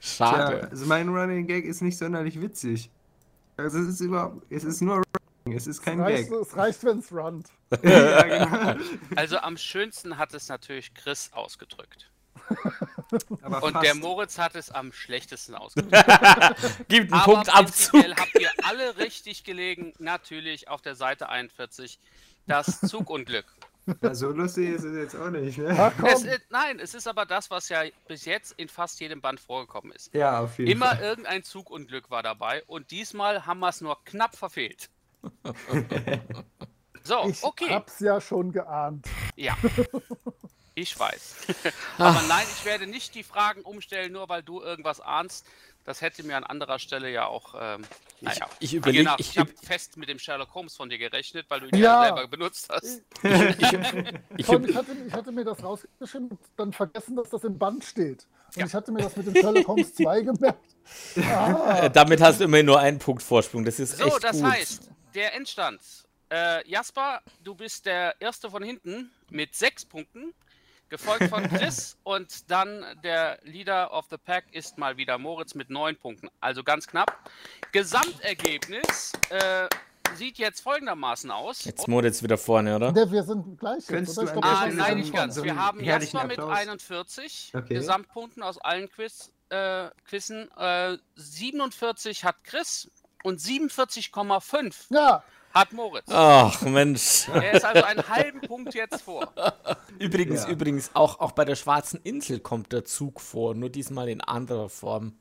Tja, 0.00 0.26
Schade. 0.26 0.68
also 0.70 0.86
mein 0.86 1.08
Running 1.08 1.46
Gag 1.46 1.64
ist 1.64 1.82
nicht 1.82 1.98
sonderlich 1.98 2.40
witzig. 2.40 2.90
Also 3.56 3.78
es 3.78 3.88
ist 3.88 4.00
überhaupt, 4.00 4.44
es 4.50 4.64
ist 4.64 4.80
nur 4.80 5.02
Running, 5.44 5.56
es 5.56 5.66
ist 5.66 5.82
kein 5.82 6.00
es, 6.00 6.06
reicht, 6.06 6.30
Gag. 6.30 6.40
es 6.40 6.56
reicht, 6.56 6.84
wenn 6.84 6.98
es 6.98 7.12
runnt. 7.12 7.48
ja, 7.82 8.22
genau. 8.22 8.84
Also 9.14 9.38
am 9.38 9.56
schönsten 9.56 10.18
hat 10.18 10.34
es 10.34 10.48
natürlich 10.48 10.94
Chris 10.94 11.30
ausgedrückt. 11.32 12.10
Aber 13.42 13.62
Und 13.62 13.72
fast. 13.72 13.84
der 13.84 13.94
Moritz 13.94 14.38
hat 14.38 14.54
es 14.56 14.70
am 14.70 14.92
schlechtesten 14.92 15.54
ausgedrückt. 15.54 15.94
Gibt 16.88 17.12
einen 17.12 17.20
Aber 17.22 17.34
Punktabzug. 17.34 17.92
prinzipiell 17.92 18.14
habt 18.16 18.34
ihr 18.40 18.50
alle 18.64 18.96
richtig 18.98 19.44
gelegen. 19.44 19.92
Natürlich 19.98 20.68
auf 20.68 20.82
der 20.82 20.94
Seite 20.94 21.28
41 21.28 21.98
das 22.46 22.80
Zugunglück. 22.80 23.46
Ja, 24.02 24.14
so 24.16 24.30
lustig 24.30 24.70
ist 24.70 24.82
es 24.82 24.96
jetzt 24.96 25.14
auch 25.14 25.30
nicht, 25.30 25.58
ne? 25.58 25.74
Ach 25.78 25.92
Es 26.04 26.24
ist, 26.24 26.40
nein, 26.50 26.80
es 26.80 26.94
ist 26.94 27.06
aber 27.06 27.24
das, 27.24 27.50
was 27.50 27.68
ja 27.68 27.82
bis 28.08 28.24
jetzt 28.24 28.52
in 28.56 28.68
fast 28.68 28.98
jedem 28.98 29.20
Band 29.20 29.38
vorgekommen 29.38 29.92
ist. 29.92 30.12
Ja, 30.12 30.40
auf 30.40 30.58
jeden 30.58 30.70
Immer 30.72 30.96
Fall. 30.96 31.00
irgendein 31.04 31.44
Zugunglück 31.44 32.10
war 32.10 32.24
dabei 32.24 32.64
und 32.66 32.90
diesmal 32.90 33.46
haben 33.46 33.60
wir 33.60 33.68
es 33.68 33.80
nur 33.80 34.02
knapp 34.04 34.34
verfehlt. 34.36 34.90
So, 37.06 37.28
ich 37.28 37.40
okay. 37.44 37.68
hab's 37.70 38.00
ja 38.00 38.20
schon 38.20 38.50
geahnt. 38.50 39.06
Ja. 39.36 39.56
Ich 40.78 40.98
weiß. 40.98 41.36
Aber 41.98 42.22
nein, 42.28 42.46
ich 42.58 42.64
werde 42.66 42.86
nicht 42.86 43.14
die 43.14 43.22
Fragen 43.22 43.62
umstellen, 43.62 44.12
nur 44.12 44.28
weil 44.28 44.42
du 44.42 44.60
irgendwas 44.60 45.00
ahnst. 45.00 45.46
Das 45.84 46.02
hätte 46.02 46.22
mir 46.22 46.36
an 46.36 46.44
anderer 46.44 46.78
Stelle 46.78 47.10
ja 47.10 47.26
auch, 47.26 47.54
ähm, 47.58 47.82
naja. 48.20 48.46
ich 48.58 48.74
überleg- 48.74 48.92
Genau, 48.98 49.14
ich 49.18 49.30
ich 49.30 49.38
habe 49.38 49.50
fest 49.62 49.96
mit 49.96 50.08
dem 50.10 50.18
Sherlock 50.18 50.52
Holmes 50.52 50.76
von 50.76 50.90
dir 50.90 50.98
gerechnet, 50.98 51.46
weil 51.48 51.60
du 51.60 51.66
ihn 51.68 51.76
Ja. 51.76 52.02
ja 52.08 52.14
selber 52.16 52.28
benutzt 52.28 52.68
hast. 52.68 53.02
Ich, 53.22 53.62
ich, 54.36 54.48
hatte, 54.74 54.96
ich 55.06 55.12
hatte 55.14 55.32
mir 55.32 55.44
das 55.44 55.62
rausgeschrieben 55.62 56.28
und 56.30 56.40
dann 56.56 56.72
vergessen, 56.74 57.16
dass 57.16 57.30
das 57.30 57.44
im 57.44 57.56
Band 57.56 57.82
steht. 57.84 58.26
Und 58.56 58.66
ich 58.66 58.74
hatte 58.74 58.92
mir 58.92 59.02
das 59.02 59.16
mit 59.16 59.28
dem 59.28 59.34
Sherlock 59.36 59.66
Holmes 59.68 59.94
2 59.94 60.20
gemerkt. 60.22 60.74
Ah, 61.24 61.84
äh, 61.84 61.90
damit 61.90 62.20
hast 62.20 62.40
du 62.40 62.44
immerhin 62.44 62.66
nur 62.66 62.80
einen 62.80 62.98
Punkt 62.98 63.22
Vorsprung. 63.22 63.64
Das 63.64 63.78
ist 63.78 63.96
So, 63.96 64.04
echt 64.06 64.24
das 64.24 64.36
gut. 64.42 64.50
heißt, 64.50 64.90
der 65.14 65.34
Endstand. 65.34 65.80
Äh, 66.30 66.68
Jasper, 66.68 67.20
du 67.44 67.54
bist 67.54 67.86
der 67.86 68.20
Erste 68.20 68.50
von 68.50 68.62
hinten 68.64 69.12
mit 69.30 69.54
sechs 69.54 69.84
Punkten, 69.84 70.34
gefolgt 70.88 71.24
von 71.28 71.42
Chris 71.48 71.96
und 72.04 72.50
dann 72.50 72.84
der 73.02 73.38
Leader 73.42 73.92
of 73.92 74.06
the 74.10 74.16
Pack 74.16 74.44
ist 74.52 74.78
mal 74.78 74.96
wieder 74.96 75.18
Moritz 75.18 75.54
mit 75.54 75.70
neun 75.70 75.96
Punkten. 75.96 76.28
Also 76.40 76.62
ganz 76.62 76.86
knapp. 76.86 77.18
Gesamtergebnis 77.72 79.12
äh, 79.30 79.68
sieht 80.14 80.38
jetzt 80.38 80.60
folgendermaßen 80.60 81.30
aus. 81.30 81.64
Jetzt 81.64 81.88
Moritz 81.88 82.22
wieder 82.22 82.38
vorne, 82.38 82.76
oder? 82.76 82.92
der, 82.92 83.10
wir 83.10 83.22
sind 83.22 83.58
gleich 83.58 83.88
jetzt, 83.88 84.18
oder? 84.18 84.44
Ah, 84.44 84.66
nein, 84.68 84.98
nicht 84.98 85.12
ganz. 85.12 85.42
Wir 85.42 85.56
haben 85.56 85.82
Jasper 85.82 86.24
mit 86.24 86.38
Applaus. 86.38 86.58
41 86.58 87.52
Okay. 87.54 87.74
Gesamtpunkten 87.74 88.42
aus 88.42 88.58
allen 88.58 88.88
Quiz, 88.90 89.32
äh, 89.50 89.88
Quizzen. 90.04 90.50
Äh, 90.56 90.98
47 91.16 92.24
hat 92.24 92.36
Chris 92.44 92.90
und 93.24 93.40
47,5 93.40 94.86
Ja, 94.90 95.22
hat 95.60 95.72
Moritz. 95.72 96.06
Ach, 96.08 96.60
Mensch. 96.62 97.28
Er 97.32 97.52
ist 97.52 97.64
also 97.64 97.82
einen 97.84 98.06
halben 98.08 98.40
Punkt 98.42 98.74
jetzt 98.74 99.02
vor. 99.02 99.32
Übrigens, 99.98 100.44
Ja. 100.44 100.50
übrigens, 100.50 100.90
auch, 100.94 101.20
auch 101.20 101.32
bei 101.32 101.44
der 101.44 101.56
Schwarzen 101.56 102.00
Insel 102.04 102.40
kommt 102.40 102.72
der 102.72 102.84
Zug 102.84 103.20
vor, 103.20 103.54
nur 103.54 103.70
diesmal 103.70 104.08
in 104.08 104.20
anderer 104.20 104.68
Form. 104.68 105.14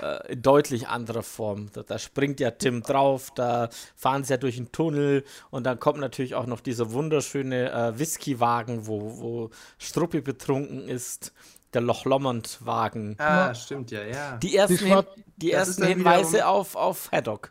Äh, 0.00 0.32
in 0.32 0.40
deutlich 0.42 0.88
anderer 0.88 1.22
Form. 1.22 1.68
Da, 1.74 1.82
da 1.82 1.98
springt 1.98 2.40
ja 2.40 2.50
Tim 2.52 2.82
drauf, 2.82 3.30
da 3.34 3.68
fahren 3.94 4.24
sie 4.24 4.32
ja 4.32 4.36
durch 4.38 4.56
einen 4.56 4.72
Tunnel 4.72 5.22
und 5.50 5.64
dann 5.64 5.78
kommt 5.80 5.98
natürlich 6.00 6.34
auch 6.34 6.46
noch 6.46 6.60
dieser 6.60 6.92
wunderschöne 6.92 7.70
äh, 7.70 7.98
Whiskywagen, 7.98 8.86
wo, 8.86 9.18
wo 9.20 9.50
Struppi 9.78 10.22
betrunken 10.22 10.88
ist. 10.88 11.32
der 11.74 11.82
Loch 11.82 12.06
Lomond-Wagen. 12.06 13.16
Ah, 13.18 13.48
ja. 13.48 13.54
stimmt 13.54 13.90
ja, 13.90 14.02
ja. 14.04 14.36
Die 14.38 14.56
ersten, 14.56 14.76
die, 14.78 15.02
die 15.36 15.52
ersten 15.52 15.84
Hinweise 15.84 16.46
auf, 16.46 16.74
auf 16.74 17.10
Haddock. 17.12 17.50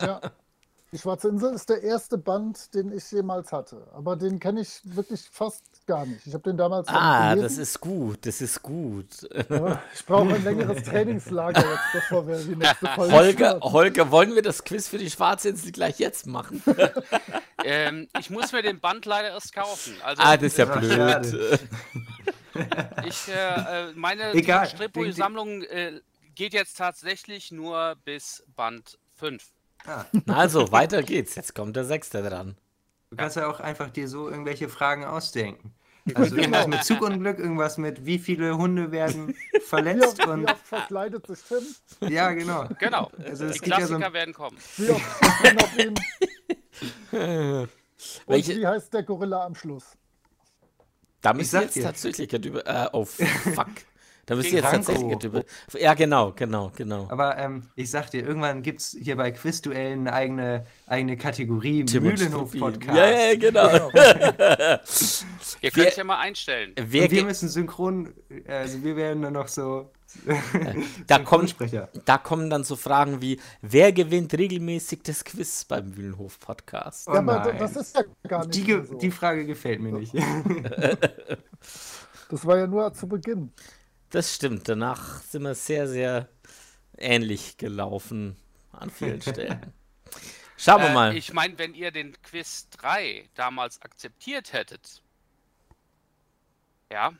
Ja. 0.00 0.20
Die 0.92 0.98
Schwarze 0.98 1.28
Insel 1.28 1.54
ist 1.54 1.68
der 1.68 1.84
erste 1.84 2.18
Band, 2.18 2.74
den 2.74 2.90
ich 2.92 3.12
jemals 3.12 3.52
hatte. 3.52 3.86
Aber 3.94 4.16
den 4.16 4.40
kenne 4.40 4.62
ich 4.62 4.80
wirklich 4.82 5.20
fast 5.30 5.86
gar 5.86 6.04
nicht. 6.04 6.26
Ich 6.26 6.34
habe 6.34 6.42
den 6.42 6.56
damals. 6.56 6.88
Ah, 6.88 7.36
das 7.36 7.58
ist 7.58 7.78
gut, 7.78 8.26
das 8.26 8.40
ist 8.40 8.60
gut. 8.60 9.06
Ja, 9.48 9.80
ich 9.94 10.04
brauche 10.04 10.34
ein 10.34 10.42
längeres 10.42 10.82
Trainingslager 10.88 11.60
jetzt, 11.60 11.92
bevor 11.92 12.26
wir 12.26 12.38
die 12.38 12.56
nächste 12.56 12.88
Folge 12.88 13.12
Holger, 13.12 13.60
Holger, 13.60 14.10
wollen 14.10 14.34
wir 14.34 14.42
das 14.42 14.64
Quiz 14.64 14.88
für 14.88 14.98
die 14.98 15.10
Schwarze 15.10 15.50
Insel 15.50 15.70
gleich 15.70 16.00
jetzt 16.00 16.26
machen? 16.26 16.60
ähm, 17.64 18.08
ich 18.18 18.28
muss 18.30 18.50
mir 18.50 18.62
den 18.62 18.80
Band 18.80 19.06
leider 19.06 19.30
erst 19.30 19.54
kaufen. 19.54 19.94
Also, 20.02 20.20
ah, 20.24 20.36
das 20.36 20.46
ist 20.46 20.58
ja 20.58 20.64
blöd. 20.64 21.60
ich, 23.06 23.28
äh, 23.28 23.90
äh 23.90 23.92
meine 23.94 24.32
Strippo-Sammlung 24.66 25.62
äh, 25.62 26.00
geht 26.34 26.52
jetzt 26.52 26.76
tatsächlich 26.78 27.52
nur 27.52 27.94
bis 28.04 28.42
Band 28.56 28.98
5. 29.14 29.40
Ah. 29.86 30.04
Also, 30.26 30.72
weiter 30.72 31.02
geht's. 31.02 31.34
Jetzt 31.34 31.54
kommt 31.54 31.76
der 31.76 31.84
Sechste 31.84 32.22
dran. 32.22 32.56
Du 33.10 33.16
kannst 33.16 33.36
ja 33.36 33.48
auch 33.48 33.60
einfach 33.60 33.90
dir 33.90 34.08
so 34.08 34.28
irgendwelche 34.28 34.68
Fragen 34.68 35.04
ausdenken. 35.04 35.74
Also 36.14 36.36
irgendwas 36.36 36.66
mit 36.66 36.84
Zugunglück, 36.84 37.38
irgendwas 37.38 37.76
mit 37.76 38.06
wie 38.06 38.18
viele 38.18 38.56
Hunde 38.56 38.90
werden 38.90 39.36
verletzt 39.66 40.18
wie 40.18 40.22
oft, 40.22 40.28
und. 40.28 40.42
Wie 40.42 40.46
oft 40.46 40.66
verkleidet 40.66 41.26
sich 41.26 41.40
Tim? 41.42 42.08
Ja, 42.08 42.32
genau. 42.32 42.68
Genau. 42.78 43.10
Also 43.24 43.48
Die 43.48 43.58
Klassiker 43.58 43.98
ja 43.98 44.06
so 44.08 44.12
werden 44.12 44.34
kommen. 44.34 44.56
Wie 44.76 44.90
oft 44.90 45.04
und 47.12 47.68
Welche? 48.26 48.56
wie 48.56 48.66
heißt 48.66 48.94
der 48.94 49.02
Gorilla 49.02 49.44
am 49.44 49.54
Schluss? 49.54 49.84
Da 51.20 51.34
müssen 51.34 51.52
wir 51.52 51.62
jetzt 51.62 51.76
dir. 51.76 51.82
tatsächlich 51.82 52.32
über. 52.32 52.66
Äh, 52.66 52.88
oh, 52.92 53.04
fuck. 53.54 53.68
Da 54.30 54.36
bist 54.36 54.52
du 54.52 54.56
jetzt 54.58 54.70
tatsächlich 54.70 55.24
über. 55.24 55.42
Ja, 55.76 55.94
genau, 55.94 56.30
genau, 56.30 56.70
genau. 56.76 57.08
Aber 57.10 57.36
ähm, 57.36 57.64
ich 57.74 57.90
sag 57.90 58.12
dir, 58.12 58.24
irgendwann 58.24 58.62
gibt 58.62 58.80
es 58.80 58.96
hier 59.02 59.16
bei 59.16 59.32
Quizduellen 59.32 60.06
eine 60.06 60.12
eigene, 60.12 60.66
eigene 60.86 61.16
Kategorie 61.16 61.82
Mühlenhof-Podcast. 61.82 62.96
Ja, 62.96 63.10
ja, 63.10 63.34
genau. 63.34 63.90
Ihr 65.60 65.72
könnt 65.72 65.88
es 65.88 65.96
ja 65.96 66.04
mal 66.04 66.20
einstellen. 66.20 66.74
wir 66.76 67.24
müssen 67.24 67.48
synchron, 67.48 68.14
also 68.46 68.84
wir 68.84 68.94
werden 68.94 69.22
dann 69.22 69.32
noch 69.32 69.48
so. 69.48 69.90
da, 71.08 71.18
kommt, 71.18 71.56
da 72.04 72.18
kommen 72.18 72.50
dann 72.50 72.62
so 72.62 72.76
Fragen 72.76 73.20
wie: 73.20 73.40
Wer 73.62 73.92
gewinnt 73.92 74.32
regelmäßig 74.32 75.02
das 75.02 75.24
Quiz 75.24 75.64
beim 75.64 75.90
Mühlenhof-Podcast? 75.90 77.08
Oh 77.08 77.14
ja, 77.14 77.18
aber 77.18 77.52
das 77.58 77.74
ist 77.74 77.96
ja 77.96 78.04
gar 78.28 78.46
nicht 78.46 78.54
die, 78.54 78.72
so. 78.72 78.94
die 78.94 79.10
Frage 79.10 79.44
gefällt 79.44 79.80
mir 79.80 79.92
nicht. 79.92 80.14
das 82.30 82.46
war 82.46 82.58
ja 82.58 82.68
nur 82.68 82.94
zu 82.94 83.08
Beginn. 83.08 83.52
Das 84.10 84.34
stimmt. 84.34 84.68
Danach 84.68 85.22
sind 85.22 85.42
wir 85.42 85.54
sehr, 85.54 85.88
sehr 85.88 86.28
ähnlich 86.98 87.56
gelaufen 87.56 88.36
an 88.72 88.90
vielen 88.90 89.22
Stellen. 89.22 89.72
Schauen 90.56 90.82
wir 90.82 90.90
äh, 90.90 90.94
mal. 90.94 91.16
Ich 91.16 91.32
meine, 91.32 91.56
wenn 91.58 91.74
ihr 91.74 91.90
den 91.90 92.20
Quiz 92.22 92.68
3 92.70 93.28
damals 93.34 93.80
akzeptiert 93.82 94.52
hättet, 94.52 95.02
ja, 96.92 97.12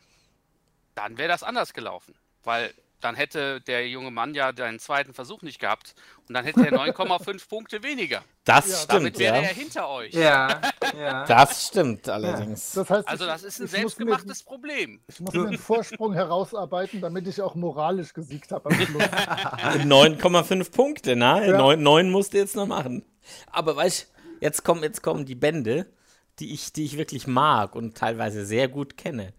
dann 0.95 1.17
wäre 1.17 1.29
das 1.29 1.43
anders 1.43 1.73
gelaufen. 1.73 2.15
Weil 2.43 2.75
dann 3.01 3.15
hätte 3.15 3.61
der 3.63 3.89
junge 3.89 4.11
Mann 4.11 4.35
ja 4.35 4.53
den 4.53 4.79
zweiten 4.79 5.15
Versuch 5.15 5.43
nicht 5.43 5.59
gehabt 5.59 5.95
und 6.29 6.35
dann 6.35 6.45
hätte 6.45 6.61
er 6.61 6.73
9,5 6.73 7.49
Punkte 7.49 7.83
weniger. 7.83 8.23
Das 8.45 8.69
ja, 8.69 8.77
stimmt. 8.77 8.93
Damit 8.93 9.19
wäre 9.19 9.37
ja. 9.37 9.43
er 9.43 9.55
hinter 9.55 9.89
euch. 9.89 10.15
Ja, 10.15 10.61
ja. 10.99 11.25
Das 11.27 11.69
stimmt 11.69 12.09
allerdings. 12.09 12.73
Das 12.73 12.89
heißt, 12.89 13.09
also, 13.09 13.27
das 13.27 13.43
ist 13.43 13.61
ein 13.61 13.67
selbstgemachtes 13.67 14.45
mir, 14.45 14.49
Problem. 14.49 15.01
Ich 15.09 15.21
muss 15.21 15.35
mir 15.35 15.47
einen 15.47 15.59
Vorsprung 15.59 16.15
herausarbeiten, 16.15 17.01
damit 17.01 17.27
ich 17.27 17.41
auch 17.41 17.55
moralisch 17.55 18.13
gesiegt 18.13 18.53
habe 18.53 18.71
am 18.71 18.75
Schluss. 18.75 19.03
9,5 19.03 20.73
Punkte, 20.73 21.17
na? 21.17 21.45
Ja. 21.45 21.57
9, 21.57 21.83
9 21.83 22.11
musst 22.11 22.35
du 22.35 22.39
jetzt 22.39 22.57
noch 22.57 22.67
machen. 22.67 23.05
Aber 23.51 23.77
weißt 23.77 24.03
du, 24.03 24.45
jetzt 24.45 24.65
kommen, 24.65 24.83
jetzt 24.83 25.03
kommen 25.03 25.27
die 25.27 25.35
Bände, 25.35 25.87
die 26.39 26.53
ich, 26.53 26.73
die 26.73 26.85
ich 26.85 26.97
wirklich 26.97 27.27
mag 27.27 27.75
und 27.75 27.97
teilweise 27.97 28.45
sehr 28.45 28.69
gut 28.69 28.97
kenne. 28.97 29.33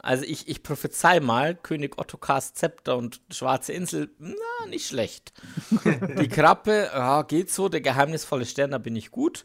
Also 0.00 0.24
ich, 0.24 0.48
ich 0.48 0.62
prophezei 0.62 1.20
mal, 1.20 1.54
König 1.54 1.98
Ottokars 1.98 2.54
Zepter 2.54 2.96
und 2.96 3.20
Schwarze 3.30 3.72
Insel, 3.72 4.10
na, 4.18 4.34
nicht 4.68 4.86
schlecht. 4.86 5.32
Die 6.20 6.28
Krabbe, 6.28 6.90
ja, 6.92 7.22
geht 7.22 7.50
so, 7.50 7.68
der 7.68 7.80
geheimnisvolle 7.80 8.46
Stern, 8.46 8.70
da 8.70 8.78
bin 8.78 8.96
ich 8.96 9.10
gut. 9.10 9.44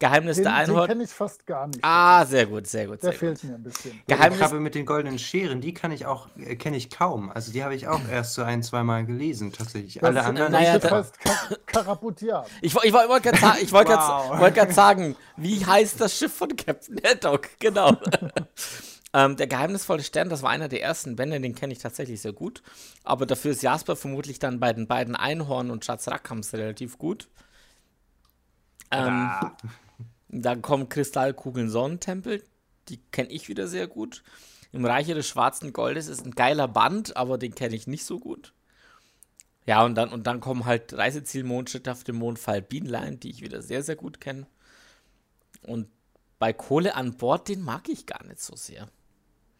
Geheimnis 0.00 0.36
den, 0.36 0.44
der 0.44 0.54
Einhorn. 0.54 0.80
Den 0.82 0.88
kenne 0.88 1.04
ich 1.04 1.10
fast 1.10 1.46
gar 1.46 1.68
nicht. 1.68 1.78
Ah, 1.82 2.24
sehr 2.26 2.46
gut, 2.46 2.66
sehr 2.66 2.88
gut. 2.88 3.02
Der 3.02 3.10
sehr 3.10 3.18
fehlt 3.18 3.40
gut. 3.40 3.50
mir 3.50 3.56
ein 3.56 3.62
bisschen. 3.62 4.00
Geheimnis 4.08 4.38
die 4.38 4.44
Krabbe 4.44 4.60
mit 4.60 4.74
den 4.74 4.86
goldenen 4.86 5.18
Scheren, 5.20 5.60
die 5.60 5.72
kann 5.72 5.92
ich 5.92 6.04
auch, 6.04 6.28
äh, 6.36 6.56
kenne 6.56 6.76
ich 6.76 6.90
kaum. 6.90 7.30
Also 7.30 7.52
die 7.52 7.62
habe 7.62 7.76
ich 7.76 7.86
auch 7.86 8.00
erst 8.10 8.34
so 8.34 8.42
ein, 8.42 8.62
zwei 8.64 8.82
Mal 8.82 9.06
gelesen, 9.06 9.52
tatsächlich. 9.52 9.94
Das 9.94 10.02
Alle 10.02 10.24
anderen. 10.24 10.50
Naja, 10.50 10.78
das 10.78 10.90
heißt 10.90 11.20
Kar 11.20 11.56
Karaputian. 11.66 12.44
Ich, 12.60 12.74
ich, 12.74 12.84
ich 12.84 12.92
wollte 12.92 13.30
gerade 13.30 13.60
ich 13.60 13.72
wollt 13.72 13.88
wow. 13.88 14.40
wollt 14.40 14.74
sagen, 14.74 15.16
wie 15.36 15.64
heißt 15.64 16.00
das 16.00 16.16
Schiff 16.16 16.34
von 16.34 16.54
Captain 16.56 17.00
Haddock? 17.04 17.48
Genau. 17.60 17.96
Ähm, 19.16 19.36
der 19.36 19.46
geheimnisvolle 19.46 20.02
Stern, 20.02 20.28
das 20.28 20.42
war 20.42 20.50
einer 20.50 20.66
der 20.66 20.82
ersten 20.82 21.14
Bände, 21.14 21.40
den 21.40 21.54
kenne 21.54 21.72
ich 21.72 21.78
tatsächlich 21.78 22.20
sehr 22.20 22.32
gut. 22.32 22.64
Aber 23.04 23.26
dafür 23.26 23.52
ist 23.52 23.62
Jasper 23.62 23.94
vermutlich 23.94 24.40
dann 24.40 24.58
bei 24.58 24.72
den 24.72 24.88
beiden 24.88 25.14
Einhorn 25.14 25.70
und 25.70 25.84
Schatz 25.84 26.08
Rackhams 26.08 26.52
relativ 26.52 26.98
gut. 26.98 27.28
Ähm, 28.90 29.08
ah. 29.08 29.56
Dann 30.28 30.62
kommt 30.62 30.90
Kristallkugeln 30.90 31.70
Sonnentempel. 31.70 32.42
Die 32.88 32.98
kenne 33.12 33.30
ich 33.30 33.48
wieder 33.48 33.68
sehr 33.68 33.86
gut. 33.86 34.24
Im 34.72 34.84
Reiche 34.84 35.14
des 35.14 35.28
schwarzen 35.28 35.72
Goldes 35.72 36.08
ist 36.08 36.26
ein 36.26 36.32
geiler 36.32 36.66
Band, 36.66 37.16
aber 37.16 37.38
den 37.38 37.54
kenne 37.54 37.76
ich 37.76 37.86
nicht 37.86 38.04
so 38.04 38.18
gut. 38.18 38.52
Ja, 39.64 39.84
und 39.84 39.94
dann, 39.94 40.08
und 40.08 40.26
dann 40.26 40.40
kommen 40.40 40.64
halt 40.64 40.92
Reiseziel 40.92 41.44
Mondschritt 41.44 41.88
auf 41.88 42.02
dem 42.02 42.16
Mondfall 42.16 42.62
Bienlein, 42.62 43.20
die 43.20 43.30
ich 43.30 43.42
wieder 43.42 43.62
sehr, 43.62 43.84
sehr 43.84 43.94
gut 43.94 44.20
kenne. 44.20 44.48
Und 45.62 45.88
bei 46.40 46.52
Kohle 46.52 46.96
an 46.96 47.16
Bord, 47.16 47.48
den 47.48 47.62
mag 47.62 47.88
ich 47.88 48.06
gar 48.06 48.24
nicht 48.24 48.40
so 48.40 48.56
sehr. 48.56 48.88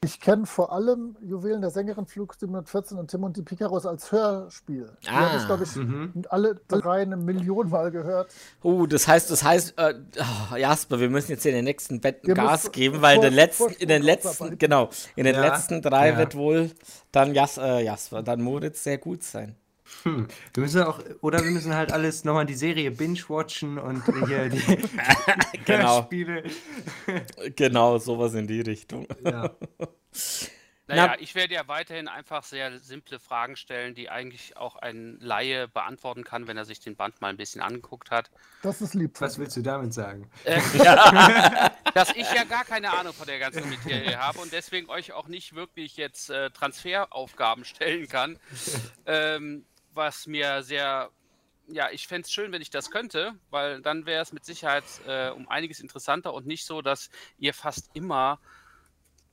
Ich 0.04 0.20
kenne 0.20 0.44
vor 0.44 0.70
allem 0.70 1.16
Juwelen 1.22 1.62
der 1.62 1.70
Sängerin 1.70 2.04
Flug 2.04 2.34
714 2.34 2.98
und 2.98 3.10
Tim 3.10 3.24
und 3.24 3.38
die 3.38 3.42
Picaros 3.42 3.86
als 3.86 4.12
Hörspiel. 4.12 4.90
Die 5.02 5.08
ah, 5.08 5.30
habe 5.30 5.38
ich, 5.38 5.46
glaube 5.46 5.64
ich, 5.64 5.76
mhm. 5.76 6.24
alle 6.28 6.60
drei 6.68 7.00
eine 7.00 7.16
Million 7.16 7.70
Mal 7.70 7.90
gehört. 7.90 8.30
Oh, 8.62 8.84
das 8.84 9.08
heißt, 9.08 9.30
das 9.30 9.42
heißt, 9.42 9.78
äh, 9.78 9.94
oh, 10.52 10.56
Jasper, 10.56 11.00
wir 11.00 11.08
müssen 11.08 11.30
jetzt 11.30 11.46
in 11.46 11.54
den 11.54 11.64
nächsten 11.64 12.02
Betten 12.02 12.34
Gas 12.34 12.70
geben, 12.70 13.00
weil 13.00 13.16
vor, 13.16 13.24
in 13.24 13.30
den 13.30 13.34
letzten, 13.34 13.72
in 13.72 13.88
den 13.88 14.02
letzten, 14.02 14.58
genau, 14.58 14.90
in 15.16 15.24
den 15.24 15.36
ja, 15.36 15.40
letzten 15.40 15.80
drei 15.80 16.10
ja. 16.10 16.18
wird 16.18 16.34
wohl 16.34 16.70
dann 17.10 17.32
Jas, 17.32 17.56
äh, 17.56 17.82
Jasper, 17.82 18.22
dann 18.22 18.42
Moritz 18.42 18.84
sehr 18.84 18.98
gut 18.98 19.22
sein. 19.22 19.56
Hm. 20.02 20.28
Wir 20.52 20.62
müssen 20.62 20.82
auch, 20.82 21.00
oder 21.20 21.42
wir 21.44 21.50
müssen 21.50 21.74
halt 21.74 21.92
alles 21.92 22.24
nochmal 22.24 22.46
die 22.46 22.54
Serie 22.54 22.90
binge-watchen 22.90 23.78
und 23.78 24.02
hier 24.26 24.48
die 24.48 24.60
genau. 25.64 26.02
Spiele. 26.02 26.44
genau, 27.56 27.98
sowas 27.98 28.34
in 28.34 28.46
die 28.46 28.60
Richtung. 28.60 29.06
Ja. 29.24 29.50
Naja, 30.86 31.06
Na, 31.06 31.18
ich 31.18 31.34
werde 31.34 31.54
ja 31.54 31.66
weiterhin 31.66 32.08
einfach 32.08 32.44
sehr 32.44 32.78
simple 32.78 33.18
Fragen 33.18 33.56
stellen, 33.56 33.94
die 33.94 34.10
eigentlich 34.10 34.58
auch 34.58 34.76
ein 34.76 35.16
Laie 35.18 35.66
beantworten 35.66 36.24
kann, 36.24 36.46
wenn 36.46 36.58
er 36.58 36.66
sich 36.66 36.78
den 36.78 36.94
Band 36.94 37.22
mal 37.22 37.28
ein 37.28 37.38
bisschen 37.38 37.62
angeguckt 37.62 38.10
hat. 38.10 38.30
Das 38.62 38.82
ist 38.82 38.92
lieb. 38.92 39.18
Was 39.18 39.38
willst 39.38 39.56
du 39.56 39.62
damit 39.62 39.94
sagen? 39.94 40.30
Äh, 40.44 40.60
ja. 40.74 41.70
dass 41.94 42.10
ich 42.10 42.30
ja 42.30 42.44
gar 42.44 42.66
keine 42.66 42.92
Ahnung 42.92 43.14
von 43.14 43.26
der 43.26 43.38
ganzen 43.38 43.68
Materie 43.70 44.18
habe 44.18 44.40
und 44.40 44.52
deswegen 44.52 44.90
euch 44.90 45.12
auch 45.12 45.26
nicht 45.26 45.54
wirklich 45.54 45.96
jetzt 45.96 46.28
äh, 46.28 46.50
Transferaufgaben 46.50 47.64
stellen 47.64 48.06
kann. 48.06 48.38
Ähm, 49.06 49.64
was 49.94 50.26
mir 50.26 50.62
sehr, 50.62 51.10
ja, 51.68 51.90
ich 51.90 52.06
fände 52.06 52.26
es 52.26 52.32
schön, 52.32 52.52
wenn 52.52 52.62
ich 52.62 52.70
das 52.70 52.90
könnte, 52.90 53.32
weil 53.50 53.80
dann 53.80 54.06
wäre 54.06 54.22
es 54.22 54.32
mit 54.32 54.44
Sicherheit 54.44 54.84
äh, 55.06 55.30
um 55.30 55.48
einiges 55.48 55.80
interessanter 55.80 56.34
und 56.34 56.46
nicht 56.46 56.64
so, 56.64 56.82
dass 56.82 57.10
ihr 57.38 57.54
fast 57.54 57.90
immer, 57.94 58.38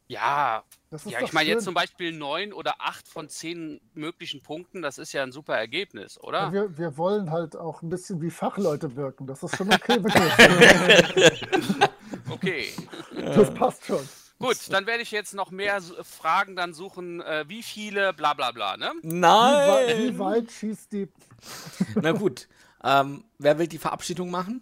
ja, 0.08 0.64
ja, 1.06 1.22
ich 1.22 1.32
meine 1.32 1.50
jetzt 1.50 1.64
zum 1.64 1.74
Beispiel 1.74 2.12
neun 2.12 2.52
oder 2.52 2.76
acht 2.80 3.08
von 3.08 3.30
zehn 3.30 3.80
möglichen 3.94 4.44
Punkten, 4.44 4.82
das 4.82 4.98
ist 4.98 5.14
ja 5.14 5.24
ein 5.24 5.32
super 5.32 5.56
Ergebnis, 5.56 6.20
oder? 6.20 6.40
Ja, 6.44 6.54
wir, 6.54 6.78
wir 6.78 6.98
wollen 6.98 7.32
halt 7.32 7.56
auch 7.56 7.82
ein 7.82 7.90
bisschen 7.90 8.22
wie 8.22 8.30
Fachleute 8.30 8.96
wirken, 8.96 9.26
das 9.26 9.42
ist 9.44 9.56
schon 9.56 9.72
okay. 9.74 10.00
okay. 12.30 12.74
Das 13.16 13.54
passt 13.54 13.86
schon. 13.86 14.08
Gut, 14.42 14.58
dann 14.70 14.86
werde 14.86 15.04
ich 15.04 15.12
jetzt 15.12 15.34
noch 15.34 15.52
mehr 15.52 15.82
Fragen 16.04 16.56
dann 16.56 16.74
suchen, 16.74 17.22
äh, 17.22 17.46
wie 17.48 17.64
viele, 17.64 18.14
bla 18.14 18.34
bla 18.34 18.52
bla, 18.52 18.78
ne? 18.78 18.92
Nein! 19.04 19.98
Wie, 19.98 20.14
wie 20.14 20.20
weit 20.20 20.52
schießt 20.52 20.92
die... 20.92 21.08
Na 21.96 22.12
gut, 22.12 22.48
ähm, 22.84 23.24
wer 23.38 23.58
will 23.58 23.68
die 23.68 23.78
Verabschiedung 23.78 24.32
machen? 24.32 24.62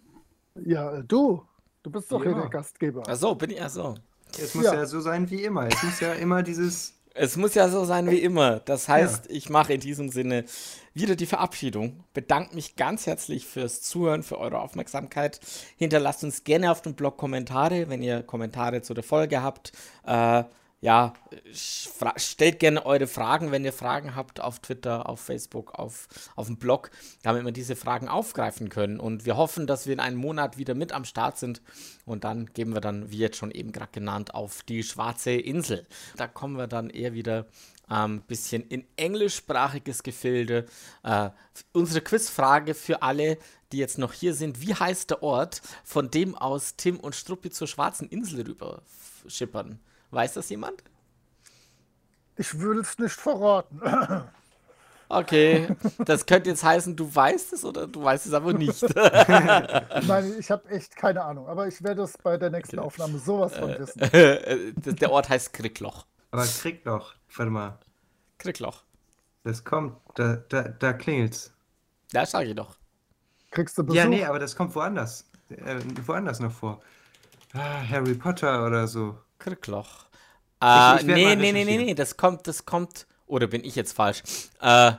Ja, 0.56 1.02
du. 1.02 1.46
Du 1.82 1.90
bist 1.90 2.12
doch 2.12 2.22
hier 2.22 2.34
der 2.34 2.50
Gastgeber. 2.50 3.04
Ach 3.08 3.16
so, 3.16 3.36
bin 3.36 3.52
ich, 3.52 3.62
ach 3.62 3.70
so. 3.70 3.96
Es 4.38 4.54
muss 4.54 4.66
ja. 4.66 4.74
ja 4.76 4.86
so 4.86 5.00
sein 5.00 5.30
wie 5.30 5.44
immer. 5.44 5.68
Es 5.68 5.82
muss 5.82 6.00
ja 6.00 6.14
immer 6.14 6.44
dieses 6.44 6.99
es 7.14 7.38
muss 7.38 7.56
ja 7.56 7.70
so 7.70 7.86
sein 7.86 8.10
wie 8.10 8.20
immer. 8.20 8.60
Das 8.60 8.88
heißt, 8.88 9.26
ja. 9.26 9.36
ich 9.36 9.50
mache 9.50 9.74
in 9.74 9.82
diesem 9.82 10.10
Sinne 10.10 10.46
wieder 10.94 11.16
die 11.16 11.26
Verabschiedung. 11.26 12.04
Bedanke 12.14 12.56
mich 12.56 12.76
ganz 12.76 13.08
herzlich 13.08 13.46
fürs 13.46 13.82
Zuhören, 13.82 14.24
für 14.24 14.38
eure 14.38 14.60
Aufmerksamkeit. 14.60 15.40
Hinterlasst 15.78 16.24
uns 16.24 16.44
gerne 16.44 16.72
auf 16.72 16.82
dem 16.82 16.94
Blog 16.94 17.18
Kommentare, 17.18 17.90
wenn 17.90 18.04
ihr 18.04 18.24
Kommentare 18.24 18.82
zu 18.82 18.94
der 18.94 19.04
Folge 19.04 19.42
habt. 19.42 19.72
Äh, 20.06 20.44
ja, 20.82 21.14
stellt 21.52 22.60
gerne 22.60 22.86
eure 22.86 23.08
Fragen, 23.08 23.52
wenn 23.52 23.66
ihr 23.66 23.74
Fragen 23.74 24.16
habt 24.16 24.40
auf 24.40 24.60
Twitter, 24.60 25.10
auf 25.10 25.20
Facebook, 25.20 25.74
auf, 25.74 26.08
auf 26.38 26.48
dem 26.48 26.56
Blog, 26.56 26.90
damit 27.22 27.44
wir 27.44 27.52
diese 27.52 27.76
Fragen 27.76 28.08
aufgreifen 28.08 28.70
können. 28.70 29.00
Und 29.00 29.26
wir 29.26 29.36
hoffen, 29.36 29.68
dass 29.68 29.88
wir 29.88 29.94
in 29.94 30.00
einem 30.00 30.18
Monat 30.18 30.58
wieder 30.58 30.76
mit 30.76 30.94
am 30.94 31.04
Start 31.04 31.38
sind. 31.38 31.62
Und 32.06 32.24
dann 32.24 32.46
gehen 32.54 32.74
wir 32.74 32.80
dann, 32.80 33.12
wie 33.12 33.18
jetzt 33.18 33.36
schon 33.36 33.52
eben 33.52 33.74
gerade 33.74 33.92
genannt, 33.92 34.34
auf 34.34 34.64
die 34.64 34.84
Schwarze 34.84 35.32
Insel. 35.32 35.86
Da 36.16 36.28
kommen 36.28 36.56
wir 36.56 36.68
dann 36.68 36.90
eher 36.90 37.14
wieder 37.14 37.46
ein 37.90 38.12
ähm, 38.12 38.22
bisschen 38.22 38.64
in 38.64 38.86
englischsprachiges 38.96 40.04
Gefilde. 40.04 40.66
Äh, 41.04 41.32
unsere 41.74 42.02
Quizfrage 42.02 42.74
für 42.74 43.02
alle, 43.02 43.38
die 43.74 43.80
jetzt 43.80 43.98
noch 43.98 44.14
hier 44.14 44.34
sind: 44.34 44.62
Wie 44.62 44.76
heißt 44.76 45.10
der 45.10 45.24
Ort, 45.24 45.62
von 45.84 46.10
dem 46.10 46.36
aus 46.36 46.76
Tim 46.78 47.00
und 47.00 47.16
Struppi 47.16 47.50
zur 47.50 47.68
Schwarzen 47.68 48.08
Insel 48.08 48.46
rüber 48.46 48.84
schippern? 49.28 49.80
Weiß 50.12 50.34
das 50.34 50.50
jemand? 50.50 50.84
Ich 52.38 52.60
will 52.60 52.80
es 52.80 52.98
nicht 52.98 53.16
verraten. 53.16 53.82
Okay, 55.12 55.76
das 56.06 56.28
könnte 56.28 56.52
jetzt 56.52 56.64
heißen, 56.64 56.96
du 56.96 57.14
weißt 57.14 57.54
es 57.54 57.66
oder 57.66 57.88
du 57.88 58.04
weißt 58.04 58.28
es 58.28 58.34
aber 58.34 58.54
nicht. 58.54 58.84
Nein, 58.96 60.36
ich 60.40 60.52
habe 60.52 60.70
echt 60.70 60.96
keine 60.96 61.24
Ahnung, 61.24 61.48
aber 61.48 61.68
ich 61.68 61.84
werde 61.84 62.04
es 62.04 62.16
bei 62.16 62.38
der 62.38 62.52
nächsten 62.52 62.78
Aufnahme 62.78 63.18
sowas 63.18 63.58
von 63.58 63.70
wissen. 63.80 64.02
Äh, 64.02 64.72
der 64.76 65.12
Ort 65.12 65.30
heißt 65.30 65.52
Krickloch. 65.52 66.06
Aber 66.30 66.46
Krickloch, 66.46 67.16
warte 67.36 67.52
mal. 67.52 67.80
Krickloch. 68.38 68.84
Das 69.44 69.64
kommt, 69.64 69.98
da, 70.14 70.36
da, 70.36 70.62
da 70.62 70.94
klingelt's. 70.94 71.52
Ja, 72.14 72.24
sag 72.28 72.46
ich 72.46 72.56
doch. 72.56 72.76
Kriegst 73.50 73.80
du 73.80 73.84
Besuch? 73.84 73.98
Ja, 73.98 74.06
nee, 74.06 74.24
aber 74.24 74.38
das 74.38 74.56
kommt 74.56 74.76
woanders. 74.76 75.26
Äh, 75.50 75.80
woanders 76.06 76.40
noch 76.40 76.52
vor. 76.52 76.82
Ah, 77.54 77.82
Harry 77.90 78.14
Potter 78.14 78.64
oder 78.68 78.88
so. 78.88 79.18
Krickloch. 79.40 80.06
Äh, 80.62 80.96
ich, 80.96 81.02
ich 81.02 81.08
nee, 81.08 81.36
nee, 81.36 81.52
nee, 81.52 81.66
nee, 81.66 81.78
nee, 81.78 81.94
das 81.94 82.18
kommt, 82.18 82.48
das 82.48 82.66
kommt. 82.66 83.08
Oder 83.26 83.48
bin 83.48 83.64
ich 83.64 83.76
jetzt 83.76 83.94
falsch? 83.94 84.24
Äh, 84.62 84.92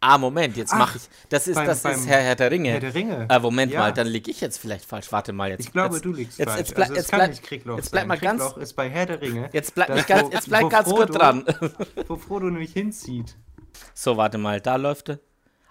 ah, 0.00 0.18
Moment, 0.18 0.56
jetzt 0.56 0.74
mache 0.74 0.98
ich. 0.98 1.08
Das 1.28 1.48
ist, 1.48 1.56
beim, 1.56 1.66
das 1.66 1.84
ist 1.84 2.06
Herr, 2.06 2.20
Herr 2.20 2.36
der 2.36 2.50
Ringe. 2.50 2.70
Herr 2.70 2.80
der 2.80 2.94
Ringe. 2.94 3.26
Äh, 3.28 3.38
Moment 3.38 3.72
ja. 3.72 3.80
mal, 3.80 3.92
dann 3.92 4.06
liege 4.06 4.30
ich 4.30 4.40
jetzt 4.40 4.58
vielleicht 4.58 4.84
falsch. 4.84 5.10
Warte 5.10 5.32
mal, 5.32 5.50
jetzt. 5.50 5.60
Ich 5.60 5.72
glaube, 5.72 5.94
jetzt, 5.94 6.04
du 6.04 6.12
liegst 6.12 6.38
jetzt, 6.38 6.48
falsch. 6.48 6.58
Jetzt, 6.60 6.74
bleib, 6.74 6.88
also, 6.88 7.00
jetzt, 7.00 7.10
bleib, 7.10 7.76
jetzt 7.78 7.90
bleib 7.90 8.06
mal 8.06 8.18
ganz. 8.18 8.42
Kriegloch 8.42 8.58
ist 8.58 8.72
bei 8.74 8.88
Herr 8.88 9.06
der 9.06 9.20
Ringe. 9.20 9.50
Jetzt 9.52 9.74
bleib, 9.74 9.88
das, 9.88 10.06
ganz, 10.06 10.32
jetzt 10.32 10.48
bleib 10.48 10.70
ganz 10.70 10.88
Frodo, 10.88 11.06
gut 11.06 11.18
dran. 11.18 11.44
wo 12.08 12.16
Frodo 12.16 12.46
nämlich 12.46 12.72
hinzieht. 12.72 13.36
So, 13.94 14.16
warte 14.16 14.38
mal, 14.38 14.60
da 14.60 14.76
läuft 14.76 15.10
er. 15.10 15.18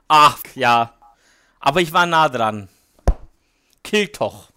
Ach, 0.08 0.40
ja. 0.56 0.94
Aber 1.60 1.82
ich 1.82 1.94
war 1.94 2.06
nah 2.06 2.30
dran. 2.30 2.68
Kiltoch. 3.84 4.50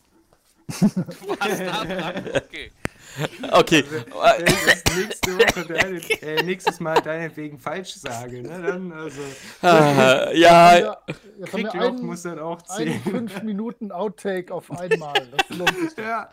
Du 0.69 0.87
warst 1.29 1.61
nah 1.61 1.85
dran, 1.85 2.25
okay. 2.35 2.73
Okay. 3.53 3.85
Also, 4.21 4.45
nächste 4.97 5.39
Woche 5.39 5.65
deine, 5.69 5.99
äh, 6.23 6.43
nächstes 6.43 6.81
Mal 6.81 7.01
deinetwegen 7.01 7.59
falsch 7.59 7.95
sage, 7.95 8.43
ne? 8.43 8.63
Dann 8.63 8.93
also. 8.93 9.21
Ah, 9.63 10.31
ja. 10.33 10.79
Ja, 10.79 10.99
einen, 11.73 12.05
muss 12.05 12.23
dann 12.23 12.39
auch 12.39 12.63
zählen. 12.63 13.01
5 13.03 13.43
Minuten 13.43 13.93
Outtake 13.93 14.53
auf 14.53 14.71
einmal. 14.71 15.15
Das 15.37 15.57
lohnt 15.57 15.77
sich. 15.77 15.99
Ja. 15.99 16.31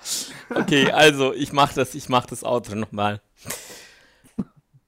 Okay, 0.54 0.92
also 0.92 1.34
ich 1.34 1.54
mach 1.54 1.74
das, 1.74 1.96
ich 1.96 2.10
mach 2.10 2.26
das 2.26 2.44
Outro 2.44 2.76
nochmal. 2.76 3.22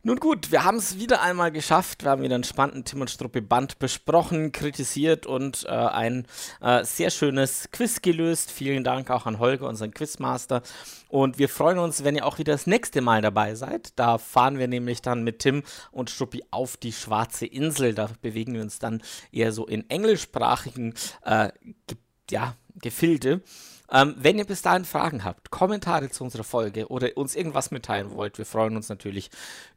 Nun 0.07 0.21
gut, 0.21 0.53
wir 0.53 0.63
haben 0.63 0.77
es 0.77 0.99
wieder 0.99 1.21
einmal 1.21 1.51
geschafft. 1.51 2.05
Wir 2.05 2.11
haben 2.11 2.21
wieder 2.21 2.35
einen 2.35 2.45
spannenden 2.45 2.85
Tim 2.85 3.01
und 3.01 3.09
Struppi 3.09 3.41
Band 3.41 3.77
besprochen, 3.77 4.53
kritisiert 4.53 5.25
und 5.25 5.65
äh, 5.65 5.71
ein 5.71 6.25
äh, 6.61 6.85
sehr 6.85 7.09
schönes 7.09 7.67
Quiz 7.73 8.01
gelöst. 8.01 8.49
Vielen 8.49 8.85
Dank 8.85 9.11
auch 9.11 9.25
an 9.25 9.37
Holger, 9.37 9.67
unseren 9.67 9.93
Quizmaster. 9.93 10.61
Und 11.09 11.39
wir 11.39 11.49
freuen 11.49 11.77
uns, 11.77 12.05
wenn 12.05 12.15
ihr 12.15 12.25
auch 12.25 12.39
wieder 12.39 12.53
das 12.53 12.67
nächste 12.67 13.01
Mal 13.01 13.21
dabei 13.21 13.55
seid. 13.55 13.99
Da 13.99 14.17
fahren 14.17 14.59
wir 14.59 14.69
nämlich 14.69 15.01
dann 15.01 15.25
mit 15.25 15.39
Tim 15.39 15.63
und 15.91 16.09
Struppi 16.09 16.41
auf 16.51 16.77
die 16.77 16.93
Schwarze 16.93 17.45
Insel. 17.45 17.93
Da 17.93 18.09
bewegen 18.21 18.53
wir 18.53 18.61
uns 18.61 18.79
dann 18.79 19.01
eher 19.33 19.51
so 19.51 19.67
in 19.67 19.89
englischsprachigen 19.89 20.93
äh, 21.25 21.49
ge 21.85 21.97
ja, 22.31 22.55
Gefilde. 22.81 23.41
Ähm, 23.91 24.15
wenn 24.17 24.37
ihr 24.37 24.45
bis 24.45 24.61
dahin 24.61 24.85
Fragen 24.85 25.23
habt, 25.23 25.49
Kommentare 25.49 26.09
zu 26.09 26.23
unserer 26.23 26.43
Folge 26.43 26.87
oder 26.87 27.15
uns 27.15 27.35
irgendwas 27.35 27.71
mitteilen 27.71 28.11
wollt, 28.11 28.37
wir 28.37 28.45
freuen 28.45 28.75
uns 28.75 28.89
natürlich 28.89 29.29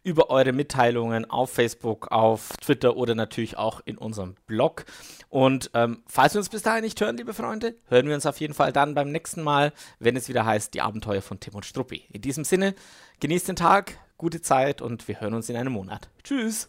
über 0.03 0.31
eure 0.31 0.53
Mitteilungen 0.53 1.31
auf 1.31 1.51
Facebook, 1.51 2.11
auf 2.11 2.49
Twitter 2.61 2.97
oder 2.97 3.15
natürlich 3.15 3.57
auch 3.57 3.81
in 3.85 3.99
unserem 3.99 4.35
Blog. 4.47 4.85
Und 5.29 5.71
ähm, 5.75 6.03
falls 6.07 6.35
wir 6.35 6.41
uns 6.41 6.49
bis 6.49 6.63
dahin 6.63 6.83
nicht 6.83 7.01
hören, 7.01 7.17
liebe 7.17 7.35
Freunde, 7.35 7.77
hören 7.89 8.09
wir 8.09 8.15
uns 8.15 8.27
auf 8.27 8.41
jeden 8.41 8.55
Fall 8.55 8.73
dann 8.73 8.95
beim 8.95 9.13
nächsten 9.13 9.43
Mal, 9.43 9.73
wenn 10.01 10.17
es 10.17 10.29
wieder 10.29 10.45
heißt, 10.45 10.75
die 10.75 10.81
Abenteuer 10.81 11.23
von 11.23 11.39
Tim 11.39 11.55
und 11.55 11.65
Struppi. 11.65 12.05
In 12.11 12.23
diesem 12.23 12.45
Sinne, 12.45 12.75
genießt 13.21 13.49
den 13.49 13.57
Tag, 13.57 13.97
gute 14.19 14.43
Zeit 14.43 14.83
und 14.83 15.07
wir 15.07 15.21
hören 15.21 15.35
uns 15.35 15.49
in 15.49 15.57
einem 15.57 15.73
Monat. 15.73 16.09
Tschüss. 16.25 16.69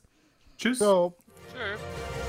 Tschüss. 0.57 0.77
Ciao. 0.77 1.15
Tschö. 1.51 2.20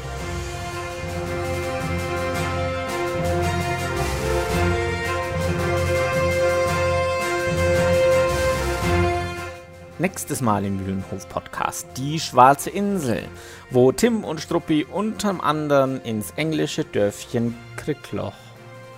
Nächstes 10.02 10.40
Mal 10.40 10.64
im 10.64 10.78
Mühlenhof-Podcast 10.78 11.86
die 11.96 12.18
Schwarze 12.18 12.70
Insel, 12.70 13.22
wo 13.70 13.92
Tim 13.92 14.24
und 14.24 14.40
Struppi 14.40 14.84
unterm 14.84 15.40
anderen 15.40 16.02
ins 16.02 16.32
englische 16.32 16.84
Dörfchen 16.84 17.54
Krickloch, 17.76 18.34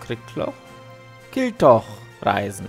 Krickloch? 0.00 0.54
Kiltoch 1.30 1.84
reisen. 2.22 2.68